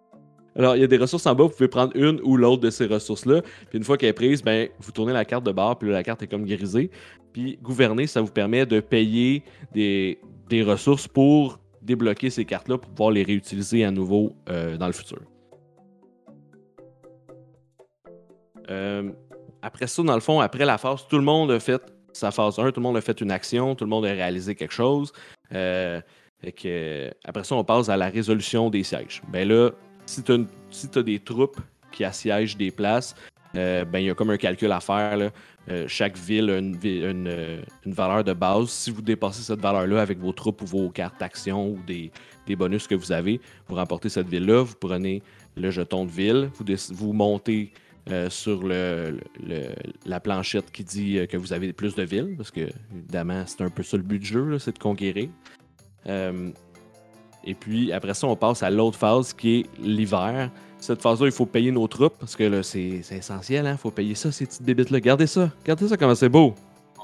Alors, 0.59 0.75
il 0.75 0.81
y 0.81 0.83
a 0.83 0.87
des 0.87 0.97
ressources 0.97 1.25
en 1.25 1.33
bas, 1.33 1.45
vous 1.45 1.51
pouvez 1.51 1.69
prendre 1.69 1.95
une 1.95 2.19
ou 2.21 2.35
l'autre 2.35 2.61
de 2.61 2.69
ces 2.69 2.85
ressources-là. 2.85 3.41
Puis 3.69 3.77
une 3.77 3.85
fois 3.85 3.97
qu'elle 3.97 4.09
est 4.09 4.13
prise, 4.13 4.43
ben, 4.43 4.67
vous 4.81 4.91
tournez 4.91 5.13
la 5.13 5.23
carte 5.23 5.45
de 5.45 5.53
bord, 5.53 5.79
puis 5.79 5.87
là, 5.87 5.95
la 5.95 6.03
carte 6.03 6.21
est 6.21 6.27
comme 6.27 6.45
grisée. 6.45 6.91
Puis 7.31 7.57
gouverner, 7.61 8.07
ça 8.07 8.19
vous 8.19 8.31
permet 8.31 8.65
de 8.65 8.81
payer 8.81 9.43
des, 9.71 10.19
des 10.49 10.61
ressources 10.61 11.07
pour 11.07 11.59
débloquer 11.81 12.29
ces 12.29 12.43
cartes-là 12.43 12.77
pour 12.77 12.91
pouvoir 12.91 13.11
les 13.11 13.23
réutiliser 13.23 13.85
à 13.85 13.91
nouveau 13.91 14.35
euh, 14.49 14.75
dans 14.75 14.87
le 14.87 14.91
futur. 14.91 15.21
Euh, 18.69 19.11
après 19.61 19.87
ça, 19.87 20.03
dans 20.03 20.13
le 20.13 20.19
fond, 20.19 20.41
après 20.41 20.65
la 20.65 20.77
phase, 20.77 21.07
tout 21.07 21.17
le 21.17 21.23
monde 21.23 21.51
a 21.51 21.61
fait 21.61 21.81
sa 22.11 22.31
phase 22.31 22.59
1, 22.59 22.73
tout 22.73 22.81
le 22.81 22.83
monde 22.83 22.97
a 22.97 23.01
fait 23.01 23.21
une 23.21 23.31
action, 23.31 23.75
tout 23.75 23.85
le 23.85 23.89
monde 23.89 24.05
a 24.05 24.11
réalisé 24.11 24.55
quelque 24.55 24.73
chose. 24.73 25.13
Euh, 25.53 26.01
fait 26.41 26.51
que, 26.51 27.11
après 27.23 27.45
ça, 27.45 27.55
on 27.55 27.63
passe 27.63 27.87
à 27.87 27.95
la 27.95 28.09
résolution 28.09 28.69
des 28.69 28.83
sièges. 28.83 29.21
Ben 29.31 29.47
là, 29.47 29.71
si 30.09 30.23
tu 30.23 30.99
as, 30.99 31.03
des 31.03 31.19
troupes 31.19 31.59
qui 31.91 32.03
assiègent 32.03 32.57
des 32.57 32.71
places, 32.71 33.15
euh, 33.55 33.85
ben 33.85 33.99
il 33.99 34.05
y 34.05 34.09
a 34.09 34.15
comme 34.15 34.31
un 34.31 34.37
calcul 34.37 34.71
à 34.71 34.79
faire. 34.79 35.31
Euh, 35.69 35.87
chaque 35.87 36.17
ville 36.17 36.49
a 36.49 36.53
euh, 36.53 37.61
une 37.85 37.93
valeur 37.93 38.23
de 38.23 38.33
base. 38.33 38.69
Si 38.69 38.91
vous 38.91 39.01
dépassez 39.01 39.43
cette 39.43 39.59
valeur-là 39.59 40.01
avec 40.01 40.19
vos 40.19 40.31
troupes 40.31 40.61
ou 40.61 40.65
vos 40.65 40.89
cartes 40.89 41.19
d'action 41.19 41.71
ou 41.71 41.79
des, 41.85 42.11
bonus 42.55 42.87
que 42.87 42.95
vous 42.95 43.11
avez, 43.11 43.39
vous 43.67 43.75
remportez 43.75 44.09
cette 44.09 44.27
ville-là, 44.27 44.63
vous 44.63 44.75
prenez 44.79 45.21
le 45.55 45.69
jeton 45.69 46.05
de 46.05 46.11
ville, 46.11 46.49
vous, 46.89 47.13
montez 47.13 47.71
sur 48.29 48.63
la 48.67 50.19
planchette 50.19 50.71
qui 50.71 50.83
dit 50.83 51.19
que 51.29 51.37
vous 51.37 51.53
avez 51.53 51.73
plus 51.73 51.93
de 51.93 52.01
villes, 52.01 52.33
parce 52.35 52.49
que 52.49 52.67
évidemment, 52.91 53.43
c'est 53.45 53.61
un 53.61 53.69
peu 53.69 53.83
ça 53.83 53.97
le 53.97 54.03
but 54.03 54.17
du 54.17 54.25
jeu, 54.25 54.57
c'est 54.57 54.73
de 54.73 54.79
conquérir. 54.79 55.29
Et 57.43 57.53
puis 57.53 57.91
après 57.91 58.13
ça, 58.13 58.27
on 58.27 58.35
passe 58.35 58.63
à 58.63 58.69
l'autre 58.69 58.97
phase 58.97 59.33
qui 59.33 59.59
est 59.59 59.65
l'hiver. 59.79 60.51
Cette 60.79 61.01
phase-là, 61.01 61.27
il 61.27 61.31
faut 61.31 61.45
payer 61.45 61.71
nos 61.71 61.87
troupes 61.87 62.17
parce 62.19 62.35
que 62.35 62.43
là, 62.43 62.63
c'est 62.63 63.01
essentiel. 63.11 63.67
Il 63.69 63.77
faut 63.77 63.91
payer 63.91 64.15
ça, 64.15 64.31
ces 64.31 64.45
petites 64.45 64.63
bébites-là. 64.63 64.97
Regardez 64.97 65.27
ça. 65.27 65.51
Regardez 65.61 65.87
ça 65.87 65.97
comment 65.97 66.15
c'est 66.15 66.29
beau. 66.29 66.55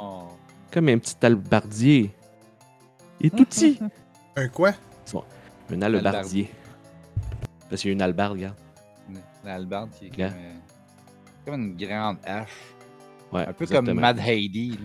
Oh. 0.02 0.24
Comme 0.72 0.90
un 0.90 0.98
petit 0.98 1.16
albardier. 1.22 2.12
Il 3.20 3.28
est 3.28 3.30
tout 3.30 3.45
petit. 3.45 3.80
Un 4.36 4.49
quoi? 4.49 4.74
un 5.72 5.82
albardier. 5.82 6.49
Parce 7.70 7.82
qu'il 7.82 7.90
y 7.90 7.94
a 7.94 7.95
une 7.95 8.02
albarde, 8.02 8.34
regarde. 8.34 8.56
L'albarde 9.44 9.90
qui 9.98 10.07
est 10.07 10.10
comme, 10.10 10.26
euh, 10.26 10.53
comme 11.45 11.62
une 11.62 11.76
grande 11.78 12.18
hache. 12.26 12.49
Ouais, 13.32 13.41
Un 13.48 13.53
peu 13.53 13.64
exactement. 13.64 13.91
comme 13.91 13.99
Mad 14.02 14.20
Heidi, 14.20 14.72
là. 14.72 14.78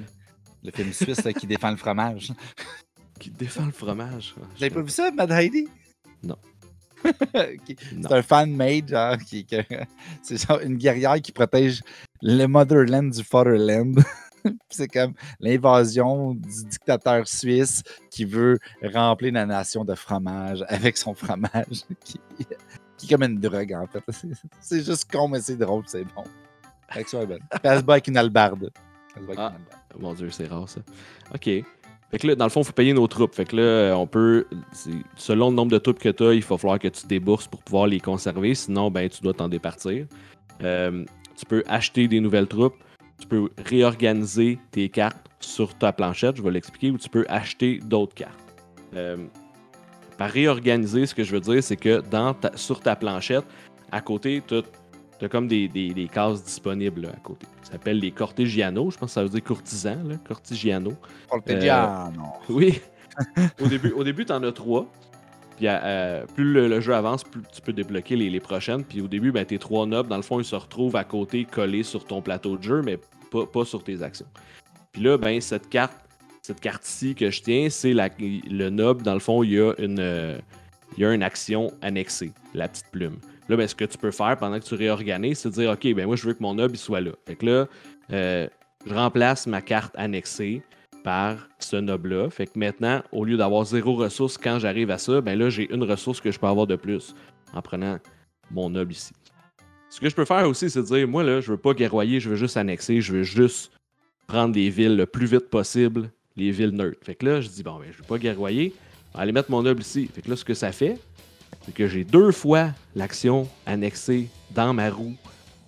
le 0.65 0.71
film 0.71 0.93
suisse 0.93 1.25
là, 1.25 1.33
qui 1.33 1.47
défend 1.47 1.71
le 1.71 1.77
fromage. 1.77 2.33
Qui 3.21 3.31
défend 3.31 3.67
le 3.67 3.73
fromage. 3.73 4.35
Vous 4.37 4.65
avez 4.65 4.71
pas 4.75 4.83
vu 4.83 4.91
ça, 4.91 5.11
Mad 5.13 5.31
Heidi? 5.31 5.69
Non. 6.23 6.37
C'est 7.03 8.13
un 8.13 8.21
fan-made, 8.23 8.89
genre, 8.89 9.17
qui, 9.17 9.47
c'est 10.23 10.37
genre 10.47 10.61
une 10.61 10.77
guerrière 10.77 11.19
qui 11.23 11.33
protège 11.33 11.81
le 12.21 12.45
motherland 12.47 13.11
du 13.11 13.23
fatherland. 13.25 13.99
C'est 14.71 14.89
comme 14.89 15.13
l'invasion 15.39 16.33
du 16.35 16.65
dictateur 16.65 17.27
suisse 17.29 17.83
qui 18.11 18.25
veut 18.27 18.59
remplir 18.83 19.33
la 19.35 19.45
nation 19.47 19.85
de 19.85 19.95
fromage 19.95 20.65
avec 20.69 20.97
son 20.97 21.15
fromage, 21.15 21.85
qui, 22.05 22.19
qui 22.97 23.07
est 23.07 23.09
comme 23.09 23.23
une 23.23 23.39
drogue, 23.39 23.73
en 23.75 23.87
fait. 23.87 24.03
C'est- 24.61 24.83
juste 24.85 25.11
con, 25.11 25.29
mais 25.29 25.41
c'est 25.41 25.57
drôle, 25.57 25.85
c'est 25.87 26.05
bon. 26.05 26.25
L'action 26.95 27.21
est 27.23 27.27
bonne. 27.27 27.43
Elle 27.63 27.79
se 27.79 27.83
bat 27.85 27.95
avec 27.95 28.09
une 28.09 28.17
albarde. 28.17 28.71
Ah. 29.37 29.53
Mon 29.99 30.15
Dieu, 30.15 30.31
c'est 30.31 30.47
rare 30.47 30.69
ça. 30.69 30.81
OK. 31.35 31.51
Fait 32.11 32.19
que 32.19 32.27
là, 32.27 32.35
dans 32.35 32.45
le 32.45 32.51
fond, 32.51 32.63
il 32.63 32.67
faut 32.67 32.73
payer 32.73 32.93
nos 32.93 33.07
troupes. 33.07 33.35
Fait 33.35 33.45
que 33.45 33.57
là, 33.57 33.97
on 33.97 34.07
peut. 34.07 34.47
Selon 35.17 35.51
le 35.51 35.57
nombre 35.57 35.71
de 35.71 35.79
troupes 35.79 35.99
que 35.99 36.09
tu 36.09 36.25
as, 36.25 36.35
il 36.35 36.43
va 36.43 36.59
falloir 36.59 36.79
que 36.79 36.89
tu 36.89 37.07
débourses 37.07 37.47
pour 37.47 37.63
pouvoir 37.63 37.87
les 37.87 38.01
conserver. 38.01 38.55
Sinon, 38.55 38.91
ben, 38.91 39.09
tu 39.09 39.23
dois 39.23 39.33
t'en 39.33 39.49
départir. 39.49 40.07
Euh, 40.63 41.05
tu 41.37 41.47
peux 41.47 41.63
acheter 41.69 42.09
des 42.09 42.21
nouvelles 42.21 42.49
troupes. 42.49 42.77
Tu 43.21 43.27
peux 43.27 43.51
réorganiser 43.65 44.59
tes 44.73 44.89
cartes 44.89 45.31
sur 45.41 45.75
ta 45.75 45.93
planchette, 45.93 46.37
je 46.37 46.43
vais 46.43 46.51
l'expliquer, 46.51 46.91
ou 46.91 46.99
tu 46.99 47.09
peux 47.09 47.25
acheter 47.29 47.79
d'autres 47.79 48.15
cartes. 48.15 48.55
Euh, 48.95 49.17
par 50.19 50.31
réorganiser, 50.31 51.07
ce 51.07 51.15
que 51.15 51.23
je 51.23 51.33
veux 51.33 51.41
dire, 51.41 51.63
c'est 51.63 51.77
que 51.77 52.03
dans 52.11 52.35
sur 52.55 52.81
ta 52.81 52.97
planchette, 52.97 53.45
à 53.93 54.01
côté, 54.01 54.43
tu 54.47 54.57
as, 54.57 54.63
comme 55.29 55.49
des, 55.49 55.69
des- 55.69 55.93
des 55.93 56.09
cases 56.09 56.43
disponibles 56.45 57.03
là, 57.03 57.09
à 57.11 57.21
côté. 57.21 57.47
Ça 57.63 57.73
s'appelle 57.73 57.99
les 57.99 58.11
cortigianos. 58.11 58.93
Je 58.93 58.99
pense 58.99 59.11
que 59.11 59.15
ça 59.15 59.23
veut 59.23 59.29
dire 59.29 59.45
courtisans, 59.45 60.09
là, 60.09 60.17
cortigiano. 60.27 60.93
Cortegiano. 61.29 62.23
Oui. 62.49 62.81
au 63.61 63.67
début, 63.67 63.91
au 63.93 64.05
début, 64.05 64.25
t'en 64.25 64.43
as 64.43 64.53
trois. 64.53 64.87
Puis 65.57 65.67
euh, 65.69 66.25
plus 66.35 66.53
le, 66.53 66.81
jeu 66.81 66.95
avance, 66.95 67.23
plus 67.23 67.43
tu 67.53 67.61
peux 67.61 67.75
débloquer 67.75 68.17
les, 68.17 68.41
prochaines. 68.41 68.83
Puis 68.83 69.03
au 69.03 69.09
début, 69.09 69.31
ben, 69.31 69.45
tes 69.45 69.59
trois 69.59 69.85
nobs, 69.85 70.09
dans 70.09 70.17
le 70.17 70.23
fond, 70.23 70.41
ils 70.41 70.45
se 70.45 70.57
retrouvent 70.57 70.97
à 70.97 71.05
côté, 71.05 71.45
collés 71.45 71.83
sur 71.83 72.07
ton 72.07 72.23
plateau 72.23 72.57
de 72.57 72.63
jeu, 72.63 72.81
mais 72.83 72.99
pas, 73.31 73.45
pas 73.45 73.67
sur 73.67 73.85
tes 73.85 74.03
actions. 74.03 74.27
Puis 74.93 75.03
là, 75.03 75.19
ben, 75.19 75.39
cette 75.41 75.69
carte, 75.69 75.93
cette 76.41 76.61
carte-ci 76.61 77.15
que 77.15 77.31
je 77.31 77.43
tiens, 77.43 77.69
c'est 77.69 77.93
le 77.93 78.71
nob. 78.71 79.03
Dans 79.03 79.13
le 79.13 79.21
fond, 79.21 79.43
il 79.43 79.53
y 79.53 79.61
a 79.61 79.75
une, 79.79 80.01
euh, 80.01 80.39
il 80.97 81.03
y 81.03 81.07
a 81.07 81.13
une 81.13 81.23
action 81.23 81.71
annexée, 81.83 82.33
la 82.55 82.67
petite 82.67 82.87
plume. 82.91 83.19
Là, 83.51 83.57
ben, 83.57 83.67
ce 83.67 83.75
que 83.75 83.85
tu 83.85 83.99
peux 83.99 84.13
faire 84.13 84.37
pendant 84.37 84.61
que 84.61 84.65
tu 84.65 84.77
réorganises, 84.77 85.41
c'est 85.41 85.49
de 85.49 85.55
dire, 85.55 85.73
OK, 85.73 85.93
ben 85.93 86.07
moi, 86.07 86.15
je 86.15 86.25
veux 86.25 86.35
que 86.35 86.43
mon 86.43 86.55
nob 86.55 86.71
il 86.73 86.79
soit 86.79 87.01
là. 87.01 87.11
Fait 87.27 87.35
que 87.35 87.45
là, 87.45 87.67
euh, 88.13 88.47
je 88.87 88.95
remplace 88.95 89.49
ma 89.49 89.61
carte 89.61 89.93
annexée 89.99 90.63
par 91.03 91.49
ce 91.59 91.75
nob-là. 91.75 92.31
Fait 92.31 92.47
que 92.47 92.57
maintenant, 92.57 93.03
au 93.11 93.25
lieu 93.25 93.37
d'avoir 93.37 93.65
zéro 93.65 93.97
ressource 93.97 94.39
quand 94.39 94.61
j'arrive 94.61 94.93
à 94.93 94.99
ça, 94.99 95.21
ben 95.21 95.37
là, 95.37 95.51
j'ai 95.51 95.69
une 95.75 95.83
ressource 95.83 96.21
que 96.21 96.31
je 96.31 96.39
peux 96.39 96.47
avoir 96.47 96.69
de 96.69 96.77
plus 96.77 97.17
en 97.53 97.61
prenant 97.61 97.99
mon 98.53 98.71
nob 98.71 98.93
ici. 98.93 99.13
Ce 99.89 99.99
que 99.99 100.09
je 100.09 100.15
peux 100.15 100.25
faire 100.25 100.49
aussi, 100.49 100.71
c'est 100.71 100.83
de 100.83 100.87
dire, 100.87 101.09
moi, 101.09 101.25
là, 101.25 101.41
je 101.41 101.51
veux 101.51 101.59
pas 101.59 101.75
guerroyer, 101.75 102.21
je 102.21 102.31
veux 102.31 102.37
juste 102.37 102.57
annexer, 102.57 103.01
je 103.01 103.15
veux 103.15 103.25
juste 103.25 103.73
prendre 104.29 104.55
des 104.55 104.71
villes 104.71 104.95
le 104.95 105.07
plus 105.07 105.27
vite 105.27 105.51
possible, 105.51 106.13
les 106.37 106.53
villes 106.53 106.71
neutres. 106.71 107.01
Fait 107.03 107.17
que 107.17 107.27
là, 107.27 107.41
je 107.41 107.49
dis, 107.49 107.65
bon, 107.65 107.81
ben, 107.81 107.89
je 107.91 107.99
vais 107.99 108.07
pas 108.07 108.19
guerroyer, 108.19 108.73
aller 109.13 109.33
mettre 109.33 109.51
mon 109.51 109.63
noble 109.63 109.81
ici. 109.81 110.09
Fait 110.15 110.23
que 110.23 110.31
là, 110.31 110.37
ce 110.37 110.45
que 110.45 110.55
ça 110.55 110.71
fait, 110.71 111.01
c'est 111.65 111.75
que 111.75 111.89
j'ai 111.89 112.05
deux 112.05 112.33
fois 112.33 112.71
l'action 112.95 113.49
annexée 113.67 114.29
dans 114.51 114.73
ma 114.73 114.91
roue. 114.91 115.15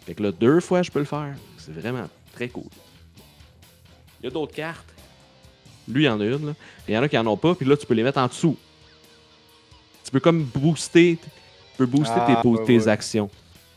Fait 0.06 0.14
que 0.14 0.22
là, 0.22 0.32
deux 0.32 0.60
fois, 0.60 0.82
je 0.82 0.90
peux 0.90 0.98
le 0.98 1.04
faire. 1.04 1.34
C'est 1.58 1.72
vraiment 1.74 2.08
très 2.32 2.48
cool. 2.48 2.64
Il 4.20 4.24
y 4.24 4.26
a 4.26 4.30
d'autres 4.30 4.54
cartes. 4.54 4.88
Lui, 5.88 6.04
il 6.04 6.06
y 6.06 6.08
en 6.08 6.20
a 6.20 6.24
une. 6.24 6.46
Là. 6.46 6.54
Il 6.88 6.94
y 6.94 6.98
en 6.98 7.02
a 7.02 7.08
qui 7.08 7.18
en 7.18 7.26
ont 7.26 7.36
pas. 7.36 7.54
Puis 7.54 7.66
là, 7.66 7.76
tu 7.76 7.86
peux 7.86 7.94
les 7.94 8.02
mettre 8.02 8.18
en 8.18 8.26
dessous. 8.26 8.56
Tu 10.04 10.10
peux 10.10 10.20
comme 10.20 10.44
booster, 10.44 11.18
tu 11.22 11.30
peux 11.76 11.86
booster 11.86 12.20
tes, 12.26 12.32
ah, 12.36 12.64
tes 12.66 12.88
actions. 12.88 13.30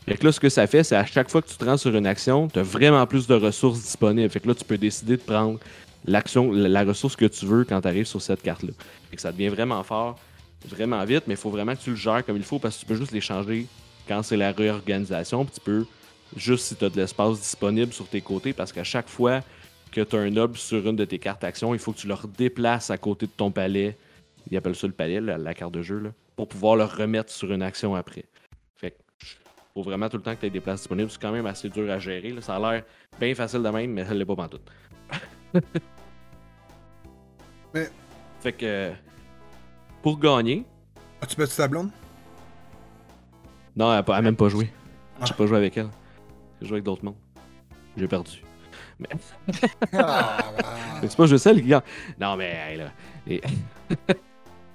Fait 0.06 0.16
que 0.16 0.24
là, 0.24 0.32
ce 0.32 0.38
que 0.38 0.48
ça 0.48 0.66
fait, 0.66 0.84
c'est 0.84 0.94
à 0.94 1.04
chaque 1.04 1.30
fois 1.30 1.42
que 1.42 1.48
tu 1.48 1.56
te 1.56 1.64
rends 1.64 1.76
sur 1.76 1.94
une 1.94 2.06
action, 2.06 2.46
tu 2.48 2.60
as 2.60 2.62
vraiment 2.62 3.04
plus 3.06 3.26
de 3.26 3.34
ressources 3.34 3.80
disponibles. 3.80 4.30
Fait 4.30 4.38
que 4.38 4.46
là, 4.46 4.54
tu 4.54 4.64
peux 4.64 4.78
décider 4.78 5.16
de 5.16 5.22
prendre 5.22 5.58
l'action, 6.04 6.52
la 6.52 6.84
ressource 6.84 7.16
que 7.16 7.24
tu 7.24 7.44
veux 7.44 7.64
quand 7.64 7.80
tu 7.80 7.88
arrives 7.88 8.06
sur 8.06 8.22
cette 8.22 8.42
carte-là. 8.42 8.72
Fait 9.10 9.16
que 9.16 9.22
ça 9.22 9.32
devient 9.32 9.48
vraiment 9.48 9.82
fort, 9.82 10.18
vraiment 10.64 11.04
vite, 11.04 11.24
mais 11.26 11.34
il 11.34 11.38
faut 11.38 11.50
vraiment 11.50 11.74
que 11.74 11.80
tu 11.80 11.90
le 11.90 11.96
gères 11.96 12.24
comme 12.24 12.36
il 12.36 12.42
faut 12.42 12.58
parce 12.58 12.76
que 12.76 12.80
tu 12.80 12.86
peux 12.86 12.94
juste 12.94 13.12
les 13.12 13.20
changer 13.20 13.66
quand 14.08 14.22
c'est 14.22 14.36
la 14.36 14.52
réorganisation. 14.52 15.44
Puis 15.44 15.54
tu 15.54 15.60
peux 15.60 15.86
juste 16.36 16.66
si 16.66 16.76
tu 16.76 16.84
as 16.84 16.88
de 16.88 16.96
l'espace 16.96 17.40
disponible 17.40 17.92
sur 17.92 18.08
tes 18.08 18.20
côtés 18.20 18.52
parce 18.52 18.72
qu'à 18.72 18.84
chaque 18.84 19.08
fois 19.08 19.42
que 19.92 20.00
tu 20.00 20.16
as 20.16 20.20
un 20.20 20.34
hub 20.36 20.56
sur 20.56 20.86
une 20.88 20.96
de 20.96 21.04
tes 21.04 21.18
cartes 21.18 21.44
actions, 21.44 21.74
il 21.74 21.80
faut 21.80 21.92
que 21.92 21.98
tu 21.98 22.08
le 22.08 22.14
redéplaces 22.14 22.90
à 22.90 22.98
côté 22.98 23.26
de 23.26 23.32
ton 23.32 23.50
palais. 23.50 23.96
Ils 24.50 24.56
appellent 24.56 24.76
ça 24.76 24.86
le 24.86 24.92
palais, 24.92 25.20
la, 25.20 25.54
carte 25.54 25.72
de 25.72 25.82
jeu, 25.82 25.98
là, 25.98 26.10
pour 26.36 26.48
pouvoir 26.48 26.76
le 26.76 26.84
remettre 26.84 27.30
sur 27.30 27.52
une 27.52 27.62
action 27.62 27.94
après 27.94 28.24
faut 29.76 29.82
vraiment 29.82 30.08
tout 30.08 30.16
le 30.16 30.22
temps 30.22 30.34
que 30.34 30.40
tu 30.40 30.46
aies 30.46 30.50
des 30.50 30.60
places 30.60 30.80
disponibles. 30.80 31.10
C'est 31.10 31.20
quand 31.20 31.32
même 31.32 31.44
assez 31.44 31.68
dur 31.68 31.90
à 31.90 31.98
gérer. 31.98 32.34
Ça 32.40 32.56
a 32.56 32.58
l'air 32.58 32.84
bien 33.20 33.34
facile 33.34 33.62
de 33.62 33.68
même, 33.68 33.92
mais 33.92 34.06
ça 34.06 34.14
l'est 34.14 34.24
pas 34.24 34.48
tout. 34.48 34.60
mais... 37.74 37.90
Fait 38.40 38.52
que 38.52 38.92
pour 40.02 40.18
gagner. 40.18 40.64
As-tu 41.20 41.36
battu 41.36 41.56
ta 41.56 41.68
blonde? 41.68 41.90
Non, 43.74 43.92
elle 43.92 44.04
a, 44.06 44.22
même 44.22 44.36
pas 44.36 44.48
joué. 44.48 44.70
J'ai 45.24 45.34
pas 45.34 45.46
joué 45.46 45.56
avec 45.58 45.76
elle. 45.76 45.88
J'ai 46.60 46.68
joué 46.68 46.76
avec 46.76 46.84
d'autres 46.84 47.04
mondes. 47.04 47.16
J'ai 47.96 48.08
perdu. 48.08 48.42
Mais. 48.98 49.08
ah, 49.92 50.38
c'est 51.02 51.16
pas 51.16 51.26
je 51.26 51.36
sais, 51.36 51.52
le 51.52 51.60
gars. 51.60 51.82
Non, 52.20 52.36
mais 52.36 52.76
là. 52.76 52.90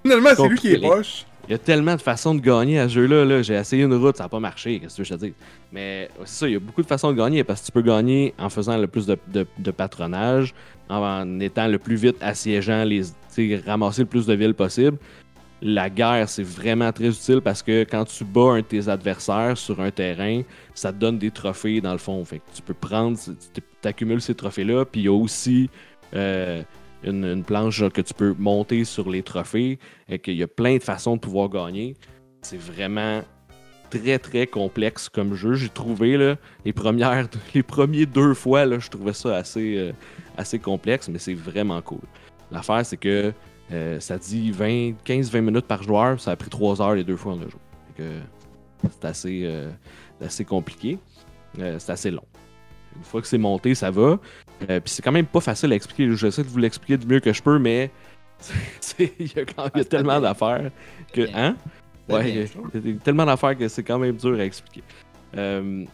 Finalement, 0.04 0.30
c'est 0.36 0.48
lui 0.48 0.58
qui 0.58 0.74
est 0.74 0.80
proche. 0.80 1.26
Il 1.48 1.52
y 1.52 1.56
a 1.56 1.58
tellement 1.58 1.96
de 1.96 2.02
façons 2.02 2.36
de 2.36 2.40
gagner 2.40 2.80
à 2.80 2.88
ce 2.88 2.94
jeu-là. 2.94 3.42
J'ai 3.42 3.56
essayé 3.56 3.84
une 3.84 3.94
route, 3.94 4.16
ça 4.16 4.24
n'a 4.24 4.30
pas 4.30 4.40
marché. 4.40 4.80
Qu'est-ce 4.80 4.98
que 4.98 5.04
je 5.04 5.14
te 5.14 5.26
dis? 5.26 5.34
Mais 5.72 6.10
c'est 6.26 6.40
ça, 6.40 6.48
il 6.48 6.54
y 6.54 6.56
a 6.56 6.60
beaucoup 6.60 6.82
de 6.82 6.88
façons 6.88 7.12
de 7.12 7.18
gagner 7.18 7.44
parce 7.44 7.62
que 7.62 7.66
tu 7.68 7.72
peux 7.72 7.82
gagner 7.82 8.34
en 8.38 8.50
faisant 8.50 8.78
le 8.78 8.88
plus 8.88 9.06
de, 9.06 9.72
patronage, 9.72 10.54
en, 10.90 11.40
étant 11.40 11.68
le 11.68 11.80
plus 11.80 11.96
vite 11.96 12.18
assiégeant, 12.22 12.84
les, 12.84 13.04
ramasser 13.66 14.04
le 14.04 14.08
plus 14.08 14.26
de 14.26 14.34
villes 14.34 14.54
possible. 14.54 14.98
La 15.64 15.90
guerre, 15.90 16.28
c'est 16.28 16.44
vraiment 16.44 16.92
très 16.92 17.10
utile 17.10 17.42
parce 17.42 17.62
que 17.62 17.84
quand 17.84 18.06
tu 18.06 18.24
bats 18.24 18.54
un 18.54 18.58
de 18.58 18.62
tes 18.62 18.88
adversaires 18.88 19.58
sur 19.58 19.80
un 19.80 19.92
terrain, 19.92 20.42
ça 20.74 20.92
te 20.92 20.98
donne 20.98 21.20
des 21.20 21.30
trophées 21.30 21.82
dans 21.82 21.92
le 21.92 22.00
fond. 22.00 22.24
Fait 22.26 22.40
que 22.40 22.46
tu 22.56 22.62
peux 22.62 22.74
prendre, 22.74 23.18
tu 23.54 23.88
accumules 23.88 24.22
ces 24.22 24.34
trophées-là. 24.34 24.86
Puis 24.86 25.02
il 25.02 25.04
y 25.04 25.08
a 25.08 25.14
aussi 25.14 25.70
euh, 26.16 26.64
une, 27.04 27.44
planche 27.44 27.88
que 27.90 28.02
tu 28.02 28.14
peux 28.14 28.36
monter 28.38 28.86
sur 28.86 29.10
les 29.10 29.24
trophées 29.24 29.80
et 30.10 30.20
qu'il 30.20 30.36
y 30.36 30.44
a 30.44 30.48
plein 30.48 30.78
de 30.78 30.84
façons 30.84 31.16
de 31.16 31.22
pouvoir 31.22 31.50
gagner. 31.50 31.96
C'est 32.42 32.60
vraiment 32.60 33.22
très 33.90 34.20
très 34.20 34.48
complexe 34.48 35.10
comme 35.10 35.36
jeu. 35.36 35.54
J'ai 35.56 35.70
trouvé 35.70 36.18
là, 36.18 36.38
les 36.66 36.74
premières 36.74 37.28
les 37.54 37.64
premiers 37.64 38.06
deux 38.06 38.34
fois 38.34 38.66
là, 38.66 38.80
je 38.80 38.90
trouvais 38.90 39.14
ça 39.14 39.36
assez, 39.36 39.78
euh, 39.78 39.92
assez 40.38 40.60
complexe, 40.60 41.10
mais 41.10 41.20
c'est 41.20 41.34
vraiment 41.34 41.82
cool. 41.82 42.02
L'affaire 42.52 42.86
c'est 42.86 42.98
que 42.98 43.34
euh, 43.72 44.00
ça 44.00 44.18
dit 44.18 44.52
15-20 44.52 45.42
minutes 45.42 45.68
par 45.68 45.84
joueur, 45.84 46.20
ça 46.20 46.32
a 46.32 46.36
pris 46.36 46.50
3 46.50 46.82
heures 46.82 46.96
les 46.96 47.04
deux 47.04 47.18
fois 47.18 47.34
on 47.34 47.42
a 47.42 47.50
joué. 47.50 48.12
C'est 48.90 49.06
assez, 49.06 49.42
euh, 49.44 49.70
assez 50.20 50.44
compliqué. 50.44 50.98
c'est 51.56 51.90
assez 51.90 52.10
long. 52.10 52.26
Une 52.96 53.04
fois 53.04 53.22
que 53.22 53.28
c'est 53.28 53.38
monté, 53.38 53.76
ça 53.76 53.92
va. 53.92 54.20
Euh, 54.70 54.80
puis 54.80 54.92
c'est 54.94 55.02
quand 55.02 55.12
même 55.12 55.26
pas 55.26 55.42
facile 55.42 55.72
à 55.72 55.76
expliquer. 55.76 56.14
J'essaie 56.16 56.44
de 56.44 56.50
vous 56.50 56.58
l'expliquer 56.58 56.98
du 56.98 57.08
mieux 57.08 57.20
que 57.20 57.34
je 57.34 57.42
peux, 57.42 57.60
mais 57.60 57.92
il 59.00 59.34
y 59.36 59.40
a, 59.40 59.46
quand 59.46 59.70
tellement 59.90 60.20
d'affaires 60.20 60.72
que. 61.14 61.28
Hein? 61.34 61.56
Ouais, 62.10 62.48
il 62.76 62.92
y 62.92 62.96
a 62.96 63.00
tellement 63.00 63.26
d'affaires 63.26 63.58
que 63.58 63.68
c'est 63.68 63.84
quand 63.84 64.00
même 64.00 64.18
dur 64.18 64.40
à 64.40 64.44
expliquer. 64.44 64.84
Euh, 65.38 65.86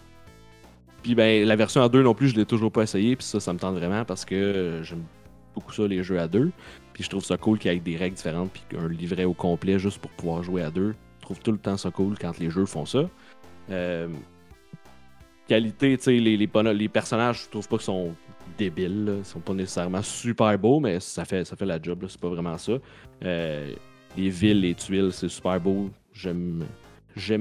puis 1.03 1.15
ben, 1.15 1.45
la 1.45 1.56
version 1.56 1.81
à 1.81 1.89
deux 1.89 2.02
non 2.02 2.14
plus, 2.14 2.30
je 2.30 2.35
l'ai 2.35 2.45
toujours 2.45 2.72
pas 2.72 2.84
essayé. 2.84 3.15
Puis 3.15 3.26
ça, 3.26 3.39
ça 3.39 3.53
me 3.53 3.60
tente 3.60 3.76
vraiment 3.76 4.03
parce 4.03 4.26
que 4.26 4.81
j'aime 4.84 5.03
beaucoup 5.53 5.72
ça, 5.73 5.88
les 5.88 6.03
jeux 6.03 6.19
à 6.19 6.27
deux. 6.27 6.52
Puis 6.94 7.03
je 7.03 7.10
trouve 7.10 7.23
ça 7.23 7.38
cool 7.38 7.60
qu'il 7.60 7.72
y 7.72 7.76
ait 7.76 7.80
des 7.80 7.98
règles 7.98 8.15
différentes. 8.15 8.52
Puis 8.52 8.64
qu'un 8.69 8.88
livret 8.88 9.26
au 9.26 9.34
complet 9.34 9.77
juste 9.77 9.99
pour 9.99 10.11
pouvoir 10.11 10.44
jouer 10.44 10.64
à 10.64 10.72
deux. 10.72 10.95
Je 11.19 11.22
trouve 11.22 11.39
tout 11.39 11.52
le 11.52 11.60
temps 11.60 11.77
ça 11.77 11.91
cool 11.91 12.18
quand 12.19 12.39
les 12.39 12.49
jeux 12.49 12.65
font 12.65 12.85
ça. 12.85 13.10
Euh, 13.69 14.07
qualité, 15.48 15.98
tu 15.98 16.03
sais, 16.03 16.11
les, 16.14 16.38
les, 16.38 16.88
personnages, 16.88 17.44
je 17.44 17.49
trouve 17.49 17.68
pas 17.68 17.77
qu'ils 17.77 17.85
sont 17.85 18.15
débiles. 18.57 19.17
Ils 19.19 19.25
sont 19.25 19.39
pas 19.39 19.53
nécessairement 19.53 20.01
super 20.01 20.57
beaux, 20.57 20.79
mais 20.79 20.99
ça 20.99 21.25
fait, 21.25 21.45
ça 21.45 21.55
fait 21.55 21.65
la 21.65 21.81
job. 21.81 22.05
C'est 22.07 22.19
pas 22.19 22.29
vraiment 22.29 22.57
ça. 22.57 22.73
Euh, 23.23 23.73
les 24.17 24.29
villes, 24.29 24.61
les 24.61 24.73
tuiles, 24.75 25.11
c'est 25.11 25.29
super 25.29 25.59
beau. 25.59 25.89
J'aime, 26.13 26.65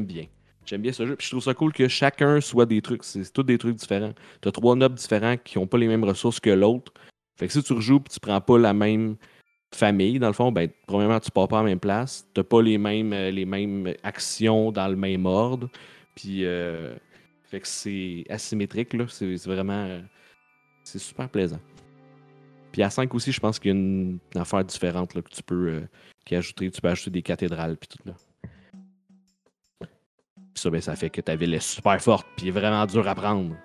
bien. 0.04 0.26
J'aime 0.64 0.82
bien 0.82 0.92
ce 0.92 1.06
jeu. 1.06 1.16
Puis 1.16 1.26
je 1.26 1.30
trouve 1.32 1.42
ça 1.42 1.54
cool 1.54 1.72
que 1.72 1.88
chacun 1.88 2.40
soit 2.40 2.66
des 2.66 2.82
trucs. 2.82 3.04
C'est 3.04 3.32
tous 3.32 3.42
des 3.42 3.58
trucs 3.58 3.76
différents. 3.76 4.12
T'as 4.40 4.50
trois 4.50 4.76
nobles 4.76 4.96
différents 4.96 5.36
qui 5.36 5.58
ont 5.58 5.66
pas 5.66 5.78
les 5.78 5.88
mêmes 5.88 6.04
ressources 6.04 6.40
que 6.40 6.50
l'autre. 6.50 6.92
Fait 7.38 7.46
que 7.46 7.52
si 7.52 7.62
tu 7.62 7.72
rejoues 7.72 7.96
et 7.96 8.10
tu 8.10 8.20
prends 8.20 8.40
pas 8.40 8.58
la 8.58 8.72
même 8.72 9.16
famille, 9.74 10.18
dans 10.18 10.28
le 10.28 10.32
fond, 10.32 10.52
ben, 10.52 10.70
premièrement, 10.86 11.20
tu 11.20 11.30
pars 11.30 11.48
pas 11.48 11.60
en 11.60 11.64
même 11.64 11.80
place. 11.80 12.26
T'as 12.34 12.44
pas 12.44 12.62
les 12.62 12.78
mêmes, 12.78 13.12
euh, 13.12 13.30
les 13.30 13.44
mêmes 13.44 13.92
actions 14.02 14.72
dans 14.72 14.88
le 14.88 14.96
même 14.96 15.26
ordre. 15.26 15.68
Puis, 16.14 16.44
euh, 16.44 16.94
fait 17.44 17.60
que 17.60 17.68
c'est 17.68 18.24
asymétrique, 18.28 18.94
là. 18.94 19.04
C'est 19.08 19.36
vraiment. 19.46 20.00
C'est 20.86 21.00
super 21.00 21.28
plaisant. 21.28 21.58
Puis 22.70 22.80
à 22.84 22.90
5 22.90 23.12
aussi, 23.12 23.32
je 23.32 23.40
pense 23.40 23.58
qu'il 23.58 23.72
y 23.72 23.74
a 23.74 23.76
une, 23.76 24.20
affaire 24.36 24.64
différente 24.64 25.14
là, 25.14 25.22
que 25.22 25.30
tu 25.30 25.42
peux 25.42 25.68
euh, 25.68 25.88
qui 26.24 26.36
ajouter. 26.36 26.70
Tu 26.70 26.80
peux 26.80 26.88
ajouter 26.88 27.10
des 27.10 27.22
cathédrales 27.22 27.76
puis 27.76 27.88
tout 27.88 28.08
là. 28.08 28.14
Puis 29.80 30.62
ça, 30.62 30.70
ben, 30.70 30.80
ça 30.80 30.94
fait 30.94 31.10
que 31.10 31.20
ta 31.20 31.34
ville 31.34 31.54
est 31.54 31.60
super 31.60 32.00
forte 32.00 32.24
puis 32.36 32.48
est 32.48 32.52
vraiment 32.52 32.86
dur 32.86 33.06
à 33.08 33.16
prendre. 33.16 33.56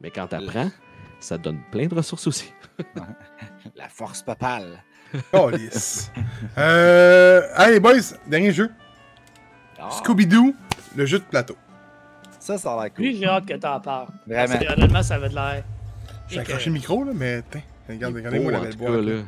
Mais 0.00 0.12
quand 0.12 0.28
tu 0.28 0.36
apprends, 0.36 0.70
ça 1.18 1.38
te 1.38 1.42
donne 1.42 1.60
plein 1.72 1.88
de 1.88 1.94
ressources 1.96 2.28
aussi. 2.28 2.52
La 3.74 3.88
force 3.88 4.22
papale. 4.22 4.84
Oh, 5.32 5.50
yes. 5.50 6.10
euh, 6.58 7.40
allez, 7.54 7.80
boys, 7.80 8.16
dernier 8.26 8.52
jeu. 8.52 8.70
Ah. 9.78 9.88
Scooby-Doo, 9.90 10.54
le 10.96 11.06
jeu 11.06 11.20
de 11.20 11.24
plateau. 11.24 11.56
Ça, 12.46 12.58
ça 12.58 12.74
a 12.74 12.82
l'air 12.84 12.94
cool. 12.94 13.06
Lui, 13.06 13.16
j'ai 13.16 13.26
hâte 13.26 13.44
que 13.44 13.54
t'en 13.54 13.80
parles. 13.80 14.06
Vraiment. 14.24 14.54
honnêtement, 14.76 15.02
ça 15.02 15.16
avait 15.16 15.30
de 15.30 15.34
l'air. 15.34 15.64
J'ai 16.28 16.38
accroché 16.38 16.70
le 16.70 16.74
micro, 16.74 17.02
là, 17.02 17.10
mais 17.12 17.42
regardez, 17.88 18.18
regardez-moi 18.18 18.52
la 18.52 18.60
belle 18.60 18.76
boîte. 18.76 19.04
Là. 19.04 19.22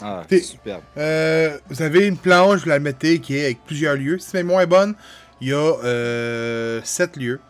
Ah, 0.00 0.22
superbe. 0.30 0.82
Euh, 0.96 1.58
vous 1.68 1.82
avez 1.82 2.06
une 2.06 2.16
planche, 2.16 2.60
vous 2.60 2.68
la 2.68 2.78
mettez, 2.78 3.18
qui 3.18 3.36
est 3.36 3.46
avec 3.46 3.64
plusieurs 3.64 3.96
lieux. 3.96 4.20
Si 4.20 4.36
ma 4.36 4.44
mémoire 4.44 4.60
est 4.60 4.68
bonne, 4.68 4.94
il 5.40 5.48
y 5.48 5.52
a 5.52 5.56
euh, 5.56 6.80
7 6.84 7.16
lieux. 7.16 7.40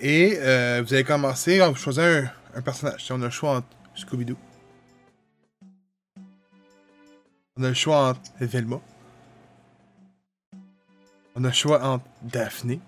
Et 0.00 0.36
euh, 0.38 0.82
vous 0.84 0.92
allez 0.92 1.04
commencer, 1.04 1.60
vous 1.66 1.74
choisissez 1.74 2.06
un, 2.06 2.58
un 2.58 2.60
personnage. 2.60 3.02
Si 3.06 3.10
on 3.10 3.22
a 3.22 3.24
le 3.24 3.30
choix 3.30 3.56
entre 3.56 3.68
Scooby-Doo. 3.96 4.36
On 7.56 7.62
a 7.64 7.68
le 7.68 7.74
choix 7.74 8.08
entre 8.10 8.20
Velma. 8.38 8.80
On 11.36 11.42
a 11.44 11.48
le 11.48 11.54
choix 11.54 11.82
entre 11.82 12.04
Daphné. 12.20 12.80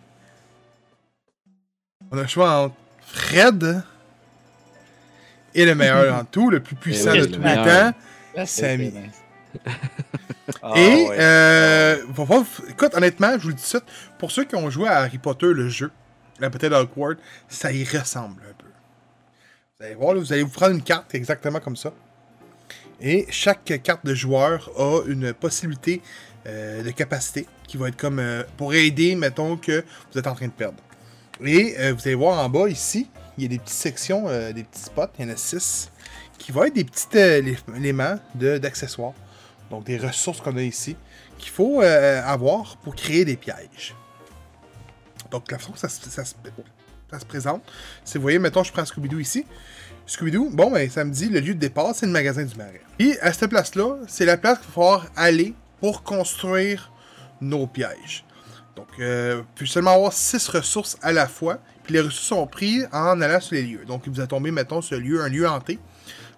On 2.10 2.18
a 2.18 2.22
le 2.22 2.26
choix 2.28 2.50
entre 2.64 2.74
Fred 3.00 3.82
et 5.54 5.64
le 5.64 5.74
meilleur 5.74 6.14
en 6.14 6.24
tout, 6.24 6.50
le 6.50 6.60
plus 6.60 6.76
puissant 6.76 7.12
de 7.14 7.24
tous 7.24 7.40
les 7.40 7.54
temps. 7.54 8.44
Sammy. 8.46 8.92
Ah, 10.62 10.74
Et, 10.76 11.08
ouais. 11.08 11.16
euh, 11.18 11.96
va 12.08 12.24
voir- 12.24 12.44
écoute, 12.68 12.94
honnêtement, 12.94 13.32
je 13.32 13.42
vous 13.42 13.48
le 13.48 13.54
dis 13.54 13.62
tout 13.62 13.78
de 13.78 13.82
suite, 13.82 13.92
pour 14.16 14.30
ceux 14.30 14.44
qui 14.44 14.54
ont 14.54 14.70
joué 14.70 14.88
à 14.88 14.98
Harry 14.98 15.18
Potter, 15.18 15.46
le 15.52 15.68
jeu, 15.68 15.90
la 16.38 16.48
bataille 16.50 16.70
d'Hogwarts, 16.70 17.16
ça 17.48 17.72
y 17.72 17.82
ressemble 17.84 18.40
un 18.48 18.52
peu. 18.54 18.66
Vous 19.78 19.84
allez 19.86 19.94
voir, 19.96 20.14
là, 20.14 20.20
vous 20.20 20.32
allez 20.32 20.44
vous 20.44 20.50
prendre 20.50 20.72
une 20.72 20.82
carte 20.82 21.12
exactement 21.16 21.58
comme 21.58 21.74
ça. 21.74 21.92
Et 23.00 23.26
chaque 23.30 23.80
carte 23.82 24.06
de 24.06 24.14
joueur 24.14 24.70
a 24.78 25.00
une 25.08 25.32
possibilité 25.34 26.00
euh, 26.46 26.84
de 26.84 26.90
capacité 26.92 27.48
qui 27.66 27.76
va 27.76 27.88
être 27.88 27.96
comme 27.96 28.20
euh, 28.20 28.44
pour 28.56 28.72
aider, 28.72 29.16
mettons, 29.16 29.56
que 29.56 29.84
vous 30.12 30.18
êtes 30.18 30.28
en 30.28 30.34
train 30.36 30.46
de 30.46 30.52
perdre. 30.52 30.78
Et 31.44 31.74
euh, 31.78 31.92
vous 31.92 32.00
allez 32.06 32.14
voir 32.14 32.44
en 32.44 32.48
bas 32.48 32.68
ici, 32.68 33.08
il 33.36 33.44
y 33.44 33.46
a 33.46 33.48
des 33.48 33.58
petites 33.58 33.76
sections, 33.76 34.28
euh, 34.28 34.52
des 34.52 34.64
petits 34.64 34.82
spots, 34.82 35.08
il 35.18 35.26
y 35.26 35.28
en 35.28 35.32
a 35.32 35.36
six, 35.36 35.90
qui 36.38 36.52
vont 36.52 36.64
être 36.64 36.74
des 36.74 36.84
petits 36.84 37.06
euh, 37.16 37.42
élé- 37.42 37.58
éléments 37.76 38.18
d'accessoires. 38.34 39.12
Donc 39.70 39.84
des 39.84 39.98
ressources 39.98 40.40
qu'on 40.40 40.56
a 40.56 40.62
ici, 40.62 40.96
qu'il 41.38 41.50
faut 41.50 41.80
avoir 41.80 42.76
pour 42.78 42.94
créer 42.94 43.24
des 43.24 43.36
pièges. 43.36 43.96
Donc 45.30 45.50
la 45.50 45.58
façon 45.58 45.72
que 45.72 45.78
ça 45.78 45.88
se 45.88 47.24
présente, 47.26 47.62
c'est, 48.04 48.18
vous 48.18 48.22
voyez, 48.22 48.38
mettons, 48.38 48.62
je 48.62 48.72
prends 48.72 48.84
Scooby-Doo 48.84 49.18
ici. 49.18 49.44
Scooby-Doo, 50.06 50.50
bon, 50.50 50.70
ben, 50.70 50.88
ça 50.88 51.04
me 51.04 51.10
dit, 51.10 51.28
le 51.28 51.40
lieu 51.40 51.54
de 51.54 51.58
départ, 51.58 51.96
c'est 51.96 52.06
le 52.06 52.12
magasin 52.12 52.44
du 52.44 52.54
marais. 52.54 52.80
Et 53.00 53.18
à 53.20 53.32
cette 53.32 53.50
place-là, 53.50 53.96
c'est 54.06 54.24
la 54.24 54.36
place 54.36 54.58
qu'il 54.58 54.68
va 54.68 54.72
falloir 54.72 55.06
aller 55.16 55.52
pour 55.80 56.04
construire 56.04 56.92
nos 57.40 57.66
pièges. 57.66 58.24
Donc, 58.76 58.88
euh, 59.00 59.36
vous 59.38 59.46
pouvez 59.54 59.66
seulement 59.70 59.94
avoir 59.94 60.12
6 60.12 60.48
ressources 60.48 60.98
à 61.02 61.12
la 61.12 61.26
fois, 61.26 61.58
puis 61.82 61.94
les 61.94 62.00
ressources 62.00 62.26
sont 62.28 62.46
prises 62.46 62.88
en 62.92 63.20
allant 63.20 63.40
sur 63.40 63.54
les 63.54 63.62
lieux. 63.62 63.84
Donc, 63.86 64.02
il 64.06 64.12
vous 64.12 64.20
a 64.20 64.26
tombé, 64.26 64.50
mettons, 64.50 64.82
ce 64.82 64.94
lieu, 64.94 65.22
un 65.22 65.28
lieu 65.28 65.48
hanté. 65.48 65.78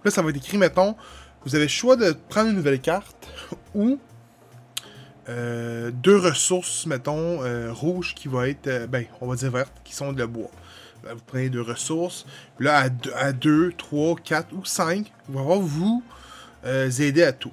Là, 0.04 0.10
ça 0.10 0.22
va 0.22 0.30
être 0.30 0.36
écrit, 0.36 0.56
mettons, 0.56 0.94
vous 1.44 1.54
avez 1.56 1.64
le 1.64 1.68
choix 1.70 1.96
de 1.96 2.12
prendre 2.28 2.50
une 2.50 2.56
nouvelle 2.56 2.80
carte 2.80 3.28
ou 3.74 3.98
euh, 5.28 5.90
deux 5.90 6.16
ressources, 6.16 6.86
mettons, 6.86 7.42
euh, 7.42 7.72
rouges 7.72 8.14
qui 8.14 8.28
vont 8.28 8.42
être, 8.42 8.66
euh, 8.66 8.86
ben, 8.86 9.04
on 9.20 9.26
va 9.26 9.36
dire 9.36 9.50
vertes, 9.50 9.74
qui 9.84 9.94
sont 9.94 10.12
de 10.12 10.24
bois. 10.24 10.50
Là, 11.04 11.14
vous 11.14 11.20
prenez 11.26 11.48
deux 11.50 11.62
ressources. 11.62 12.24
Là, 12.58 12.78
à 12.78 12.88
deux- 12.88 13.12
à 13.14 13.32
2, 13.32 13.72
3, 13.76 14.16
4 14.16 14.52
ou 14.54 14.64
5, 14.64 15.12
on 15.28 15.32
va 15.32 15.42
voir 15.42 15.58
vous 15.60 16.02
euh, 16.64 16.90
aider 16.90 17.22
à 17.22 17.32
tout. 17.32 17.52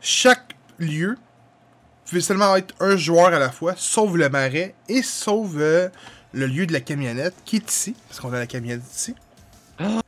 Chaque 0.00 0.56
lieu, 0.78 1.10
vous 1.14 1.31
pouvez 2.12 2.20
seulement 2.22 2.54
être 2.56 2.74
un 2.80 2.96
joueur 2.96 3.26
à 3.26 3.38
la 3.38 3.50
fois, 3.50 3.74
sauf 3.76 4.14
le 4.14 4.28
marais 4.28 4.74
et 4.88 5.02
sauf 5.02 5.50
euh, 5.56 5.88
le 6.32 6.46
lieu 6.46 6.66
de 6.66 6.72
la 6.72 6.80
camionnette 6.80 7.34
qui 7.44 7.56
est 7.56 7.70
ici, 7.70 7.94
parce 8.08 8.20
qu'on 8.20 8.32
a 8.32 8.38
la 8.38 8.46
camionnette 8.46 8.82
ici. 8.94 9.14
Ah. 9.78 10.00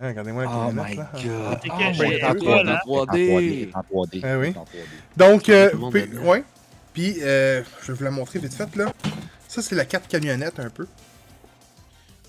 Regardez-moi 0.00 0.44
la 0.44 0.50
Oh 0.50 0.66
camionnette. 0.68 0.90
my 0.90 0.96
là. 0.96 1.10
god. 1.14 1.60
T'es 1.60 1.68
Ah, 1.72 1.78
caché, 1.78 2.00
ouais, 2.00 2.18
là. 2.18 2.30
en 2.30 2.34
3D, 2.34 2.44
Voilà. 2.44 2.80
en 2.84 2.88
3D. 2.88 3.70
En 3.74 3.80
3D. 3.82 4.20
Ah 4.24 4.38
oui. 4.38 4.48
En 4.56 4.64
3D. 4.64 4.66
Donc, 5.16 5.48
euh, 5.48 5.70
pouvez- 5.70 6.00
là-dedans. 6.06 6.22
ouais. 6.30 6.44
Puis, 6.92 7.16
euh, 7.22 7.62
je 7.82 7.86
vais 7.92 7.98
vous 7.98 8.04
la 8.04 8.10
montrer 8.10 8.38
vite 8.38 8.54
fait, 8.54 8.74
là. 8.76 8.92
Ça, 9.48 9.62
c'est 9.62 9.74
la 9.74 9.84
carte 9.84 10.06
camionnette, 10.08 10.58
un 10.60 10.70
peu. 10.70 10.86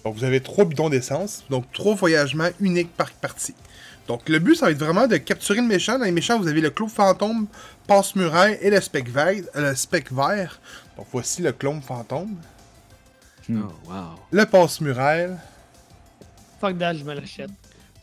Donc, 0.04 0.16
vous 0.16 0.24
avez 0.24 0.40
trois 0.42 0.66
bidons 0.66 0.90
d'essence. 0.90 1.44
Donc, 1.50 1.72
trois 1.72 1.96
voyagements 1.96 2.50
uniques 2.60 2.94
par 2.96 3.12
partie. 3.12 3.56
Donc, 4.08 4.30
le 4.30 4.38
but, 4.40 4.56
ça 4.56 4.66
va 4.68 4.72
être 4.72 4.78
vraiment 4.78 5.08
de 5.08 5.18
capturer 5.18 5.62
le 5.62 5.68
méchant. 5.68 5.98
Dans 5.98 6.06
les 6.06 6.12
méchants, 6.12 6.40
vous 6.40 6.48
avez 6.48 6.62
le 6.62 6.70
clone 6.70 6.90
fantôme, 6.90 7.48
passe-muraille 7.88 8.58
et 8.62 8.70
le 8.70 8.80
spec 8.80 9.10
vert. 9.10 9.42
le 9.56 9.74
spec 9.76 10.12
vert. 10.12 10.60
Donc, 10.96 11.08
voici 11.12 11.42
le 11.42 11.52
clone 11.52 11.82
fantôme. 11.82 12.36
Oh, 13.50 13.54
wow. 13.88 13.94
Le 14.32 14.46
passe-muraille. 14.46 15.32
Fuck 16.62 16.78
that, 16.80 16.94
je 16.96 17.04
me 17.04 17.14
l'achète. 17.14 17.50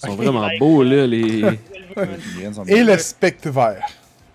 Ils 0.03 0.09
sont 0.09 0.17
vraiment 0.17 0.49
beaux, 0.59 0.83
là, 0.83 1.07
les. 1.07 1.45
Et 2.67 2.83
le 2.83 2.99
spectre 2.99 3.51
vert. 3.51 3.87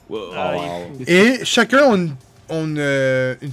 Wow. 0.09 0.19
Ah, 0.35 0.55
wow. 0.55 0.97
Et 1.05 1.43
chacun 1.43 1.91
a 1.91 1.95
une, 1.95 2.15
ont 2.49 2.65
une, 2.65 2.77
euh, 2.79 3.35
une- 3.41 3.51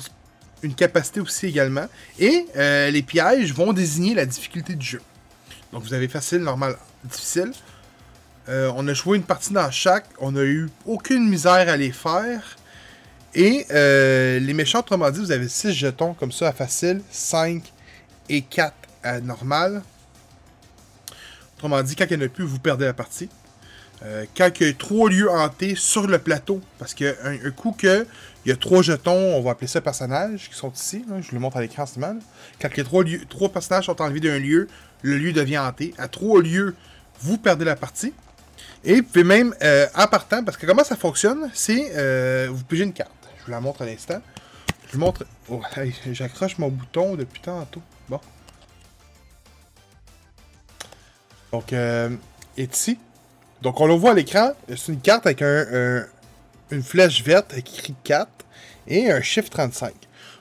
une 0.63 0.75
capacité 0.75 1.21
aussi 1.21 1.47
également. 1.47 1.87
Et 2.19 2.47
euh, 2.57 2.91
les 2.91 3.03
pièges 3.03 3.53
vont 3.53 3.73
désigner 3.73 4.15
la 4.15 4.25
difficulté 4.25 4.75
du 4.75 4.87
jeu. 4.87 5.01
Donc 5.73 5.83
vous 5.83 5.93
avez 5.93 6.09
facile, 6.09 6.39
normal, 6.39 6.77
difficile. 7.05 7.51
Euh, 8.49 8.71
on 8.77 8.87
a 8.89 8.95
joué 8.95 9.17
une 9.17 9.23
partie 9.25 9.53
dans 9.53 9.71
chaque. 9.71 10.07
On 10.19 10.33
n'a 10.33 10.43
eu 10.43 10.69
aucune 10.87 11.29
misère 11.29 11.69
à 11.69 11.77
les 11.77 11.93
faire. 11.93 12.57
Et 13.35 13.67
euh, 13.71 14.39
les 14.39 14.53
méchants, 14.55 14.81
autrement 14.81 15.11
dit, 15.11 15.19
vous 15.21 15.33
avez 15.33 15.49
6 15.49 15.73
jetons 15.73 16.15
comme 16.15 16.31
ça 16.31 16.49
à 16.49 16.53
facile, 16.53 17.01
5 17.11 17.63
et 18.29 18.43
4 18.43 18.73
à 19.03 19.21
normal. 19.21 19.83
Autrement 21.57 21.83
dit, 21.83 21.97
quand 21.97 22.05
il 22.11 22.19
n'y 22.19 22.23
en 22.23 22.27
a 22.27 22.29
plus, 22.29 22.45
vous 22.45 22.59
perdez 22.59 22.85
la 22.85 22.93
partie. 22.93 23.29
Euh, 24.05 24.25
quand 24.37 24.51
il 24.61 24.67
y 24.67 24.71
a 24.71 24.73
trois 24.75 25.09
lieux 25.09 25.31
hantés 25.31 25.75
sur 25.77 26.07
le 26.07 26.19
plateau, 26.19 26.61
parce 26.79 26.95
qu'un 26.95 27.15
un 27.25 27.51
coup 27.51 27.73
que 27.77 28.07
il 28.45 28.51
y 28.51 28.53
a 28.53 28.57
trois 28.57 28.83
jetons, 28.83 29.35
on 29.37 29.41
va 29.41 29.53
appeler 29.53 29.67
ça 29.67 29.81
personnages, 29.81 30.51
qui 30.51 30.55
sont 30.57 30.71
ici, 30.71 31.05
là, 31.09 31.17
je 31.23 31.29
vous 31.31 31.35
le 31.37 31.41
montre 31.41 31.57
à 31.57 31.61
l'écran, 31.63 31.87
c'est 31.87 31.99
mal. 32.01 32.19
Quand 32.61 32.77
les 32.77 32.85
trois, 32.85 33.03
lieux- 33.03 33.25
trois 33.29 33.49
personnages 33.49 33.87
sont 33.87 34.01
enlevés 34.03 34.21
d'un 34.21 34.39
lieu, 34.39 34.69
le 35.03 35.17
lieu 35.17 35.33
devient 35.33 35.59
hanté. 35.59 35.95
À 35.97 36.09
trois 36.09 36.43
lieux, 36.43 36.77
vous 37.21 37.39
perdez 37.39 37.65
la 37.65 37.77
partie. 37.77 38.13
Et 38.85 38.97
vous 38.97 39.03
pouvez 39.05 39.25
même, 39.25 39.55
euh, 39.63 39.87
en 39.95 40.07
partant, 40.07 40.45
parce 40.45 40.57
que 40.57 40.67
comment 40.67 40.85
ça 40.85 40.97
fonctionne, 40.97 41.51
c'est 41.55 41.93
euh, 41.97 42.49
vous 42.51 42.65
pigez 42.65 42.85
une 42.85 42.93
carte. 42.93 43.11
Je 43.41 43.45
vous 43.47 43.51
la 43.51 43.61
montre 43.61 43.83
à 43.83 43.87
l'instant. 43.87 44.21
Je 44.89 44.93
vous 44.93 44.99
montre. 44.99 45.25
Oh, 45.49 45.61
j'accroche 46.13 46.59
mon 46.59 46.69
bouton 46.69 47.15
depuis 47.17 47.41
tantôt. 47.41 47.83
Bon. 48.09 48.21
Donc, 51.53 51.73
euh, 51.73 52.11
est 52.57 52.75
ici. 52.75 52.99
Donc, 53.63 53.81
on 53.81 53.87
le 53.87 53.95
voit 53.95 54.11
à 54.11 54.15
l'écran. 54.15 54.53
C'est 54.69 54.89
une 54.93 55.01
carte 55.01 55.27
avec 55.27 55.43
un, 55.43 55.67
un- 55.73 56.07
une 56.71 56.83
flèche 56.83 57.23
verte 57.23 57.53
avec 57.53 57.73
écrit 57.79 57.95
4 58.05 58.29
et 58.89 59.11
un 59.11 59.21
chiffre 59.21 59.49
35. 59.51 59.95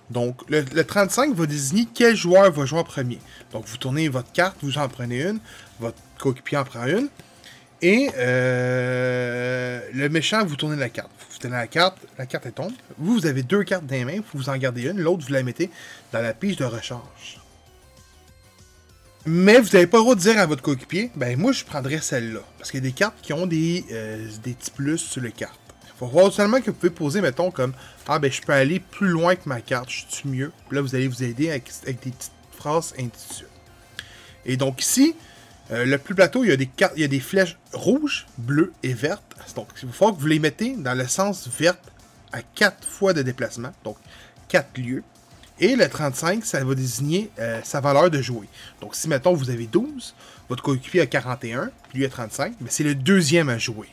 Donc, 0.10 0.42
le, 0.50 0.62
le 0.62 0.84
35 0.84 1.34
va 1.34 1.46
désigner 1.46 1.88
quel 1.94 2.16
joueur 2.16 2.52
va 2.52 2.66
jouer 2.66 2.80
en 2.80 2.84
premier. 2.84 3.20
Donc, 3.52 3.66
vous 3.66 3.78
tournez 3.78 4.10
votre 4.10 4.32
carte, 4.32 4.58
vous 4.62 4.78
en 4.78 4.88
prenez 4.90 5.22
une, 5.24 5.40
votre 5.80 5.98
coéquipier 6.20 6.58
en 6.58 6.64
prend 6.66 6.86
une. 6.86 7.08
Et 7.84 8.10
euh, 8.18 9.82
le 9.94 10.08
méchant, 10.08 10.46
vous 10.46 10.56
tournez 10.56 10.78
la 10.78 10.88
carte. 10.88 11.12
Vous 11.30 11.38
tenez 11.38 11.52
la 11.52 11.68
carte, 11.68 11.98
la 12.18 12.26
carte 12.26 12.46
elle 12.46 12.54
tombe. 12.54 12.72
Vous, 12.98 13.16
vous 13.16 13.26
avez 13.26 13.44
deux 13.44 13.66
cartes 13.66 13.86
dans 13.86 13.96
les 13.96 14.06
mains, 14.06 14.22
vous 14.34 14.48
en 14.50 14.56
gardez 14.56 14.84
une, 14.84 15.02
l'autre, 15.02 15.26
vous 15.28 15.34
la 15.34 15.44
mettez 15.44 15.70
dans 16.14 16.22
la 16.22 16.34
pige 16.34 16.56
de 16.56 16.64
recharge. 16.64 17.42
Mais 19.26 19.60
vous 19.60 19.70
n'avez 19.74 19.88
pas 19.88 19.98
le 19.98 20.04
droit 20.04 20.16
de 20.16 20.22
dire 20.22 20.40
à 20.40 20.46
votre 20.46 20.62
coéquipier, 20.62 21.12
ben 21.16 21.38
moi 21.38 21.52
je 21.52 21.66
prendrais 21.66 22.00
celle-là. 22.00 22.40
Parce 22.58 22.72
qu'il 22.72 22.82
y 22.82 22.88
a 22.88 22.90
des 22.90 22.96
cartes 22.96 23.18
qui 23.22 23.34
ont 23.34 23.48
des, 23.48 23.84
euh, 23.92 24.30
des 24.44 24.54
petits 24.54 24.72
plus 24.72 24.98
sur 24.98 25.22
les 25.22 25.34
cartes. 25.34 25.60
Il 25.86 26.00
faut 26.00 26.08
voir 26.08 26.32
seulement 26.32 26.62
que 26.62 26.68
vous 26.68 26.78
pouvez 26.78 26.90
poser, 26.90 27.20
mettons, 27.20 27.52
comme 27.52 27.74
Ah 28.08 28.18
ben 28.18 28.32
je 28.32 28.42
peux 28.42 28.54
aller 28.54 28.80
plus 28.80 29.10
loin 29.10 29.36
que 29.36 29.50
ma 29.50 29.60
carte, 29.60 29.90
je 29.90 30.06
suis 30.08 30.30
mieux. 30.30 30.54
Là, 30.72 30.80
vous 30.80 30.96
allez 30.96 31.10
vous 31.10 31.22
aider 31.22 31.50
avec, 31.50 31.70
avec 31.84 32.02
des 32.02 32.12
petites 32.12 32.32
phrases, 32.58 32.94
suite. 32.96 33.48
Et 34.46 34.56
donc 34.56 34.82
ici, 34.82 35.16
euh, 35.72 35.86
le 35.86 35.98
plus 35.98 36.16
plateau, 36.16 36.44
il 36.44 36.50
y 36.50 36.54
a 36.54 36.58
des 36.58 36.68
cartes, 36.68 36.94
il 36.96 37.02
y 37.02 37.06
a 37.06 37.08
des 37.08 37.20
flèches 37.20 37.58
rouges, 37.72 38.26
bleues 38.38 38.74
et 38.84 38.94
vertes. 38.94 39.24
Donc 39.56 39.68
il 39.82 39.90
falloir 39.90 40.16
que 40.16 40.22
vous 40.22 40.28
les 40.28 40.40
mettez 40.40 40.76
dans 40.76 40.94
le 40.94 41.08
sens 41.08 41.48
verte 41.48 41.92
à 42.32 42.42
4 42.42 42.88
fois 42.88 43.14
de 43.14 43.22
déplacement. 43.22 43.72
Donc 43.84 43.98
4 44.50 44.78
lieux. 44.78 45.04
Et 45.60 45.76
le 45.76 45.88
35, 45.88 46.44
ça 46.46 46.64
va 46.64 46.76
désigner 46.76 47.30
euh, 47.40 47.62
sa 47.64 47.80
valeur 47.80 48.10
de 48.10 48.22
jouer. 48.22 48.48
Donc, 48.82 48.96
si, 48.96 49.08
mettons, 49.08 49.34
vous 49.34 49.52
avez 49.52 49.68
12, 49.68 50.16
votre 50.50 50.64
coéquipier 50.64 51.02
a 51.02 51.06
41, 51.06 51.70
puis 51.90 52.00
lui 52.00 52.06
a 52.06 52.10
35, 52.10 52.56
mais 52.60 52.70
c'est 52.70 52.84
le 52.84 52.96
deuxième 52.96 53.50
à 53.50 53.60
jouer. 53.60 53.88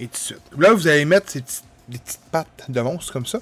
Et 0.00 0.06
tout 0.06 0.12
de 0.12 0.16
suite. 0.16 0.40
Là, 0.58 0.72
vous 0.72 0.88
allez 0.88 1.04
mettre 1.04 1.30
ces 1.30 1.44
des 1.88 1.98
petites 1.98 2.20
pattes 2.30 2.66
de 2.68 2.80
monstre 2.80 3.12
comme 3.12 3.26
ça, 3.26 3.40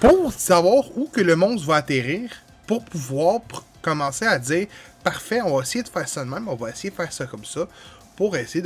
pour 0.00 0.32
savoir 0.32 0.84
où 0.96 1.06
que 1.06 1.20
le 1.20 1.36
monstre 1.36 1.66
va 1.66 1.76
atterrir, 1.76 2.30
pour 2.66 2.84
pouvoir 2.84 3.40
commencer 3.82 4.26
à 4.26 4.38
dire, 4.38 4.66
parfait, 5.10 5.40
on 5.40 5.56
va 5.56 5.62
essayer 5.62 5.82
de 5.82 5.88
faire 5.88 6.06
ça 6.06 6.22
de 6.22 6.28
même, 6.28 6.48
on 6.48 6.54
va 6.54 6.68
essayer 6.68 6.90
de 6.90 6.94
faire 6.94 7.10
ça 7.10 7.24
comme 7.24 7.44
ça, 7.44 7.66
pour 8.14 8.36
essayer 8.36 8.62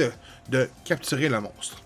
de, 0.50 0.68
capturer 0.84 1.28
le 1.28 1.40
monstre. 1.40 1.80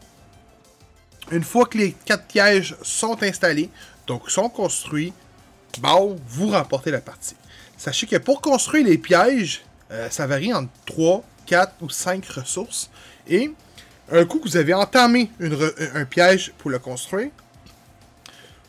Une 1.30 1.42
fois 1.44 1.66
que 1.66 1.76
les 1.76 1.92
quatre 1.92 2.24
pièges 2.24 2.74
sont 2.80 3.22
installés, 3.22 3.68
donc 4.06 4.30
sont 4.30 4.48
construits, 4.48 5.12
bon, 5.80 6.18
vous 6.26 6.48
remportez 6.48 6.90
la 6.90 7.02
partie. 7.02 7.36
Sachez 7.76 8.06
que 8.06 8.16
pour 8.16 8.40
construire 8.40 8.86
les 8.86 8.96
pièges, 8.96 9.62
euh, 9.90 10.08
ça 10.08 10.26
varie 10.26 10.54
entre 10.54 10.70
3, 10.86 11.22
4 11.44 11.74
ou 11.82 11.90
5 11.90 12.24
ressources. 12.26 12.88
Et 13.28 13.52
un 14.10 14.24
coup 14.24 14.38
que 14.38 14.48
vous 14.48 14.56
avez 14.56 14.72
entamé 14.72 15.30
un 15.94 16.04
piège 16.06 16.52
pour 16.56 16.70
le 16.70 16.78
construire, 16.78 17.30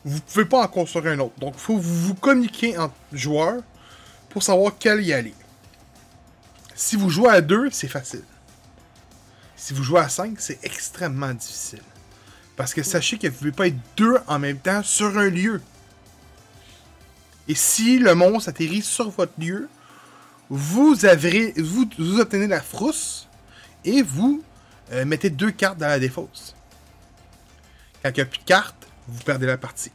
vous 0.04 0.16
ne 0.16 0.22
pouvez 0.22 0.46
pas 0.46 0.64
en 0.64 0.68
construire 0.68 1.14
un 1.14 1.20
autre. 1.20 1.40
Donc, 1.40 1.54
il 1.56 1.62
faut 1.62 1.78
vous 1.78 2.16
communiquer 2.16 2.78
entre 2.78 2.96
joueurs 3.14 3.62
pour 4.30 4.44
savoir 4.44 4.74
quel 4.78 5.02
y 5.02 5.14
aller. 5.14 5.34
Si 6.78 6.96
vous 6.96 7.10
jouez 7.10 7.32
à 7.32 7.42
2, 7.42 7.72
c'est 7.72 7.88
facile. 7.88 8.22
Si 9.56 9.74
vous 9.74 9.82
jouez 9.82 10.00
à 10.00 10.10
5, 10.10 10.36
c'est 10.38 10.60
extrêmement 10.64 11.34
difficile. 11.34 11.82
Parce 12.56 12.76
que 12.76 12.84
sachez 12.84 13.18
que 13.18 13.26
vous 13.26 13.34
ne 13.34 13.38
pouvez 13.40 13.52
pas 13.52 13.68
être 13.68 13.80
deux 13.98 14.18
en 14.28 14.38
même 14.38 14.60
temps 14.60 14.84
sur 14.84 15.18
un 15.18 15.28
lieu. 15.28 15.60
Et 17.48 17.56
si 17.56 17.98
le 17.98 18.14
monstre 18.14 18.50
atterrit 18.50 18.84
sur 18.84 19.10
votre 19.10 19.34
lieu, 19.40 19.68
vous 20.52 21.04
obtenez 21.04 22.48
la 22.48 22.62
frousse 22.62 23.28
et 23.84 24.04
vous 24.04 24.44
euh, 24.92 25.04
mettez 25.04 25.32
deux 25.32 25.52
cartes 25.52 25.80
dans 25.80 25.88
la 25.88 25.98
défausse. 25.98 26.56
Quand 28.04 28.10
il 28.10 28.16
n'y 28.18 28.22
a 28.22 28.26
plus 28.26 28.40
de 28.40 28.46
cartes, 28.46 28.88
vous 29.08 29.24
perdez 29.24 29.48
la 29.48 29.58
partie. 29.58 29.92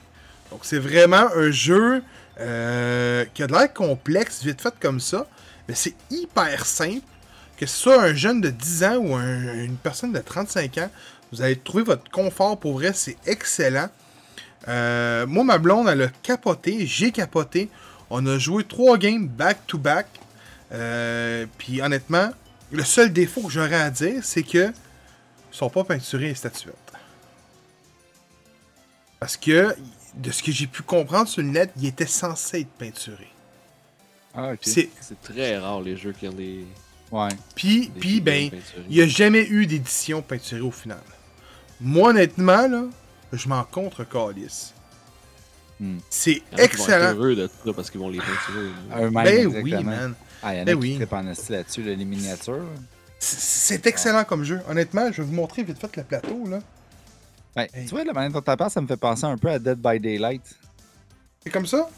Donc 0.50 0.62
c'est 0.64 0.80
vraiment 0.80 1.28
un 1.36 1.52
jeu 1.52 2.02
euh, 2.40 3.24
qui 3.34 3.44
a 3.44 3.46
de 3.46 3.52
l'air 3.52 3.72
complexe, 3.72 4.42
vite 4.42 4.60
fait 4.60 4.74
comme 4.80 4.98
ça, 4.98 5.28
mais 5.68 5.74
c'est 5.74 5.94
hyper 6.10 6.66
simple. 6.66 7.02
Que 7.56 7.66
ce 7.66 7.76
soit 7.76 8.02
un 8.02 8.14
jeune 8.14 8.40
de 8.40 8.50
10 8.50 8.82
ans 8.84 8.96
ou 8.96 9.14
un- 9.14 9.54
une 9.64 9.76
personne 9.76 10.12
de 10.12 10.18
35 10.18 10.78
ans, 10.78 10.90
vous 11.30 11.42
allez 11.42 11.56
trouver 11.56 11.84
votre 11.84 12.10
confort 12.10 12.58
pour 12.58 12.74
vrai, 12.74 12.92
c'est 12.92 13.16
excellent. 13.26 13.88
Euh, 14.68 15.26
moi, 15.26 15.44
ma 15.44 15.58
blonde, 15.58 15.88
elle 15.88 16.02
a 16.02 16.08
capoté, 16.22 16.86
j'ai 16.86 17.12
capoté. 17.12 17.68
On 18.10 18.26
a 18.26 18.38
joué 18.38 18.64
trois 18.64 18.98
games 18.98 19.26
back-to-back. 19.26 20.06
Euh, 20.72 21.46
Puis 21.58 21.80
honnêtement, 21.82 22.30
le 22.70 22.84
seul 22.84 23.12
défaut 23.12 23.42
que 23.42 23.50
j'aurais 23.52 23.80
à 23.80 23.90
dire, 23.90 24.22
c'est 24.24 24.42
que 24.42 24.68
ils 24.68 25.56
sont 25.56 25.68
pas 25.70 25.84
peinturés 25.84 26.28
les 26.28 26.34
statuettes. 26.34 26.74
Parce 29.20 29.36
que, 29.36 29.74
de 30.14 30.30
ce 30.30 30.42
que 30.42 30.50
j'ai 30.52 30.66
pu 30.66 30.82
comprendre 30.82 31.28
sur 31.28 31.42
le 31.42 31.48
net, 31.48 31.70
il 31.76 31.86
était 31.86 32.06
censé 32.06 32.60
être 32.60 32.70
peinturé. 32.78 33.28
Ah. 34.34 34.52
C'est 34.60 34.88
C'est 35.00 35.20
très 35.20 35.58
rare 35.58 35.80
les 35.82 35.96
jeux 35.96 36.12
qui 36.12 36.26
ont 36.28 36.32
des. 36.32 36.64
Ouais. 37.10 37.28
Puis, 37.54 37.88
des 37.88 38.00
puis 38.00 38.20
ben, 38.20 38.50
il 38.88 38.96
n'y 38.96 39.02
a 39.02 39.06
jamais 39.06 39.46
eu 39.46 39.66
d'édition 39.66 40.22
peinturée 40.22 40.60
au 40.62 40.70
final. 40.70 41.02
Moi, 41.80 42.10
honnêtement, 42.10 42.66
là, 42.68 42.84
je 43.32 43.48
m'en 43.48 43.64
contre 43.64 44.04
calice. 44.04 44.72
Hmm. 45.80 45.98
C'est 46.08 46.30
Il 46.30 46.36
y 46.36 46.40
en 46.40 46.64
a 46.64 46.68
qui 46.68 46.76
vont 46.76 46.84
être 46.84 46.90
excellent. 46.92 47.14
heureux 47.14 47.34
de 47.34 47.50
ça 47.64 47.72
parce 47.74 47.90
qu'ils 47.90 48.00
vont 48.00 48.08
les 48.08 48.18
peinturer. 48.20 48.70
Eux-mêmes, 49.04 49.12
Ben 49.12 49.46
oui, 49.62 49.72
exactement. 49.74 49.90
man. 49.90 50.14
Ah, 50.42 50.54
il 50.54 50.56
y 50.56 50.60
en 50.60 50.62
a 50.62 50.64
Ben 50.66 50.74
qui 50.76 50.80
oui. 50.82 50.96
en 50.96 50.98
là-dessus, 51.50 51.82
là, 51.82 51.94
les 51.94 52.04
miniatures. 52.04 52.64
C'est- 53.18 53.86
excellent 53.86 54.24
comme 54.24 54.44
jeu. 54.44 54.60
Honnêtement, 54.68 55.10
je 55.12 55.22
vais 55.22 55.28
vous 55.28 55.34
montrer 55.34 55.62
vite 55.62 55.78
fait 55.78 55.94
le 55.96 56.04
plateau, 56.04 56.46
là. 56.48 56.60
Ben, 57.54 57.66
Hey. 57.74 57.84
Tu 57.84 57.90
vois, 57.90 58.04
la 58.04 58.12
manière 58.12 58.30
dont 58.32 58.40
tu 58.40 58.50
ça 58.70 58.80
me 58.80 58.86
fait 58.86 58.96
penser 58.96 59.24
un 59.24 59.36
peu 59.36 59.48
à 59.50 59.58
Dead 59.58 59.78
by 59.78 60.00
Daylight. 60.00 60.42
C'est 61.44 61.50
comme 61.50 61.66
ça? 61.66 61.88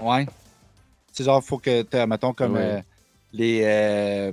Ouais. 0.00 0.26
C'est 1.16 1.24
genre, 1.24 1.42
faut 1.42 1.56
que 1.56 1.80
tu 1.82 2.06
mettons, 2.06 2.34
comme 2.34 2.54
Ouais. 2.56 2.60
euh, 2.60 2.80
les, 3.32 3.62
euh, 3.64 4.32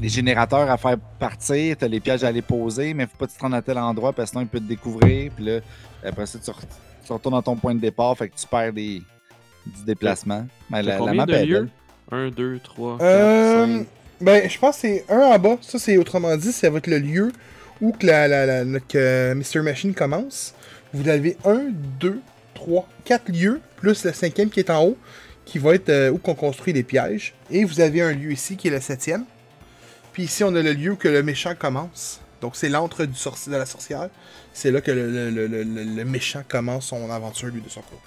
les 0.00 0.08
générateurs 0.10 0.70
à 0.70 0.76
faire 0.76 0.98
partir, 1.18 1.74
tu 1.76 1.84
as 1.84 1.88
les 1.88 2.00
pièges 2.00 2.22
à 2.22 2.28
aller 2.28 2.42
poser, 2.42 2.92
mais 2.92 3.06
faut 3.06 3.16
pas 3.18 3.26
que 3.26 3.32
tu 3.32 3.38
te 3.38 3.42
rendes 3.42 3.54
à 3.54 3.62
tel 3.62 3.78
endroit 3.78 4.12
parce 4.12 4.28
que 4.30 4.32
sinon 4.32 4.42
il 4.42 4.48
peut 4.48 4.60
te 4.60 4.68
découvrir. 4.68 5.32
Puis 5.34 5.44
là, 5.46 5.60
après 6.04 6.26
ça, 6.26 6.38
tu, 6.38 6.50
re- 6.50 6.56
tu 7.06 7.12
retournes 7.12 7.34
dans 7.34 7.42
ton 7.42 7.56
point 7.56 7.74
de 7.74 7.80
départ, 7.80 8.16
fait 8.18 8.28
que 8.28 8.36
tu 8.36 8.46
perds 8.46 8.74
des, 8.74 9.02
du 9.66 9.84
déplacement. 9.86 10.46
Mais 10.68 10.82
la, 10.82 10.98
la 10.98 11.14
map 11.14 11.24
de 11.24 11.32
est 11.32 11.46
lieux? 11.46 11.60
belle. 12.10 12.26
1, 12.26 12.30
2, 12.30 12.60
3, 12.62 12.98
4, 12.98 13.02
Euh, 13.06 13.78
5. 13.78 13.86
ben, 14.20 14.50
je 14.50 14.58
pense 14.58 14.74
que 14.76 14.80
c'est 14.82 15.04
un 15.08 15.20
en 15.20 15.38
bas. 15.38 15.56
Ça, 15.62 15.78
c'est 15.78 15.96
autrement 15.96 16.36
dit, 16.36 16.52
ça 16.52 16.68
va 16.68 16.76
être 16.76 16.88
le 16.88 16.98
lieu 16.98 17.32
où 17.80 17.92
que 17.92 18.06
la, 18.06 18.28
la, 18.28 18.44
la- 18.44 18.64
notre 18.66 18.84
euh, 18.96 19.34
Mr. 19.34 19.62
Machine 19.62 19.94
commence. 19.94 20.52
Vous 20.92 21.08
avez 21.08 21.38
un, 21.46 21.68
deux, 21.98 22.20
trois, 22.52 22.86
quatre 23.06 23.32
lieux, 23.32 23.62
plus 23.76 24.04
le 24.04 24.12
cinquième 24.12 24.50
qui 24.50 24.60
est 24.60 24.68
en 24.68 24.84
haut, 24.84 24.98
qui 25.44 25.58
va 25.58 25.74
être 25.74 25.88
euh, 25.88 26.10
où 26.10 26.18
qu'on 26.18 26.34
construit 26.34 26.72
les 26.72 26.82
pièges. 26.82 27.34
Et 27.50 27.64
vous 27.64 27.80
avez 27.80 28.02
un 28.02 28.12
lieu 28.12 28.32
ici 28.32 28.56
qui 28.56 28.68
est 28.68 28.70
le 28.70 28.80
septième. 28.80 29.24
Puis 30.12 30.24
ici, 30.24 30.44
on 30.44 30.54
a 30.54 30.62
le 30.62 30.72
lieu 30.72 30.92
où 30.92 30.96
que 30.96 31.08
le 31.08 31.22
méchant 31.22 31.54
commence. 31.58 32.20
Donc, 32.40 32.56
c'est 32.56 32.68
l'antre 32.68 33.04
du 33.04 33.14
sorci- 33.14 33.50
de 33.50 33.56
la 33.56 33.66
sorcière. 33.66 34.08
C'est 34.52 34.70
là 34.70 34.80
que 34.80 34.90
le, 34.90 35.30
le- 35.30 35.46
le- 35.46 35.62
le- 35.64 36.04
méchant 36.04 36.42
commence 36.48 36.86
son 36.86 37.10
aventure, 37.10 37.48
lui, 37.48 37.60
de 37.60 37.68
son 37.68 37.80
côté. 37.82 38.02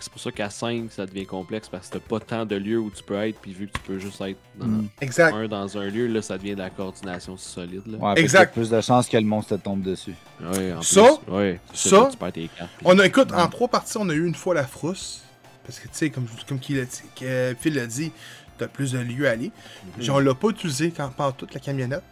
C'est 0.00 0.10
pour 0.10 0.20
ça 0.20 0.32
qu'à 0.32 0.50
5, 0.50 0.90
ça 0.90 1.06
devient 1.06 1.24
complexe 1.24 1.68
parce 1.68 1.86
que 1.88 1.94
t'as 1.98 2.00
pas 2.00 2.18
tant 2.18 2.44
de 2.44 2.56
lieux 2.56 2.78
où 2.80 2.90
tu 2.90 3.02
peux 3.04 3.14
être, 3.14 3.38
puis 3.40 3.52
vu 3.52 3.68
que 3.68 3.72
tu 3.74 3.80
peux 3.86 3.98
juste 4.00 4.20
être 4.22 4.38
dans 4.56 4.66
Mm. 4.66 4.88
Exact. 5.00 5.34
un 5.34 5.46
dans 5.46 5.78
un 5.78 5.86
lieu, 5.86 6.08
là, 6.08 6.20
ça 6.20 6.36
devient 6.36 6.54
de 6.54 6.58
la 6.58 6.70
coordination 6.70 7.36
solide. 7.36 7.82
Là. 7.86 7.98
Ouais, 7.98 8.20
Exact. 8.20 8.46
t'as 8.46 8.60
plus 8.60 8.70
de 8.70 8.80
chances 8.80 9.08
que 9.08 9.16
le 9.16 9.24
monstre 9.24 9.56
te 9.56 9.62
tombe 9.62 9.82
dessus. 9.82 10.14
Ouais, 10.40 10.72
en 10.72 10.82
Ça, 10.82 11.10
plus, 11.24 11.32
ouais, 11.32 11.60
ça, 11.72 12.08
tu 12.10 12.16
perds 12.16 12.32
tes 12.32 12.48
cartes. 12.48 12.70
puis- 12.76 12.86
On 12.88 12.98
a, 12.98 13.06
écoute, 13.06 13.32
en 13.32 13.46
trois 13.48 13.68
parties, 13.68 13.96
on 13.98 14.08
a 14.08 14.14
eu 14.14 14.26
une 14.26 14.34
fois 14.34 14.54
la 14.54 14.64
frousse. 14.66 15.22
Parce 15.66 15.78
que, 15.78 15.84
tu 15.84 15.94
sais, 15.94 16.10
comme, 16.10 16.26
comme 16.46 16.58
a 16.58 16.60
dit- 16.84 16.86
que 17.18 17.56
Phil 17.58 17.74
l'a 17.74 17.86
dit, 17.86 18.12
t'as 18.58 18.68
plus 18.68 18.92
de 18.92 18.98
lieux 18.98 19.26
à 19.28 19.32
aller. 19.32 19.50
Puis 19.98 20.10
on 20.10 20.18
l'a 20.18 20.34
pas 20.34 20.48
utilisé 20.48 20.92
quand 20.96 21.08
part 21.08 21.34
toute 21.34 21.54
la 21.54 21.60
camionnette. 21.60 22.02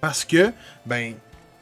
Parce 0.00 0.24
que, 0.24 0.52
ben, 0.84 1.14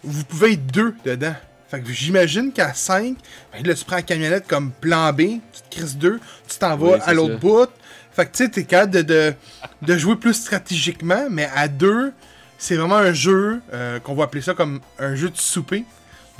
vous 0.03 0.25
pouvez 0.25 0.53
être 0.55 0.67
deux 0.67 0.95
dedans. 1.05 1.35
Fait 1.69 1.81
que 1.81 1.91
j'imagine 1.91 2.53
qu'à 2.53 2.75
5, 2.75 3.17
ben 3.53 3.65
là, 3.67 3.75
tu 3.75 3.85
prends 3.85 3.97
la 3.97 4.03
camionnette 4.03 4.47
comme 4.47 4.73
plan 4.73 5.11
B, 5.13 5.21
tu 5.21 5.63
te 5.71 5.75
crises 5.77 5.97
deux, 5.97 6.21
tu 6.49 6.59
t'en 6.59 6.77
vas 6.77 6.87
Oui, 6.87 6.99
à 7.05 7.15
l'autre 7.15 7.39
bout. 7.39 7.71
Fait 8.13 8.27
que, 8.27 8.33
tu 8.37 8.45
sais, 8.45 8.51
t'es 8.51 8.65
capable 8.65 8.93
de, 8.93 9.01
de, 9.03 9.35
de 9.81 9.97
jouer 9.97 10.17
plus 10.17 10.35
stratégiquement, 10.35 11.29
mais 11.31 11.49
à 11.55 11.69
deux, 11.69 12.13
c'est 12.59 12.77
vraiment 12.77 12.97
un 12.97 13.15
jeu 13.15 13.63
euh, 13.73 14.01
qu'on 14.01 14.15
va 14.15 14.25
appeler 14.25 14.43
ça 14.43 14.53
comme 14.53 14.81
un 14.99 15.15
jeu 15.15 15.31
de 15.31 15.37
souper. 15.39 15.85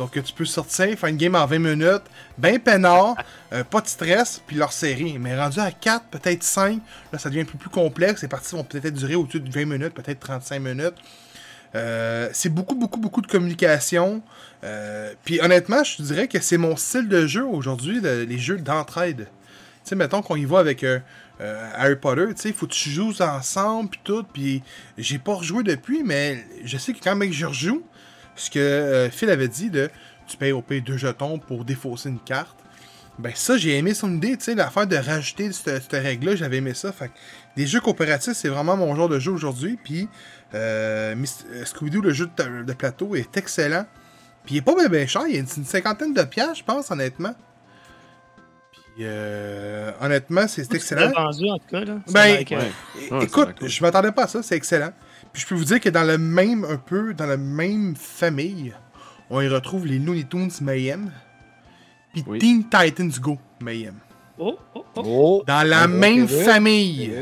Donc, 0.03 0.21
tu 0.25 0.33
peux 0.33 0.45
sortir, 0.45 0.99
faire 0.99 1.09
une 1.09 1.17
game 1.17 1.37
en 1.37 1.47
20 1.47 1.59
minutes, 1.61 2.03
ben 2.37 2.59
peinard, 2.59 3.15
euh, 3.53 3.63
pas 3.63 3.81
de 3.81 3.87
stress, 3.87 4.43
puis 4.45 4.57
leur 4.57 4.73
série. 4.73 5.17
Mais 5.17 5.39
rendu 5.39 5.61
à 5.61 5.71
4, 5.71 6.07
peut-être 6.07 6.43
5, 6.43 6.81
là, 7.13 7.19
ça 7.21 7.29
devient 7.29 7.43
un 7.43 7.45
peu 7.45 7.57
plus 7.57 7.71
complexe. 7.71 8.23
Les 8.23 8.27
parties 8.29 8.57
vont 8.57 8.65
peut-être 8.65 8.95
durer 8.95 9.15
au-dessus 9.15 9.39
de 9.39 9.49
20 9.49 9.65
minutes, 9.65 9.95
peut-être 9.95 10.19
35 10.19 10.59
minutes. 10.59 10.95
Euh, 11.77 12.29
c'est 12.33 12.49
beaucoup, 12.49 12.75
beaucoup, 12.75 12.99
beaucoup 12.99 13.21
de 13.21 13.29
communication. 13.29 14.23
Euh, 14.65 15.13
puis 15.25 15.41
honnêtement, 15.41 15.85
je 15.85 15.99
te 15.99 16.03
dirais 16.03 16.27
que 16.27 16.41
c'est 16.41 16.59
mon 16.59 16.75
style 16.75 17.09
de 17.09 17.25
jeu 17.29 17.45
aujourd'hui, 17.45 18.01
le- 18.01 18.25
les 18.25 18.39
jeux 18.39 18.57
d'entraide. 18.59 19.29
Tu 19.85 19.91
sais, 19.91 19.95
mettons 19.95 20.21
qu'on 20.21 20.35
y 20.37 20.45
va 20.45 20.59
avec 20.59 20.85
Harry 21.75 21.97
Potter, 21.97 22.27
tu 22.35 22.43
sais, 22.43 22.49
il 22.49 22.55
faut 22.55 22.67
que 22.67 22.73
tu 22.73 22.91
joues 22.91 23.15
ensemble, 23.21 23.91
puis 23.91 24.01
tout. 24.03 24.25
Puis 24.33 24.63
j'ai 24.99 25.19
pas 25.19 25.35
rejoué 25.35 25.63
depuis, 25.63 26.03
mais 26.03 26.45
je 26.65 26.77
sais 26.77 26.93
que 26.93 26.99
quand 27.03 27.15
même 27.17 27.33
je 27.33 27.47
rejoue, 27.47 27.83
ce 28.37 28.51
que 28.51 28.59
euh, 28.59 29.11
Phil 29.11 29.31
avait 29.31 29.49
dit 29.49 29.71
de 29.71 29.91
tu 30.27 30.37
payes 30.37 30.53
au 30.53 30.63
pire 30.63 30.83
deux 30.85 30.97
jetons 30.97 31.39
pour 31.39 31.65
défausser 31.65 32.09
une 32.09 32.21
carte. 32.21 32.57
Ben 33.19 33.33
ça, 33.35 33.59
j'ai 33.59 33.77
aimé 33.77 33.93
son 33.93 34.13
idée, 34.15 34.37
tu 34.39 34.45
sais, 34.45 34.55
l'affaire 34.55 34.87
de 34.87 34.97
rajouter 34.97 35.53
cette, 35.53 35.83
cette 35.83 35.93
règle-là, 36.03 36.35
j'avais 36.35 36.57
aimé 36.57 36.73
ça. 36.75 36.93
Fait 36.93 37.09
que 37.09 37.13
des 37.57 37.67
jeux 37.67 37.81
coopératifs, 37.81 38.33
c'est 38.35 38.49
vraiment 38.49 38.77
mon 38.77 38.95
genre 38.97 39.09
de 39.11 39.19
jeu 39.19 39.33
aujourd'hui. 39.33 39.79
Puis 39.83 40.09
euh, 40.55 41.15
euh, 41.15 41.65
Scooby-Doo, 41.65 42.01
le 42.01 42.13
jeu 42.13 42.29
de, 42.37 42.63
de 42.65 42.73
plateau, 42.73 43.15
est 43.15 43.37
excellent. 43.37 43.85
Puis 44.47 44.55
il 44.55 44.59
est 44.59 44.63
pas 44.63 44.75
bien, 44.75 44.89
bien 44.89 45.07
cher, 45.07 45.23
il 45.29 45.35
y 45.35 45.37
a 45.37 45.41
une, 45.41 45.47
une 45.57 45.65
cinquantaine 45.67 46.15
de 46.15 46.23
piastres, 46.23 46.57
je 46.57 46.65
pense, 46.65 46.91
honnêtement. 46.91 47.35
Puis 48.73 49.05
euh, 49.05 49.93
honnêtement, 50.01 50.49
c'est 50.49 50.73
excellent. 50.75 51.11
Vendu, 51.11 51.51
en 51.51 51.59
tout 51.59 51.67
cas. 51.71 51.81
Là. 51.85 51.95
Ben, 52.11 52.21
a 52.21 52.27
l'air 52.29 52.45
que- 52.45 52.55
Ouais. 52.55 52.61
É- 52.61 53.13
Ouais, 53.13 53.21
ça 53.21 53.25
Écoute, 53.25 53.67
je 53.69 53.83
m'attendais 53.83 54.13
pas 54.13 54.25
à 54.25 54.29
ça, 54.29 54.43
c'est 54.43 54.57
excellent. 54.57 54.93
Puis 55.33 55.43
je 55.43 55.47
peux 55.47 55.55
vous 55.55 55.65
dire 55.65 55.81
que 55.81 55.89
dans 55.89 56.05
le 56.05 56.19
même, 56.19 56.65
un 56.65 56.77
peu, 56.77 57.15
dans 57.15 57.27
la 57.27 57.37
même 57.37 57.97
famille, 57.97 58.75
on 59.31 59.41
y 59.41 59.49
retrouve 59.49 59.87
les 59.87 59.99
Looney 59.99 60.25
Tunes 60.25 60.51
Mayhem. 60.61 61.11
Puis 62.13 62.25
Oui. 62.27 62.39
Teen 62.39 62.65
Titans 62.69 63.11
Go 63.21 63.39
Mayhem. 63.61 63.95
Oh, 64.39 64.59
oh, 64.75 64.85
oh. 64.97 65.03
Oh! 65.05 65.43
Dans 65.47 65.67
la 65.67 65.85
Oh, 65.85 65.89
même 65.89 66.29
famille. 66.29 67.13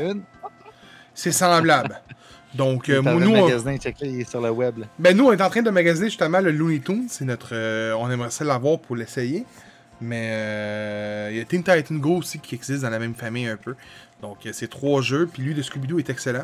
C'est 1.13 1.31
semblable. 1.31 2.01
Donc, 2.53 2.89
Il 2.89 2.95
est 2.95 2.97
euh, 2.97 3.01
moi, 3.01 3.13
nous, 3.13 3.31
on, 3.33 3.47
il 4.01 4.21
est 4.21 4.29
sur 4.29 4.41
le 4.41 4.49
web. 4.49 4.79
là. 4.79 4.85
ben, 4.99 5.15
nous, 5.15 5.25
on 5.27 5.31
est 5.31 5.41
en 5.41 5.49
train 5.49 5.61
de 5.61 5.69
magasiner 5.69 6.07
justement 6.09 6.41
le 6.41 6.51
Looney 6.51 6.79
Tunes. 6.79 7.05
C'est 7.07 7.23
notre. 7.23 7.49
euh, 7.53 7.93
on 7.93 8.09
aimerait 8.11 8.31
ça 8.31 8.43
l'avoir 8.43 8.79
pour 8.79 8.97
l'essayer. 8.97 9.45
Mais 10.01 10.29
euh, 10.33 11.29
il 11.31 11.37
y 11.37 11.39
a 11.39 11.45
Teen 11.45 11.63
Titan 11.63 11.95
Go 11.95 12.17
aussi 12.17 12.39
qui 12.39 12.55
existe 12.55 12.81
dans 12.81 12.89
la 12.89 12.99
même 12.99 13.13
famille 13.15 13.45
un 13.47 13.55
peu. 13.55 13.75
Donc, 14.21 14.45
euh, 14.45 14.49
c'est 14.51 14.69
trois 14.69 15.01
jeux. 15.01 15.29
Puis 15.31 15.43
lui 15.43 15.53
de 15.53 15.61
Scooby-Doo 15.61 15.99
est 15.99 16.09
excellent. 16.09 16.43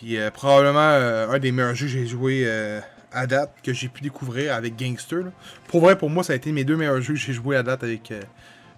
Puis 0.00 0.16
euh, 0.16 0.30
probablement 0.30 0.80
euh, 0.80 1.28
un 1.28 1.38
des 1.38 1.52
meilleurs 1.52 1.74
jeux 1.74 1.84
que 1.84 1.92
j'ai 1.92 2.06
joué 2.06 2.44
euh, 2.46 2.80
à 3.12 3.26
date, 3.26 3.52
que 3.62 3.74
j'ai 3.74 3.88
pu 3.88 4.00
découvrir 4.00 4.54
avec 4.54 4.74
Gangster. 4.74 5.24
Pour 5.68 5.82
vrai, 5.82 5.98
pour 5.98 6.08
moi, 6.08 6.24
ça 6.24 6.32
a 6.32 6.36
été 6.36 6.52
mes 6.52 6.64
deux 6.64 6.76
meilleurs 6.76 7.02
jeux 7.02 7.12
que 7.12 7.20
j'ai 7.20 7.34
joué 7.34 7.54
à 7.54 7.62
date 7.62 7.84
avec 7.84 8.10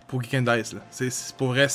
pour 0.09 0.21
Geek 0.21 0.35
and 0.35 0.43
Dice. 0.43 0.75
C'est, 0.91 1.37
pour 1.37 1.49
vrai, 1.49 1.69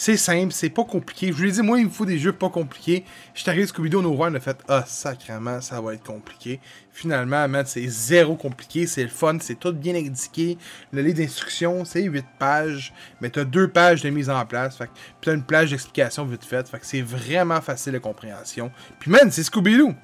c'est 0.00 0.16
simple, 0.16 0.52
c'est 0.52 0.70
pas 0.70 0.84
compliqué. 0.84 1.26
Je 1.26 1.32
vous 1.32 1.42
l'ai 1.42 1.50
dit, 1.50 1.60
moi, 1.60 1.80
il 1.80 1.86
me 1.86 1.90
faut 1.90 2.06
des 2.06 2.20
jeux 2.20 2.32
pas 2.32 2.50
compliqués. 2.50 3.04
Je 3.34 3.40
suis 3.40 3.50
arrivé 3.50 3.66
Scooby-Doo, 3.66 4.00
on 4.00 4.04
a 4.04 4.06
ouvert, 4.06 4.28
on 4.30 4.34
a 4.36 4.38
fait 4.40 4.56
Ah, 4.68 4.84
sacrément, 4.86 5.60
ça 5.60 5.80
va 5.80 5.94
être 5.94 6.04
compliqué. 6.04 6.60
Finalement, 6.92 7.48
man, 7.48 7.64
c'est 7.66 7.84
zéro 7.88 8.36
compliqué, 8.36 8.86
c'est 8.86 9.02
le 9.02 9.08
fun, 9.08 9.38
c'est 9.40 9.58
tout 9.58 9.72
bien 9.72 9.96
indiqué. 9.96 10.56
Le 10.92 11.02
livre 11.02 11.16
d'instructions, 11.16 11.84
c'est 11.84 12.04
8 12.04 12.24
pages, 12.38 12.94
mais 13.20 13.28
t'as 13.28 13.42
deux 13.42 13.66
pages 13.66 14.00
de 14.02 14.10
mise 14.10 14.30
en 14.30 14.46
place. 14.46 14.76
Fait 14.76 14.86
puis 14.86 14.94
t'as 15.22 15.34
une 15.34 15.42
plage 15.42 15.70
d'explication 15.72 16.24
vite 16.26 16.44
faite. 16.44 16.68
Fait 16.68 16.78
que 16.78 16.86
c'est 16.86 17.02
vraiment 17.02 17.60
facile 17.60 17.94
de 17.94 17.98
compréhension. 17.98 18.70
Puis, 19.00 19.10
man, 19.10 19.32
c'est 19.32 19.42
Scooby-Doo. 19.42 19.96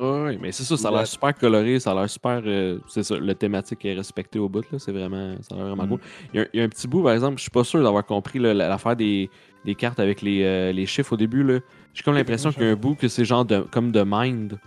Ouais, 0.00 0.22
ouais, 0.24 0.38
mais 0.40 0.50
c'est 0.52 0.64
ça, 0.64 0.76
ça 0.76 0.88
a 0.88 0.90
l'air 0.90 1.06
super 1.06 1.34
coloré, 1.36 1.78
ça 1.78 1.92
a 1.92 1.94
l'air 1.94 2.10
super. 2.10 2.42
euh, 2.44 2.78
c'est 2.88 3.02
ça, 3.02 3.16
le 3.16 3.34
thématique 3.34 3.84
est 3.84 3.94
respecté 3.94 4.38
au 4.38 4.48
bout, 4.48 4.64
là. 4.72 4.78
C'est 4.78 4.92
vraiment. 4.92 5.34
Ça 5.42 5.54
a 5.54 5.58
l'air 5.58 5.66
vraiment 5.68 5.84
Mm. 5.84 5.88
cool. 5.90 6.00
Il 6.34 6.36
y, 6.36 6.40
a, 6.40 6.42
un- 6.42 6.48
il 6.52 6.58
y 6.58 6.62
a 6.62 6.64
un 6.64 6.68
petit 6.68 6.88
bout, 6.88 7.02
par 7.02 7.12
exemple, 7.12 7.36
je 7.38 7.42
suis 7.42 7.50
pas 7.50 7.64
sûr 7.64 7.82
d'avoir 7.82 8.04
compris 8.04 8.38
l'affaire 8.38 8.96
des, 8.96 9.30
des 9.64 9.74
cartes 9.74 10.00
avec 10.00 10.22
les, 10.22 10.42
euh, 10.42 10.72
les 10.72 10.86
chiffres 10.86 11.12
au 11.12 11.16
début, 11.16 11.44
là. 11.44 11.60
J'ai 11.94 12.02
comme 12.02 12.14
l'impression 12.14 12.50
qu'il 12.52 12.62
y 12.62 12.66
a 12.66 12.70
un 12.70 12.74
bout 12.76 12.94
que 12.94 13.06
c'est 13.08 13.24
genre 13.24 13.44
de, 13.44 13.60
comme 13.70 13.92
de 13.92 14.02
mind. 14.06 14.58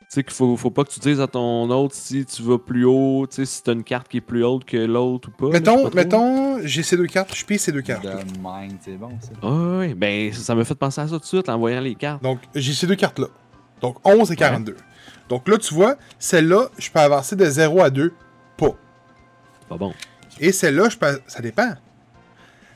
Tu 0.00 0.14
sais 0.16 0.24
qu'il 0.24 0.32
faut, 0.32 0.56
faut 0.56 0.72
pas 0.72 0.82
que 0.82 0.90
tu 0.90 0.98
dises 0.98 1.20
à 1.20 1.28
ton 1.28 1.70
autre 1.70 1.94
si 1.94 2.24
tu 2.24 2.42
vas 2.42 2.58
plus 2.58 2.84
haut, 2.84 3.28
tu 3.30 3.36
sais, 3.36 3.44
si 3.44 3.62
t'as 3.62 3.74
une 3.74 3.84
carte 3.84 4.08
qui 4.08 4.16
est 4.16 4.20
plus 4.20 4.42
haute 4.44 4.64
que 4.64 4.76
l'autre 4.76 5.28
ou 5.28 5.30
pas. 5.30 5.46
là, 5.52 5.60
Mettons, 5.60 5.88
pas 5.88 5.94
mettons, 5.94 6.58
j'ai 6.66 6.82
ces 6.82 6.96
deux 6.96 7.06
cartes, 7.06 7.32
je 7.36 7.44
paye 7.44 7.60
ces 7.60 7.70
deux 7.70 7.82
cartes. 7.82 8.02
The 8.02 8.24
Mind, 8.42 8.78
c'est 8.80 8.96
bon 8.96 9.10
ça. 9.20 9.30
Ah 9.40 9.78
ouais, 9.78 9.94
ben 9.94 10.32
ça 10.32 10.40
ça 10.40 10.54
m'a 10.56 10.64
fait 10.64 10.74
penser 10.74 11.00
à 11.00 11.06
ça 11.06 11.14
tout 11.14 11.20
de 11.20 11.24
suite 11.26 11.48
en 11.48 11.56
voyant 11.58 11.80
les 11.80 11.94
cartes. 11.94 12.24
Donc, 12.24 12.40
j'ai 12.56 12.72
ces 12.72 12.88
deux 12.88 12.96
cartes-là. 12.96 13.28
Donc, 13.80 13.96
11 14.04 14.30
et 14.32 14.36
42. 14.36 14.76
Donc 15.28 15.46
là, 15.48 15.58
tu 15.58 15.72
vois, 15.74 15.96
celle-là, 16.18 16.68
je 16.78 16.90
peux 16.90 16.98
avancer 16.98 17.36
de 17.36 17.44
0 17.44 17.80
à 17.82 17.90
2, 17.90 18.12
pas. 18.56 18.74
Pas 19.68 19.76
bon. 19.76 19.92
Et 20.40 20.52
celle-là, 20.52 20.88
je 20.88 20.96
peux... 20.96 21.20
ça 21.26 21.40
dépend. 21.40 21.72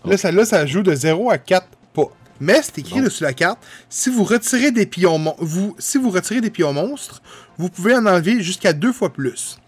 Là, 0.05 0.17
celle-là, 0.17 0.45
ça 0.45 0.65
joue 0.67 0.83
de 0.83 0.95
0 0.95 1.31
à 1.31 1.39
4, 1.39 1.67
pas. 1.93 2.05
Mais 2.41 2.61
c'est 2.63 2.79
écrit 2.79 2.99
Bon. 3.01 3.05
dessus 3.07 3.23
la 3.25 3.33
carte, 3.33 3.59
si 3.89 4.11
vous 4.11 4.23
retirez 4.25 4.71
des 4.71 4.87
pions, 4.87 5.19
mon- 5.19 5.35
vous, 5.39 5.75
si 5.79 5.99
vous 5.99 6.11
retirez 6.11 6.41
des 6.41 6.51
pions 6.51 6.73
monstres, 6.73 7.23
vous 7.59 7.69
pouvez 7.71 7.95
en 7.97 8.07
enlever 8.07 8.41
jusqu'à 8.43 8.73
deux 8.73 8.93
fois 8.93 9.13
plus. 9.13 9.59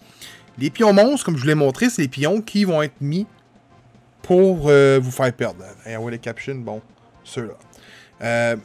Les 0.58 0.70
pions 0.70 0.92
monstres, 0.92 1.24
comme 1.24 1.36
je 1.36 1.40
vous 1.42 1.46
l'ai 1.48 1.54
montré, 1.54 1.90
c'est 1.90 2.02
les 2.02 2.08
pions 2.08 2.40
qui 2.40 2.64
vont 2.64 2.82
être 2.82 3.00
mis 3.00 3.26
pour 4.22 4.68
euh, 4.68 4.98
vous 5.02 5.10
faire 5.10 5.32
perdre. 5.32 5.64
Et 5.86 5.96
ouais, 5.96 6.10
les 6.12 6.18
captions, 6.18 6.54
bon, 6.56 6.82
ceux-là. 7.24 7.54
Euh, 8.22 8.56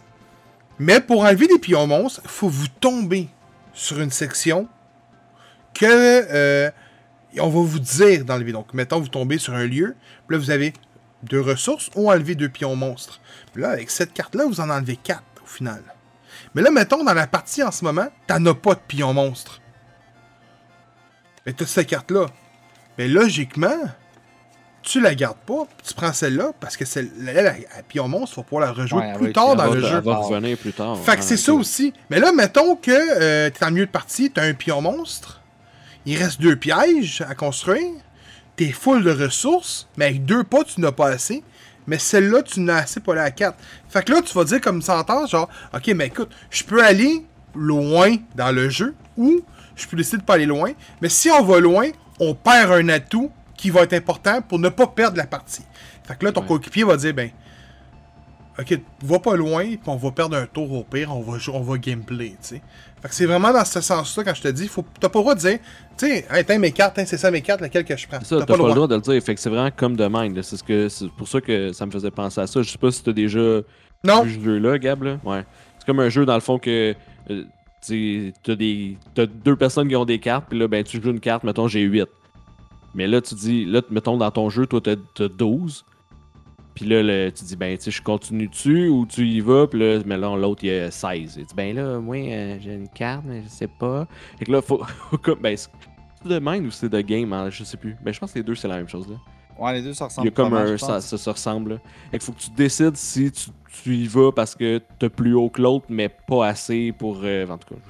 mais 0.81 0.99
pour 0.99 1.21
enlever 1.21 1.45
des 1.45 1.59
pions 1.59 1.85
monstres, 1.85 2.21
il 2.23 2.29
faut 2.31 2.49
vous 2.49 2.67
tomber 2.67 3.29
sur 3.71 4.01
une 4.01 4.09
section 4.09 4.67
que 5.75 5.85
euh, 5.85 6.71
on 7.37 7.49
va 7.49 7.59
vous 7.61 7.77
dire 7.77 8.25
d'enlever. 8.25 8.51
Donc, 8.51 8.73
mettons, 8.73 8.99
vous 8.99 9.07
tombez 9.07 9.37
sur 9.37 9.53
un 9.53 9.67
lieu, 9.67 9.95
puis 10.27 10.35
là, 10.35 10.39
vous 10.39 10.49
avez 10.49 10.73
deux 11.21 11.39
ressources 11.39 11.91
ou 11.95 12.09
enlever 12.09 12.33
deux 12.33 12.49
pions 12.49 12.75
monstres. 12.75 13.21
Puis 13.53 13.61
là, 13.61 13.69
avec 13.69 13.91
cette 13.91 14.11
carte-là, 14.11 14.45
vous 14.47 14.59
en 14.59 14.71
enlevez 14.71 14.95
quatre 14.95 15.21
au 15.43 15.45
final. 15.45 15.83
Mais 16.55 16.63
là, 16.63 16.71
mettons, 16.71 17.03
dans 17.03 17.13
la 17.13 17.27
partie 17.27 17.61
en 17.61 17.69
ce 17.69 17.85
moment, 17.85 18.07
t'en 18.25 18.43
as 18.47 18.55
pas 18.55 18.73
de 18.73 18.81
pions 18.87 19.13
monstres. 19.13 19.61
Mais 21.45 21.53
t'as 21.53 21.67
cette 21.67 21.89
carte-là. 21.89 22.25
Mais 22.97 23.07
logiquement, 23.07 23.77
tu 24.83 24.99
la 25.01 25.13
gardes 25.15 25.37
pas, 25.45 25.65
puis 25.77 25.87
tu 25.87 25.93
prends 25.93 26.11
celle-là, 26.13 26.51
parce 26.59 26.75
que 26.77 26.85
celle 26.85 27.09
là, 27.19 27.33
la, 27.33 27.41
la 27.43 27.83
pion 27.87 28.07
monstre, 28.07 28.35
faut 28.35 28.43
pouvoir 28.43 28.65
la 28.67 28.71
rejouer 28.73 28.99
Ouais, 28.99 29.13
plus 29.13 29.23
avec- 29.25 29.35
tard 29.35 29.49
Elle 29.51 29.57
dans 29.57 29.67
va, 29.69 29.75
le 29.75 29.83
elle 29.83 29.89
jeu. 29.89 29.99
va 30.01 30.15
revenir 30.17 30.57
plus 30.57 30.73
tard. 30.73 30.97
Fait 30.97 31.13
que 31.15 31.19
Ah, 31.19 31.23
c'est 31.23 31.37
ça 31.37 31.53
aussi. 31.53 31.93
Mais 32.09 32.19
là, 32.19 32.31
mettons 32.31 32.75
que 32.75 32.91
euh, 32.91 33.49
t'es 33.49 33.63
en 33.65 33.71
milieu 33.71 33.85
de 33.85 33.91
partie, 33.91 34.31
t'as 34.31 34.43
un 34.43 34.53
pion 34.53 34.81
monstre, 34.81 35.39
il 36.05 36.17
reste 36.17 36.41
deux 36.41 36.55
pièges 36.55 37.23
à 37.27 37.35
construire, 37.35 37.91
t'es 38.55 38.71
full 38.71 39.03
de 39.03 39.11
ressources, 39.11 39.87
mais 39.97 40.05
avec 40.05 40.25
deux 40.25 40.43
pas, 40.43 40.63
tu 40.63 40.81
n'as 40.81 40.91
pas 40.91 41.09
assez. 41.09 41.43
Mais 41.87 41.97
celle-là, 41.97 42.43
tu 42.43 42.59
n'as 42.59 42.77
assez 42.77 42.99
pour 42.99 43.13
aller 43.13 43.21
à 43.23 43.31
4. 43.31 43.57
Fait 43.89 44.03
que 44.05 44.11
là, 44.11 44.21
tu 44.21 44.33
vas 44.35 44.43
dire 44.43 44.61
comme 44.61 44.81
sentence, 44.83 45.31
genre, 45.31 45.49
ok, 45.73 45.87
mais 45.95 46.07
écoute, 46.07 46.29
je 46.51 46.63
peux 46.63 46.83
aller 46.83 47.25
loin 47.55 48.15
dans 48.35 48.51
le 48.51 48.69
jeu, 48.69 48.93
ou 49.17 49.41
je 49.75 49.87
peux 49.87 49.97
décider 49.97 50.17
de 50.17 50.23
pas 50.23 50.35
aller 50.35 50.45
loin. 50.45 50.71
Mais 51.01 51.09
si 51.09 51.29
on 51.31 51.43
va 51.43 51.59
loin, 51.59 51.87
on 52.19 52.35
perd 52.35 52.71
un 52.71 52.87
atout 52.89 53.31
qui 53.61 53.69
va 53.69 53.81
être 53.83 53.93
important 53.93 54.41
pour 54.41 54.57
ne 54.57 54.69
pas 54.69 54.87
perdre 54.87 55.17
la 55.17 55.27
partie. 55.27 55.61
Fait 56.03 56.17
que 56.17 56.25
là, 56.25 56.31
ton 56.31 56.41
Ouais. 56.41 56.47
coéquipier 56.47 56.83
va 56.83 56.97
dire, 56.97 57.13
ben, 57.13 57.29
ok, 58.57 58.79
va 59.03 59.19
pas 59.19 59.35
loin, 59.35 59.63
puis 59.63 59.79
on 59.85 59.97
va 59.97 60.09
perdre 60.11 60.35
un 60.35 60.47
tour 60.47 60.71
au 60.71 60.83
pire, 60.83 61.15
on 61.15 61.21
va, 61.21 61.37
on 61.53 61.61
va 61.61 61.77
gameplay, 61.77 62.29
tu 62.41 62.55
sais. 62.55 62.61
Fait 63.03 63.09
que 63.09 63.13
c'est 63.13 63.27
vraiment 63.27 63.53
dans 63.53 63.63
ce 63.63 63.79
sens-là, 63.79 64.23
quand 64.23 64.33
je 64.33 64.41
te 64.41 64.47
dis, 64.47 64.67
faut, 64.67 64.83
t'as 64.99 65.09
pas 65.09 65.19
le 65.19 65.23
droit 65.23 65.35
de 65.35 65.39
dire, 65.41 65.59
tu 65.95 66.07
sais, 66.07 66.25
hey, 66.31 66.57
mes 66.57 66.71
cartes, 66.71 66.97
hein, 66.97 67.03
c'est 67.05 67.17
ça 67.17 67.29
mes 67.29 67.41
cartes, 67.41 67.61
laquelle 67.61 67.85
que 67.85 67.95
je 67.95 68.07
prends. 68.07 68.17
C'est 68.21 68.29
ça, 68.29 68.39
t'as 68.39 68.45
pas, 68.47 68.57
le 68.67 68.73
droit 68.73 68.87
de 68.87 68.95
le 68.95 69.01
dire. 69.01 69.21
Fait 69.21 69.35
que 69.35 69.39
c'est 69.41 69.49
vraiment 69.51 69.69
comme 69.75 69.95
de 69.95 70.07
mind. 70.09 70.41
C'est 70.41 70.57
ce 70.57 70.63
que 70.63 70.89
c'est 70.89 71.11
pour 71.11 71.27
ça 71.27 71.39
que 71.39 71.71
ça 71.71 71.85
me 71.85 71.91
faisait 71.91 72.09
penser 72.11 72.41
à 72.41 72.47
ça. 72.47 72.63
Je 72.63 72.69
sais 72.71 72.79
pas 72.79 72.89
si 72.89 73.03
t'as 73.03 73.13
déjà 73.13 73.61
Non, 74.03 74.23
vu 74.23 74.35
ce 74.35 74.39
jeu-là, 74.43 74.79
Gab. 74.79 75.03
Là. 75.03 75.19
Ouais. 75.23 75.45
C'est 75.77 75.85
comme 75.85 75.99
un 75.99 76.09
jeu 76.09 76.25
dans 76.25 76.33
le 76.35 76.41
fond 76.41 76.57
que 76.57 76.95
euh, 77.29 77.43
tu 77.85 78.33
t'as 78.43 78.55
des 78.55 78.97
t'as 79.13 79.27
deux 79.27 79.55
personnes 79.55 79.87
qui 79.87 79.95
ont 79.95 80.05
des 80.05 80.19
cartes, 80.19 80.45
puis 80.49 80.57
là 80.57 80.67
ben 80.67 80.83
tu 80.83 80.99
joues 81.01 81.11
une 81.11 81.19
carte, 81.19 81.43
mettons 81.43 81.67
j'ai 81.67 81.81
8. 81.81 82.07
Mais 82.95 83.07
là 83.07 83.21
tu 83.21 83.35
dis 83.35 83.65
là 83.65 83.81
mettons 83.89 84.17
dans 84.17 84.31
ton 84.31 84.49
jeu 84.49 84.65
toi 84.67 84.81
t'as 84.81 84.95
t'as 85.13 85.27
12. 85.27 85.85
Puis 86.73 86.85
là, 86.85 87.29
tu 87.31 87.43
dis 87.43 87.55
ben 87.57 87.77
tu 87.77 87.83
sais 87.83 87.91
je 87.91 88.01
continue 88.01 88.47
dessus 88.47 88.87
ou 88.87 89.05
tu 89.05 89.27
y 89.27 89.41
vas, 89.41 89.67
puis 89.67 89.79
là 89.79 90.01
mais 90.05 90.17
là 90.17 90.35
l'autre 90.37 90.63
il 90.63 90.69
y 90.69 90.73
a 90.79 90.89
16. 90.89 91.37
Et 91.37 91.41
tu 91.41 91.47
dis 91.47 91.55
ben 91.55 91.75
là 91.75 91.99
moi 91.99 92.15
euh, 92.17 92.57
j'ai 92.61 92.73
une 92.75 92.87
carte 92.89 93.23
mais 93.25 93.43
je 93.43 93.49
sais 93.49 93.67
pas. 93.67 94.07
Fait 94.39 94.45
que 94.45 94.51
là 94.51 94.61
faut 94.61 94.81
ben 95.41 95.55
c'est 95.57 95.69
de 96.25 96.39
mind 96.41 96.65
ou 96.65 96.71
c'est 96.71 96.89
de 96.89 97.01
game, 97.01 97.33
hein, 97.33 97.49
je 97.49 97.63
sais 97.63 97.77
plus. 97.77 97.95
Ben 98.03 98.13
je 98.13 98.19
pense 98.19 98.31
que 98.31 98.39
les 98.39 98.43
deux 98.43 98.55
c'est 98.55 98.67
la 98.67 98.77
même 98.77 98.87
chose 98.87 99.07
là. 99.09 99.15
Ouais, 99.59 99.73
les 99.73 99.83
deux, 99.83 99.93
ça 99.93 100.05
Il 100.05 100.07
ressemble 100.07 100.27
y 100.27 100.29
a 100.29 100.31
comme 100.31 100.53
un. 100.55 100.77
Ça, 100.77 101.01
se 101.01 101.29
ressemble. 101.29 101.73
là. 101.73 101.77
Fait 102.09 102.17
qu'il 102.17 102.25
faut 102.25 102.31
que 102.31 102.39
tu 102.39 102.49
décides 102.51 102.95
si 102.95 103.31
tu, 103.31 103.49
tu 103.83 103.95
y 103.95 104.07
vas 104.07 104.31
parce 104.31 104.55
que 104.55 104.81
t'as 104.97 105.09
plus 105.09 105.35
haut 105.35 105.49
que 105.49 105.61
l'autre, 105.61 105.85
mais 105.89 106.09
pas 106.09 106.47
assez 106.47 106.91
pour. 106.97 107.19
euh, 107.23 107.45
en 107.47 107.57
tout 107.59 107.75
cas. 107.75 107.81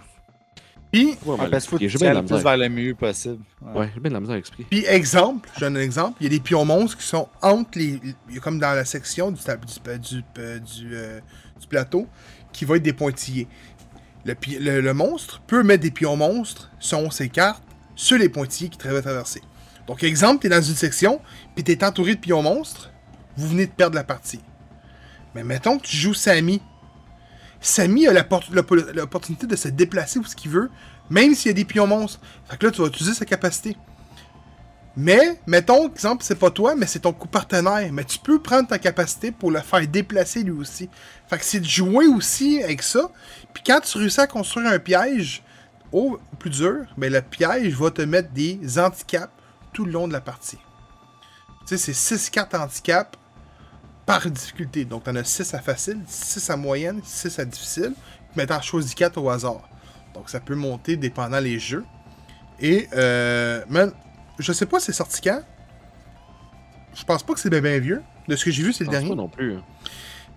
Puis, 0.91 1.17
je- 1.23 1.29
Ouais, 1.29 1.37
Ouais, 1.37 1.49
parce 1.49 1.65
faut 1.65 1.77
que 1.77 1.79
tu 1.97 2.03
ailles 2.05 2.13
plus 2.27 2.35
vers 2.43 2.57
le 2.57 2.69
mieux 2.69 2.95
possible. 2.95 3.43
Ouais. 3.61 3.79
Ouais, 3.81 3.91
j'ai 3.93 3.99
bien 3.99 4.09
de 4.09 4.13
la 4.15 4.19
misère 4.19 4.35
à 4.35 4.39
expliquer. 4.39 4.67
puis 4.69 4.85
exemple, 4.85 5.49
je 5.55 5.59
donne 5.61 5.77
un 5.77 5.81
exemple, 5.81 6.17
il 6.19 6.23
y 6.25 6.27
a 6.27 6.29
des 6.29 6.39
pions 6.39 6.65
monstres 6.65 6.97
qui 6.97 7.05
sont 7.07 7.29
entre 7.41 7.77
les, 7.77 7.99
il 8.29 8.35
y 8.35 8.37
a 8.37 8.41
comme 8.41 8.59
dans 8.59 8.73
la 8.75 8.85
section 8.85 9.31
du, 9.31 9.41
tab- 9.41 9.63
du, 9.65 9.73
du, 9.99 10.23
euh, 10.37 10.59
du, 10.59 10.89
euh, 10.93 11.19
du 11.59 11.67
plateau, 11.67 12.07
qui 12.51 12.65
va 12.65 12.75
être 12.75 12.83
des 12.83 12.93
pointillés. 12.93 13.47
Le, 14.25 14.35
pi- 14.35 14.59
le, 14.59 14.81
le 14.81 14.93
monstre 14.93 15.41
peut 15.47 15.63
mettre 15.63 15.83
des 15.83 15.91
pions 15.91 16.15
monstres, 16.15 16.69
selon 16.79 17.09
ses 17.09 17.29
cartes, 17.29 17.63
sur 17.95 18.17
les 18.17 18.29
pointillés 18.29 18.69
qui 18.69 18.77
va 18.87 19.01
traverser. 19.01 19.41
Donc, 19.87 20.03
exemple, 20.03 20.41
tu 20.41 20.47
es 20.47 20.49
dans 20.49 20.61
une 20.61 20.75
section, 20.75 21.19
puis 21.55 21.63
tu 21.63 21.71
es 21.71 21.83
entouré 21.83 22.15
de 22.15 22.19
pions 22.19 22.41
monstres, 22.43 22.91
vous 23.37 23.47
venez 23.47 23.65
de 23.65 23.71
perdre 23.71 23.95
la 23.95 24.03
partie. 24.03 24.39
Mais 25.33 25.43
mettons 25.43 25.77
que 25.77 25.83
tu 25.87 25.95
joues 25.97 26.13
Samy. 26.13 26.61
Samy 27.61 28.07
a 28.07 28.11
l'opportunité 28.11 29.45
de 29.47 29.55
se 29.55 29.67
déplacer 29.67 30.19
où 30.19 30.25
ce 30.25 30.35
qu'il 30.35 30.51
veut, 30.51 30.71
même 31.09 31.35
s'il 31.35 31.49
y 31.49 31.51
a 31.51 31.53
des 31.53 31.65
pions 31.65 31.87
monstres. 31.87 32.19
Fait 32.49 32.57
que 32.57 32.65
là, 32.65 32.71
tu 32.71 32.81
vas 32.81 32.87
utiliser 32.87 33.13
sa 33.13 33.25
capacité. 33.25 33.77
Mais, 34.97 35.39
mettons, 35.47 35.87
exemple, 35.87 36.23
c'est 36.23 36.35
pas 36.35 36.51
toi, 36.51 36.75
mais 36.75 36.85
c'est 36.85 36.99
ton 36.99 37.13
coup 37.13 37.27
partenaire. 37.27 37.87
Mais 37.93 38.03
tu 38.03 38.19
peux 38.19 38.41
prendre 38.41 38.67
ta 38.67 38.77
capacité 38.77 39.31
pour 39.31 39.51
le 39.51 39.59
faire 39.61 39.87
déplacer 39.87 40.43
lui 40.43 40.51
aussi. 40.51 40.89
Fait 41.29 41.37
que 41.37 41.45
c'est 41.45 41.61
de 41.61 41.65
jouer 41.65 42.07
aussi 42.07 42.61
avec 42.61 42.81
ça. 42.81 43.09
Puis 43.53 43.63
quand 43.65 43.79
tu 43.79 43.97
réussis 43.97 44.19
à 44.19 44.27
construire 44.27 44.69
un 44.69 44.79
piège 44.79 45.43
au 45.91 46.19
plus 46.39 46.49
dur, 46.49 46.85
ben 46.97 47.11
le 47.11 47.21
piège 47.21 47.73
va 47.73 47.91
te 47.91 48.01
mettre 48.01 48.31
des 48.31 48.59
handicaps 48.77 49.31
tout 49.71 49.85
le 49.85 49.91
long 49.91 50.07
de 50.07 50.13
la 50.13 50.21
partie. 50.21 50.57
Tu 51.67 51.77
sais, 51.77 51.77
c'est 51.77 51.93
6 51.93 52.29
cartes 52.29 52.55
handicap 52.55 53.15
par 54.19 54.29
difficulté. 54.31 54.85
Donc, 54.85 55.03
t'en 55.03 55.15
as 55.15 55.23
6 55.23 55.53
à 55.53 55.59
facile, 55.59 55.99
6 56.07 56.49
à 56.49 56.57
moyenne, 56.57 57.01
6 57.03 57.39
à 57.39 57.45
difficile. 57.45 57.93
Mais 58.35 58.45
t'en 58.45 58.61
choisis 58.61 58.93
4 58.95 59.17
au 59.17 59.29
hasard. 59.29 59.67
Donc, 60.13 60.29
ça 60.29 60.39
peut 60.39 60.55
monter 60.55 60.97
dépendant 60.97 61.39
les 61.39 61.59
jeux. 61.59 61.85
Et, 62.59 62.87
euh, 62.93 63.63
man, 63.69 63.91
je 64.39 64.51
sais 64.53 64.65
pas 64.65 64.79
c'est 64.79 64.93
sorti 64.93 65.21
quand. 65.21 65.41
Je 66.93 67.03
pense 67.03 67.23
pas 67.23 67.33
que 67.33 67.39
c'est 67.39 67.49
bien, 67.49 67.61
bien 67.61 67.79
vieux. 67.79 68.01
De 68.27 68.35
ce 68.35 68.45
que 68.45 68.51
j'ai 68.51 68.63
vu, 68.63 68.73
c'est 68.73 68.83
le 68.83 68.89
dernier. 68.89 69.09
pas 69.09 69.15
non 69.15 69.29
plus. 69.29 69.55
hein. 69.55 69.63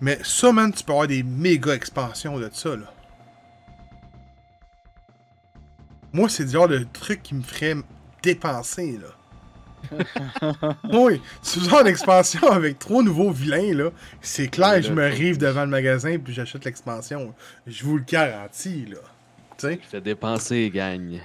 Mais 0.01 0.19
ça, 0.23 0.51
man, 0.51 0.71
tu 0.73 0.83
peux 0.83 0.91
avoir 0.91 1.07
des 1.07 1.23
méga 1.23 1.73
expansions 1.75 2.37
de 2.39 2.49
ça, 2.51 2.75
là. 2.75 2.91
Moi, 6.11 6.29
c'est 6.29 6.43
le 6.43 6.49
genre 6.49 6.67
de 6.67 6.79
truc 6.93 7.21
qui 7.23 7.35
me 7.35 7.41
ferait 7.41 7.75
dépenser, 8.23 8.97
là. 9.01 9.07
oui, 10.93 11.21
c'est 11.41 11.61
genre 11.61 11.83
d'expansion 11.83 12.49
avec 12.51 12.79
trois 12.79 13.03
nouveaux 13.03 13.31
vilains, 13.31 13.73
là. 13.73 13.89
C'est 14.21 14.47
clair, 14.47 14.81
je 14.81 14.91
me 14.91 15.05
rive 15.05 15.37
devant 15.37 15.61
le 15.61 15.69
magasin 15.69 16.17
puis 16.17 16.33
j'achète 16.33 16.65
l'expansion. 16.65 17.33
Je 17.67 17.83
vous 17.83 17.97
le 17.97 18.03
garantis, 18.03 18.85
là. 18.85 18.97
Tu 19.57 19.67
sais, 19.67 19.79
Fais 19.89 20.01
dépenser, 20.01 20.69
gagne. 20.69 21.21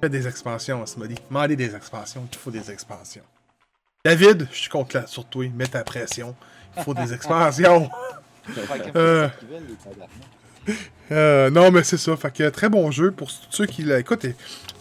fais 0.00 0.08
des 0.08 0.26
expansions, 0.26 0.84
ça 0.86 0.98
m'a 0.98 1.06
dit. 1.06 1.16
Demandez 1.28 1.56
des 1.56 1.74
expansions, 1.74 2.26
il 2.32 2.38
faut 2.38 2.50
des 2.50 2.70
expansions. 2.70 3.24
David, 4.04 4.48
je 4.50 4.56
suis 4.56 4.70
contre 4.70 4.96
là, 4.96 5.06
sur 5.06 5.26
toi, 5.26 5.46
mets 5.54 5.66
ta 5.66 5.84
pression. 5.84 6.34
Il 6.76 6.82
faut 6.82 6.94
des 6.94 7.12
expansions. 7.12 7.90
Euh. 8.96 9.28
Euh, 11.12 11.50
non, 11.50 11.70
mais 11.72 11.82
c'est 11.82 11.96
ça. 11.96 12.16
Fait 12.16 12.32
que 12.32 12.48
très 12.50 12.68
bon 12.68 12.90
jeu 12.92 13.10
pour 13.10 13.30
ceux 13.50 13.66
qui 13.66 13.82
l'écoutent. 13.82 14.26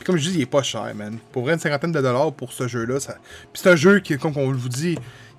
Comme 0.05 0.17
je 0.17 0.29
dis, 0.29 0.35
il 0.35 0.41
est 0.41 0.45
pas 0.45 0.61
cher, 0.63 0.93
man. 0.95 1.17
Pour 1.31 1.43
vrai, 1.43 1.53
une 1.53 1.59
cinquantaine 1.59 1.91
de 1.91 2.01
dollars 2.01 2.31
pour 2.33 2.53
ce 2.53 2.67
jeu-là. 2.67 2.99
Ça... 2.99 3.15
Puis 3.51 3.61
c'est 3.63 3.69
un 3.69 3.75
jeu 3.75 3.99
qui, 3.99 4.17
comme 4.17 4.37
on 4.37 4.51
vous 4.51 4.69
dit, 4.69 4.95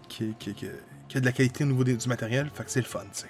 qui, 0.08 0.34
qui- 0.38 0.52
qui- 0.54 0.66
qui 1.08 1.16
a 1.16 1.20
de 1.20 1.26
la 1.26 1.32
qualité 1.32 1.64
au 1.64 1.68
niveau 1.68 1.84
des- 1.84 1.96
du 1.96 2.08
matériel. 2.08 2.50
Fait 2.52 2.64
que 2.64 2.70
c'est 2.70 2.80
le 2.80 2.86
fun, 2.86 3.00
tu 3.12 3.20
sais. 3.20 3.26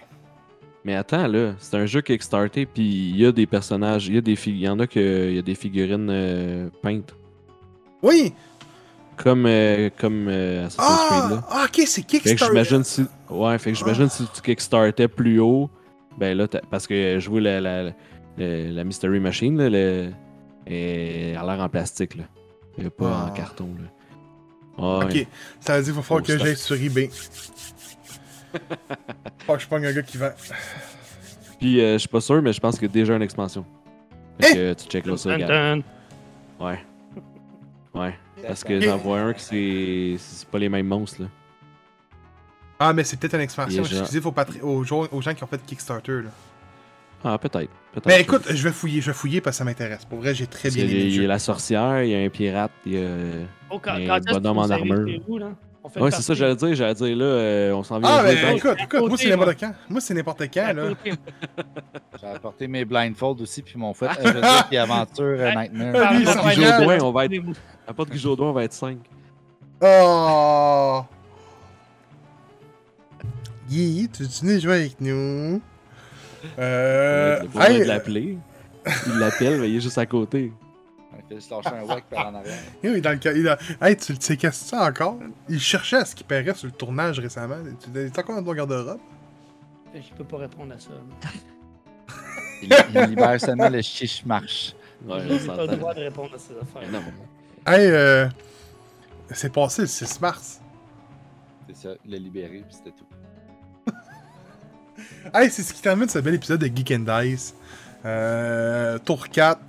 Mais 0.85 0.95
attends, 0.97 1.27
là, 1.29 1.53
c'est 1.59 1.77
un 1.77 1.85
jeu 1.85 2.01
Kickstarter, 2.01 2.65
puis 2.65 3.11
il 3.11 3.17
y 3.19 3.27
a 3.27 3.33
des 3.33 3.47
personnages, 3.47 4.09
il 4.09 4.15
y, 4.15 4.19
a 4.19 4.23
des 4.23 4.39
il 4.47 4.57
y 4.59 4.67
en 4.69 4.79
a 4.81 4.87
que 4.87 5.29
il 5.29 5.37
y 5.37 5.39
a 5.39 5.43
des 5.43 5.55
figurines 5.55 6.09
euh, 6.11 6.69
peintes. 6.83 7.15
Oui! 8.03 8.33
Comme, 9.19 9.45
euh, 9.45 9.91
comme 9.99 10.29
euh, 10.29 10.65
Assassin's 10.67 10.99
Creed, 11.11 11.21
Ah! 11.23 11.29
là. 11.31 11.47
ah, 11.51 11.65
ok, 11.67 11.83
c'est 11.87 11.87
Fait 11.87 12.03
que 12.03 12.07
Kickstarter. 12.07 12.47
j'imagine 12.47 12.85
si. 12.85 13.05
Ouais, 13.29 13.59
fait 13.59 13.73
que 13.73 13.79
j'imagine 13.79 14.07
Ah. 14.07 14.15
si 14.15 14.25
tu 14.35 14.41
kickstartais 14.41 15.09
plus 15.09 15.39
haut, 15.41 15.69
ben 16.19 16.37
là, 16.37 16.47
t'as- 16.49 16.61
parce 16.71 16.87
que 16.87 17.19
jouer 17.19 17.41
la, 17.41 17.61
la, 17.61 17.83
la, 17.85 17.93
la 18.39 18.85
Mystery 18.85 19.21
Machine, 19.21 19.57
là, 19.59 19.69
le, 19.71 20.11
elle 20.67 21.37
a 21.37 21.43
l'air 21.45 21.61
en 21.65 21.69
plastique, 21.69 22.17
là. 22.17 22.25
Elle 22.79 22.87
est 22.87 22.91
pas 22.91 23.25
Ah. 23.27 23.31
en 23.31 23.35
carton, 23.35 23.69
là. 23.81 23.89
Ah, 24.79 25.01
Ok, 25.05 25.13
ouais. 25.15 25.27
ça 25.61 25.77
veut 25.77 25.83
dire 25.83 25.93
qu'il 25.93 26.01
va 26.01 26.03
falloir 26.03 26.25
Oh, 26.25 26.27
que 26.27 26.39
j'aille 26.39 26.57
sur 26.57 26.77
eBay. 26.81 27.11
Faut 29.47 29.55
que 29.55 29.61
je 29.63 29.69
pogne 29.69 29.87
un 29.87 29.93
gars 29.93 30.03
qui 30.03 30.17
vend. 30.17 30.31
Puis 31.59 31.81
euh, 31.81 31.95
je 31.95 31.99
suis 31.99 32.09
pas 32.09 32.21
sûr, 32.21 32.41
mais 32.43 32.53
je 32.53 32.61
pense 32.61 32.79
qu'il 32.79 32.89
y 32.89 32.91
a 32.91 32.95
déjà 32.95 33.15
une 33.17 33.23
expansion. 33.23 33.65
Eh! 34.39 34.43
Fait 34.45 34.55
que 34.55 34.75
tu 34.75 34.89
check 34.89 35.07
là 35.07 35.17
ça, 35.17 35.37
dun. 35.37 35.83
Ouais. 36.59 36.79
Ouais. 37.95 38.15
Parce 38.47 38.65
que 38.65 38.81
j'en 38.81 38.97
vois 38.97 39.21
un 39.21 39.33
que 39.35 39.41
c'est. 39.41 40.17
C'est 40.19 40.49
pas 40.49 40.59
les 40.59 40.69
mêmes 40.69 40.87
monstres, 40.87 41.23
là. 41.23 41.29
Ah, 42.83 42.93
mais 42.95 43.05
c'est 43.05 43.19
peut-être 43.19 43.35
une 43.35 43.43
expansion 43.43 43.85
exclusive 43.85 44.27
aux, 44.27 44.33
patri- 44.33 44.61
aux, 44.63 44.83
gens, 44.85 45.07
aux 45.13 45.21
gens 45.21 45.35
qui 45.35 45.45
ont 45.45 45.47
fait 45.47 45.61
Kickstarter. 45.65 46.23
Là. 46.23 46.31
Ah, 47.23 47.37
peut-être. 47.37 47.71
Mais 48.07 48.23
écoute, 48.23 48.45
je 48.49 48.63
vais 48.65 48.73
fouiller, 48.73 49.03
je 49.03 49.09
vais 49.11 49.13
fouiller 49.17 49.43
parce 49.43 49.57
que 49.57 49.59
ça 49.59 49.65
m'intéresse. 49.65 50.07
Pour 50.07 50.21
vrai, 50.21 50.35
j'ai 50.35 50.47
très 50.47 50.71
Parce 50.71 50.75
bien 50.77 50.85
aimé 50.87 50.95
il 50.95 51.21
y 51.21 51.25
a 51.25 51.29
la 51.29 51.39
sorcière, 51.39 52.03
il 52.03 52.11
y 52.11 52.15
a 52.15 52.21
un 52.21 52.29
pirate, 52.31 52.71
il 52.87 52.95
y 52.95 53.05
a. 53.05 53.09
Oh, 53.71 53.79
quand, 53.79 53.93
Un 53.93 54.21
bonhomme 54.33 54.59
en 54.59 54.71
armure. 54.71 55.21
vous, 55.29 55.37
là? 55.39 55.51
Ouais, 55.97 56.11
c'est 56.11 56.23
ça, 56.23 56.35
j'allais 56.35 56.57
dire. 56.57 56.75
J'allais 56.75 56.95
dire, 56.95 57.17
là, 57.17 57.25
euh, 57.25 57.73
on 57.73 57.83
s'en 57.83 57.99
vient. 57.99 58.09
Ah, 58.11 58.23
ben 58.23 58.57
écoute, 58.57 58.77
écoute, 58.83 59.09
moi 59.09 59.17
c'est 59.19 59.29
n'importe 59.31 59.61
quand. 59.61 59.75
Moi 59.89 60.01
c'est 60.01 60.15
n'importe 60.15 60.43
quand, 60.53 60.73
là. 60.75 60.83
J'ai 62.21 62.27
apporté 62.27 62.69
mes 62.69 62.85
blindfolds 62.85 63.41
aussi, 63.41 63.63
puis 63.63 63.75
mon 63.77 63.93
fait 63.95 64.07
euh, 64.07 64.11
je 64.25 64.29
veux 64.29 64.41
dire, 64.41 64.67
puis 64.69 64.77
Aventure 64.79 65.25
euh, 65.25 65.51
Ah, 65.55 65.63
Nightmare. 65.63 66.13
vient. 66.13 66.51
Guijaudoin, 66.55 66.99
on 67.03 67.13
va 67.13 67.25
être. 67.27 67.43
On 68.41 68.53
va 68.53 68.65
être 68.65 68.73
5. 68.73 68.99
Oh! 69.83 71.03
Guy, 73.71 74.09
tu 74.13 74.25
venais 74.25 74.59
jouer 74.59 74.75
avec 74.75 75.01
nous? 75.01 75.63
Euh. 76.59 77.41
va 77.53 77.71
hey, 77.71 77.85
l'appeler. 77.85 78.37
Il 79.07 79.19
l'appelle, 79.19 79.61
mais 79.61 79.71
il 79.71 79.77
est 79.77 79.81
juste 79.81 79.99
à 79.99 80.07
côté. 80.07 80.53
Il 81.17 81.29
fait 81.29 81.35
juste 81.37 81.51
lâcher 81.51 81.77
un 81.77 81.85
wack 81.85 82.05
par 82.11 82.29
en 82.29 82.35
arrière. 82.35 82.59
il 82.83 82.91
est 82.97 83.01
dans 83.01 83.13
le 83.13 83.37
il 83.37 83.49
a- 83.49 83.59
Hey, 83.81 83.97
tu 83.97 84.15
tu 84.19 84.25
sais 84.27 84.37
qu'est-ce 84.37 84.65
que 84.65 84.71
c'est 84.71 84.77
encore? 84.77 85.19
Il 85.49 85.61
cherchait 85.61 85.99
à 85.99 86.05
ce 86.05 86.17
qu'il 86.17 86.27
paierait 86.27 86.55
sur 86.55 86.67
le 86.67 86.73
tournage 86.73 87.21
récemment. 87.21 87.59
Tu 87.81 87.97
es 87.99 88.19
encore 88.19 88.37
dans 88.37 88.43
ton 88.43 88.55
garde-robe? 88.55 88.99
Je 89.95 90.15
peux 90.17 90.25
pas 90.25 90.39
répondre 90.39 90.75
à 90.75 90.79
ça. 90.79 90.91
Il, 92.63 92.69
il 92.95 93.01
libère 93.07 93.41
seulement 93.41 93.71
le 93.71 93.81
chiche 93.81 94.23
marche. 94.27 94.75
Ouais, 95.07 95.23
J'ai 95.29 95.47
pas 95.47 95.65
le 95.65 95.77
droit 95.77 95.95
de 95.95 96.01
répondre 96.01 96.35
à 96.35 96.39
ces 96.39 96.53
affaires. 96.53 96.91
Non. 96.93 97.01
Hey, 97.67 97.87
euh. 97.91 98.29
C'est 99.33 99.51
passé 99.51 99.83
le 99.83 99.89
6 99.89 100.21
mars. 100.21 100.61
C'est 101.69 101.89
ça, 101.89 101.95
le 102.07 102.17
libérer, 102.19 102.63
puis 102.69 102.77
c'était 102.77 102.91
tout. 102.91 103.07
Hey, 105.35 105.51
c'est 105.51 105.63
ce 105.63 105.73
qui 105.73 105.83
termine 105.83 106.09
ce 106.09 106.19
bel 106.19 106.35
épisode 106.35 106.61
de 106.61 106.67
Geek 106.67 106.93
and 106.93 107.05
Dice. 107.23 107.55
Euh, 108.05 108.99
tour 108.99 109.29
4. 109.29 109.61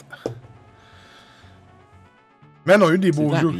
Man, 2.66 2.84
on 2.84 2.88
a 2.88 2.94
eu 2.94 2.98
des 3.00 3.12
beaux 3.12 3.36
jeux. 3.36 3.52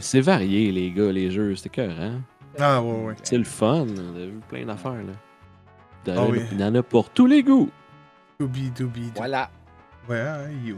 C'est 0.00 0.20
varié, 0.20 0.70
les 0.70 0.90
gars, 0.92 1.10
les 1.10 1.30
jeux. 1.30 1.56
C'était 1.56 1.70
cœur, 1.70 1.94
hein? 1.98 2.20
Ah, 2.58 2.82
ouais, 2.82 3.04
ouais. 3.06 3.14
C'est 3.22 3.38
le 3.38 3.44
fun. 3.44 3.86
On 3.88 4.16
a 4.16 4.26
vu 4.26 4.40
plein 4.48 4.64
d'affaires, 4.66 4.92
là. 4.92 5.12
Il 6.06 6.12
y 6.14 6.16
en 6.16 6.20
a- 6.20 6.24
Ah 6.24 6.28
oui. 6.30 6.40
Il 6.52 6.60
y 6.60 6.64
en 6.64 6.74
a 6.74 6.82
pour 6.82 7.10
tous 7.10 7.26
les 7.26 7.42
goûts. 7.42 7.70
Doobie, 8.38 8.70
doobie, 8.70 9.00
doobie. 9.00 9.12
Voilà. 9.16 9.50
Ouais, 10.08 10.20
hein, 10.20 10.48
you. 10.64 10.76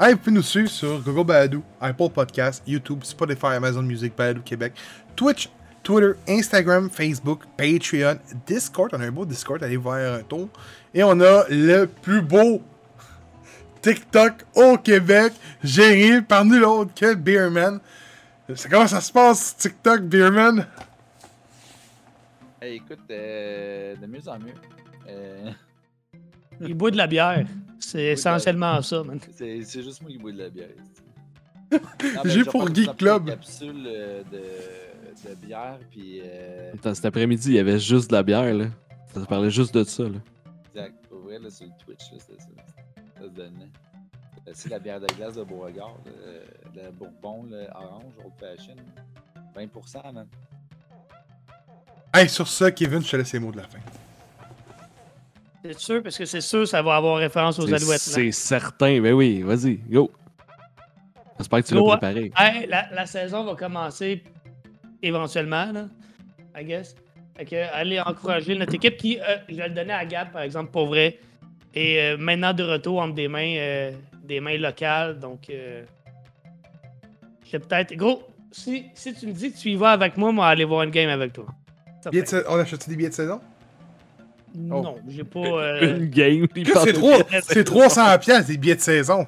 Hey, 0.00 0.12
vous 0.12 0.18
pouvez 0.18 0.32
nous 0.32 0.42
suivre 0.42 0.68
sur 0.68 1.00
Google 1.00 1.24
Balado, 1.24 1.62
Apple 1.80 2.08
Podcast, 2.10 2.62
YouTube, 2.66 3.00
Spotify, 3.02 3.46
Amazon 3.56 3.82
Music, 3.82 4.14
Balado 4.16 4.40
Québec, 4.42 4.74
Twitch, 5.16 5.48
Twitter, 5.88 6.12
Instagram, 6.28 6.90
Facebook, 6.90 7.44
Patreon, 7.56 8.18
Discord. 8.46 8.90
On 8.92 9.00
a 9.00 9.06
un 9.06 9.10
beau 9.10 9.24
Discord, 9.24 9.62
allez 9.62 9.78
voir 9.78 10.16
un 10.16 10.22
tour. 10.22 10.50
Et 10.92 11.02
on 11.02 11.18
a 11.18 11.48
le 11.48 11.86
plus 11.86 12.20
beau 12.20 12.60
TikTok 13.80 14.44
au 14.54 14.76
Québec, 14.76 15.32
géré 15.64 16.20
par 16.20 16.44
nul 16.44 16.62
autre 16.64 16.92
que 16.94 17.14
Beerman. 17.14 17.80
C'est 18.54 18.68
comment 18.68 18.86
ça 18.86 19.00
se 19.00 19.10
passe, 19.10 19.56
TikTok, 19.56 20.02
Beerman? 20.02 20.66
Hey, 22.60 22.76
écoute, 22.76 22.98
euh, 23.10 23.96
de 23.96 24.06
mieux 24.06 24.28
en 24.28 24.38
mieux. 24.38 24.52
Euh, 25.08 25.50
Il 26.60 26.74
boit 26.74 26.90
de 26.90 26.98
la 26.98 27.06
bière. 27.06 27.46
C'est 27.78 28.08
essentiellement 28.08 28.82
ça, 28.82 29.02
man. 29.04 29.18
c'est 29.34 29.62
c'est 29.62 29.82
juste 29.82 30.02
moi 30.02 30.10
qui 30.10 30.18
bois 30.18 30.32
de 30.32 30.38
la 30.38 30.50
bière. 30.50 30.68
Non, 31.70 31.78
mais 32.24 32.30
J'ai 32.30 32.44
pour 32.44 32.66
Geek 32.74 32.88
une 32.88 32.94
Club. 32.94 33.26
capsule 33.28 33.84
euh, 33.86 34.22
de, 34.32 35.28
de 35.28 35.34
bière, 35.34 35.78
puis 35.90 36.20
euh, 36.24 36.72
Attends, 36.74 36.94
Cet 36.94 37.04
après-midi, 37.04 37.48
il 37.50 37.54
y 37.54 37.58
avait 37.58 37.78
juste 37.78 38.10
de 38.10 38.16
la 38.16 38.22
bière, 38.22 38.54
là. 38.54 38.66
Ça 39.14 39.20
parlait 39.26 39.50
juste 39.50 39.74
de 39.74 39.84
ça, 39.84 40.04
là. 40.04 40.18
exact. 40.74 40.94
Pour 41.08 41.20
vrai, 41.20 41.38
là, 41.38 41.50
sur 41.50 41.66
le 41.66 41.72
Twitch, 41.84 42.12
là, 42.12 42.18
c'était 42.20 42.40
ça. 42.40 42.46
Ça 43.18 43.24
se 43.24 43.28
donnait. 43.30 43.70
Euh, 44.46 44.50
C'est 44.54 44.68
la 44.70 44.78
bière 44.78 45.00
de 45.00 45.06
glace 45.16 45.34
de 45.34 45.42
Beauregard, 45.44 45.96
euh, 46.06 46.40
le 46.74 46.90
Bourbon, 46.92 47.44
le 47.50 47.66
orange, 47.74 48.12
old 48.24 48.32
fashion. 48.38 48.76
20%, 49.56 50.12
man. 50.12 50.26
Hey, 52.14 52.28
sur 52.28 52.48
ça, 52.48 52.70
Kevin, 52.70 53.02
je 53.04 53.10
te 53.10 53.16
laisse 53.16 53.32
les 53.32 53.38
mots 53.38 53.52
de 53.52 53.58
la 53.58 53.64
fin. 53.64 53.78
C'est 55.64 55.78
sûr, 55.78 56.02
parce 56.02 56.16
que 56.16 56.24
c'est 56.24 56.40
sûr 56.40 56.66
ça 56.66 56.80
va 56.82 56.96
avoir 56.96 57.16
référence 57.18 57.58
aux 57.58 57.66
C'est- 57.66 57.74
alouettes. 57.74 58.06
là. 58.06 58.12
C'est 58.14 58.32
certain. 58.32 59.00
Ben 59.00 59.12
oui, 59.12 59.42
vas-y, 59.42 59.76
go. 59.76 60.10
J'espère 61.38 61.62
que 61.62 61.68
tu 61.68 61.74
l'as 61.74 61.82
préparé. 61.98 62.32
Hey, 62.36 62.66
la, 62.66 62.88
la 62.92 63.06
saison 63.06 63.44
va 63.44 63.54
commencer 63.54 64.22
éventuellement, 65.02 65.70
là, 65.72 65.86
I 66.58 66.64
guess. 66.64 66.94
Fait 67.36 67.44
que, 67.44 67.74
allez 67.74 68.00
encourager 68.00 68.56
notre 68.56 68.74
équipe 68.74 68.96
qui, 68.96 69.18
euh, 69.20 69.36
je 69.48 69.54
vais 69.54 69.68
le 69.68 69.74
donner 69.74 69.92
à 69.92 70.04
Gab, 70.04 70.32
par 70.32 70.42
exemple, 70.42 70.70
pour 70.72 70.86
vrai. 70.86 71.18
Et 71.74 72.00
euh, 72.00 72.16
maintenant 72.18 72.52
de 72.52 72.64
retour 72.64 72.98
entre 73.00 73.14
des 73.14 73.28
mains, 73.28 73.54
euh, 73.56 73.92
des 74.24 74.40
mains 74.40 74.56
locales. 74.58 75.18
Donc, 75.20 75.48
euh, 75.50 75.84
je 77.46 77.52
vais 77.52 77.58
peut-être. 77.60 77.94
Gros, 77.94 78.22
si, 78.50 78.86
si 78.94 79.14
tu 79.14 79.26
me 79.28 79.32
dis 79.32 79.52
que 79.52 79.58
tu 79.58 79.70
y 79.70 79.76
vas 79.76 79.90
avec 79.92 80.16
moi, 80.16 80.32
moi, 80.32 80.48
aller 80.48 80.64
voir 80.64 80.82
une 80.82 80.90
game 80.90 81.08
avec 81.10 81.32
toi. 81.32 81.46
De 82.10 82.24
sa- 82.24 82.42
On 82.50 82.58
achète 82.58 82.88
des 82.88 82.96
billets 82.96 83.10
de 83.10 83.14
saison? 83.14 83.40
Non, 84.56 84.96
j'ai 85.08 85.24
pas. 85.24 85.38
euh, 85.44 85.98
Une 85.98 86.06
game. 86.06 86.46
C'est 86.54 86.64
de- 86.64 86.92
trois- 86.92 87.18
c'est 87.42 87.64
300 87.64 88.18
pièces 88.18 88.46
des 88.46 88.56
billets 88.56 88.76
de 88.76 88.80
saison. 88.80 89.26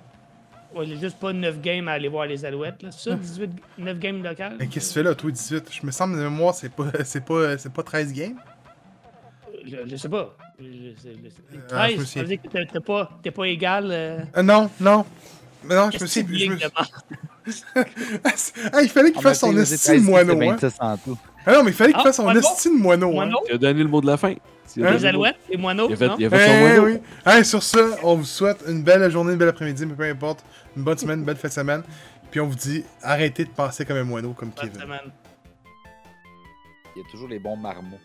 Ouais, 0.74 0.86
j'ai 0.86 0.96
juste 0.98 1.18
pas 1.18 1.32
9 1.32 1.60
games 1.60 1.88
à 1.88 1.92
aller 1.92 2.08
voir 2.08 2.26
les 2.26 2.44
Alouettes. 2.44 2.82
Là. 2.82 2.90
C'est 2.92 3.10
ça, 3.10 3.16
18, 3.16 3.50
9 3.78 3.98
games 3.98 4.22
locales? 4.22 4.56
Mais 4.58 4.66
qu'est-ce 4.66 4.88
que 4.88 4.92
tu 4.94 4.98
fais 5.00 5.08
là, 5.08 5.14
toi, 5.14 5.30
18? 5.30 5.64
Je 5.70 5.86
me 5.86 5.90
semble 5.90 6.16
de 6.16 6.22
mémoire, 6.22 6.54
c'est 6.54 6.72
pas, 6.72 6.84
c'est 7.04 7.24
pas, 7.24 7.58
c'est 7.58 7.72
pas 7.72 7.82
13 7.82 8.12
games? 8.12 8.36
Je, 9.66 9.76
je 9.86 9.96
sais 9.96 10.08
pas. 10.08 10.36
Je, 10.58 10.64
je- 10.64 10.70
je- 11.02 11.56
Euh, 11.56 11.60
13, 11.68 11.92
je 11.94 12.00
me 12.00 12.04
ça 12.04 12.20
veut 12.20 12.26
dire 12.26 12.38
que 12.42 12.48
t'es- 12.48 12.80
pas, 12.80 13.10
t'es 13.22 13.30
pas 13.30 13.44
égal. 13.46 13.88
euh, 13.90 14.18
Euh, 14.36 14.42
non, 14.42 14.70
non. 14.80 15.04
Mais 15.64 15.74
non, 15.74 15.90
je 15.90 16.00
me 16.00 16.06
suis. 16.06 16.24
que 16.24 16.30
tu 16.32 16.38
je 16.38 16.50
me-? 16.50 16.58
Ah, 18.72 18.82
il 18.82 18.88
fallait 18.88 19.10
qu'il 19.10 19.18
On 19.18 19.22
fasse 19.22 19.40
son 19.40 19.56
estime 19.56 20.02
moineau, 20.04 20.40
hein. 20.40 20.56
26 20.60 20.74
en 20.80 20.96
tout. 20.96 21.18
Ah 21.44 21.52
non, 21.54 21.62
mais 21.64 21.70
il 21.70 21.74
fallait 21.74 21.92
qu'il 21.92 22.00
Ah, 22.00 22.04
fasse 22.04 22.16
son 22.16 22.30
estime 22.34 22.78
moineau, 22.78 23.08
hein. 23.10 23.14
Moineau? 23.26 23.38
Il 23.48 23.54
a 23.54 23.58
donné 23.58 23.82
le 23.82 23.88
mot 23.88 24.00
de 24.00 24.06
la 24.06 24.16
fin. 24.16 24.30
Hein? 24.32 24.36
Les 24.92 25.04
Alouettes, 25.04 25.36
les 25.50 25.56
moineaux, 25.56 25.88
Il 25.90 25.96
son 25.98 26.16
Eh 26.18 26.28
moineau. 26.28 26.84
oui. 26.84 26.98
Hey, 27.26 27.44
sur 27.44 27.62
ça, 27.62 27.80
on 28.02 28.14
vous 28.16 28.24
souhaite 28.24 28.62
une 28.68 28.82
belle 28.82 29.10
journée, 29.10 29.32
une 29.32 29.38
belle 29.38 29.48
après-midi, 29.48 29.84
mais 29.84 29.94
peu 29.94 30.04
importe. 30.04 30.44
Une 30.76 30.82
bonne 30.84 30.98
semaine, 30.98 31.20
une 31.20 31.24
belle 31.24 31.36
fin 31.36 31.48
de 31.48 31.52
semaine. 31.52 31.82
Puis 32.30 32.40
on 32.40 32.46
vous 32.46 32.54
dit, 32.54 32.84
arrêtez 33.02 33.44
de 33.44 33.50
penser 33.50 33.84
comme 33.84 33.96
un 33.96 34.04
moineau, 34.04 34.32
comme 34.32 34.50
Bonne 34.50 34.68
Kevin. 34.70 34.80
semaine. 34.80 35.12
Il 36.96 37.02
y 37.02 37.04
a 37.04 37.10
toujours 37.10 37.28
les 37.28 37.38
bons 37.38 37.56
marmots. 37.56 37.98